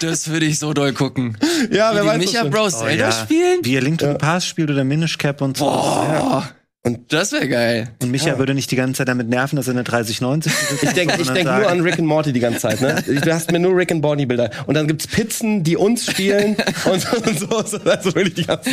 Das 0.00 0.28
würde 0.28 0.46
ich 0.46 0.58
so 0.58 0.72
doll 0.72 0.92
gucken. 0.92 1.36
ja, 1.70 1.92
Wie 1.92 1.96
wer 1.96 2.02
die 2.02 2.08
weiß 2.08 2.18
Micha 2.18 2.32
das 2.32 2.40
schon. 2.42 2.50
Bros. 2.50 2.74
Oh, 2.74 2.84
Zelda 2.84 3.04
ja. 3.04 3.12
spielen? 3.12 3.60
Wie 3.62 3.72
ihr 3.74 3.80
Link 3.80 3.98
to 4.00 4.08
the 4.08 4.14
Past 4.18 4.48
spielt 4.48 4.70
oder 4.70 4.82
Minish 4.82 5.16
Cap 5.18 5.40
und 5.40 5.56
so. 5.56 5.66
Boah. 5.66 6.48
Und- 6.84 7.12
das 7.12 7.30
wäre 7.30 7.48
geil. 7.48 7.90
Und 8.02 8.10
Micha 8.10 8.38
würde 8.38 8.54
nicht 8.54 8.68
die 8.72 8.76
ganze 8.76 8.98
Zeit 8.98 9.08
damit 9.08 9.28
nerven, 9.28 9.54
dass 9.54 9.68
er 9.68 9.74
eine 9.74 9.84
3090 9.84 10.52
besitzt, 10.52 10.82
Ich 10.82 10.90
denke 10.90 11.14
ich 11.20 11.28
denk 11.30 11.44
nur 11.44 11.68
an 11.68 11.80
Rick 11.80 11.98
and 12.00 12.08
Morty 12.08 12.32
die 12.32 12.40
ganze 12.40 12.58
Zeit, 12.58 12.80
ne? 12.80 13.02
Du 13.22 13.32
hast 13.32 13.52
mir 13.52 13.60
nur 13.60 13.76
Rick 13.76 13.92
and 13.92 14.02
Morty 14.02 14.26
Bilder. 14.26 14.50
Und 14.66 14.74
dann 14.74 14.88
gibt's 14.88 15.06
Pizzen, 15.06 15.62
die 15.62 15.76
uns 15.76 16.04
spielen 16.06 16.56
und, 16.84 17.12
und 17.26 17.38
so. 17.38 17.56
Also 17.56 18.14
wirklich 18.16 18.34
die 18.34 18.46
ganzen 18.46 18.72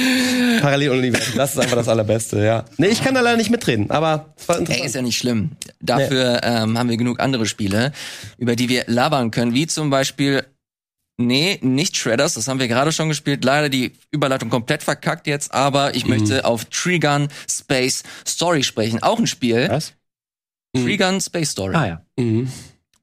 Paralleluniversen. 0.59 1.33
Das 1.35 1.53
ist 1.53 1.59
einfach 1.59 1.75
das 1.77 1.87
Allerbeste, 1.87 2.43
ja. 2.43 2.65
Nee, 2.77 2.87
ich 2.87 3.03
kann 3.03 3.13
da 3.13 3.21
leider 3.21 3.37
nicht 3.37 3.51
mitreden, 3.51 3.91
aber 3.91 4.33
es 4.37 4.47
war 4.47 4.55
Ey, 4.55 4.61
interessant. 4.61 4.85
ist 4.87 4.95
ja 4.95 5.01
nicht 5.03 5.17
schlimm. 5.17 5.51
Dafür 5.79 6.41
ähm, 6.43 6.79
haben 6.79 6.89
wir 6.89 6.97
genug 6.97 7.19
andere 7.19 7.45
Spiele, 7.45 7.91
über 8.39 8.55
die 8.55 8.69
wir 8.69 8.85
labern 8.87 9.29
können, 9.29 9.53
wie 9.53 9.67
zum 9.67 9.91
Beispiel 9.91 10.43
Nee, 11.21 11.59
nicht 11.61 11.97
Shredders, 11.97 12.35
das 12.35 12.47
haben 12.47 12.61
wir 12.61 12.69
gerade 12.69 12.93
schon 12.93 13.09
gespielt. 13.09 13.43
Leider 13.43 13.67
die 13.67 13.91
Überleitung 14.09 14.49
komplett 14.49 14.83
verkackt 14.83 15.27
jetzt, 15.27 15.53
aber 15.53 15.93
ich 15.93 16.05
möchte 16.05 16.45
auf 16.45 16.63
Trigun 16.65 17.27
Space 17.51 18.03
Story 18.25 18.63
sprechen. 18.63 19.03
Auch 19.03 19.19
ein 19.19 19.27
Spiel. 19.27 19.67
Was? 19.69 19.93
Trigun 20.73 21.19
Space 21.19 21.49
Story. 21.51 21.75
Ah 21.75 21.87
ja. 21.87 22.01
Mhm. 22.17 22.49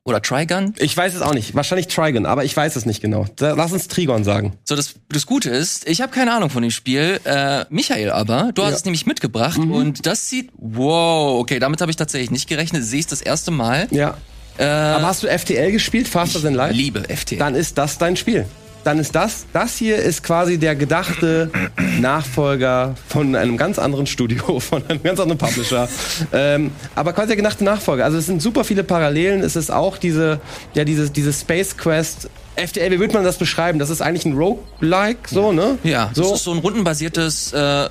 Oder 0.04 0.22
Trigun. 0.22 0.72
Ich 0.78 0.96
weiß 0.96 1.14
es 1.14 1.20
auch 1.20 1.34
nicht. 1.34 1.54
Wahrscheinlich 1.54 1.88
Trigon, 1.88 2.24
aber 2.24 2.44
ich 2.44 2.56
weiß 2.56 2.76
es 2.76 2.86
nicht 2.86 3.02
genau. 3.02 3.26
Lass 3.38 3.72
uns 3.72 3.86
Trigon 3.88 4.24
sagen. 4.24 4.56
So, 4.64 4.76
das, 4.76 4.94
das 5.10 5.26
Gute 5.26 5.50
ist, 5.50 5.86
ich 5.86 6.00
habe 6.00 6.10
keine 6.12 6.32
Ahnung 6.32 6.48
von 6.48 6.62
dem 6.62 6.70
Spiel. 6.70 7.20
Äh, 7.24 7.66
Michael 7.68 8.12
aber, 8.12 8.52
du 8.54 8.62
hast 8.62 8.70
Ja. 8.70 8.76
es 8.76 8.84
nämlich 8.86 9.04
mitgebracht 9.04 9.58
und 9.58 10.06
das 10.06 10.30
sieht, 10.30 10.50
wow, 10.56 11.40
okay, 11.40 11.58
damit 11.58 11.82
habe 11.82 11.90
ich 11.90 11.96
tatsächlich 11.96 12.30
nicht 12.30 12.48
gerechnet. 12.48 12.82
Sehe 12.84 13.00
ich 13.00 13.08
das 13.08 13.20
erste 13.20 13.50
Mal. 13.50 13.88
Ja. 13.90 14.16
Äh, 14.58 14.64
Aber 14.64 15.06
hast 15.06 15.22
du 15.22 15.26
FTL 15.28 15.72
gespielt, 15.72 16.08
Faster 16.08 16.40
Than 16.40 16.54
Light? 16.54 16.74
liebe 16.74 17.02
FT. 17.14 17.40
Dann 17.40 17.54
ist 17.54 17.76
das 17.78 17.98
dein 17.98 18.16
Spiel. 18.16 18.46
Dann 18.84 19.00
ist 19.00 19.16
das, 19.16 19.46
das 19.52 19.76
hier 19.76 19.96
ist 19.96 20.22
quasi 20.22 20.58
der 20.58 20.76
gedachte 20.76 21.50
Nachfolger 22.00 22.94
von 23.08 23.34
einem 23.34 23.56
ganz 23.56 23.80
anderen 23.80 24.06
Studio, 24.06 24.60
von 24.60 24.82
einem 24.88 25.02
ganz 25.02 25.18
anderen 25.18 25.38
Publisher. 25.38 25.88
ähm, 26.32 26.70
aber 26.94 27.12
quasi 27.12 27.28
der 27.28 27.36
gedachte 27.36 27.64
Nachfolger. 27.64 28.04
Also 28.04 28.16
es 28.18 28.26
sind 28.26 28.40
super 28.40 28.62
viele 28.62 28.84
Parallelen. 28.84 29.40
Es 29.42 29.56
ist 29.56 29.70
auch 29.72 29.98
diese, 29.98 30.40
ja, 30.74 30.84
diese, 30.84 31.10
diese 31.10 31.32
Space 31.32 31.76
Quest. 31.76 32.30
FTL, 32.54 32.92
wie 32.92 33.00
würde 33.00 33.12
man 33.12 33.24
das 33.24 33.36
beschreiben? 33.38 33.78
Das 33.78 33.90
ist 33.90 34.00
eigentlich 34.00 34.24
ein 34.24 34.32
Roguelike, 34.34 35.28
so, 35.28 35.52
ne? 35.52 35.78
Ja, 35.82 36.10
so. 36.14 36.22
das 36.22 36.32
ist 36.38 36.44
so 36.44 36.52
ein 36.52 36.58
rundenbasiertes 36.58 37.52
äh, 37.52 37.88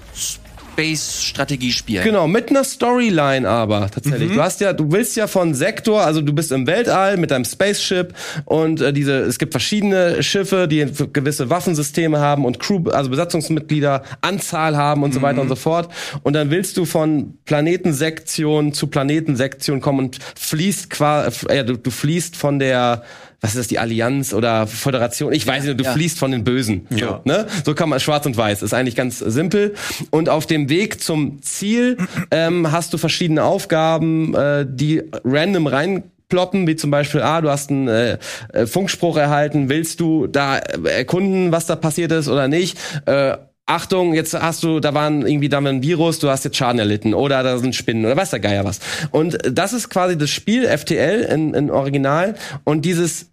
Space-Strategiespiel. 0.76 2.04
Genau, 2.04 2.28
mit 2.28 2.50
einer 2.50 2.64
Storyline 2.64 3.48
aber 3.48 3.90
tatsächlich. 3.90 4.34
Du 4.34 4.42
hast 4.42 4.60
ja, 4.60 4.74
du 4.74 4.92
willst 4.92 5.16
ja 5.16 5.28
von 5.28 5.54
Sektor, 5.54 6.02
also 6.02 6.22
du 6.22 6.34
bist 6.34 6.52
im 6.52 6.68
Weltall 6.68 7.16
mit 7.18 7.32
deinem 7.32 7.46
Spaceship 7.46 8.14
und 8.44 8.82
äh, 8.82 8.92
diese, 8.92 9.20
es 9.20 9.40
gibt 9.40 9.54
verschiedene 9.54 10.22
Schiffe, 10.22 10.68
die 10.68 10.86
gewisse 11.14 11.50
Waffensysteme 11.50 12.20
haben 12.20 12.44
und 12.46 12.60
Crew, 12.60 12.90
also 12.90 13.10
Besatzungsmitglieder, 13.10 14.04
Anzahl 14.22 14.76
haben 14.76 15.04
und 15.04 15.14
so 15.14 15.22
weiter 15.22 15.42
und 15.42 15.48
so 15.48 15.56
fort. 15.56 15.90
Und 16.24 16.34
dann 16.34 16.52
willst 16.52 16.76
du 16.76 16.86
von 16.86 17.38
Planetensektion 17.46 18.74
zu 18.74 18.88
Planetensektion 18.88 19.80
kommen 19.80 20.00
und 20.00 20.20
fließt 20.36 20.90
quasi, 20.90 21.46
äh, 21.48 21.64
du, 21.64 21.78
du 21.78 21.90
fließt 21.90 22.36
von 22.36 22.60
der 22.60 23.04
was 23.46 23.52
ist 23.52 23.60
das, 23.60 23.68
die 23.68 23.78
Allianz 23.78 24.34
oder 24.34 24.66
Föderation? 24.66 25.32
Ich 25.32 25.46
weiß 25.46 25.66
nicht, 25.66 25.80
du 25.80 25.84
Ja. 25.84 25.94
fließt 25.94 26.18
von 26.18 26.32
den 26.32 26.44
Bösen. 26.44 26.88
Ja. 26.90 27.22
Ne? 27.26 27.46
So 27.64 27.76
kann 27.76 27.90
man 27.90 28.00
schwarz 28.00 28.26
und 28.26 28.36
weiß. 28.36 28.64
Ist 28.64 28.74
eigentlich 28.74 28.96
ganz 28.96 29.20
simpel. 29.20 29.76
Und 30.10 30.30
auf 30.30 30.48
dem 30.48 30.68
Weg 30.68 31.00
zum 31.00 31.42
Ziel 31.44 31.98
ähm, 32.32 32.72
hast 32.72 32.92
du 32.94 32.98
verschiedene 32.98 33.44
Aufgaben, 33.44 34.34
äh, 34.34 34.66
die 34.68 35.04
random 35.24 35.68
reinploppen, 35.68 36.66
wie 36.66 36.76
zum 36.76 36.90
Beispiel, 36.90 37.22
ah, 37.22 37.40
du 37.42 37.52
hast 37.52 37.70
einen 37.70 37.88
äh, 37.88 38.18
äh, 38.52 38.66
Funkspruch 38.66 39.16
erhalten, 39.18 39.70
willst 39.70 40.00
du 40.00 40.26
da 40.26 40.58
erkunden, 40.58 41.52
was 41.52 41.68
da 41.68 41.76
passiert 41.76 42.12
ist 42.12 42.28
oder 42.28 42.48
nicht? 42.48 42.80
Äh, 43.06 43.38
Achtung, 43.68 44.14
jetzt 44.14 44.34
hast 44.36 44.62
du, 44.62 44.80
da 44.80 44.94
waren 44.94 45.26
irgendwie 45.26 45.50
da 45.50 45.64
war 45.64 45.72
ein 45.72 45.82
Virus, 45.82 46.20
du 46.20 46.30
hast 46.30 46.46
jetzt 46.46 46.56
Schaden 46.56 46.78
erlitten 46.78 47.16
oder 47.16 47.42
da 47.42 47.58
sind 47.58 47.74
Spinnen 47.74 48.06
oder 48.06 48.16
weiß 48.16 48.30
der 48.30 48.40
Geier 48.40 48.64
was. 48.64 48.80
Und 49.10 49.40
das 49.52 49.74
ist 49.74 49.90
quasi 49.90 50.16
das 50.18 50.30
Spiel 50.30 50.68
FTL 50.68 51.22
in, 51.34 51.56
in 51.56 51.72
Original 51.72 52.36
und 52.64 52.86
dieses 52.86 53.32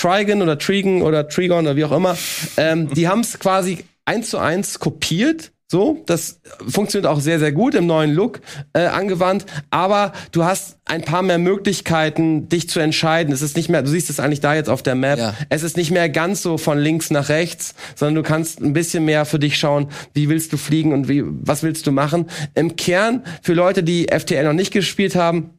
Trigon 0.00 0.42
oder 0.42 0.58
Trigon 0.58 1.02
oder 1.02 1.28
Trigon 1.28 1.66
oder 1.66 1.76
wie 1.76 1.84
auch 1.84 1.92
immer, 1.92 2.16
ähm, 2.56 2.88
die 2.94 3.08
haben 3.10 3.20
es 3.20 3.38
quasi 3.38 3.84
eins 4.04 4.30
zu 4.30 4.38
eins 4.38 4.78
kopiert 4.78 5.52
so, 5.70 6.02
das 6.06 6.40
funktioniert 6.66 7.06
auch 7.06 7.20
sehr, 7.20 7.38
sehr 7.38 7.52
gut 7.52 7.76
im 7.76 7.86
neuen 7.86 8.12
Look 8.12 8.40
äh, 8.72 8.86
angewandt. 8.86 9.46
Aber 9.70 10.12
du 10.32 10.42
hast 10.42 10.78
ein 10.84 11.02
paar 11.02 11.22
mehr 11.22 11.38
Möglichkeiten, 11.38 12.48
dich 12.48 12.68
zu 12.68 12.80
entscheiden. 12.80 13.32
Es 13.32 13.40
ist 13.40 13.56
nicht 13.56 13.68
mehr, 13.68 13.82
du 13.82 13.88
siehst 13.88 14.10
es 14.10 14.18
eigentlich 14.18 14.40
da 14.40 14.52
jetzt 14.52 14.68
auf 14.68 14.82
der 14.82 14.96
Map. 14.96 15.20
Ja. 15.20 15.34
Es 15.48 15.62
ist 15.62 15.76
nicht 15.76 15.92
mehr 15.92 16.08
ganz 16.08 16.42
so 16.42 16.58
von 16.58 16.76
links 16.76 17.12
nach 17.12 17.28
rechts, 17.28 17.76
sondern 17.94 18.16
du 18.16 18.22
kannst 18.28 18.60
ein 18.60 18.72
bisschen 18.72 19.04
mehr 19.04 19.24
für 19.24 19.38
dich 19.38 19.58
schauen, 19.58 19.86
wie 20.12 20.28
willst 20.28 20.52
du 20.52 20.56
fliegen 20.56 20.92
und 20.92 21.08
wie, 21.08 21.22
was 21.24 21.62
willst 21.62 21.86
du 21.86 21.92
machen. 21.92 22.28
Im 22.54 22.74
Kern, 22.74 23.22
für 23.40 23.54
Leute, 23.54 23.84
die 23.84 24.08
FTL 24.10 24.42
noch 24.42 24.54
nicht 24.54 24.72
gespielt 24.72 25.14
haben, 25.14 25.50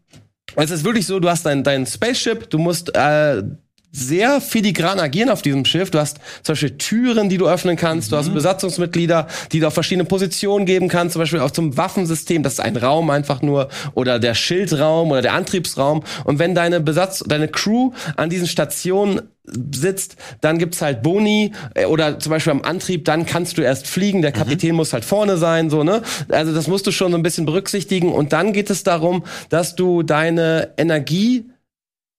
es 0.58 0.72
ist 0.72 0.84
wirklich 0.84 1.06
so, 1.06 1.22
du 1.22 1.30
hast 1.30 1.46
dein, 1.46 1.64
dein 1.64 1.86
Spaceship, 1.86 2.50
du 2.50 2.58
musst 2.58 2.94
äh, 2.98 3.44
sehr 3.92 4.40
filigran 4.40 5.00
agieren 5.00 5.30
auf 5.30 5.42
diesem 5.42 5.66
Schiff. 5.66 5.92
Du 5.92 6.00
hast 6.00 6.18
zum 6.44 6.54
Beispiel 6.54 6.78
Türen, 6.78 7.30
die 7.30 7.38
du 7.38 7.48
öffnen 7.48 7.76
kannst. 7.76 8.12
Du 8.12 8.18
hast 8.18 8.34
Besatzungsmitglieder, 8.34 9.28
die 9.52 9.60
du 9.60 9.68
auf 9.68 9.74
verschiedene 9.74 10.06
Positionen 10.06 10.66
geben 10.66 10.88
kannst. 10.88 11.14
Zum 11.14 11.22
Beispiel 11.22 11.40
auch 11.40 11.52
zum 11.52 11.76
Waffensystem. 11.78 12.44
Das 12.44 12.54
ist 12.54 12.60
ein 12.60 12.78
Raum 12.78 13.10
einfach 13.10 13.42
nur. 13.42 13.68
Oder 13.94 14.20
der 14.20 14.34
Schildraum 14.34 15.12
oder 15.12 15.22
der 15.22 15.34
Antriebsraum. 15.34 16.04
Und 16.24 16.40
wenn 16.40 16.56
deine 16.56 16.80
Besatz, 16.80 17.24
deine 17.28 17.50
Crew 17.50 17.92
an 18.16 18.30
diesen 18.30 18.48
Stationen 18.48 19.22
sitzt, 19.46 20.16
dann 20.40 20.60
gibt's 20.60 20.82
halt 20.82 21.02
Boni 21.02 21.52
äh, 21.74 21.86
oder 21.86 22.20
zum 22.20 22.30
Beispiel 22.30 22.52
am 22.52 22.62
Antrieb, 22.62 23.06
dann 23.06 23.26
kannst 23.26 23.58
du 23.58 23.64
erst 23.64 23.88
fliegen, 23.88 24.22
der 24.22 24.32
Kapitän 24.32 24.76
muss 24.76 24.94
halt 24.94 25.04
vorne 25.04 25.38
sein, 25.38 25.70
so, 25.70 25.84
ne? 25.84 26.04
Also 26.30 26.54
das 26.54 26.68
musst 26.68 26.86
du 26.86 26.92
schon 26.92 27.12
so 27.12 27.18
ein 27.18 27.24
bisschen 27.24 27.46
berücksichtigen 27.46 28.12
und 28.14 28.34
dann 28.34 28.54
geht 28.54 28.70
es 28.70 28.84
darum, 28.84 29.24
dass 29.50 29.76
du 29.76 30.04
deine 30.04 30.74
Energie 30.78 31.51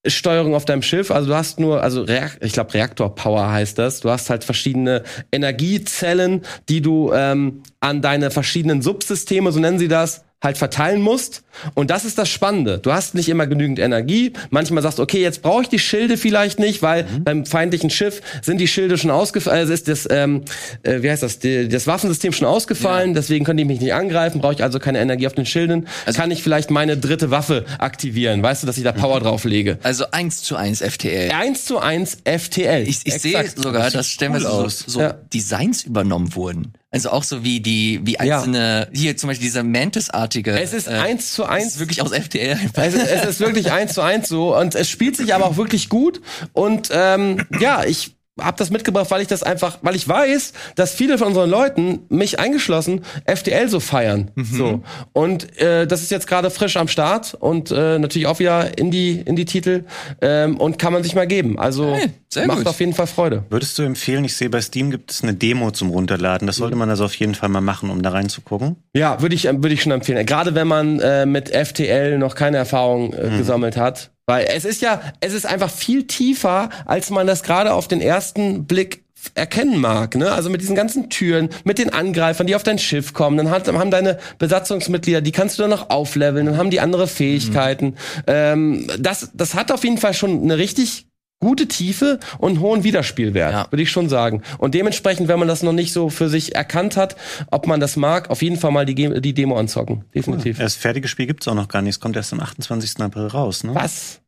Steuerung 0.07 0.55
auf 0.55 0.65
deinem 0.65 0.83
Schiff. 0.83 1.11
Also 1.11 1.29
du 1.29 1.35
hast 1.35 1.61
nur, 1.61 1.83
also 1.83 2.03
Reak 2.03 2.39
ich 2.41 2.53
glaube 2.53 2.75
Reaktor-Power 2.75 3.51
heißt 3.51 3.79
das. 3.79 4.01
Du 4.01 4.11
hast 4.11 4.31
halt 4.31 4.45
verschiedene 4.45 5.03
Energiezellen, 5.31 6.43
die 6.69 6.81
du 6.81 7.13
ähm, 7.13 7.63
an 7.81 8.03
deine 8.03 8.31
verschiedenen 8.31 8.83
Subsysteme, 8.83 9.53
so 9.53 9.61
nennen 9.61 9.79
sie 9.79 9.89
das, 9.89 10.25
halt 10.43 10.59
verteilen 10.59 11.01
musst. 11.01 11.45
Und 11.75 11.91
das 11.91 12.05
ist 12.05 12.19
das 12.19 12.29
Spannende. 12.29 12.79
Du 12.79 12.93
hast 12.93 13.15
nicht 13.15 13.29
immer 13.29 13.47
genügend 13.47 13.79
Energie. 13.79 14.33
Manchmal 14.51 14.83
sagst 14.83 14.99
du, 14.99 15.03
okay, 15.03 15.21
jetzt 15.21 15.43
brauche 15.43 15.63
ich 15.63 15.69
die 15.69 15.79
Schilde 15.79 16.17
vielleicht 16.17 16.59
nicht, 16.59 16.83
weil 16.83 17.05
beim 17.25 17.47
feindlichen 17.47 17.91
Schiff 17.91 18.21
sind 18.43 18.59
die 18.59 18.67
Schilde 18.67 18.99
schon 18.99 19.11
ausgefallen, 19.11 19.61
also 19.61 19.73
ist 19.73 19.89
das, 19.89 20.09
ähm, 20.11 20.43
äh, 20.83 21.03
wie 21.03 21.11
heißt 21.11 21.23
das, 21.23 21.39
die, 21.39 21.69
das 21.69 21.87
Waffensystem 21.87 22.33
schon 22.33 22.47
ausgefallen, 22.49 23.15
deswegen 23.15 23.45
können 23.45 23.59
die 23.59 23.65
mich 23.65 23.81
nicht 23.81 23.95
angreifen, 23.95 24.41
brauche 24.41 24.55
ich 24.55 24.63
also 24.63 24.79
keine 24.79 24.99
Energie 25.01 25.27
auf 25.27 25.35
den 25.35 25.47
Schilden. 25.47 25.87
Kann 26.15 26.31
ich 26.31 26.43
vielleicht 26.43 26.71
meine 26.71 26.97
dritte 26.97 27.31
Waffe 27.31 27.65
aktivieren, 27.79 28.43
weißt 28.43 28.63
du, 28.63 28.67
dass 28.67 28.79
ich 28.79 28.85
da 28.85 28.93
Power 28.93 29.21
drauf 29.21 29.45
lege. 29.45 29.79
Also 29.83 30.07
eins 30.11 30.43
zu 30.43 30.57
eins 30.57 30.81
FTL. 30.81 31.31
1 31.31 31.65
zu 31.65 31.79
1 31.79 32.19
FTL. 32.25 32.89
Ich, 32.89 33.01
ich 33.05 33.15
sehe 33.15 33.45
sogar, 33.55 33.91
dass 33.91 34.09
stellenweise 34.09 34.47
cool 34.47 34.51
so, 34.53 34.65
aus. 34.65 34.85
so 34.87 35.01
Ja. 35.01 35.15
Designs 35.33 35.85
übernommen 35.85 36.35
wurden. 36.35 36.73
Also 36.95 37.11
auch 37.11 37.23
so 37.25 37.43
wie 37.43 37.61
die, 37.61 38.01
wie 38.05 38.13
Ja. 38.23 38.37
einzelne, 38.39 38.89
hier 38.93 39.17
zum 39.17 39.29
Beispiel 39.29 39.47
dieser 39.47 39.63
Mantis-artige. 39.63 40.53
Es 40.61 40.75
ist 40.75 40.87
äh, 40.89 40.91
eins 40.91 41.33
zu 41.33 41.45
eins. 41.47 41.67
ist 41.69 41.79
wirklich 41.79 42.03
aus 42.03 42.13
FTL 42.13 42.53
einfach. 42.53 42.83
Es, 42.85 42.95
es 42.95 43.25
ist 43.25 43.41
wirklich 43.41 43.73
eins 43.73 43.95
zu 43.95 44.03
eins 44.03 44.29
so 44.29 44.57
und 44.57 44.75
es 44.75 44.91
spielt 44.91 45.17
sich 45.17 45.35
aber 45.35 45.47
auch 45.47 45.57
wirklich 45.57 45.89
gut 45.89 46.21
und 46.53 46.91
ähm, 46.93 47.47
ja, 47.59 47.85
ich 47.85 48.15
habe 48.41 48.57
das 48.57 48.71
mitgebracht, 48.71 49.11
weil 49.11 49.21
ich 49.21 49.29
das 49.29 49.43
einfach, 49.43 49.79
weil 49.83 49.95
ich 49.95 50.09
weiß, 50.09 50.53
dass 50.75 50.95
viele 50.95 51.19
von 51.19 51.29
unseren 51.29 51.51
Leuten, 51.51 52.01
mich 52.09 52.39
eingeschlossen, 52.39 53.03
FDL 53.25 53.69
so 53.69 53.79
feiern. 53.81 54.31
So 54.37 54.83
und 55.13 55.59
äh, 55.61 55.87
das 55.87 56.03
ist 56.03 56.11
jetzt 56.11 56.27
gerade 56.27 56.51
frisch 56.51 56.77
am 56.77 56.89
Start 56.89 57.35
und 57.35 57.71
äh, 57.71 57.99
natürlich 57.99 58.27
auch 58.27 58.39
wieder 58.39 58.79
in 58.79 58.91
die 58.91 59.21
in 59.21 59.37
die 59.37 59.45
Titel 59.45 59.85
ähm, 60.21 60.57
und 60.57 60.79
kann 60.79 60.93
man 60.93 61.03
sich 61.03 61.15
mal 61.15 61.27
geben. 61.27 61.59
Also 61.59 61.95
Hey, 62.35 62.47
macht 62.47 62.59
gut. 62.59 62.67
auf 62.69 62.81
jeden 62.81 62.95
Fall 62.95 63.07
Freude. 63.07 63.45
Würdest 63.51 63.79
du 63.79 63.83
empfehlen, 63.83 64.25
ich 64.25 64.35
sehe 64.35 64.49
bei 64.49 64.61
Steam 64.63 64.91
gibt 64.91 65.11
es 65.11 65.23
eine 65.23 65.35
Demo 65.35 65.71
zum 65.71 65.91
Runterladen. 65.91 66.47
Das 66.47 66.57
sollte 66.57 66.77
man 66.77 66.89
also 66.89 67.05
auf 67.05 67.15
jeden 67.17 67.35
Fall 67.35 67.51
mal 67.51 67.61
machen, 67.61 67.91
um 67.91 68.03
da 68.03 68.11
reinzugucken. 68.11 68.77
Ja, 68.95 69.21
würde 69.21 69.35
ich, 69.35 69.45
würde 69.45 69.73
ich 69.75 69.83
schon 69.83 69.93
empfehlen. 69.93 70.25
Gerade 70.25 70.55
wenn 70.55 70.67
man 70.69 71.01
äh, 71.01 71.27
mit 71.27 71.51
FTL 71.55 72.17
noch 72.19 72.35
keine 72.35 72.57
Erfahrung 72.57 73.13
äh, 73.13 73.37
gesammelt 73.37 73.77
hat. 73.77 74.11
Weil 74.33 74.47
es 74.55 74.65
ist 74.65 74.81
ja, 74.83 75.01
es 75.21 75.33
ist 75.33 75.47
einfach 75.47 75.71
viel 75.71 76.07
tiefer, 76.07 76.71
als 76.87 77.11
man 77.11 77.27
das 77.27 77.43
gerade 77.43 77.73
auf 77.75 77.89
den 77.89 78.01
ersten 78.01 78.65
Blick 78.67 79.03
erkennen 79.35 79.79
mag, 79.81 80.17
ne? 80.17 80.33
Also 80.33 80.51
mit 80.51 80.61
diesen 80.63 80.75
ganzen 80.75 81.09
Türen, 81.09 81.49
mit 81.63 81.79
den 81.79 81.91
Angreifern, 81.93 82.49
die 82.49 82.57
auf 82.57 82.65
dein 82.65 82.79
Schiff 82.81 83.13
kommen, 83.13 83.37
dann 83.37 83.51
hat, 83.51 83.69
haben 83.69 83.91
deine 83.93 84.19
Besatzungsmitglieder, 84.39 85.21
die 85.21 85.31
kannst 85.31 85.59
du 85.59 85.63
dann 85.63 85.71
noch 85.71 85.91
aufleveln, 85.91 86.47
dann 86.47 86.57
haben 86.57 86.71
die 86.71 86.81
andere 86.81 87.07
Fähigkeiten. 87.07 87.95
Ähm, 88.27 88.89
das, 88.99 89.31
das 89.33 89.55
hat 89.55 89.71
auf 89.71 89.85
jeden 89.85 89.99
Fall 89.99 90.13
schon 90.15 90.43
eine 90.43 90.59
richtig 90.59 91.07
gute 91.39 91.67
Tiefe 91.69 92.19
und 92.39 92.51
einen 92.53 92.61
hohen 92.61 92.85
Wiederspielwert, 92.85 93.53
Ja. 93.53 93.67
würde 93.71 93.83
ich 93.83 93.91
schon 93.91 94.09
sagen. 94.09 94.43
Und 94.59 94.75
dementsprechend, 94.75 95.27
wenn 95.29 95.39
man 95.41 95.47
das 95.49 95.63
noch 95.63 95.73
nicht 95.73 95.93
so 95.93 96.09
für 96.09 96.29
sich 96.29 96.55
erkannt 96.55 96.97
hat, 96.97 97.17
ob 97.51 97.67
man 97.67 97.81
das 97.81 97.97
mag, 97.97 98.31
auf 98.31 98.43
jeden 98.43 98.57
Fall 98.57 98.71
mal 98.73 98.87
die, 98.87 98.95
Ge- 98.95 99.21
die 99.21 99.35
Demo 99.35 99.57
anzocken. 99.57 100.05
Definitiv. 100.15 100.59
Das 100.59 100.75
fertige 100.77 101.07
Spiel 101.09 101.27
gibt's 101.27 101.47
auch 101.49 101.55
noch 101.55 101.69
gar 101.69 101.83
nicht. 101.83 101.95
Es 101.97 102.01
kommt 102.01 102.17
erst 102.17 102.33
am 102.33 102.41
28. 102.41 103.01
April 103.01 103.27
raus, 103.27 103.63
ne? 103.65 103.75
Was? 103.75 104.21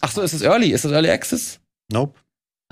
Ach 0.00 0.10
so, 0.10 0.22
ist 0.22 0.32
es 0.32 0.42
Early? 0.42 0.70
Ist 0.72 0.84
das 0.84 0.92
Early 0.92 1.10
Access? 1.10 1.60
Nope. 1.92 2.18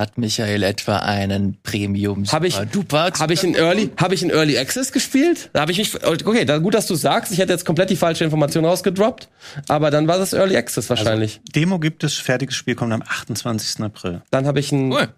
Hat 0.01 0.17
Michael 0.17 0.63
etwa 0.63 0.97
einen 0.97 1.59
Premium 1.63 2.25
Hab 2.27 2.45
ich- 2.45 2.57
Habe 2.57 3.33
ich 3.35 3.45
in 3.45 3.55
Early, 3.55 3.91
habe 3.99 4.15
ich 4.15 4.23
in 4.23 4.31
Early 4.31 4.59
Access 4.59 4.91
gespielt? 4.91 5.51
Da 5.53 5.61
habe 5.61 5.71
ich 5.73 5.79
mich, 5.79 5.95
okay, 6.05 6.45
da, 6.47 6.59
gut, 6.59 6.75
dass 6.75 6.87
du 6.87 6.95
sagst. 6.95 7.31
Ich 7.31 7.39
hätte 7.39 7.53
jetzt 7.53 7.67
komplett 7.67 7.91
die 7.91 7.97
falsche 7.97 8.25
Information 8.25 8.65
rausgedroppt, 8.65 9.29
aber 9.69 9.91
dann 9.91 10.09
war 10.09 10.19
das 10.19 10.33
Early 10.33 10.57
Access 10.57 10.89
wahrscheinlich. 10.89 11.41
Demo 11.55 11.79
gibt 11.79 12.05
es, 12.05 12.15
fertiges 12.15 12.55
Spiel 12.57 12.75
kommt 12.75 12.93
am 12.93 13.03
28. 13.03 13.81
April. 13.85 14.23
dann 14.31 14.47
habe 14.47 14.61
ich 14.61 14.73
ein, 14.73 14.91
Cool. 14.93 15.09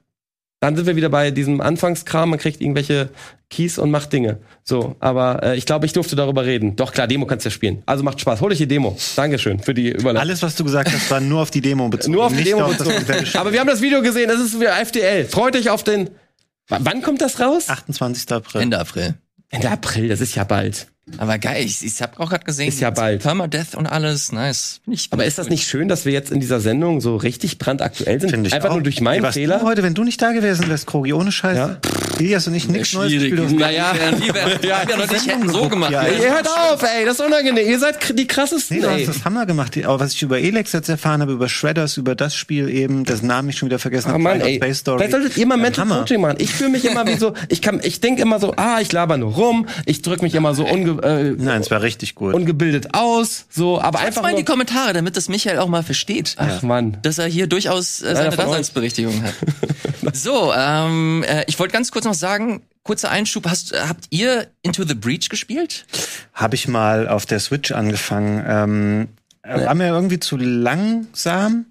Dann 0.65 0.77
sind 0.77 0.87
wir 0.87 0.97
wieder 0.97 1.11
bei 1.11 1.31
diesem 1.31 1.61
Anfangskram. 1.61 2.31
Man 2.31 2.39
kriegt 2.39 2.63
irgendwelche 2.63 3.11
Keys 3.51 3.79
und 3.79 3.91
macht 3.91 4.15
Dinge. 4.15 4.39
So, 4.63 4.97
aber 4.99 5.43
äh, 5.43 5.57
ich 5.59 5.67
glaube, 5.67 5.85
ich 5.85 5.93
durfte 5.93 6.17
darüber 6.17 6.47
reden. 6.47 6.75
Doch 6.75 6.91
klar, 6.91 7.07
Demo 7.07 7.27
kannst 7.27 7.45
du 7.45 7.51
ja 7.51 7.53
spielen. 7.53 7.83
Also 7.85 8.03
macht 8.03 8.19
Spaß. 8.19 8.41
Hol 8.41 8.49
dich 8.49 8.61
die 8.61 8.67
Demo. 8.67 8.97
Dankeschön 9.15 9.61
für 9.61 9.75
die 9.75 9.91
Überleitung. 9.91 10.23
Alles, 10.23 10.41
was 10.41 10.57
du 10.57 10.65
gesagt 10.65 10.91
hast, 10.91 11.11
war 11.11 11.21
nur 11.21 11.43
auf 11.43 11.51
die 11.51 11.61
Demo 11.61 11.87
bezogen. 11.91 12.15
Nur 12.15 12.25
auf 12.25 12.33
die 12.33 12.39
nicht 12.39 12.49
Demo 12.49 12.63
auf 12.63 12.79
das 12.79 12.89
bezogen. 12.89 13.27
Aber 13.35 13.53
wir 13.53 13.61
haben 13.61 13.67
das 13.67 13.83
Video 13.83 14.01
gesehen. 14.01 14.27
Das 14.27 14.41
ist 14.41 14.59
wieder 14.59 14.81
FDL. 14.81 15.27
Freut 15.27 15.55
euch 15.55 15.69
auf 15.69 15.85
den. 15.85 16.07
W 16.07 16.77
wann 16.79 17.03
kommt 17.03 17.21
das 17.21 17.41
raus? 17.41 17.69
28. 17.69 18.33
April. 18.33 18.63
Ende 18.63 18.79
April. 18.79 19.17
Ende 19.51 19.71
April. 19.71 20.09
Das 20.09 20.23
ist 20.23 20.35
ja 20.35 20.45
bald. 20.45 20.87
Aber 21.19 21.39
geil, 21.39 21.65
ich, 21.67 21.85
ich 21.85 22.01
habe 22.01 22.19
auch 22.19 22.31
gerade 22.31 22.45
gesehen. 22.45 22.69
Ist 22.69 22.81
ja 22.81 22.89
bald. 22.91 23.23
Permadeath 23.23 23.75
und 23.75 23.87
alles, 23.87 24.33
nice. 24.33 24.81
Find 24.85 24.97
Ich, 24.99 25.09
Aber 25.11 25.25
ist 25.27 25.37
das 25.39 25.51
nicht 25.51 25.67
schön, 25.69 25.87
dass 25.89 26.07
wir 26.07 26.13
jetzt 26.13 26.31
in 26.33 26.41
dieser 26.41 26.61
Sendung 26.61 27.01
so 27.03 27.17
richtig 27.17 27.59
brandaktuell 27.59 28.21
sind? 28.21 28.31
Finde 28.31 28.49
ich 28.49 28.55
Einfach 28.55 28.71
auch. 28.71 28.75
nur 28.75 28.83
durch 28.85 28.97
Ey, 28.99 29.03
meinen 29.03 29.23
was 29.23 29.35
Fehler? 29.35 29.59
Du 29.59 29.67
heute, 29.67 29.83
wenn 29.83 29.93
du 29.95 30.03
nicht 30.03 30.21
da 30.23 30.33
gewesen 30.33 30.69
wärst, 30.69 30.87
Krogi, 30.87 31.13
ohne 31.13 31.31
Scheiß. 31.31 31.57
Ja. 31.59 31.77
Elias 32.19 32.47
und 32.47 32.55
ich 32.55 32.69
nichts 32.69 32.95
Neues 32.95 33.13
gespielt. 33.13 33.59
Naja. 33.59 33.93
Die 34.25 34.33
wären 34.35 34.61
die 34.63 34.69
wären 34.69 34.99
noch 34.99 35.11
nicht 35.11 35.27
hätten 35.27 35.49
so 35.51 35.69
gemacht. 35.69 35.91
Ja, 35.91 36.03
Ey, 36.03 36.23
ihr 36.23 36.31
hört 36.33 36.49
auf, 36.49 36.83
ey, 36.83 37.05
das 37.05 37.19
ist 37.19 37.27
unangenehm. 37.27 37.67
Ihr 37.69 37.79
seid 37.79 38.19
die 38.19 38.27
krassesten, 38.27 38.77
Nee, 38.77 38.83
du 38.83 38.89
ey. 38.89 39.05
hast 39.05 39.17
das 39.19 39.25
Hammer 39.25 39.45
gemacht. 39.47 39.77
Aber 39.85 40.01
was 40.01 40.13
ich 40.15 40.23
über 40.23 40.39
Elex 40.39 40.73
jetzt 40.73 40.89
erfahren 40.89 41.21
habe, 41.21 41.33
über 41.33 41.49
Shredders, 41.49 41.97
über 41.97 42.15
das 42.15 42.35
Spiel 42.35 42.69
eben, 42.71 43.05
das 43.05 43.23
Namen 43.23 43.49
ich 43.51 43.59
schon 43.59 43.67
wieder 43.69 43.79
vergessen 43.79 44.09
Ah, 44.09 44.13
habe. 44.15 44.23
Mann, 44.23 44.33
Final 44.35 44.49
ey. 44.49 44.57
Space 44.57 44.79
Story. 44.79 44.99
Vielleicht 44.99 45.13
solltet 45.13 45.37
ihr 45.37 45.47
mal 45.47 45.57
Ja, 45.57 45.63
Mental 45.63 45.85
Hammer. 45.85 45.99
Coaching 46.01 46.21
machen. 46.21 46.37
Ich 46.39 46.53
fühle 46.55 46.71
mich 46.71 46.85
immer 46.85 47.07
wie 47.07 47.17
so, 47.17 47.35
ich 47.49 47.61
kann, 47.61 47.81
ich 47.83 48.01
denke 48.01 48.23
immer 48.23 48.39
so, 48.39 48.55
ah, 48.57 48.81
ich 48.81 48.91
laber 48.93 49.17
nur 49.19 49.33
rum, 49.35 49.67
ich 49.85 50.01
drück 50.03 50.23
mich 50.23 50.35
immer 50.35 50.55
so 50.55 50.65
unge, 50.99 51.07
äh, 51.07 51.35
Nein, 51.39 51.61
es 51.61 51.71
war 51.71 51.83
richtig 51.83 52.15
gut. 52.15 52.35
ungebildet 52.35 52.95
aus, 52.95 53.47
so, 53.51 53.81
aber 53.81 53.99
Schreib's 53.99 54.09
einfach 54.09 54.23
mal 54.23 54.31
in 54.31 54.37
die 54.37 54.43
nur, 54.43 54.47
Kommentare, 54.47 54.93
damit 54.93 55.17
das 55.17 55.29
Michael 55.29 55.59
auch 55.59 55.69
mal 55.69 55.83
versteht. 55.83 56.37
Ach 56.39 56.63
Mann. 56.63 56.99
Dass 57.03 57.19
er 57.19 57.27
hier 57.27 57.47
durchaus 57.47 58.03
äh, 58.03 58.15
seine 58.15 58.33
von 58.33 58.45
euch. 58.45 58.51
Daseinsberechtigung 58.51 59.23
hat. 59.23 59.35
so, 60.15 60.53
ähm, 60.55 61.25
äh, 61.27 61.45
ich 61.47 61.59
wollte 61.59 61.73
ganz 61.73 61.91
kurz 61.91 62.05
noch 62.05 62.15
sagen, 62.15 62.63
kurzer 62.83 63.11
Einschub, 63.11 63.49
hast, 63.49 63.75
habt 63.89 64.07
ihr 64.11 64.49
Into 64.63 64.85
the 64.85 64.95
Breach 64.95 65.29
gespielt? 65.29 65.87
Habe 66.33 66.55
ich 66.55 66.69
mal 66.69 67.09
auf 67.09 67.27
der 67.27 67.41
Switch 67.41 67.73
angefangen. 67.73 68.45
Ähm, 68.47 69.09
äh, 69.43 69.67
war 69.67 69.75
mir 69.75 69.89
irgendwie 69.89 70.21
zu 70.21 70.37
langsam 70.37 71.67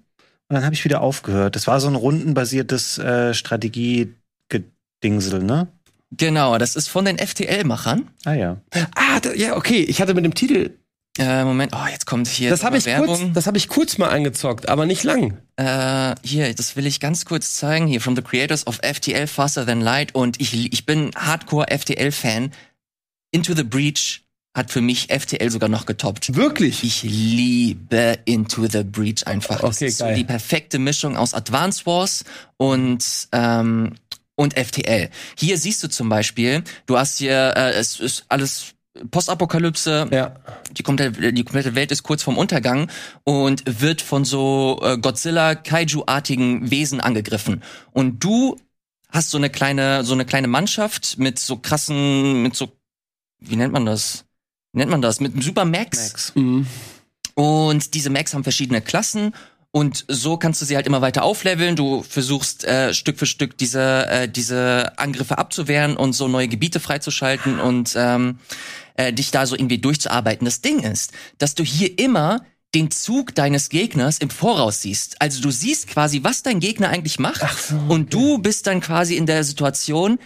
und 0.48 0.54
dann 0.54 0.64
habe 0.64 0.74
ich 0.74 0.84
wieder 0.84 1.00
aufgehört. 1.00 1.56
Das 1.56 1.66
war 1.66 1.80
so 1.80 1.88
ein 1.88 1.94
rundenbasiertes 1.94 2.98
äh, 2.98 3.32
Strategie-Gedingsel, 3.34 5.42
ne? 5.42 5.68
Genau, 6.16 6.58
das 6.58 6.76
ist 6.76 6.88
von 6.88 7.04
den 7.04 7.18
FTL-Machern. 7.18 8.08
Ah 8.24 8.34
ja. 8.34 8.56
Ah, 8.94 9.20
da, 9.20 9.32
ja, 9.32 9.56
okay, 9.56 9.82
ich 9.82 10.00
hatte 10.00 10.14
mit 10.14 10.24
dem 10.24 10.34
Titel, 10.34 10.70
Äh, 11.16 11.44
Moment, 11.44 11.72
oh, 11.74 11.86
jetzt 11.90 12.06
kommt 12.06 12.26
hier 12.26 12.50
das 12.50 12.64
habe 12.64 12.76
ich 12.76 12.86
kurz, 12.86 13.20
das 13.34 13.46
habe 13.46 13.56
ich 13.56 13.68
kurz 13.68 13.98
mal 13.98 14.08
angezockt, 14.08 14.68
aber 14.68 14.84
nicht 14.84 15.04
lang. 15.04 15.38
Äh, 15.56 16.14
hier, 16.24 16.52
das 16.54 16.74
will 16.74 16.86
ich 16.86 16.98
ganz 16.98 17.24
kurz 17.24 17.54
zeigen. 17.54 17.86
Hier, 17.86 18.00
from 18.00 18.16
the 18.16 18.22
creators 18.22 18.66
of 18.66 18.80
FTL 18.82 19.28
Faster 19.28 19.64
Than 19.64 19.80
Light. 19.80 20.14
Und 20.14 20.40
ich, 20.40 20.72
ich 20.72 20.86
bin 20.86 21.10
Hardcore 21.16 21.66
FTL-Fan. 21.70 22.50
Into 23.30 23.54
the 23.54 23.62
Breach 23.62 24.22
hat 24.56 24.70
für 24.72 24.80
mich 24.80 25.08
FTL 25.12 25.50
sogar 25.50 25.68
noch 25.68 25.86
getoppt. 25.86 26.34
Wirklich? 26.36 26.82
Ich 26.84 27.02
liebe 27.04 28.18
Into 28.24 28.66
the 28.68 28.82
Breach 28.84 29.26
einfach. 29.26 29.60
Das 29.60 29.76
Okay, 29.76 29.86
ist 29.86 29.98
so 29.98 30.04
geil. 30.04 30.16
die 30.16 30.24
perfekte 30.24 30.78
Mischung 30.78 31.16
aus 31.16 31.34
Advance 31.34 31.86
Wars 31.86 32.24
und 32.56 33.04
ähm, 33.32 33.94
und 34.36 34.54
FTL. 34.58 35.10
Hier 35.38 35.58
siehst 35.58 35.82
du 35.82 35.88
zum 35.88 36.08
Beispiel, 36.08 36.64
du 36.86 36.98
hast 36.98 37.18
hier, 37.18 37.54
äh, 37.56 37.72
es 37.72 38.00
ist 38.00 38.24
alles 38.28 38.74
Postapokalypse. 39.10 40.08
Ja. 40.10 40.34
Die 40.72 40.82
komplette, 40.82 41.32
die 41.32 41.44
komplette 41.44 41.74
Welt 41.74 41.90
ist 41.90 42.02
kurz 42.02 42.22
vorm 42.22 42.38
Untergang 42.38 42.90
und 43.24 43.62
wird 43.66 44.02
von 44.02 44.24
so 44.24 44.80
äh, 44.82 44.98
Godzilla 44.98 45.54
Kaiju-artigen 45.54 46.70
Wesen 46.70 47.00
angegriffen. 47.00 47.62
Und 47.92 48.22
du 48.22 48.56
hast 49.10 49.30
so 49.30 49.38
eine 49.38 49.50
kleine, 49.50 50.04
so 50.04 50.14
eine 50.14 50.24
kleine 50.24 50.48
Mannschaft 50.48 51.18
mit 51.18 51.38
so 51.38 51.56
krassen, 51.56 52.42
mit 52.42 52.54
so, 52.54 52.72
wie 53.40 53.56
nennt 53.56 53.72
man 53.72 53.86
das? 53.86 54.24
Wie 54.72 54.78
nennt 54.78 54.90
man 54.90 55.02
das? 55.02 55.20
Mit 55.20 55.40
Super 55.42 55.64
Max. 55.64 56.12
Max. 56.12 56.32
Mhm. 56.34 56.66
Und 57.34 57.94
diese 57.94 58.10
Max 58.10 58.32
haben 58.32 58.44
verschiedene 58.44 58.80
Klassen. 58.80 59.34
Und 59.74 60.04
so 60.06 60.36
kannst 60.36 60.62
du 60.62 60.66
sie 60.66 60.76
halt 60.76 60.86
immer 60.86 61.00
weiter 61.00 61.24
aufleveln. 61.24 61.74
Du 61.74 62.04
versuchst 62.04 62.62
äh, 62.62 62.94
Stück 62.94 63.18
für 63.18 63.26
Stück 63.26 63.58
diese, 63.58 64.06
äh, 64.06 64.28
diese 64.28 64.92
Angriffe 65.00 65.36
abzuwehren 65.36 65.96
und 65.96 66.12
so 66.12 66.28
neue 66.28 66.46
Gebiete 66.46 66.78
freizuschalten 66.78 67.58
und 67.58 67.92
ähm, 67.96 68.38
äh, 68.94 69.12
dich 69.12 69.32
da 69.32 69.46
so 69.46 69.56
irgendwie 69.56 69.78
durchzuarbeiten. 69.78 70.44
Das 70.44 70.60
Ding 70.60 70.78
ist, 70.78 71.10
dass 71.38 71.56
du 71.56 71.64
hier 71.64 71.98
immer 71.98 72.46
den 72.72 72.92
Zug 72.92 73.34
deines 73.34 73.68
Gegners 73.68 74.18
im 74.18 74.30
Voraus 74.30 74.80
siehst. 74.80 75.20
Also 75.20 75.42
du 75.42 75.50
siehst 75.50 75.88
quasi, 75.88 76.22
was 76.22 76.44
dein 76.44 76.60
Gegner 76.60 76.90
eigentlich 76.90 77.18
macht. 77.18 77.42
so, 77.58 77.74
Und 77.88 78.14
du 78.14 78.38
bist 78.38 78.68
dann 78.68 78.80
quasi 78.80 79.16
in 79.16 79.26
der 79.26 79.42
Situation, 79.42 80.20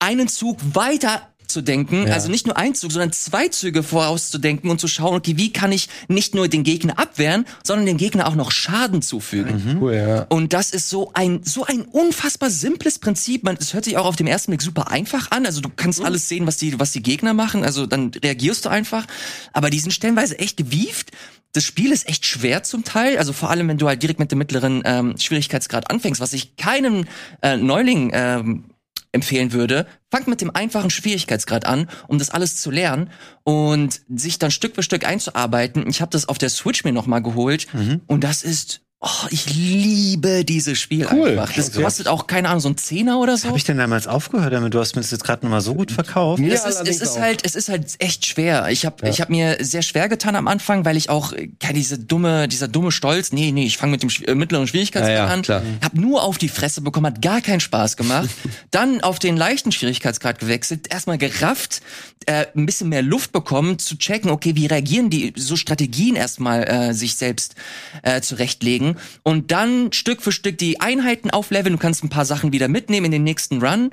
einen 0.00 0.26
Zug 0.26 0.58
weiter 0.74 1.32
zu 1.48 1.62
denken, 1.62 2.06
Ja. 2.06 2.14
also 2.14 2.30
nicht 2.30 2.46
nur 2.46 2.56
ein 2.56 2.74
Zug, 2.74 2.92
sondern 2.92 3.12
zwei 3.12 3.48
Züge 3.48 3.82
vorauszudenken 3.82 4.70
und 4.70 4.80
zu 4.80 4.88
schauen, 4.88 5.16
okay, 5.16 5.36
wie 5.36 5.52
kann 5.52 5.72
ich 5.72 5.88
nicht 6.08 6.34
nur 6.34 6.48
den 6.48 6.62
Gegner 6.62 6.98
abwehren, 6.98 7.44
sondern 7.64 7.86
dem 7.86 7.96
Gegner 7.96 8.28
auch 8.28 8.34
noch 8.34 8.50
Schaden 8.50 9.02
zufügen. 9.02 9.78
Cool, 9.80 9.94
ja. 9.94 10.26
Und 10.28 10.52
das 10.52 10.70
ist 10.70 10.88
so 10.88 11.10
ein 11.14 11.40
so 11.44 11.64
ein 11.64 11.82
unfassbar 11.82 12.50
simples 12.50 12.98
Prinzip. 12.98 13.44
Man, 13.44 13.56
es 13.58 13.74
hört 13.74 13.84
sich 13.84 13.96
auch 13.96 14.06
auf 14.06 14.16
dem 14.16 14.26
ersten 14.26 14.50
Blick 14.52 14.62
super 14.62 14.90
einfach 14.90 15.30
an. 15.30 15.46
Also 15.46 15.60
du 15.60 15.68
kannst 15.74 16.02
alles 16.02 16.28
sehen, 16.28 16.46
was 16.46 16.56
die 16.58 16.78
was 16.78 16.92
die 16.92 17.02
Gegner 17.02 17.34
machen. 17.34 17.64
Also 17.64 17.86
dann 17.86 18.10
reagierst 18.22 18.64
du 18.64 18.68
einfach. 18.68 19.06
Aber 19.52 19.70
die 19.70 19.78
sind 19.78 19.92
stellenweise 19.92 20.38
echt 20.38 20.56
gewieft. 20.56 21.10
Das 21.54 21.64
Spiel 21.64 21.92
ist 21.92 22.06
echt 22.08 22.26
schwer 22.26 22.62
zum 22.62 22.84
Teil. 22.84 23.16
Also 23.16 23.32
vor 23.32 23.48
allem, 23.50 23.68
wenn 23.68 23.78
du 23.78 23.88
halt 23.88 24.02
direkt 24.02 24.20
mit 24.20 24.30
dem 24.30 24.38
mittleren 24.38 24.82
ähm, 24.84 25.14
Schwierigkeitsgrad 25.18 25.90
anfängst, 25.90 26.20
was 26.20 26.34
ich 26.34 26.56
keinem 26.56 27.06
äh, 27.40 27.56
Neuling 27.56 28.10
ähm, 28.12 28.64
empfehlen 29.12 29.52
würde, 29.52 29.86
fangt 30.10 30.28
mit 30.28 30.40
dem 30.40 30.54
einfachen 30.54 30.90
Schwierigkeitsgrad 30.90 31.64
an, 31.66 31.88
um 32.08 32.18
das 32.18 32.30
alles 32.30 32.56
zu 32.60 32.70
lernen 32.70 33.10
und 33.44 34.00
sich 34.08 34.38
dann 34.38 34.50
Stück 34.50 34.74
für 34.74 34.82
Stück 34.82 35.06
einzuarbeiten. 35.06 35.88
Ich 35.88 36.00
habe 36.00 36.10
das 36.10 36.28
auf 36.28 36.38
der 36.38 36.50
Switch 36.50 36.84
mir 36.84 36.92
noch 36.92 37.06
mal 37.06 37.20
geholt 37.20 37.66
und 38.06 38.24
das 38.24 38.42
ist 38.42 38.82
Oh, 39.00 39.06
ich 39.30 39.54
liebe 39.54 40.44
dieses 40.44 40.76
Spiel 40.80 41.06
Cool. 41.08 41.38
einfach. 41.38 41.52
Das 41.54 41.68
Okay. 41.68 41.82
kostet 41.84 42.08
auch, 42.08 42.26
keine 42.26 42.48
Ahnung, 42.48 42.58
so 42.60 42.68
ein 42.68 42.76
Zehner 42.76 43.20
oder 43.20 43.36
so. 43.36 43.46
Habe 43.46 43.56
ich 43.56 43.62
denn 43.62 43.78
damals 43.78 44.08
aufgehört 44.08 44.52
damit? 44.52 44.74
Du 44.74 44.80
hast 44.80 44.96
mir 44.96 45.02
das 45.02 45.12
jetzt 45.12 45.22
gerade 45.22 45.46
nochmal 45.46 45.60
so 45.60 45.76
gut 45.76 45.92
verkauft. 45.92 46.40
Mir 46.40 46.52
es 46.52 46.64
ist, 46.64 46.80
es 46.80 47.00
ist 47.00 47.10
auch. 47.16 47.20
halt, 47.20 47.42
es 47.46 47.54
ist 47.54 47.68
halt 47.68 47.94
echt 48.00 48.26
schwer. 48.26 48.66
Ich 48.70 48.84
habe, 48.84 49.08
ich 49.08 49.20
habe 49.20 49.30
mir 49.30 49.58
sehr 49.60 49.82
schwer 49.82 50.08
getan 50.08 50.34
am 50.34 50.48
Anfang, 50.48 50.84
weil 50.84 50.96
ich 50.96 51.10
auch 51.10 51.32
keine 51.60 51.74
diese 51.74 51.96
dumme, 51.96 52.48
dieser 52.48 52.66
dumme 52.66 52.90
Stolz. 52.90 53.30
Nee, 53.30 53.52
nee, 53.52 53.66
ich 53.66 53.76
fange 53.76 53.92
mit 53.92 54.02
dem 54.02 54.10
äh, 54.26 54.34
mittleren 54.34 54.66
Schwierigkeitsgrad 54.66 55.16
Ja, 55.16 55.26
ja, 55.26 55.32
an. 55.32 55.42
klar. 55.42 55.62
Hab 55.80 55.94
nur 55.94 56.24
auf 56.24 56.36
die 56.38 56.48
Fresse 56.48 56.80
bekommen, 56.80 57.06
hat 57.06 57.22
gar 57.22 57.40
keinen 57.40 57.60
Spaß 57.60 57.96
gemacht. 57.96 58.28
Dann 58.72 59.00
auf 59.02 59.20
den 59.20 59.36
leichten 59.36 59.70
Schwierigkeitsgrad 59.70 60.40
gewechselt, 60.40 60.92
erstmal 60.92 61.18
gerafft, 61.18 61.82
äh, 62.26 62.46
ein 62.56 62.66
bisschen 62.66 62.88
mehr 62.88 63.02
Luft 63.02 63.30
bekommen, 63.30 63.78
zu 63.78 63.96
checken, 63.96 64.28
okay, 64.28 64.56
wie 64.56 64.66
reagieren 64.66 65.08
die, 65.08 65.32
so 65.36 65.54
Strategien 65.54 66.16
erstmal 66.16 66.64
äh, 66.68 66.94
sich 66.94 67.14
selbst 67.14 67.54
äh, 68.02 68.20
zurechtlegen 68.22 68.87
und 69.22 69.50
dann 69.50 69.92
Stück 69.92 70.22
für 70.22 70.32
Stück 70.32 70.58
die 70.58 70.80
Einheiten 70.80 71.30
aufleveln. 71.30 71.74
Du 71.74 71.80
kannst 71.80 72.04
ein 72.04 72.08
paar 72.08 72.24
Sachen 72.24 72.52
wieder 72.52 72.68
mitnehmen 72.68 73.06
in 73.06 73.12
den 73.12 73.24
nächsten 73.24 73.62
Run 73.62 73.90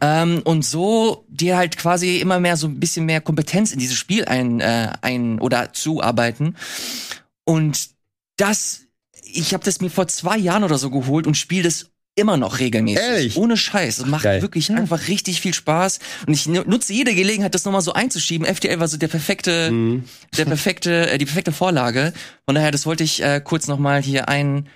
ähm, 0.00 0.42
und 0.44 0.64
so 0.64 1.24
dir 1.28 1.56
halt 1.56 1.76
quasi 1.76 2.18
immer 2.18 2.40
mehr 2.40 2.56
so 2.56 2.66
ein 2.66 2.80
bisschen 2.80 3.06
mehr 3.06 3.20
Kompetenz 3.20 3.72
in 3.72 3.78
dieses 3.78 3.96
Spiel 3.96 4.24
ein, 4.24 4.60
äh, 4.60 4.92
ein 5.02 5.40
oder 5.40 5.72
zuarbeiten. 5.72 6.56
Und 7.44 7.90
das, 8.36 8.82
ich 9.22 9.54
habe 9.54 9.64
das 9.64 9.80
mir 9.80 9.90
vor 9.90 10.08
zwei 10.08 10.36
Jahren 10.36 10.64
oder 10.64 10.78
so 10.78 10.90
geholt 10.90 11.26
und 11.26 11.36
spiele 11.36 11.64
das 11.64 11.90
immer 12.16 12.36
noch 12.36 12.58
regelmäßig. 12.58 13.02
Ehrlich? 13.02 13.36
Ohne 13.36 13.56
Scheiß. 13.56 13.98
Es 13.98 14.06
macht 14.06 14.24
Geil. 14.24 14.42
wirklich 14.42 14.70
einfach 14.72 15.06
richtig 15.08 15.40
viel 15.40 15.54
Spaß. 15.54 15.98
Und 16.26 16.32
ich 16.34 16.46
nu- 16.46 16.62
nutze 16.66 16.92
jede 16.92 17.14
Gelegenheit, 17.14 17.54
das 17.54 17.64
nochmal 17.64 17.82
so 17.82 17.92
einzuschieben. 17.92 18.46
FTL 18.46 18.80
war 18.80 18.88
so 18.88 18.96
der 18.96 19.08
perfekte, 19.08 19.70
Mhm. 19.70 20.04
der 20.36 20.46
perfekte, 20.46 21.10
äh, 21.10 21.18
die 21.18 21.26
perfekte 21.26 21.52
Vorlage. 21.52 22.12
Von 22.46 22.54
daher, 22.54 22.70
das 22.70 22.86
wollte 22.86 23.04
ich 23.04 23.22
äh, 23.22 23.40
kurz 23.44 23.66
nochmal 23.68 24.02
hier 24.02 24.28
ein, 24.28 24.66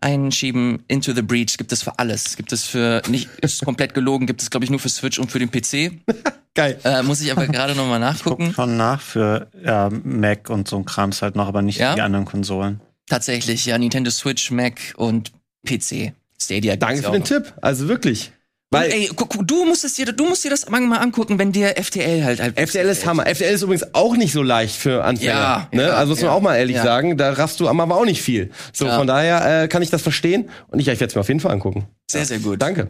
einschieben. 0.00 0.84
Into 0.86 1.12
the 1.14 1.22
Breach 1.22 1.56
gibt 1.56 1.72
es 1.72 1.82
für 1.82 1.98
alles. 1.98 2.36
Gibt 2.36 2.52
es 2.52 2.64
für, 2.64 3.02
nicht, 3.08 3.28
ist 3.42 3.64
komplett 3.64 3.92
gelogen, 3.94 4.26
gibt 4.26 4.42
es 4.42 4.50
glaube 4.50 4.64
ich 4.64 4.70
nur 4.70 4.78
für 4.80 4.88
Switch 4.88 5.18
und 5.18 5.30
für 5.32 5.38
den 5.40 5.50
PC. 5.50 5.98
Geil. 6.54 6.78
Äh, 6.84 7.02
muss 7.02 7.20
ich 7.20 7.32
aber 7.32 7.48
gerade 7.48 7.74
nochmal 7.74 7.98
Guck 7.98 8.08
nachgucken. 8.38 8.52
schon 8.54 8.76
nach 8.76 9.00
für 9.00 9.48
ja, 9.64 9.90
Mac 10.04 10.48
und 10.50 10.68
so 10.68 10.76
ein 10.76 10.84
Krams 10.84 11.20
halt 11.22 11.34
noch, 11.34 11.48
aber 11.48 11.62
nicht 11.62 11.80
Ja? 11.80 11.96
die 11.96 12.00
anderen 12.02 12.24
Konsolen. 12.24 12.80
Tatsächlich, 13.08 13.66
ja, 13.66 13.76
Nintendo 13.76 14.10
Switch, 14.12 14.52
Mac 14.52 14.94
und 14.96 15.32
PC. 15.66 16.12
Stadia. 16.40 16.76
Danke 16.76 17.02
für 17.02 17.10
den. 17.12 17.24
Tipp. 17.24 17.52
Also 17.60 17.88
wirklich. 17.88 18.32
Weil 18.70 18.90
Ey, 18.90 19.10
guck, 19.14 19.36
du 19.46 19.64
musst 19.66 19.84
es 19.84 19.94
dir, 19.94 20.06
du 20.06 20.26
musst 20.26 20.42
dir 20.44 20.50
das 20.50 20.68
mal 20.68 20.80
mal 20.80 20.98
angucken, 20.98 21.38
wenn 21.38 21.52
dir 21.52 21.74
FTL 21.80 22.24
halt 22.24 22.40
halt. 22.40 22.58
FTL 22.58 22.86
ist 22.88 23.06
Hammer. 23.06 23.24
FTL 23.26 23.54
ist 23.54 23.62
übrigens 23.62 23.94
auch 23.94 24.16
nicht 24.16 24.32
so 24.32 24.42
leicht 24.42 24.74
für 24.74 25.04
Anfänger. 25.04 25.30
Ja, 25.32 25.68
ne? 25.70 25.82
ja, 25.82 25.88
also 25.90 26.10
muss 26.10 26.20
man 26.22 26.30
ja, 26.30 26.36
auch 26.36 26.40
mal 26.40 26.56
ehrlich 26.56 26.76
ja. 26.76 26.82
sagen, 26.82 27.16
da 27.16 27.32
raffst 27.34 27.60
du 27.60 27.68
aber 27.68 27.94
auch 27.96 28.04
nicht 28.04 28.20
viel. 28.20 28.50
So, 28.72 28.86
Ja. 28.86 28.98
von 28.98 29.06
daher 29.06 29.62
äh, 29.64 29.68
kann 29.68 29.82
ich 29.82 29.90
das 29.90 30.02
verstehen 30.02 30.50
und 30.68 30.80
ich, 30.80 30.88
ich 30.88 30.98
werde 30.98 31.06
es 31.06 31.14
mir 31.14 31.20
auf 31.20 31.28
jeden 31.28 31.38
Fall 31.40 31.52
angucken. 31.52 31.86
Sehr, 32.10 32.24
sehr 32.24 32.40
gut. 32.40 32.60
Danke. 32.60 32.88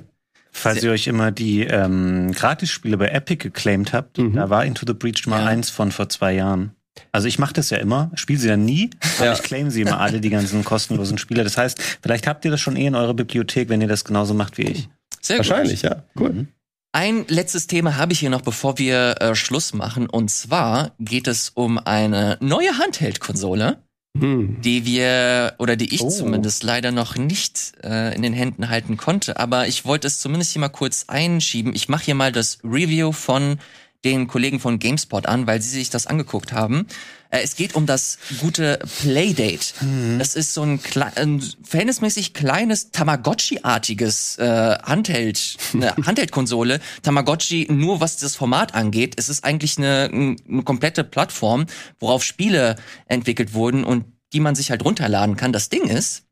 Falls 0.52 0.82
ihr 0.82 0.92
euch 0.92 1.06
immer 1.08 1.32
die 1.32 1.64
ähm, 1.64 2.30
Gratisspiele 2.32 2.96
bei 2.96 3.08
Epic 3.08 3.42
geclaimed 3.42 3.92
habt, 3.92 4.16
Mhm. 4.18 4.34
da 4.36 4.48
war 4.48 4.64
Into 4.64 4.86
the 4.86 4.94
Breach 4.94 5.26
mal 5.26 5.40
Ja. 5.40 5.46
eins 5.48 5.68
von 5.68 5.92
vor 5.92 6.08
zwei 6.08 6.32
Jahren. 6.32 6.70
Also 7.12 7.26
ich 7.28 7.38
mache 7.38 7.52
das 7.54 7.70
ja 7.70 7.78
immer, 7.78 8.10
spiele 8.14 8.38
sie 8.38 8.48
dann 8.48 8.64
nie, 8.64 8.90
aber 9.16 9.26
Ja. 9.26 9.32
ich 9.32 9.42
claim 9.42 9.70
sie 9.70 9.80
immer 9.82 10.00
alle, 10.00 10.20
die 10.20 10.30
ganzen 10.30 10.64
kostenlosen 10.64 11.18
Spiele. 11.18 11.44
Das 11.44 11.56
heißt, 11.56 11.80
vielleicht 12.02 12.26
habt 12.26 12.44
ihr 12.44 12.50
das 12.50 12.60
schon 12.60 12.76
eh 12.76 12.86
in 12.86 12.94
eurer 12.94 13.14
Bibliothek, 13.14 13.68
wenn 13.68 13.80
ihr 13.80 13.88
das 13.88 14.04
genauso 14.04 14.34
macht 14.34 14.58
wie 14.58 14.62
ich. 14.62 14.88
Sehr 15.20 15.38
Wahrscheinlich, 15.38 15.82
gut. 15.82 15.90
ja. 15.90 16.02
Cool. 16.18 16.30
Mhm. 16.32 16.48
Ein 16.92 17.24
letztes 17.28 17.66
Thema 17.66 17.96
habe 17.96 18.12
ich 18.12 18.20
hier 18.20 18.30
noch, 18.30 18.42
bevor 18.42 18.78
wir 18.78 19.16
äh, 19.20 19.34
Schluss 19.34 19.74
machen. 19.74 20.08
Und 20.08 20.30
zwar 20.30 20.92
geht 21.00 21.26
es 21.26 21.48
um 21.48 21.78
eine 21.78 22.36
neue 22.40 22.78
Handheld-Konsole, 22.78 23.78
Hm. 24.16 24.60
die 24.62 24.86
wir, 24.86 25.54
oder 25.58 25.74
die 25.74 25.92
ich 25.92 26.00
Oh. 26.02 26.08
zumindest 26.08 26.62
leider 26.62 26.92
noch 26.92 27.16
nicht 27.16 27.72
äh, 27.82 28.14
in 28.14 28.22
den 28.22 28.32
Händen 28.32 28.68
halten 28.68 28.96
konnte. 28.96 29.40
Aber 29.40 29.66
ich 29.66 29.84
wollte 29.86 30.06
es 30.06 30.20
zumindest 30.20 30.52
hier 30.52 30.60
mal 30.60 30.68
kurz 30.68 31.06
einschieben. 31.08 31.74
Ich 31.74 31.88
mache 31.88 32.04
hier 32.04 32.14
mal 32.14 32.30
das 32.30 32.58
Review 32.62 33.10
von 33.10 33.58
den 34.04 34.26
Kollegen 34.26 34.60
von 34.60 34.78
GameSpot 34.78 35.26
an, 35.26 35.46
weil 35.46 35.60
sie 35.62 35.70
sich 35.70 35.90
das 35.90 36.06
angeguckt 36.06 36.52
haben. 36.52 36.86
Äh, 37.30 37.40
es 37.42 37.56
geht 37.56 37.74
um 37.74 37.86
das 37.86 38.18
gute 38.40 38.78
Playdate. 39.00 39.74
Das 40.18 40.36
ist 40.36 40.54
so 40.54 40.62
ein, 40.62 40.80
klei- 40.80 41.16
ein 41.16 41.42
verhältnismäßig 41.62 42.34
kleines 42.34 42.90
Tamagotchi-artiges 42.90 44.38
äh, 44.38 44.78
Handheld, 44.82 45.56
eine 45.72 45.94
Handheld-Konsole. 46.06 46.80
Tamagotchi 47.02 47.66
nur 47.70 48.00
was 48.00 48.16
das 48.18 48.36
Format 48.36 48.74
angeht. 48.74 49.14
Es 49.16 49.28
ist 49.28 49.44
eigentlich 49.44 49.78
eine, 49.78 50.10
eine 50.12 50.62
komplette 50.62 51.04
Plattform, 51.04 51.66
worauf 51.98 52.22
Spiele 52.24 52.76
entwickelt 53.06 53.54
wurden 53.54 53.84
und 53.84 54.04
die 54.32 54.40
man 54.40 54.54
sich 54.54 54.70
halt 54.70 54.84
runterladen 54.84 55.36
kann. 55.36 55.52
Das 55.52 55.68
Ding 55.68 55.84
ist, 55.84 56.24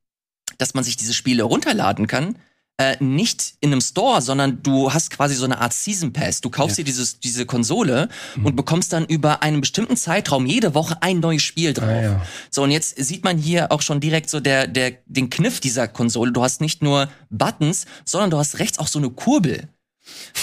dass 0.58 0.74
man 0.74 0.84
sich 0.84 0.96
diese 0.96 1.14
Spiele 1.14 1.44
runterladen 1.44 2.06
kann, 2.06 2.36
äh, 2.82 2.96
nicht 3.00 3.54
in 3.60 3.70
einem 3.70 3.80
Store, 3.80 4.20
sondern 4.20 4.62
du 4.62 4.92
hast 4.92 5.10
quasi 5.10 5.36
so 5.36 5.44
eine 5.44 5.60
Art 5.60 5.72
Season 5.72 6.12
Pass. 6.12 6.40
Du 6.40 6.50
kaufst 6.50 6.78
dir 6.78 6.84
dieses, 6.84 7.20
diese 7.20 7.46
Konsole 7.46 8.08
und 8.42 8.56
bekommst 8.56 8.92
dann 8.92 9.06
über 9.06 9.42
einen 9.42 9.60
bestimmten 9.60 9.96
Zeitraum 9.96 10.46
jede 10.46 10.74
Woche 10.74 11.00
ein 11.00 11.20
neues 11.20 11.42
Spiel 11.42 11.74
drauf. 11.74 11.88
Ah, 11.88 12.02
ja. 12.02 12.26
So, 12.50 12.64
und 12.64 12.72
jetzt 12.72 12.96
sieht 12.96 13.22
man 13.22 13.38
hier 13.38 13.70
auch 13.70 13.82
schon 13.82 14.00
direkt 14.00 14.30
so 14.30 14.40
der, 14.40 14.66
der, 14.66 14.94
den 15.06 15.30
Kniff 15.30 15.60
dieser 15.60 15.86
Konsole. 15.86 16.32
Du 16.32 16.42
hast 16.42 16.60
nicht 16.60 16.82
nur 16.82 17.08
Buttons, 17.30 17.86
sondern 18.04 18.30
du 18.30 18.38
hast 18.38 18.58
rechts 18.58 18.78
auch 18.78 18.88
so 18.88 18.98
eine 18.98 19.10
Kurbel. 19.10 19.68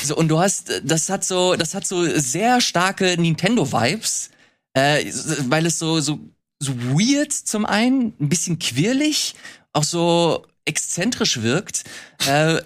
So, 0.04 0.16
und 0.16 0.30
du 0.30 0.40
hast, 0.40 0.72
das 0.84 1.10
hat 1.10 1.26
so, 1.26 1.56
das 1.56 1.74
hat 1.74 1.86
so 1.86 2.06
sehr 2.18 2.62
starke 2.62 3.16
Nintendo-Vibes, 3.20 4.30
äh, 4.74 5.06
weil 5.50 5.66
es 5.66 5.78
so, 5.78 6.00
so, 6.00 6.20
so 6.60 6.74
weird 6.78 7.34
zum 7.34 7.66
einen, 7.66 8.14
ein 8.20 8.30
bisschen 8.30 8.60
quirlig, 8.60 9.36
auch 9.74 9.84
so 9.84 10.46
exzentrisch 10.70 11.42
wirkt, 11.42 11.84
äh, 12.26 12.62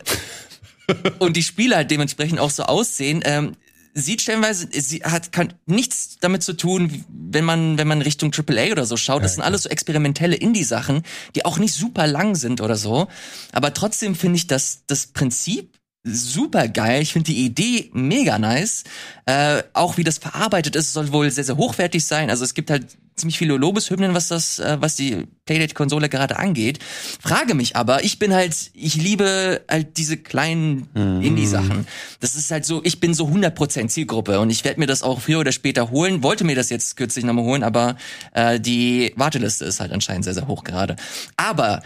und 1.19 1.37
die 1.37 1.43
Spiele 1.43 1.75
halt 1.75 1.91
dementsprechend 1.91 2.39
auch 2.39 2.49
so 2.49 2.63
aussehen. 2.63 3.21
Ähm, 3.25 3.55
sieht 3.93 4.21
stellenweise, 4.21 4.67
sie 4.71 5.03
hat 5.03 5.31
kann 5.31 5.53
nichts 5.65 6.17
damit 6.19 6.43
zu 6.43 6.53
tun, 6.53 7.05
wenn 7.09 7.45
man 7.45 7.77
wenn 7.77 7.87
man 7.87 8.01
Richtung 8.01 8.33
AAA 8.33 8.71
oder 8.71 8.85
so 8.85 8.97
schaut. 8.97 9.23
Das 9.23 9.35
sind 9.35 9.43
alles 9.43 9.63
so 9.63 9.69
experimentelle 9.69 10.35
Indie-Sachen, 10.35 11.03
die 11.35 11.45
auch 11.45 11.59
nicht 11.59 11.73
super 11.73 12.07
lang 12.07 12.35
sind 12.35 12.59
oder 12.61 12.75
so. 12.75 13.07
Aber 13.51 13.73
trotzdem 13.73 14.15
finde 14.15 14.37
ich 14.37 14.47
das 14.47 14.83
das 14.87 15.07
Prinzip 15.07 15.77
super 16.03 16.67
geil. 16.67 17.01
Ich 17.01 17.13
finde 17.13 17.31
die 17.31 17.45
Idee 17.45 17.89
mega 17.93 18.39
nice. 18.39 18.83
Äh, 19.25 19.63
auch 19.73 19.97
wie 19.97 20.03
das 20.03 20.17
verarbeitet 20.17 20.75
ist, 20.75 20.91
soll 20.91 21.11
wohl 21.13 21.29
sehr 21.31 21.43
sehr 21.43 21.57
hochwertig 21.57 22.03
sein. 22.03 22.29
Also 22.29 22.43
es 22.43 22.55
gibt 22.55 22.71
halt 22.71 22.97
ziemlich 23.15 23.37
viele 23.37 23.55
Lobeshymnen, 23.57 24.13
was 24.13 24.27
das, 24.27 24.59
äh, 24.59 24.77
was 24.79 24.95
die 24.95 25.27
Playdate-Konsole 25.45 26.09
gerade 26.09 26.37
angeht. 26.37 26.79
Frage 27.21 27.53
mich 27.53 27.75
aber, 27.75 28.03
ich 28.03 28.19
bin 28.19 28.33
halt, 28.33 28.71
ich 28.73 28.95
liebe 28.95 29.61
halt 29.69 29.97
diese 29.97 30.17
kleinen 30.17 30.87
mhm. 30.93 31.21
Indie-Sachen. 31.21 31.87
Das 32.19 32.35
ist 32.35 32.51
halt 32.51 32.65
so, 32.65 32.81
ich 32.83 32.99
bin 32.99 33.13
so 33.13 33.27
100% 33.27 33.87
Zielgruppe 33.87 34.39
und 34.39 34.49
ich 34.49 34.63
werde 34.63 34.79
mir 34.79 34.87
das 34.87 35.03
auch 35.03 35.21
früher 35.21 35.39
oder 35.39 35.51
später 35.51 35.91
holen. 35.91 36.23
Wollte 36.23 36.43
mir 36.43 36.55
das 36.55 36.69
jetzt 36.69 36.97
kürzlich 36.97 37.25
nochmal 37.25 37.45
holen, 37.45 37.63
aber 37.63 37.97
äh, 38.33 38.59
die 38.59 39.13
Warteliste 39.15 39.65
ist 39.65 39.79
halt 39.79 39.91
anscheinend 39.91 40.23
sehr, 40.23 40.33
sehr 40.33 40.47
hoch 40.47 40.63
gerade. 40.63 40.95
Aber 41.35 41.81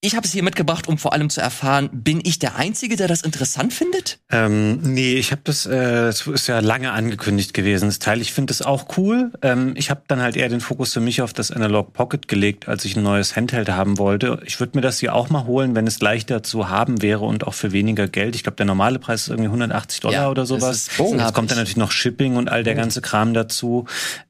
ich 0.00 0.14
habe 0.14 0.24
es 0.24 0.32
hier 0.32 0.44
mitgebracht, 0.44 0.86
um 0.86 0.96
vor 0.96 1.12
allem 1.12 1.28
zu 1.28 1.40
erfahren, 1.40 1.90
bin 1.92 2.20
ich 2.22 2.38
der 2.38 2.54
Einzige, 2.54 2.94
der 2.94 3.08
das 3.08 3.22
interessant 3.22 3.72
findet? 3.72 4.20
Ähm, 4.30 4.78
nee, 4.82 5.14
ich 5.14 5.32
habe 5.32 5.40
das, 5.42 5.66
äh, 5.66 5.70
das 6.06 6.24
ist 6.24 6.46
ja 6.46 6.60
lange 6.60 6.92
angekündigt 6.92 7.52
gewesen, 7.52 7.86
das 7.86 7.98
Teil. 7.98 8.20
Ich 8.20 8.32
finde 8.32 8.52
es 8.52 8.62
auch 8.62 8.96
cool. 8.96 9.32
Ähm, 9.42 9.74
ich 9.76 9.90
habe 9.90 10.02
dann 10.06 10.22
halt 10.22 10.36
eher 10.36 10.48
den 10.48 10.60
Fokus 10.60 10.92
für 10.92 11.00
mich 11.00 11.20
auf 11.20 11.32
das 11.32 11.50
Analog 11.50 11.94
Pocket 11.94 12.28
gelegt, 12.28 12.68
als 12.68 12.84
ich 12.84 12.94
ein 12.94 13.02
neues 13.02 13.34
Handheld 13.34 13.70
haben 13.70 13.98
wollte. 13.98 14.40
Ich 14.44 14.60
würde 14.60 14.78
mir 14.78 14.82
das 14.82 15.00
hier 15.00 15.16
auch 15.16 15.30
mal 15.30 15.46
holen, 15.46 15.74
wenn 15.74 15.88
es 15.88 16.00
leichter 16.00 16.44
zu 16.44 16.68
haben 16.68 17.02
wäre 17.02 17.24
und 17.24 17.44
auch 17.44 17.54
für 17.54 17.72
weniger 17.72 18.06
Geld. 18.06 18.36
Ich 18.36 18.44
glaube, 18.44 18.56
der 18.56 18.66
normale 18.66 19.00
Preis 19.00 19.22
ist 19.22 19.28
irgendwie 19.28 19.48
180 19.48 20.00
Dollar 20.00 20.14
ja, 20.14 20.30
oder 20.30 20.46
sowas. 20.46 20.86
Das 20.86 21.00
oh, 21.00 21.16
jetzt 21.16 21.34
kommt 21.34 21.50
dann 21.50 21.58
natürlich 21.58 21.76
noch 21.76 21.90
Shipping 21.90 22.36
und 22.36 22.48
all 22.48 22.62
der 22.62 22.74
oh. 22.74 22.76
ganze 22.76 23.00
Kram 23.00 23.34
dazu. 23.34 23.86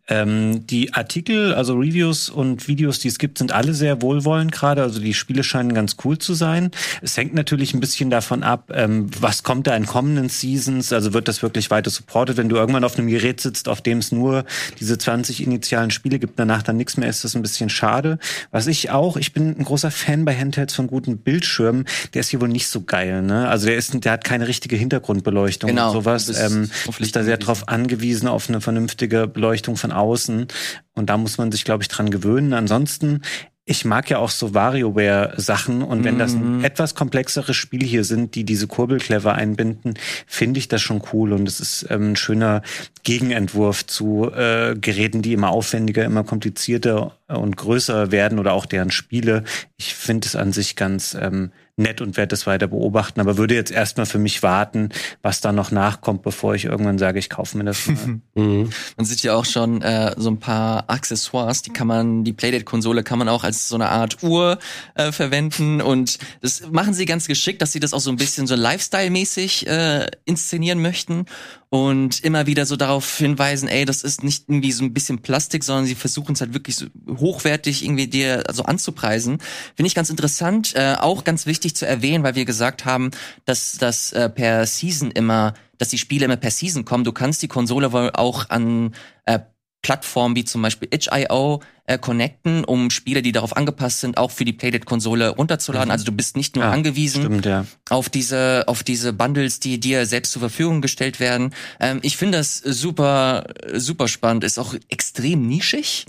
Ähm, 0.09 0.67
die 0.67 0.95
Artikel, 0.95 1.55
also 1.55 1.75
Reviews 1.75 2.31
und 2.31 2.67
Videos, 2.67 2.99
die 2.99 3.09
es 3.09 3.19
gibt, 3.19 3.39
sind 3.39 3.53
alle 3.53 3.75
sehr 3.75 4.01
wohlwollend 4.01 4.53
gerade. 4.53 4.83
Also 4.83 5.01
die 5.01 5.13
Spiele 5.13 5.45
scheinen 5.45 5.75
ganz 5.75 5.97
cool 6.05 6.19
zu 6.19 6.35
sein. 6.35 6.71
Es 7.03 7.17
hängt 7.17 7.35
natürlich 7.35 7.75
ein 7.75 7.81
bisschen 7.81 8.09
davon 8.09 8.43
ab, 8.43 8.73
ähm, 8.75 9.11
was 9.21 9.43
kommt 9.43 9.67
da 9.67 9.77
in 9.77 9.87
kommenden 9.87 10.29
Seasons. 10.31 10.93
Also 10.93 11.13
wird 11.13 11.29
das 11.29 11.43
wirklich 11.43 11.71
weiter 11.71 11.91
supported. 11.91 12.39
Wenn 12.39 12.49
du 12.49 12.57
irgendwann 12.57 12.85
auf 12.85 12.99
einem 12.99 13.09
Gerät 13.09 13.41
sitzt, 13.41 13.69
auf 13.69 13.83
dem 13.83 13.99
es 13.99 14.11
nur 14.11 14.45
diese 14.81 14.97
20 14.97 15.43
initialen 15.43 15.91
Spiele 15.91 16.19
gibt, 16.19 16.39
danach 16.39 16.63
dann 16.63 16.79
nichts 16.79 16.97
mehr, 16.97 17.09
ist 17.09 17.25
das 17.25 17.37
ein 17.37 17.43
bisschen 17.43 17.69
schade. 17.69 18.19
Was 18.51 18.67
ich 18.67 18.91
auch, 18.91 19.17
ich 19.19 19.35
bin 19.35 19.57
ein 19.59 19.65
großer 19.65 19.91
Fan 19.91 20.25
bei 20.25 20.35
Handhelds 20.35 20.75
von 20.75 20.87
guten 20.87 21.19
Bildschirmen. 21.19 21.85
Der 22.15 22.21
ist 22.21 22.31
hier 22.31 22.41
wohl 22.41 22.49
nicht 22.49 22.69
so 22.69 22.81
geil. 22.81 23.23
Ne? 23.23 23.47
Also 23.49 23.67
der 23.67 23.77
ist, 23.77 23.93
der 24.05 24.13
hat 24.13 24.25
keine 24.25 24.49
richtige 24.49 24.77
Hintergrundbeleuchtung 24.77 25.69
genau, 25.69 25.89
und 25.89 25.93
sowas. 25.93 26.29
Ähm, 26.39 26.71
ist 26.99 27.15
da 27.15 27.23
sehr 27.23 27.37
drauf 27.37 27.69
angewiesen 27.69 28.29
auf 28.29 28.49
eine 28.49 28.61
vernünftige 28.61 29.27
Beleuchtung 29.29 29.77
von 29.77 29.93
außen. 29.99 30.49
Und 30.95 31.11
da 31.11 31.17
muss 31.17 31.39
man 31.39 31.53
sich, 31.53 31.65
glaube 31.65 31.83
ich, 31.83 31.89
dran 31.89 32.11
gewöhnen. 32.11 32.53
Ansonsten, 32.53 33.23
ich 33.71 33.85
mag 33.85 34.09
ja 34.09 34.17
auch 34.17 34.31
so 34.31 34.55
WarioWare-Sachen 34.55 35.83
und 35.83 36.03
wenn 36.03 36.19
das 36.19 36.33
mhm. 36.33 36.65
etwas 36.65 36.95
komplexere 36.95 37.53
Spiele 37.53 37.85
hier 37.85 38.03
sind, 38.03 38.35
die 38.35 38.45
diese 38.45 38.67
Kurbel 38.67 38.97
clever 38.97 39.35
einbinden, 39.35 39.95
finde 40.27 40.59
ich 40.59 40.69
das 40.69 40.81
schon 40.81 41.03
cool 41.13 41.35
und 41.35 41.47
es 41.47 41.61
ist 41.61 41.87
ähm, 41.91 42.13
ein 42.13 42.17
schöner 42.17 42.63
Gegenentwurf 43.03 43.87
zu 43.87 44.31
äh, 44.33 44.75
Geräten, 44.75 45.21
die 45.21 45.35
immer 45.35 45.51
aufwendiger, 45.51 46.03
immer 46.07 46.25
komplizierter 46.25 47.19
und 47.27 47.59
größer 47.59 48.11
werden 48.11 48.39
oder 48.39 48.55
auch 48.55 48.65
deren 48.65 48.91
Spiele. 48.91 49.45
Ich 49.77 49.95
finde 49.95 50.27
es 50.27 50.35
an 50.35 50.53
sich 50.55 50.75
ganz 50.75 51.15
ähm, 51.21 51.51
nett 51.79 52.01
und 52.01 52.17
werde 52.17 52.29
das 52.29 52.47
weiter 52.47 52.67
beobachten, 52.67 53.21
aber 53.21 53.39
würde 53.39 53.55
jetzt 53.55 53.71
erstmal 53.71 54.07
für 54.07 54.19
mich 54.19 54.43
warten, 54.43 54.91
was 55.23 55.41
da 55.41 55.53
noch 55.53 55.71
nachkommt, 55.71 56.23
bevor 56.23 56.55
ich 56.55 56.65
irgendwann 56.65 56.99
sage, 56.99 57.19
ich 57.19 57.31
kaufe 57.31 57.57
mir 57.57 57.65
das 57.65 57.87
mal. 57.87 58.21
mhm. 58.35 58.71
Man 58.97 59.07
sieht 59.07 59.23
ja 59.23 59.35
auch 59.35 59.45
schon 59.45 59.83
äh, 59.83 60.15
so 60.17 60.31
ein 60.31 60.39
paar 60.39 60.91
Accessoires, 60.91 61.63
die 61.63 61.71
kann 61.71 61.87
man, 61.87 62.25
die 62.25 62.33
Playdate-Konsole 62.33 63.03
kann 63.03 63.19
man 63.19 63.29
auch 63.29 63.45
als 63.45 63.69
so 63.69 63.77
eine 63.77 63.89
Art 63.89 64.23
Uhr 64.23 64.59
äh, 64.95 65.13
verwenden 65.13 65.81
und 65.81 66.19
das 66.43 66.63
machen 66.71 66.95
sie 66.95 67.07
ganz 67.07 67.27
geschickt, 67.27 67.63
dass 67.63 67.73
sie 67.73 67.81
das 67.81 67.95
auch 67.95 68.01
so 68.01 68.11
ein 68.11 68.17
bisschen 68.17 68.47
so 68.47 68.55
Lifestyle-mäßig 68.55 69.67
äh, 69.67 70.07
inszenieren 70.25 70.83
möchten 70.83 71.27
und 71.71 72.25
immer 72.25 72.47
wieder 72.47 72.65
so 72.65 72.77
darauf 72.77 73.19
hinweisen, 73.19 73.69
ey, 73.69 73.85
das 73.85 74.03
ist 74.03 74.25
nicht 74.25 74.49
irgendwie 74.49 74.73
so 74.73 74.85
ein 74.85 74.95
bisschen 74.95 75.21
Plastik, 75.21 75.65
sondern 75.65 75.85
sie 75.85 75.95
versuchen 75.95 76.33
es 76.33 76.41
halt 76.41 76.55
wirklich 76.55 76.77
so 76.77 76.87
hochwertig 77.09 77.85
irgendwie 77.85 78.07
dir 78.07 78.45
also 78.49 78.63
anzupreisen. 78.63 79.39
Finde 79.77 79.89
ich 79.89 79.95
ganz 79.95 80.09
interessant, 80.09 80.75
äh, 80.75 80.97
auch 80.99 81.25
ganz 81.25 81.47
wichtig 81.47 81.77
zu 81.77 81.87
erwähnen, 81.87 82.25
weil 82.25 82.35
wir 82.35 82.47
gesagt 82.47 82.85
haben, 82.85 83.11
dass 83.45 83.77
das 83.79 84.13
äh, 84.13 84.31
per 84.31 84.67
Season 84.67 85.11
immer, 85.11 85.55
dass 85.77 85.89
die 85.89 85.99
Spiele 85.99 86.25
immer 86.25 86.37
per 86.37 86.51
Season 86.51 86.85
kommen. 86.85 87.05
Du 87.05 87.13
kannst 87.13 87.43
die 87.43 87.49
Konsole 87.49 87.93
wohl 87.93 88.11
auch 88.15 88.49
an 88.49 88.95
äh, 89.27 89.41
Plattformen 89.83 90.37
wie 90.37 90.45
zum 90.45 90.63
Beispiel 90.63 90.89
itch.io 90.91 91.61
äh, 91.87 91.99
connecten, 91.99 92.65
um 92.65 92.91
Spiele, 92.91 93.23
die 93.23 93.33
darauf 93.33 93.57
angepasst 93.57 94.01
sind, 94.01 94.19
auch 94.19 94.31
für 94.31 94.45
die 94.45 94.53
Playdate-Konsole 94.53 95.31
runterzuladen. 95.31 95.89
Mhm. 95.89 95.93
Also 95.93 96.05
du 96.05 96.13
bist 96.13 96.37
nicht 96.37 96.57
nur 96.57 96.65
ja, 96.65 96.71
angewiesen 96.71 97.23
stimmt, 97.23 97.47
ja. 97.47 97.65
auf 97.89 98.09
diese 98.09 98.65
auf 98.67 98.83
diese 98.83 99.13
Bundles, 99.13 99.61
die 99.61 99.81
dir 99.81 100.05
selbst 100.07 100.33
zur 100.33 100.41
Verfügung 100.41 100.83
gestellt 100.83 101.21
werden. 101.21 101.55
Ähm, 101.81 102.01
ich 102.03 102.17
finde 102.17 102.39
das 102.39 102.59
super 102.59 103.47
super 103.75 104.09
spannend. 104.09 104.45
Ist 104.45 104.59
auch 104.59 104.75
extrem 104.89 105.47
nischig. 105.47 106.07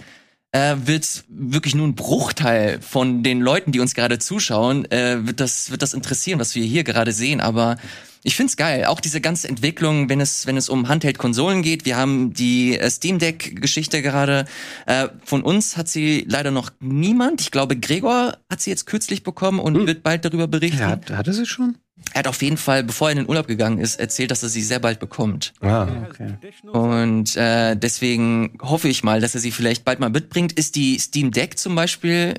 Äh, 0.51 0.77
wird 0.85 1.25
wirklich 1.27 1.75
nur 1.75 1.87
ein 1.87 1.93
Bruchteil 1.93 2.81
von 2.81 3.21
den 3.21 3.39
Leuten, 3.39 3.71
die 3.71 3.79
uns 3.79 3.93
gerade 3.93 4.17
zuschauen, 4.17 4.89
äh, 4.91 5.27
wird 5.27 5.39
das 5.39 5.69
wird 5.69 5.83
das 5.83 5.93
interessieren, 5.93 6.39
was 6.39 6.55
wir 6.55 6.65
hier 6.65 6.83
gerade 6.83 7.11
sehen. 7.11 7.39
Aber 7.39 7.77
ich 8.23 8.35
find's 8.35 8.57
geil. 8.57 8.85
Auch 8.85 8.99
diese 8.99 9.21
ganze 9.21 9.47
Entwicklung, 9.47 10.09
wenn 10.09 10.19
es, 10.19 10.45
wenn 10.45 10.57
es 10.57 10.67
um 10.67 10.89
Handheld-Konsolen 10.89 11.61
geht. 11.61 11.85
Wir 11.85 11.97
haben 11.97 12.33
die 12.33 12.77
äh, 12.77 12.89
Steam 12.89 13.19
Deck-Geschichte 13.19 14.01
gerade. 14.01 14.45
Äh, 14.87 15.07
von 15.23 15.41
uns 15.41 15.77
hat 15.77 15.87
sie 15.87 16.25
leider 16.27 16.51
noch 16.51 16.71
niemand. 16.79 17.41
Ich 17.41 17.51
glaube, 17.51 17.77
Gregor 17.77 18.37
hat 18.49 18.61
sie 18.61 18.71
jetzt 18.71 18.85
kürzlich 18.85 19.23
bekommen 19.23 19.59
und 19.59 19.75
hm. 19.75 19.87
wird 19.87 20.03
bald 20.03 20.25
darüber 20.25 20.47
berichten. 20.47 20.79
Ja, 20.79 20.89
hat, 20.89 21.09
hatte 21.11 21.33
sie 21.33 21.45
schon? 21.45 21.77
Er 22.13 22.19
hat 22.19 22.27
auf 22.27 22.41
jeden 22.41 22.57
Fall, 22.57 22.83
bevor 22.83 23.09
er 23.09 23.11
in 23.13 23.17
den 23.19 23.29
Urlaub 23.29 23.47
gegangen 23.47 23.79
ist, 23.79 23.99
erzählt, 23.99 24.31
dass 24.31 24.43
er 24.43 24.49
sie 24.49 24.61
sehr 24.61 24.79
bald 24.79 24.99
bekommt. 24.99 25.53
Ah, 25.61 25.87
okay. 26.09 26.37
Und 26.71 27.35
äh, 27.35 27.75
deswegen 27.75 28.57
hoffe 28.61 28.87
ich 28.87 29.03
mal, 29.03 29.21
dass 29.21 29.35
er 29.35 29.41
sie 29.41 29.51
vielleicht 29.51 29.85
bald 29.85 29.99
mal 29.99 30.09
mitbringt. 30.09 30.53
Ist 30.53 30.75
die 30.75 30.97
Steam 30.99 31.31
Deck 31.31 31.59
zum 31.59 31.75
Beispiel 31.75 32.35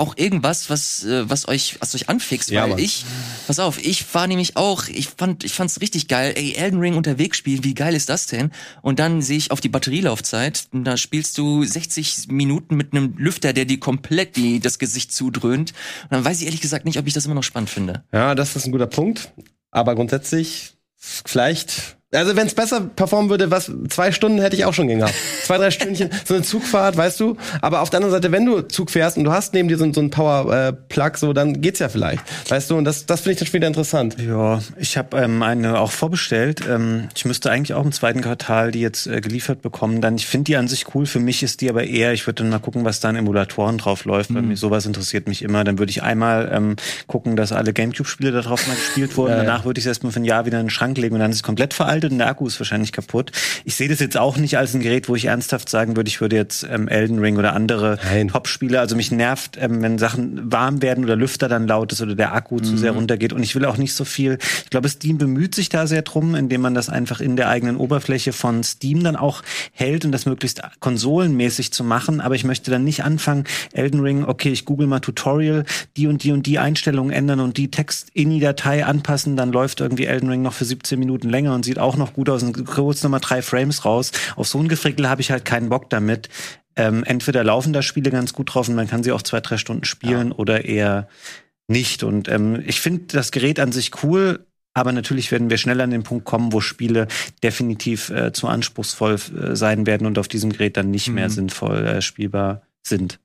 auch 0.00 0.16
irgendwas, 0.16 0.70
was 0.70 1.04
äh, 1.04 1.28
was 1.28 1.46
euch 1.46 1.76
was 1.80 1.94
euch 1.94 2.08
anfixt, 2.08 2.50
ja, 2.50 2.62
weil 2.62 2.70
Mann. 2.70 2.78
ich 2.78 3.04
pass 3.46 3.58
auf, 3.58 3.82
ich 3.84 4.12
war 4.14 4.26
nämlich 4.26 4.56
auch, 4.56 4.88
ich 4.88 5.08
fand 5.16 5.44
ich 5.44 5.52
fand's 5.52 5.80
richtig 5.80 6.08
geil, 6.08 6.32
ey 6.36 6.54
Elden 6.54 6.80
Ring 6.80 6.96
unterwegs 6.96 7.36
spielen, 7.36 7.62
wie 7.62 7.74
geil 7.74 7.94
ist 7.94 8.08
das 8.08 8.26
denn? 8.26 8.50
Und 8.82 8.98
dann 8.98 9.22
sehe 9.22 9.36
ich 9.36 9.50
auf 9.50 9.60
die 9.60 9.68
Batterielaufzeit, 9.68 10.68
und 10.72 10.84
da 10.84 10.96
spielst 10.96 11.38
du 11.38 11.64
60 11.64 12.28
Minuten 12.28 12.76
mit 12.76 12.92
einem 12.92 13.14
Lüfter, 13.16 13.52
der 13.52 13.66
dir 13.66 13.78
komplett 13.78 14.36
die 14.36 14.60
das 14.60 14.78
Gesicht 14.78 15.12
zudröhnt 15.12 15.72
und 16.04 16.12
dann 16.12 16.24
weiß 16.24 16.40
ich 16.40 16.46
ehrlich 16.46 16.60
gesagt 16.60 16.84
nicht, 16.84 16.98
ob 16.98 17.06
ich 17.06 17.14
das 17.14 17.26
immer 17.26 17.34
noch 17.34 17.44
spannend 17.44 17.70
finde. 17.70 18.04
Ja, 18.12 18.34
das 18.34 18.56
ist 18.56 18.66
ein 18.66 18.72
guter 18.72 18.86
Punkt, 18.86 19.32
aber 19.70 19.94
grundsätzlich 19.94 20.74
vielleicht 20.96 21.99
also 22.12 22.34
wenn 22.34 22.48
es 22.48 22.54
besser 22.54 22.80
performen 22.80 23.30
würde, 23.30 23.52
was 23.52 23.70
zwei 23.88 24.10
Stunden 24.10 24.40
hätte 24.40 24.56
ich 24.56 24.64
auch 24.64 24.74
schon 24.74 24.88
gehabt. 24.88 25.14
Zwei, 25.44 25.58
drei 25.58 25.70
Stündchen, 25.70 26.10
so 26.24 26.34
eine 26.34 26.42
Zugfahrt, 26.42 26.96
weißt 26.96 27.20
du. 27.20 27.36
Aber 27.60 27.82
auf 27.82 27.90
der 27.90 27.98
anderen 27.98 28.12
Seite, 28.12 28.32
wenn 28.32 28.44
du 28.44 28.62
Zug 28.62 28.90
fährst 28.90 29.16
und 29.16 29.22
du 29.22 29.30
hast 29.30 29.54
neben 29.54 29.68
dir 29.68 29.78
so, 29.78 29.92
so 29.92 30.00
einen 30.00 30.10
Power-Plug, 30.10 31.16
so 31.16 31.32
dann 31.32 31.60
geht's 31.60 31.78
ja 31.78 31.88
vielleicht, 31.88 32.22
weißt 32.50 32.68
du. 32.70 32.76
Und 32.76 32.84
das, 32.84 33.06
das 33.06 33.20
finde 33.20 33.32
ich 33.34 33.38
dann 33.38 33.46
schon 33.46 33.54
wieder 33.54 33.68
interessant. 33.68 34.16
Ja, 34.20 34.60
ich 34.76 34.96
habe 34.96 35.18
ähm, 35.18 35.42
eine 35.44 35.78
auch 35.78 35.92
vorbestellt. 35.92 36.62
Ähm, 36.68 37.08
ich 37.14 37.24
müsste 37.26 37.48
eigentlich 37.52 37.74
auch 37.74 37.84
im 37.84 37.92
zweiten 37.92 38.22
Quartal 38.22 38.72
die 38.72 38.80
jetzt 38.80 39.06
äh, 39.06 39.20
geliefert 39.20 39.62
bekommen. 39.62 40.00
Dann, 40.00 40.16
ich 40.16 40.26
finde 40.26 40.44
die 40.44 40.56
an 40.56 40.66
sich 40.66 40.92
cool. 40.94 41.06
Für 41.06 41.20
mich 41.20 41.44
ist 41.44 41.60
die 41.60 41.70
aber 41.70 41.84
eher. 41.84 42.12
Ich 42.12 42.26
würde 42.26 42.42
dann 42.42 42.50
mal 42.50 42.58
gucken, 42.58 42.84
was 42.84 42.98
da 42.98 43.10
in 43.10 43.16
Emulatoren 43.16 43.78
drauf 43.78 44.04
läuft. 44.04 44.30
Mhm. 44.30 44.34
Weil 44.34 44.42
mich 44.42 44.58
sowas 44.58 44.84
interessiert 44.84 45.28
mich 45.28 45.42
immer. 45.42 45.62
Dann 45.62 45.78
würde 45.78 45.90
ich 45.90 46.02
einmal 46.02 46.50
ähm, 46.52 46.74
gucken, 47.06 47.36
dass 47.36 47.52
alle 47.52 47.72
GameCube-Spiele 47.72 48.32
da 48.32 48.40
drauf 48.40 48.66
mal 48.66 48.74
gespielt 48.74 49.16
wurden. 49.16 49.30
Ja, 49.30 49.44
Danach 49.44 49.64
würde 49.64 49.78
ich 49.78 49.84
es 49.84 49.88
erstmal 49.88 50.12
für 50.12 50.18
ein 50.18 50.24
Jahr 50.24 50.44
wieder 50.44 50.58
in 50.58 50.66
den 50.66 50.70
Schrank 50.70 50.98
legen 50.98 51.14
und 51.14 51.20
dann 51.20 51.30
ist 51.30 51.36
es 51.36 51.42
komplett 51.44 51.72
veraltet 51.72 51.99
veraltet 52.00 52.12
und 52.12 52.18
der 52.18 52.28
Akku 52.28 52.46
ist 52.46 52.58
wahrscheinlich 52.58 52.92
kaputt. 52.92 53.32
Ich 53.64 53.74
sehe 53.74 53.88
das 53.88 54.00
jetzt 54.00 54.16
auch 54.16 54.36
nicht 54.36 54.56
als 54.56 54.74
ein 54.74 54.80
Gerät, 54.80 55.08
wo 55.08 55.16
ich 55.16 55.26
ernsthaft 55.26 55.68
sagen 55.68 55.96
würde, 55.96 56.08
ich 56.08 56.20
würde 56.20 56.36
jetzt 56.36 56.66
ähm, 56.70 56.88
Elden 56.88 57.18
Ring 57.18 57.36
oder 57.36 57.54
andere 57.54 57.98
Top-Spiele, 58.30 58.80
also 58.80 58.96
mich 58.96 59.10
nervt, 59.10 59.56
ähm, 59.60 59.82
wenn 59.82 59.98
Sachen 59.98 60.50
warm 60.50 60.82
werden 60.82 61.04
oder 61.04 61.16
Lüfter 61.16 61.48
dann 61.48 61.66
laut 61.66 61.92
ist 61.92 62.00
oder 62.00 62.14
der 62.14 62.34
Akku 62.34 62.56
mhm. 62.56 62.64
zu 62.64 62.76
sehr 62.76 62.92
mhm. 62.92 62.98
runtergeht 62.98 63.32
und 63.32 63.42
ich 63.42 63.54
will 63.54 63.64
auch 63.64 63.76
nicht 63.76 63.94
so 63.94 64.04
viel. 64.04 64.38
Ich 64.64 64.70
glaube, 64.70 64.88
Steam 64.88 65.18
bemüht 65.18 65.54
sich 65.54 65.68
da 65.68 65.86
sehr 65.86 66.02
drum, 66.02 66.34
indem 66.34 66.62
man 66.62 66.74
das 66.74 66.88
einfach 66.88 67.20
in 67.20 67.36
der 67.36 67.48
eigenen 67.48 67.76
Oberfläche 67.76 68.32
von 68.32 68.62
Steam 68.62 69.04
dann 69.04 69.16
auch 69.16 69.42
hält 69.72 70.04
und 70.04 70.12
das 70.12 70.26
möglichst 70.26 70.62
konsolenmäßig 70.80 71.72
zu 71.72 71.84
machen, 71.84 72.20
aber 72.20 72.34
ich 72.34 72.44
möchte 72.44 72.70
dann 72.70 72.84
nicht 72.84 73.04
anfangen, 73.04 73.44
Elden 73.72 74.00
Ring, 74.00 74.24
okay, 74.24 74.50
ich 74.50 74.64
google 74.64 74.86
mal 74.86 75.00
Tutorial, 75.00 75.64
die 75.96 76.06
und 76.06 76.22
die 76.22 76.32
und 76.32 76.46
die 76.46 76.58
Einstellungen 76.58 77.12
ändern 77.12 77.40
und 77.40 77.56
die 77.56 77.70
Text-INI-Datei 77.70 78.84
anpassen, 78.84 79.36
dann 79.36 79.52
läuft 79.52 79.80
irgendwie 79.80 80.06
Elden 80.06 80.28
Ring 80.28 80.42
noch 80.42 80.52
für 80.52 80.64
17 80.64 80.98
Minuten 80.98 81.28
länger 81.28 81.54
und 81.54 81.64
sieht 81.64 81.78
auch 81.78 81.89
auch 81.90 81.96
noch 81.96 82.12
gut 82.12 82.28
aus 82.28 82.44
und 82.44 82.64
kurz 82.66 83.02
nochmal 83.02 83.20
drei 83.20 83.42
Frames 83.42 83.84
raus. 83.84 84.12
Auf 84.36 84.46
so 84.46 84.58
ein 84.58 84.68
Gefrickel 84.68 85.08
habe 85.08 85.20
ich 85.20 85.32
halt 85.32 85.44
keinen 85.44 85.68
Bock 85.68 85.90
damit. 85.90 86.28
Ähm, 86.76 87.02
entweder 87.04 87.42
laufen 87.42 87.72
da 87.72 87.82
Spiele 87.82 88.10
ganz 88.10 88.32
gut 88.32 88.54
drauf 88.54 88.68
und 88.68 88.76
man 88.76 88.86
kann 88.86 89.02
sie 89.02 89.10
auch 89.10 89.22
zwei, 89.22 89.40
drei 89.40 89.56
Stunden 89.56 89.84
spielen 89.84 90.28
ja. 90.28 90.34
oder 90.36 90.64
eher 90.64 91.08
nicht. 91.66 92.04
Und 92.04 92.28
ähm, 92.28 92.62
ich 92.64 92.80
finde 92.80 93.04
das 93.08 93.32
Gerät 93.32 93.58
an 93.58 93.72
sich 93.72 93.90
cool, 94.04 94.46
aber 94.72 94.92
natürlich 94.92 95.32
werden 95.32 95.50
wir 95.50 95.58
schnell 95.58 95.80
an 95.80 95.90
den 95.90 96.04
Punkt 96.04 96.24
kommen, 96.24 96.52
wo 96.52 96.60
Spiele 96.60 97.08
definitiv 97.42 98.10
äh, 98.10 98.32
zu 98.32 98.46
anspruchsvoll 98.46 99.14
äh, 99.14 99.56
sein 99.56 99.86
werden 99.86 100.06
und 100.06 100.16
auf 100.18 100.28
diesem 100.28 100.52
Gerät 100.52 100.76
dann 100.76 100.90
nicht 100.92 101.08
mhm. 101.08 101.14
mehr 101.16 101.30
sinnvoll 101.30 101.84
äh, 101.84 102.02
spielbar 102.02 102.62
sind. 102.86 103.18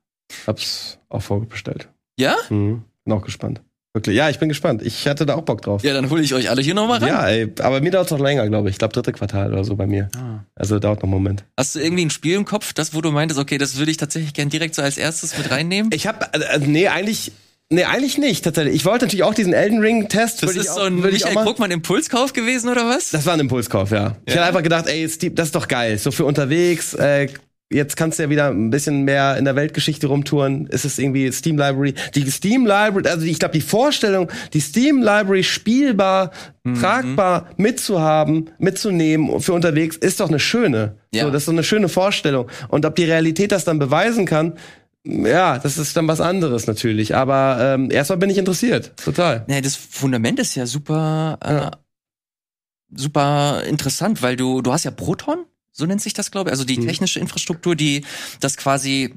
Hab's 0.48 0.98
auch 1.10 1.22
vorbestellt. 1.22 1.88
Ja? 2.18 2.36
Mhm. 2.50 2.84
Bin 3.04 3.14
auch 3.14 3.22
gespannt. 3.22 3.62
Wirklich. 3.96 4.18
Ja, 4.18 4.30
ich 4.30 4.40
bin 4.40 4.50
gespannt. 4.50 4.82
Ich 4.84 5.08
hatte 5.08 5.26
da 5.26 5.36
auch 5.36 5.44
Bock 5.44 5.62
drauf. 5.62 5.82
Ja, 5.82 5.94
dann 5.94 6.10
hole 6.10 6.22
ich 6.22 6.34
euch 6.34 6.50
alle 6.50 6.62
hier 6.62 6.74
nochmal 6.74 7.00
rein. 7.00 7.08
Ja, 7.08 7.28
ey, 7.30 7.50
aber 7.62 7.80
mir 7.80 7.92
dauert 7.92 8.08
es 8.08 8.12
noch 8.12 8.20
länger, 8.20 8.46
glaube 8.50 8.68
ich. 8.68 8.74
Ich 8.76 8.78
glaube, 8.80 8.94
dritte 8.94 9.14
Quartal 9.14 9.54
oder 9.54 9.64
so 9.64 9.78
bei 9.78 9.88
mir. 9.88 10.10
Ah. 10.18 10.44
Also 10.54 10.80
dauert 10.80 10.98
noch 11.00 11.04
einen 11.04 11.14
Moment. 11.14 11.46
Hast 11.58 11.76
du 11.76 11.80
irgendwie 11.80 12.04
ein 12.06 12.10
Spiel 12.10 12.36
im 12.36 12.44
Kopf, 12.44 12.74
das, 12.74 12.94
wo 12.94 13.00
du 13.00 13.12
meintest, 13.12 13.40
okay, 13.40 13.58
das 13.58 13.78
würde 13.78 13.92
ich 13.92 13.98
tatsächlich 13.98 14.34
gern 14.34 14.50
direkt 14.50 14.76
so 14.76 14.82
als 14.82 14.98
erstes 14.98 15.38
mit 15.38 15.50
reinnehmen? 15.50 15.92
Ich 15.94 16.08
habe, 16.08 16.34
also, 16.34 16.66
nee, 16.66 16.90
eigentlich, 16.90 17.32
nee, 17.70 17.86
eigentlich 17.86 18.18
nicht, 18.18 18.44
tatsächlich. 18.44 18.76
Ich 18.76 18.84
wollte 18.84 19.06
natürlich 19.06 19.24
auch 19.24 19.34
diesen 19.34 19.54
Elden 19.54 19.80
Ring-Test. 19.80 20.44
Das 20.44 20.52
ich 20.52 20.58
ist 20.58 20.72
auch- 20.72 20.76
so 20.80 20.82
ein 20.82 20.98
ich 20.98 21.24
Michael 21.24 21.36
Krugmann 21.46 21.72
Impulskauf 21.72 22.34
gewesen, 22.34 22.68
oder 22.70 22.86
was? 22.90 23.12
Das 23.12 23.26
war 23.26 23.34
ein 23.36 23.40
Impulskauf, 23.40 23.92
ja. 23.92 24.18
Ich 24.26 24.34
Ja. 24.34 24.42
hatte 24.42 24.50
einfach 24.50 24.64
gedacht, 24.64 24.88
ey, 24.88 25.08
Steve, 25.08 25.36
das 25.36 25.48
ist 25.48 25.56
doch 25.56 25.70
geil. 25.70 25.98
So 26.00 26.12
für 26.12 26.26
unterwegs, 26.26 26.94
äh, 26.96 27.30
jetzt 27.76 27.96
kannst 27.98 28.18
du 28.18 28.24
ja 28.24 28.30
wieder 28.30 28.48
ein 28.50 28.70
bisschen 28.70 29.04
mehr 29.04 29.38
in 29.38 29.46
der 29.46 29.56
Weltgeschichte 29.56 30.08
rumtouren. 30.08 30.66
Ist 30.68 30.86
es 30.86 30.98
irgendwie 30.98 31.32
Steam 31.32 31.58
Library? 31.58 31.94
Die 32.16 32.30
Steam 32.32 32.66
Library, 32.66 33.08
also 33.08 33.26
ich 33.26 33.38
glaube, 33.40 33.54
die 33.54 33.62
Vorstellung, 33.62 34.32
die 34.54 34.62
Steam 34.62 35.00
Library 35.02 35.44
spielbar, 35.44 36.32
Mhm. 36.64 36.80
tragbar 36.80 37.50
mitzuhaben, 37.58 38.50
mitzunehmen 38.58 39.40
für 39.40 39.54
unterwegs, 39.54 39.98
ist 39.98 40.20
doch 40.20 40.30
eine 40.30 40.40
schöne. 40.40 40.98
Ja. 41.14 41.26
So, 41.26 41.30
das 41.32 41.44
ist 41.44 41.46
so 41.46 41.52
eine 41.52 41.64
schöne 41.64 41.90
Vorstellung. 41.90 42.50
Und 42.70 42.86
ob 42.86 42.96
die 42.96 43.04
Realität 43.04 43.52
das 43.52 43.66
dann 43.66 43.78
beweisen 43.78 44.26
kann, 44.26 44.54
ja, 45.04 45.60
das 45.60 45.78
ist 45.78 45.96
dann 45.96 46.08
was 46.08 46.22
anderes 46.22 46.66
natürlich. 46.66 47.16
Aber 47.16 47.60
ähm, 47.62 47.92
erstmal 47.92 48.18
bin 48.18 48.32
ich 48.32 48.40
interessiert. 48.40 48.94
Total. 48.98 49.44
Nee, 49.48 49.62
das 49.62 49.76
Fundament 49.76 50.40
ist 50.40 50.56
ja 50.56 50.66
super, 50.66 51.38
äh, 51.44 51.78
super 52.96 53.62
interessant, 53.68 54.22
weil 54.22 54.36
du, 54.36 54.62
du 54.62 54.72
hast 54.74 54.86
ja 54.86 54.92
Proton, 54.92 55.46
so 55.78 55.86
nennt 55.86 56.02
sich 56.02 56.14
das, 56.14 56.32
glaube 56.32 56.50
ich, 56.50 56.52
also 56.54 56.64
die 56.64 56.78
Mhm. 56.80 56.88
technische 56.88 57.20
Infrastruktur, 57.20 57.76
die 57.76 58.06
das 58.40 58.56
quasi 58.56 59.14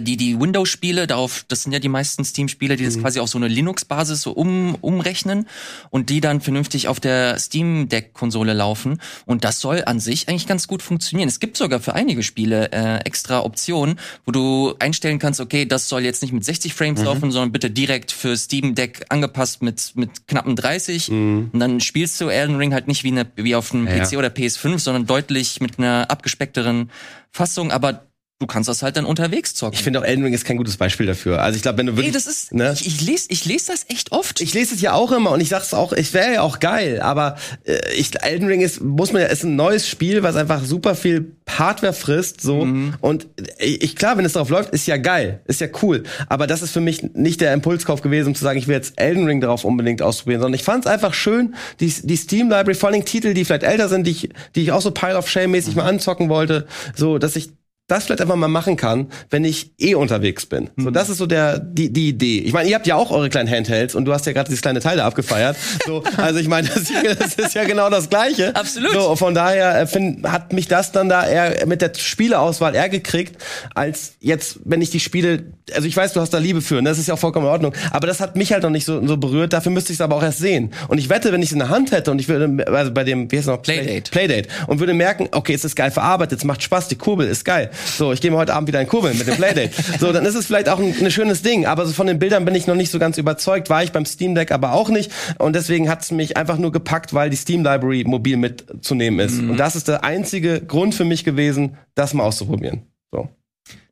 die 0.00 0.16
die 0.16 0.38
Windows-Spiele, 0.40 1.06
darauf, 1.08 1.44
das 1.48 1.64
sind 1.64 1.72
ja 1.72 1.80
die 1.80 1.88
meisten 1.88 2.24
Steam-Spiele, 2.24 2.76
die 2.76 2.84
das 2.84 2.96
Mhm. 2.96 3.00
quasi 3.00 3.18
auf 3.20 3.28
so 3.28 3.36
eine 3.38 3.48
Linux-Basis 3.48 4.22
so 4.22 4.30
um, 4.30 4.76
umrechnen 4.80 5.48
und 5.90 6.08
die 6.08 6.20
dann 6.20 6.40
vernünftig 6.40 6.86
auf 6.86 7.00
der 7.00 7.38
Steam 7.40 7.88
Deck-Konsole 7.88 8.52
laufen. 8.52 9.00
Und 9.26 9.42
das 9.44 9.58
soll 9.60 9.82
an 9.84 9.98
sich 9.98 10.28
eigentlich 10.28 10.46
ganz 10.46 10.68
gut 10.68 10.82
funktionieren. 10.82 11.28
Es 11.28 11.40
gibt 11.40 11.56
sogar 11.56 11.80
für 11.80 11.94
einige 11.94 12.22
Spiele 12.22 12.70
äh, 12.70 12.98
extra 13.04 13.40
Optionen, 13.44 13.98
wo 14.24 14.30
du 14.30 14.74
einstellen 14.78 15.18
kannst, 15.18 15.40
okay, 15.40 15.66
das 15.66 15.88
soll 15.88 16.02
jetzt 16.02 16.22
nicht 16.22 16.32
mit 16.32 16.44
60 16.44 16.74
Frames 16.74 17.00
Mhm. 17.00 17.06
laufen, 17.06 17.30
sondern 17.32 17.50
bitte 17.50 17.68
direkt 17.70 18.12
für 18.12 18.36
Steam 18.36 18.76
Deck 18.76 19.04
angepasst 19.08 19.62
mit 19.62 19.92
mit 19.96 20.28
knappen 20.28 20.54
30. 20.54 21.10
Und 21.10 21.50
dann 21.58 21.80
spielst 21.80 22.20
du 22.20 22.28
Elden 22.28 22.56
Ring 22.56 22.72
halt 22.72 22.86
nicht 22.86 23.02
wie, 23.02 23.08
eine, 23.10 23.26
wie 23.36 23.56
auf 23.56 23.72
einem 23.72 23.82
Mhm. 23.82 23.88
Ja. 23.88 24.04
PC 24.04 24.16
oder 24.16 24.28
PS5, 24.28 24.78
sondern 24.78 25.06
deutlich 25.06 25.60
mit 25.60 25.78
einer 25.78 26.10
abgespeckteren 26.10 26.90
Fassung, 27.32 27.70
aber 27.72 28.04
du 28.42 28.46
kannst 28.46 28.68
das 28.68 28.82
halt 28.82 28.96
dann 28.96 29.04
unterwegs 29.04 29.54
zocken. 29.54 29.74
Ich 29.74 29.82
finde 29.82 30.00
auch 30.00 30.04
Elden 30.04 30.24
Ring 30.24 30.34
ist 30.34 30.44
kein 30.44 30.56
gutes 30.56 30.76
Beispiel 30.76 31.06
dafür. 31.06 31.40
Also 31.40 31.56
ich 31.56 31.62
glaube, 31.62 31.78
wenn 31.78 31.86
du 31.86 31.92
wirklich 31.92 32.08
Ey, 32.08 32.12
das 32.12 32.26
ist, 32.26 32.52
ne? 32.52 32.72
ich, 32.74 32.86
ich 32.86 33.00
lese 33.00 33.26
ich 33.28 33.44
lese 33.44 33.72
das 33.72 33.86
echt 33.88 34.12
oft. 34.12 34.40
Ich 34.40 34.52
lese 34.52 34.74
es 34.74 34.80
ja 34.80 34.92
auch 34.92 35.12
immer 35.12 35.30
und 35.30 35.40
ich 35.40 35.48
sag's 35.48 35.72
auch, 35.72 35.92
ich 35.92 36.12
wäre 36.12 36.34
ja 36.34 36.42
auch 36.42 36.58
geil, 36.58 37.00
aber 37.00 37.36
äh, 37.64 37.78
ich, 37.96 38.10
Elden 38.22 38.48
Ring 38.48 38.60
ist, 38.60 38.82
muss 38.82 39.12
man 39.12 39.22
ja, 39.22 39.28
ist 39.28 39.44
ein 39.44 39.56
neues 39.56 39.88
Spiel, 39.88 40.22
was 40.22 40.36
einfach 40.36 40.64
super 40.64 40.94
viel 40.94 41.36
Hardware 41.48 41.92
frisst, 41.92 42.40
so. 42.40 42.64
Mhm. 42.64 42.94
Und 43.00 43.28
ich, 43.58 43.82
ich, 43.82 43.96
klar, 43.96 44.16
wenn 44.16 44.24
es 44.24 44.32
drauf 44.32 44.48
läuft, 44.48 44.70
ist 44.70 44.86
ja 44.86 44.96
geil, 44.96 45.40
ist 45.46 45.60
ja 45.60 45.68
cool. 45.82 46.02
Aber 46.28 46.46
das 46.46 46.62
ist 46.62 46.72
für 46.72 46.80
mich 46.80 47.02
nicht 47.14 47.40
der 47.40 47.52
Impulskauf 47.52 48.00
gewesen, 48.02 48.28
um 48.28 48.34
zu 48.34 48.42
sagen, 48.42 48.58
ich 48.58 48.68
will 48.68 48.74
jetzt 48.74 48.94
Elden 48.96 49.26
Ring 49.26 49.40
darauf 49.40 49.64
unbedingt 49.64 50.02
ausprobieren, 50.02 50.40
sondern 50.40 50.58
ich 50.58 50.64
fand's 50.64 50.86
einfach 50.86 51.14
schön, 51.14 51.54
die, 51.80 51.92
die 52.02 52.16
Steam 52.16 52.48
Library, 52.48 52.74
vor 52.74 52.88
allem 52.88 53.04
Titel, 53.04 53.34
die 53.34 53.44
vielleicht 53.44 53.64
älter 53.64 53.88
sind, 53.88 54.06
die 54.06 54.12
ich, 54.12 54.28
die 54.54 54.62
ich 54.62 54.72
auch 54.72 54.80
so 54.80 54.90
Pile 54.90 55.16
of 55.16 55.28
Shame 55.28 55.52
mäßig 55.52 55.76
mal 55.76 55.84
anzocken 55.84 56.28
wollte, 56.28 56.66
so, 56.94 57.18
dass 57.18 57.36
ich 57.36 57.50
das 57.92 58.04
vielleicht 58.04 58.22
einfach 58.22 58.36
mal 58.36 58.48
machen 58.48 58.76
kann, 58.76 59.08
wenn 59.30 59.44
ich 59.44 59.72
eh 59.78 59.94
unterwegs 59.94 60.46
bin. 60.46 60.70
So, 60.76 60.90
das 60.90 61.08
ist 61.08 61.18
so 61.18 61.26
der 61.26 61.58
die, 61.58 61.92
die 61.92 62.08
Idee. 62.08 62.40
Ich 62.40 62.52
meine, 62.52 62.68
ihr 62.68 62.74
habt 62.74 62.86
ja 62.86 62.96
auch 62.96 63.10
eure 63.10 63.28
kleinen 63.28 63.50
Handhelds 63.50 63.94
und 63.94 64.06
du 64.06 64.12
hast 64.12 64.26
ja 64.26 64.32
gerade 64.32 64.48
dieses 64.48 64.62
kleine 64.62 64.80
Teil 64.80 64.96
da 64.96 65.06
abgefeiert. 65.06 65.56
So, 65.86 66.02
also 66.16 66.38
ich 66.38 66.48
meine, 66.48 66.68
das, 66.68 66.84
das 67.18 67.34
ist 67.34 67.54
ja 67.54 67.64
genau 67.64 67.90
das 67.90 68.08
Gleiche. 68.08 68.56
Absolut. 68.56 68.92
So, 68.92 69.16
von 69.16 69.34
daher 69.34 69.80
äh, 69.80 69.86
find, 69.86 70.26
hat 70.26 70.52
mich 70.52 70.68
das 70.68 70.92
dann 70.92 71.08
da 71.08 71.26
eher 71.26 71.66
mit 71.66 71.82
der 71.82 71.92
Spieleauswahl 71.94 72.74
eher 72.74 72.88
gekriegt, 72.88 73.36
als 73.74 74.14
jetzt, 74.20 74.60
wenn 74.64 74.80
ich 74.80 74.90
die 74.90 75.00
Spiele, 75.00 75.44
also 75.74 75.86
ich 75.86 75.96
weiß, 75.96 76.14
du 76.14 76.20
hast 76.20 76.30
da 76.30 76.38
Liebe 76.38 76.62
für, 76.62 76.78
und 76.78 76.84
das 76.84 76.98
ist 76.98 77.08
ja 77.08 77.14
auch 77.14 77.18
vollkommen 77.18 77.46
in 77.46 77.52
Ordnung, 77.52 77.74
aber 77.90 78.06
das 78.06 78.20
hat 78.20 78.36
mich 78.36 78.52
halt 78.52 78.62
noch 78.62 78.70
nicht 78.70 78.84
so, 78.84 79.06
so 79.06 79.16
berührt, 79.16 79.52
dafür 79.52 79.72
müsste 79.72 79.92
ich 79.92 79.98
es 79.98 80.00
aber 80.00 80.16
auch 80.16 80.22
erst 80.22 80.38
sehen. 80.38 80.72
Und 80.88 80.98
ich 80.98 81.08
wette, 81.10 81.32
wenn 81.32 81.42
ich 81.42 81.48
es 81.48 81.52
in 81.52 81.58
der 81.58 81.68
Hand 81.68 81.92
hätte 81.92 82.10
und 82.10 82.20
ich 82.20 82.28
würde, 82.28 82.66
also 82.66 82.92
bei 82.92 83.04
dem, 83.04 83.30
wie 83.30 83.36
heißt 83.36 83.48
es 83.48 83.54
noch? 83.54 83.62
Playdate. 83.62 84.10
Playdate. 84.10 84.48
Und 84.66 84.80
würde 84.80 84.94
merken, 84.94 85.28
okay, 85.32 85.54
es 85.54 85.64
ist 85.64 85.76
geil 85.76 85.90
verarbeitet, 85.90 86.38
es 86.38 86.44
macht 86.44 86.62
Spaß, 86.62 86.88
die 86.88 86.96
Kurbel 86.96 87.26
ist 87.26 87.44
geil. 87.44 87.70
So, 87.84 88.12
ich 88.12 88.20
gehe 88.20 88.30
mal 88.30 88.38
heute 88.38 88.54
Abend 88.54 88.68
wieder 88.68 88.80
in 88.80 88.86
Kurbeln 88.86 89.16
mit 89.18 89.26
dem 89.26 89.36
Playdate. 89.36 89.70
so, 90.00 90.12
dann 90.12 90.24
ist 90.24 90.34
es 90.34 90.46
vielleicht 90.46 90.68
auch 90.68 90.78
ein, 90.78 90.94
ein 91.00 91.10
schönes 91.10 91.42
Ding, 91.42 91.66
aber 91.66 91.86
so 91.86 91.92
von 91.92 92.06
den 92.06 92.18
Bildern 92.18 92.44
bin 92.44 92.54
ich 92.54 92.66
noch 92.66 92.74
nicht 92.74 92.90
so 92.90 92.98
ganz 92.98 93.18
überzeugt, 93.18 93.70
war 93.70 93.82
ich 93.82 93.92
beim 93.92 94.06
Steam 94.06 94.34
Deck 94.34 94.52
aber 94.52 94.72
auch 94.72 94.88
nicht. 94.88 95.10
Und 95.38 95.54
deswegen 95.54 95.88
hat 95.88 96.02
es 96.02 96.10
mich 96.10 96.36
einfach 96.36 96.58
nur 96.58 96.72
gepackt, 96.72 97.14
weil 97.14 97.30
die 97.30 97.36
Steam 97.36 97.62
Library 97.62 98.04
mobil 98.06 98.36
mitzunehmen 98.36 99.20
ist. 99.20 99.38
Und 99.38 99.56
das 99.56 99.76
ist 99.76 99.88
der 99.88 100.04
einzige 100.04 100.60
Grund 100.60 100.94
für 100.94 101.04
mich 101.04 101.24
gewesen, 101.24 101.76
das 101.94 102.14
mal 102.14 102.24
auszuprobieren. 102.24 102.82
So. 103.10 103.28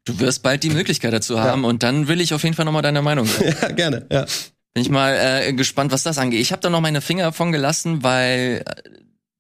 Du 0.04 0.18
wirst 0.20 0.42
bald 0.42 0.62
die 0.62 0.70
Möglichkeit 0.70 1.12
dazu 1.12 1.40
haben 1.40 1.64
und 1.64 1.82
dann 1.82 2.08
will 2.08 2.20
ich 2.20 2.32
auf 2.34 2.42
jeden 2.42 2.54
Fall 2.54 2.64
nochmal 2.64 2.82
deine 2.82 3.02
Meinung 3.02 3.26
hören. 3.26 3.54
Ja, 3.62 3.68
gerne, 3.68 4.06
ja. 4.10 4.24
Bin 4.72 4.82
ich 4.82 4.90
mal 4.90 5.16
äh, 5.18 5.52
gespannt, 5.52 5.90
was 5.92 6.04
das 6.04 6.16
angeht. 6.18 6.40
Ich 6.40 6.52
habe 6.52 6.62
da 6.62 6.70
noch 6.70 6.80
meine 6.80 7.00
Finger 7.00 7.24
davon 7.24 7.50
gelassen, 7.52 8.02
weil 8.02 8.62
äh, 8.64 8.90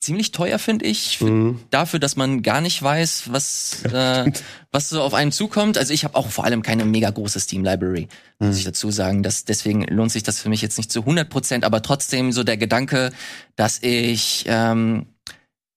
ziemlich 0.00 0.32
teuer 0.32 0.58
finde 0.58 0.86
ich 0.86 1.18
für, 1.18 1.24
Mhm. 1.26 1.60
dafür, 1.70 2.00
dass 2.00 2.16
man 2.16 2.42
gar 2.42 2.60
nicht 2.60 2.82
weiß, 2.82 3.24
was 3.32 3.82
äh, 3.92 4.30
was 4.72 4.88
so 4.88 5.02
auf 5.02 5.14
einen 5.14 5.30
zukommt. 5.32 5.76
Also 5.78 5.92
ich 5.92 6.04
habe 6.04 6.16
auch 6.16 6.30
vor 6.30 6.44
allem 6.44 6.62
keine 6.62 6.84
mega 6.84 7.10
große 7.10 7.38
Steam 7.40 7.64
Library, 7.64 8.08
muss 8.38 8.52
Mhm. 8.54 8.58
ich 8.58 8.64
dazu 8.64 8.90
sagen. 8.90 9.22
Das, 9.22 9.44
deswegen 9.44 9.82
lohnt 9.84 10.10
sich 10.12 10.22
das 10.22 10.40
für 10.40 10.48
mich 10.48 10.62
jetzt 10.62 10.78
nicht 10.78 10.90
zu 10.90 11.00
100 11.04 11.28
Prozent, 11.28 11.64
aber 11.64 11.82
trotzdem 11.82 12.32
so 12.32 12.42
der 12.44 12.56
Gedanke, 12.56 13.12
dass 13.56 13.82
ich 13.82 14.44
ähm, 14.46 15.06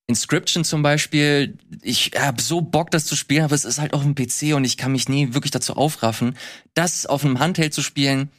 Inscription 0.07 0.63
zum 0.65 0.83
Beispiel, 0.83 1.57
ich 1.81 2.11
habe 2.19 2.41
so 2.41 2.61
Bock, 2.61 2.91
das 2.91 3.05
zu 3.05 3.15
spielen, 3.15 3.43
aber 3.45 3.55
es 3.55 3.63
ist 3.65 3.79
halt 3.79 3.93
auf 3.93 4.03
dem 4.03 4.15
PC 4.15 4.53
und 4.53 4.65
ich 4.65 4.75
kann 4.77 4.91
mich 4.91 5.07
nie 5.07 5.33
wirklich 5.33 5.51
dazu 5.51 5.75
aufraffen, 5.75 6.35
das 6.73 7.05
auf 7.05 7.23
einem 7.23 7.39
Handheld 7.39 7.73
zu 7.73 7.81
spielen. 7.81 8.29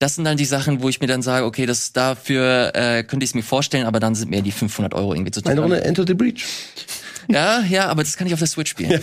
Das 0.00 0.14
sind 0.14 0.24
dann 0.24 0.38
die 0.38 0.46
Sachen, 0.46 0.82
wo 0.82 0.88
ich 0.88 1.00
mir 1.02 1.06
dann 1.06 1.20
sage, 1.20 1.44
okay, 1.44 1.66
das 1.66 1.92
dafür 1.92 2.72
äh, 2.74 3.04
könnte 3.04 3.22
ich 3.22 3.30
es 3.30 3.34
mir 3.34 3.42
vorstellen, 3.42 3.84
aber 3.86 4.00
dann 4.00 4.14
sind 4.14 4.30
mir 4.30 4.40
die 4.40 4.50
500 4.50 4.94
Euro 4.94 5.12
irgendwie 5.12 5.30
zu 5.30 5.42
teuer. 5.42 5.52
Eine 5.52 5.60
Runde 5.60 5.76
Into 5.76 6.04
the 6.06 6.14
Breach. 6.14 6.46
Ja, 7.28 7.60
ja, 7.60 7.86
aber 7.88 8.02
das 8.02 8.16
kann 8.16 8.26
ich 8.26 8.32
auf 8.32 8.38
der 8.38 8.48
Switch 8.48 8.70
spielen. 8.70 9.00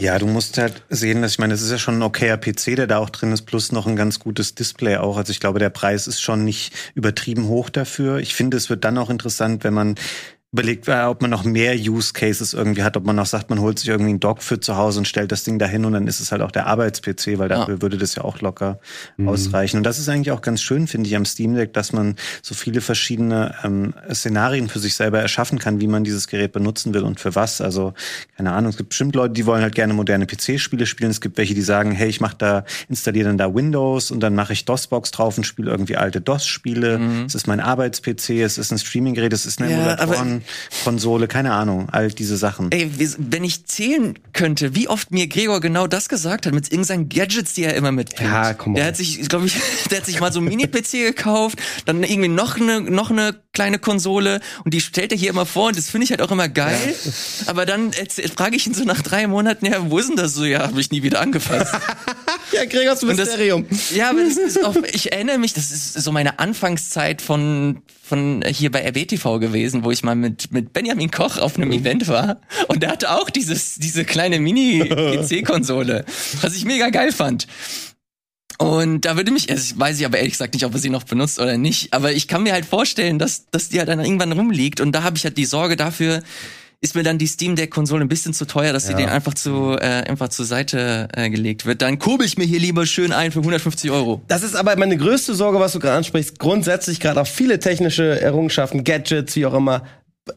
Ja, 0.00 0.18
du 0.18 0.26
musst 0.26 0.56
halt 0.56 0.82
sehen, 0.88 1.20
dass 1.20 1.32
ich 1.32 1.38
meine, 1.38 1.52
es 1.54 1.62
ist 1.62 1.70
ja 1.70 1.78
schon 1.78 1.98
ein 1.98 2.02
okayer 2.02 2.36
PC, 2.36 2.76
der 2.76 2.86
da 2.86 2.98
auch 2.98 3.10
drin 3.10 3.32
ist, 3.32 3.42
plus 3.42 3.72
noch 3.72 3.86
ein 3.86 3.96
ganz 3.96 4.18
gutes 4.18 4.54
Display 4.54 4.96
auch. 4.96 5.16
Also 5.16 5.30
ich 5.30 5.40
glaube, 5.40 5.58
der 5.58 5.70
Preis 5.70 6.06
ist 6.06 6.20
schon 6.20 6.44
nicht 6.44 6.72
übertrieben 6.94 7.48
hoch 7.48 7.68
dafür. 7.68 8.18
Ich 8.18 8.34
finde, 8.34 8.56
es 8.56 8.70
wird 8.70 8.84
dann 8.84 8.96
auch 8.98 9.10
interessant, 9.10 9.64
wenn 9.64 9.74
man 9.74 9.96
überlegt, 10.54 10.86
äh, 10.86 11.02
ob 11.02 11.20
man 11.20 11.30
noch 11.32 11.42
mehr 11.44 11.74
Use 11.74 12.12
Cases 12.12 12.54
irgendwie 12.54 12.84
hat, 12.84 12.96
ob 12.96 13.04
man 13.04 13.16
noch 13.16 13.26
sagt, 13.26 13.50
man 13.50 13.58
holt 13.60 13.80
sich 13.80 13.88
irgendwie 13.88 14.10
einen 14.10 14.20
Dock 14.20 14.40
für 14.40 14.60
zu 14.60 14.76
Hause 14.76 15.00
und 15.00 15.08
stellt 15.08 15.32
das 15.32 15.42
Ding 15.42 15.58
dahin 15.58 15.84
und 15.84 15.94
dann 15.94 16.06
ist 16.06 16.20
es 16.20 16.30
halt 16.30 16.42
auch 16.42 16.52
der 16.52 16.68
Arbeits-PC, 16.68 17.38
weil 17.38 17.48
dafür 17.48 17.82
würde 17.82 17.98
das 17.98 18.14
ja 18.14 18.22
auch 18.22 18.40
locker 18.40 18.78
ausreichen. 19.26 19.78
Und 19.78 19.82
das 19.82 19.98
ist 19.98 20.08
eigentlich 20.08 20.30
auch 20.30 20.42
ganz 20.42 20.62
schön, 20.62 20.86
finde 20.86 21.08
ich, 21.08 21.16
am 21.16 21.24
Steam 21.24 21.56
Deck, 21.56 21.72
dass 21.72 21.92
man 21.92 22.14
so 22.40 22.54
viele 22.54 22.80
verschiedene 22.80 23.52
ähm, 23.64 23.94
Szenarien 24.12 24.68
für 24.68 24.78
sich 24.78 24.94
selber 24.94 25.18
erschaffen 25.20 25.58
kann, 25.58 25.80
wie 25.80 25.88
man 25.88 26.04
dieses 26.04 26.28
Gerät 26.28 26.52
benutzen 26.52 26.94
will 26.94 27.02
und 27.02 27.18
für 27.18 27.34
was. 27.34 27.60
Also, 27.60 27.92
keine 28.36 28.52
Ahnung, 28.52 28.70
es 28.70 28.76
gibt 28.76 28.90
bestimmt 28.90 29.16
Leute, 29.16 29.34
die 29.34 29.46
wollen 29.46 29.60
halt 29.62 29.74
gerne 29.74 29.92
moderne 29.92 30.26
PC-Spiele 30.26 30.86
spielen. 30.86 31.10
Es 31.10 31.20
gibt 31.20 31.36
welche, 31.36 31.54
die 31.54 31.62
sagen, 31.62 31.90
hey, 31.90 32.08
ich 32.08 32.20
mache 32.20 32.36
da, 32.38 32.64
installiere 32.88 33.26
dann 33.28 33.38
da 33.38 33.52
Windows 33.52 34.12
und 34.12 34.20
dann 34.20 34.36
mache 34.36 34.52
ich 34.52 34.64
DOS-Box 34.66 35.10
drauf 35.10 35.36
und 35.36 35.42
spiele 35.44 35.72
irgendwie 35.72 35.96
alte 35.96 36.20
DOS-Spiele. 36.20 37.24
Es 37.26 37.34
ist 37.34 37.48
mein 37.48 37.58
Arbeits-PC, 37.58 38.40
es 38.42 38.56
ist 38.56 38.70
ein 38.70 38.78
Streaming-Gerät, 38.78 39.32
es 39.32 39.46
ist 39.46 39.60
eine 39.60 39.72
Ja, 39.72 39.98
aber- 39.98 40.14
Emulatoren-Konsole, 40.44 41.28
keine 41.28 41.52
Ahnung, 41.52 41.88
all 41.90 42.08
diese 42.10 42.36
Sachen. 42.36 42.70
Ey, 42.72 42.90
wenn 43.18 43.44
ich 43.44 43.66
zählen 43.66 44.18
könnte, 44.32 44.74
wie 44.74 44.88
oft 44.88 45.10
mir 45.10 45.26
Gregor 45.26 45.60
genau 45.60 45.86
das 45.86 46.08
gesagt 46.08 46.46
hat, 46.46 46.54
mit 46.54 46.70
irgendeinen 46.70 47.08
Gadgets, 47.08 47.54
die 47.54 47.64
er 47.64 47.74
immer 47.74 47.92
mitbringt. 47.92 48.30
Ja, 48.30 48.54
komm 48.54 48.74
Der 48.74 48.84
on. 48.84 48.88
hat 48.88 48.96
sich, 48.96 49.28
glaube 49.28 49.46
ich, 49.46 49.54
der 49.90 49.98
hat 49.98 50.06
sich 50.06 50.20
mal 50.20 50.32
so 50.32 50.40
einen 50.40 50.48
Mini-PC 50.48 50.92
gekauft, 51.14 51.58
dann 51.84 52.02
irgendwie 52.02 52.28
noch 52.28 52.60
eine, 52.60 52.80
noch 52.80 53.10
eine 53.10 53.34
kleine 53.52 53.78
Konsole 53.78 54.40
und 54.64 54.74
die 54.74 54.80
stellt 54.80 55.12
er 55.12 55.18
hier 55.18 55.30
immer 55.30 55.46
vor 55.46 55.68
und 55.68 55.76
das 55.78 55.90
finde 55.90 56.04
ich 56.04 56.10
halt 56.10 56.22
auch 56.22 56.30
immer 56.30 56.48
geil. 56.48 56.94
Aber 57.46 57.66
dann 57.66 57.92
frage 58.36 58.56
ich 58.56 58.66
ihn 58.66 58.74
so 58.74 58.84
nach 58.84 59.02
drei 59.02 59.26
Monaten, 59.26 59.66
ja, 59.66 59.90
wo 59.90 59.98
ist 59.98 60.08
denn 60.08 60.16
das 60.16 60.34
so? 60.34 60.44
Ja, 60.44 60.60
habe 60.68 60.80
ich 60.80 60.90
nie 60.90 61.02
wieder 61.02 61.20
angefasst. 61.20 61.74
Ja, 62.54 62.64
Gregors 62.66 63.02
Und 63.02 63.10
das- 63.18 63.28
Mysterium. 63.28 63.66
Ja, 63.94 64.10
aber 64.10 64.22
das 64.24 64.36
ist 64.36 64.64
auch, 64.64 64.76
ich 64.92 65.12
erinnere 65.12 65.38
mich, 65.38 65.52
das 65.54 65.70
ist 65.70 65.94
so 65.94 66.12
meine 66.12 66.38
Anfangszeit 66.38 67.20
von, 67.20 67.82
von 68.02 68.42
hier 68.46 68.70
bei 68.70 68.82
RBTV 68.86 69.38
gewesen, 69.40 69.84
wo 69.84 69.90
ich 69.90 70.02
mal 70.02 70.14
mit, 70.14 70.52
mit 70.52 70.72
Benjamin 70.72 71.10
Koch 71.10 71.38
auf 71.38 71.56
einem 71.56 71.72
Event 71.72 72.06
war. 72.08 72.40
Und 72.68 72.82
der 72.82 72.90
hatte 72.90 73.10
auch 73.10 73.28
dieses, 73.30 73.74
diese 73.76 74.04
kleine 74.04 74.38
Mini-PC-Konsole, 74.40 76.04
was 76.42 76.54
ich 76.54 76.64
mega 76.64 76.90
geil 76.90 77.12
fand. 77.12 77.46
Und 78.58 79.00
da 79.04 79.16
würde 79.16 79.32
mich, 79.32 79.50
also 79.50 79.62
ich 79.74 79.78
weiß 79.78 79.98
ich 79.98 80.06
aber 80.06 80.18
ehrlich 80.18 80.34
gesagt 80.34 80.54
nicht, 80.54 80.64
ob 80.64 80.72
er 80.74 80.78
sie 80.78 80.90
noch 80.90 81.02
benutzt 81.02 81.40
oder 81.40 81.58
nicht, 81.58 81.92
aber 81.92 82.12
ich 82.12 82.28
kann 82.28 82.44
mir 82.44 82.52
halt 82.52 82.64
vorstellen, 82.64 83.18
dass, 83.18 83.50
dass 83.50 83.68
die 83.68 83.78
halt 83.78 83.88
dann 83.88 83.98
irgendwann 83.98 84.30
rumliegt 84.30 84.80
und 84.80 84.92
da 84.92 85.02
habe 85.02 85.16
ich 85.16 85.24
halt 85.24 85.36
die 85.36 85.44
Sorge 85.44 85.74
dafür, 85.76 86.22
ist 86.80 86.94
mir 86.94 87.02
dann 87.02 87.18
die 87.18 87.26
Steam 87.26 87.56
Deck 87.56 87.70
Konsole 87.70 88.04
ein 88.04 88.08
bisschen 88.08 88.34
zu 88.34 88.46
teuer, 88.46 88.72
dass 88.72 88.84
sie 88.86 88.92
Ja. 88.92 88.98
den 88.98 89.08
einfach 89.08 89.34
zu 89.34 89.72
äh, 89.80 89.84
einfach 89.84 90.28
zur 90.28 90.44
Seite 90.44 91.08
äh, 91.14 91.30
gelegt 91.30 91.64
wird. 91.66 91.80
Dann 91.82 91.98
kurbel 91.98 92.26
ich 92.26 92.36
mir 92.38 92.44
hier 92.44 92.60
lieber 92.60 92.84
schön 92.86 93.12
ein 93.12 93.32
für 93.32 93.38
150 93.40 93.90
Euro. 93.90 94.22
Das 94.28 94.42
ist 94.42 94.54
aber 94.54 94.76
meine 94.76 94.96
größte 94.96 95.34
Sorge, 95.34 95.60
was 95.60 95.72
du 95.72 95.78
gerade 95.78 95.96
ansprichst. 95.96 96.38
Grundsätzlich 96.38 97.00
gerade 97.00 97.20
auch 97.20 97.26
viele 97.26 97.58
technische 97.58 98.20
Errungenschaften, 98.20 98.84
Gadgets, 98.84 99.34
wie 99.36 99.46
auch 99.46 99.54
immer. 99.54 99.82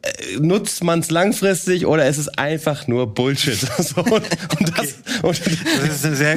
Äh, 0.02 0.36
Nutzt 0.38 0.84
man 0.84 1.00
es 1.00 1.10
langfristig 1.10 1.86
oder 1.86 2.06
ist 2.06 2.18
es 2.18 2.28
einfach 2.28 2.86
nur 2.86 3.14
Bullshit? 3.14 3.58
So, 3.78 4.02
und, 4.02 4.12
und 4.12 4.78
das, 4.78 4.94
und, 5.22 5.40
Das 5.46 5.94
ist 5.94 6.04
eine 6.04 6.16
sehr 6.16 6.36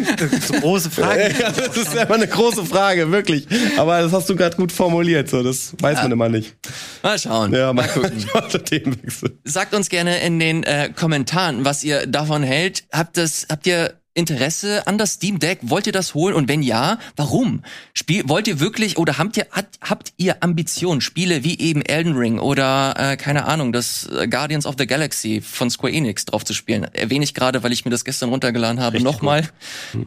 große 0.62 0.90
Frage. 0.90 1.34
ja, 1.40 1.52
das 1.52 1.76
ist 1.76 1.94
ja 1.94 2.04
immer 2.04 2.16
eine 2.16 2.28
große 2.28 2.66
Frage, 2.66 3.12
wirklich. 3.12 3.48
Aber 3.78 4.02
das 4.02 4.14
hast 4.14 4.30
du 4.30 4.36
gerade 4.36 4.56
gut 4.56 4.72
formuliert. 4.72 5.30
So, 5.30 5.44
das 5.44 5.74
weiß 5.80 6.04
man 6.04 6.12
immer 6.12 6.30
nicht. 6.30 6.56
Mal 7.04 7.20
schauen. 7.20 7.54
Ja, 7.54 7.74
mal 7.74 7.88
gucken. 7.88 8.26
Themenwechsel. 8.66 9.38
Sagt 9.44 9.74
uns 9.74 9.90
gerne 9.90 10.22
in 10.22 10.40
den 10.40 10.64
äh, 10.64 10.92
Kommentaren, 10.96 11.66
was 11.66 11.84
ihr 11.84 12.08
davon 12.08 12.44
hält. 12.44 12.84
Habt 12.92 13.18
das, 13.18 13.48
habt 13.50 13.68
ihr 13.68 14.01
Interesse 14.14 14.88
an 14.88 14.98
das 14.98 15.14
Steam 15.14 15.40
Deck? 15.40 15.60
Wollt 15.62 15.88
ihr 15.88 15.94
das 15.94 16.14
holen? 16.14 16.36
Und 16.36 16.50
wenn 16.50 16.62
ja, 16.62 17.00
warum? 17.16 17.64
Spiel, 17.94 18.28
wollt 18.28 18.48
ihr 18.48 18.60
wirklich 18.60 18.98
oder 18.98 19.18
habt 19.18 19.38
ihr, 19.38 19.48
hat, 19.52 19.68
habt 19.82 20.14
ihr 20.18 20.44
Ambitionen, 20.44 21.02
Spiele 21.02 21.44
wie 21.44 21.58
eben 21.60 21.82
Elden 21.82 22.16
Ring 22.16 22.40
oder, 22.40 22.96
äh, 22.98 23.18
keine 23.18 23.46
Ahnung, 23.46 23.72
das 23.72 24.08
äh, 24.08 24.28
Guardians 24.28 24.66
of 24.66 24.76
the 24.78 24.86
Galaxy 24.86 25.42
von 25.42 25.70
Square 25.70 25.94
Enix 25.94 26.26
drauf 26.26 26.44
zu 26.44 26.54
spielen? 26.54 26.84
Erwähne 26.84 27.24
ich 27.24 27.34
gerade, 27.34 27.64
weil 27.64 27.72
ich 27.72 27.86
mir 27.86 27.92
das 27.92 28.04
gestern 28.06 28.30
runtergeladen 28.30 28.82
habe. 28.82 29.02
Nochmal. 29.02 29.50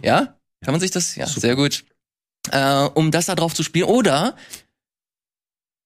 Ja? 0.03 0.37
Kann 0.65 0.73
man 0.73 0.81
sich 0.81 0.91
das? 0.91 1.17
Ja, 1.17 1.27
sehr 1.27 1.57
gut. 1.57 1.85
Äh, 2.51 2.89
um 2.95 3.11
das 3.11 3.27
da 3.27 3.35
drauf 3.35 3.55
zu 3.55 3.63
spielen. 3.63 3.87
Oder 3.87 4.37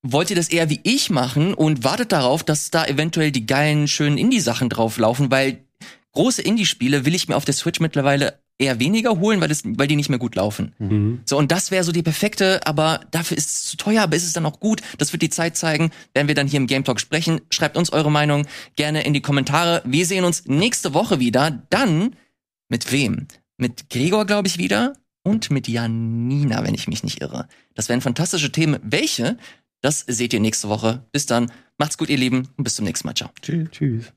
wollt 0.02 0.30
ihr 0.30 0.36
das 0.36 0.48
eher 0.48 0.70
wie 0.70 0.80
ich 0.82 1.10
machen 1.10 1.54
und 1.54 1.84
wartet 1.84 2.12
darauf, 2.12 2.42
dass 2.42 2.70
da 2.70 2.84
eventuell 2.84 3.32
die 3.32 3.46
geilen, 3.46 3.88
schönen 3.88 4.18
Indie-Sachen 4.18 4.68
drauflaufen, 4.68 5.30
weil 5.30 5.64
große 6.18 6.42
Indie-Spiele 6.42 7.04
will 7.04 7.14
ich 7.14 7.28
mir 7.28 7.36
auf 7.36 7.44
der 7.44 7.54
Switch 7.54 7.78
mittlerweile 7.78 8.40
eher 8.58 8.80
weniger 8.80 9.20
holen, 9.20 9.40
weil, 9.40 9.46
das, 9.46 9.62
weil 9.64 9.86
die 9.86 9.94
nicht 9.94 10.08
mehr 10.08 10.18
gut 10.18 10.34
laufen. 10.34 10.74
So, 11.24 11.38
und 11.38 11.52
das 11.52 11.70
wäre 11.70 11.84
so 11.84 11.92
die 11.92 12.02
perfekte, 12.02 12.66
aber 12.66 13.02
dafür 13.12 13.36
ist 13.36 13.46
es 13.46 13.64
zu 13.66 13.76
teuer, 13.76 14.02
aber 14.02 14.16
ist 14.16 14.24
es 14.24 14.32
dann 14.32 14.44
auch 14.44 14.58
gut? 14.58 14.82
Das 14.98 15.12
wird 15.12 15.22
die 15.22 15.30
Zeit 15.30 15.56
zeigen, 15.56 15.92
werden 16.14 16.26
wir 16.26 16.34
dann 16.34 16.48
hier 16.48 16.56
im 16.56 16.66
Game 16.66 16.82
Talk 16.82 16.98
sprechen. 16.98 17.40
Schreibt 17.50 17.76
uns 17.76 17.92
eure 17.92 18.10
Meinung 18.10 18.48
gerne 18.74 19.04
in 19.04 19.14
die 19.14 19.20
Kommentare. 19.20 19.80
Wir 19.84 20.06
sehen 20.06 20.24
uns 20.24 20.44
nächste 20.46 20.92
Woche 20.92 21.20
wieder. 21.20 21.62
Dann 21.70 22.16
mit 22.68 22.90
wem? 22.90 23.28
Mit 23.56 23.88
Gregor, 23.88 24.26
glaube 24.26 24.48
ich, 24.48 24.58
wieder 24.58 24.94
und 25.22 25.52
mit 25.52 25.68
Janina, 25.68 26.64
wenn 26.64 26.74
ich 26.74 26.88
mich 26.88 27.04
nicht 27.04 27.20
irre. 27.20 27.46
Das 27.74 27.88
wären 27.88 28.00
fantastische 28.00 28.50
Themen. 28.50 28.80
Welche? 28.82 29.38
Das 29.82 30.00
seht 30.00 30.32
ihr 30.32 30.40
nächste 30.40 30.68
Woche. 30.68 31.04
Bis 31.12 31.26
dann. 31.26 31.52
Macht's 31.78 31.96
gut, 31.96 32.08
ihr 32.08 32.18
Lieben, 32.18 32.48
und 32.56 32.64
bis 32.64 32.74
zum 32.74 32.86
nächsten 32.86 33.06
Mal. 33.06 33.14
Ciao. 33.14 33.30
Tschüss. 33.40 33.68
Tschüss. 33.70 34.12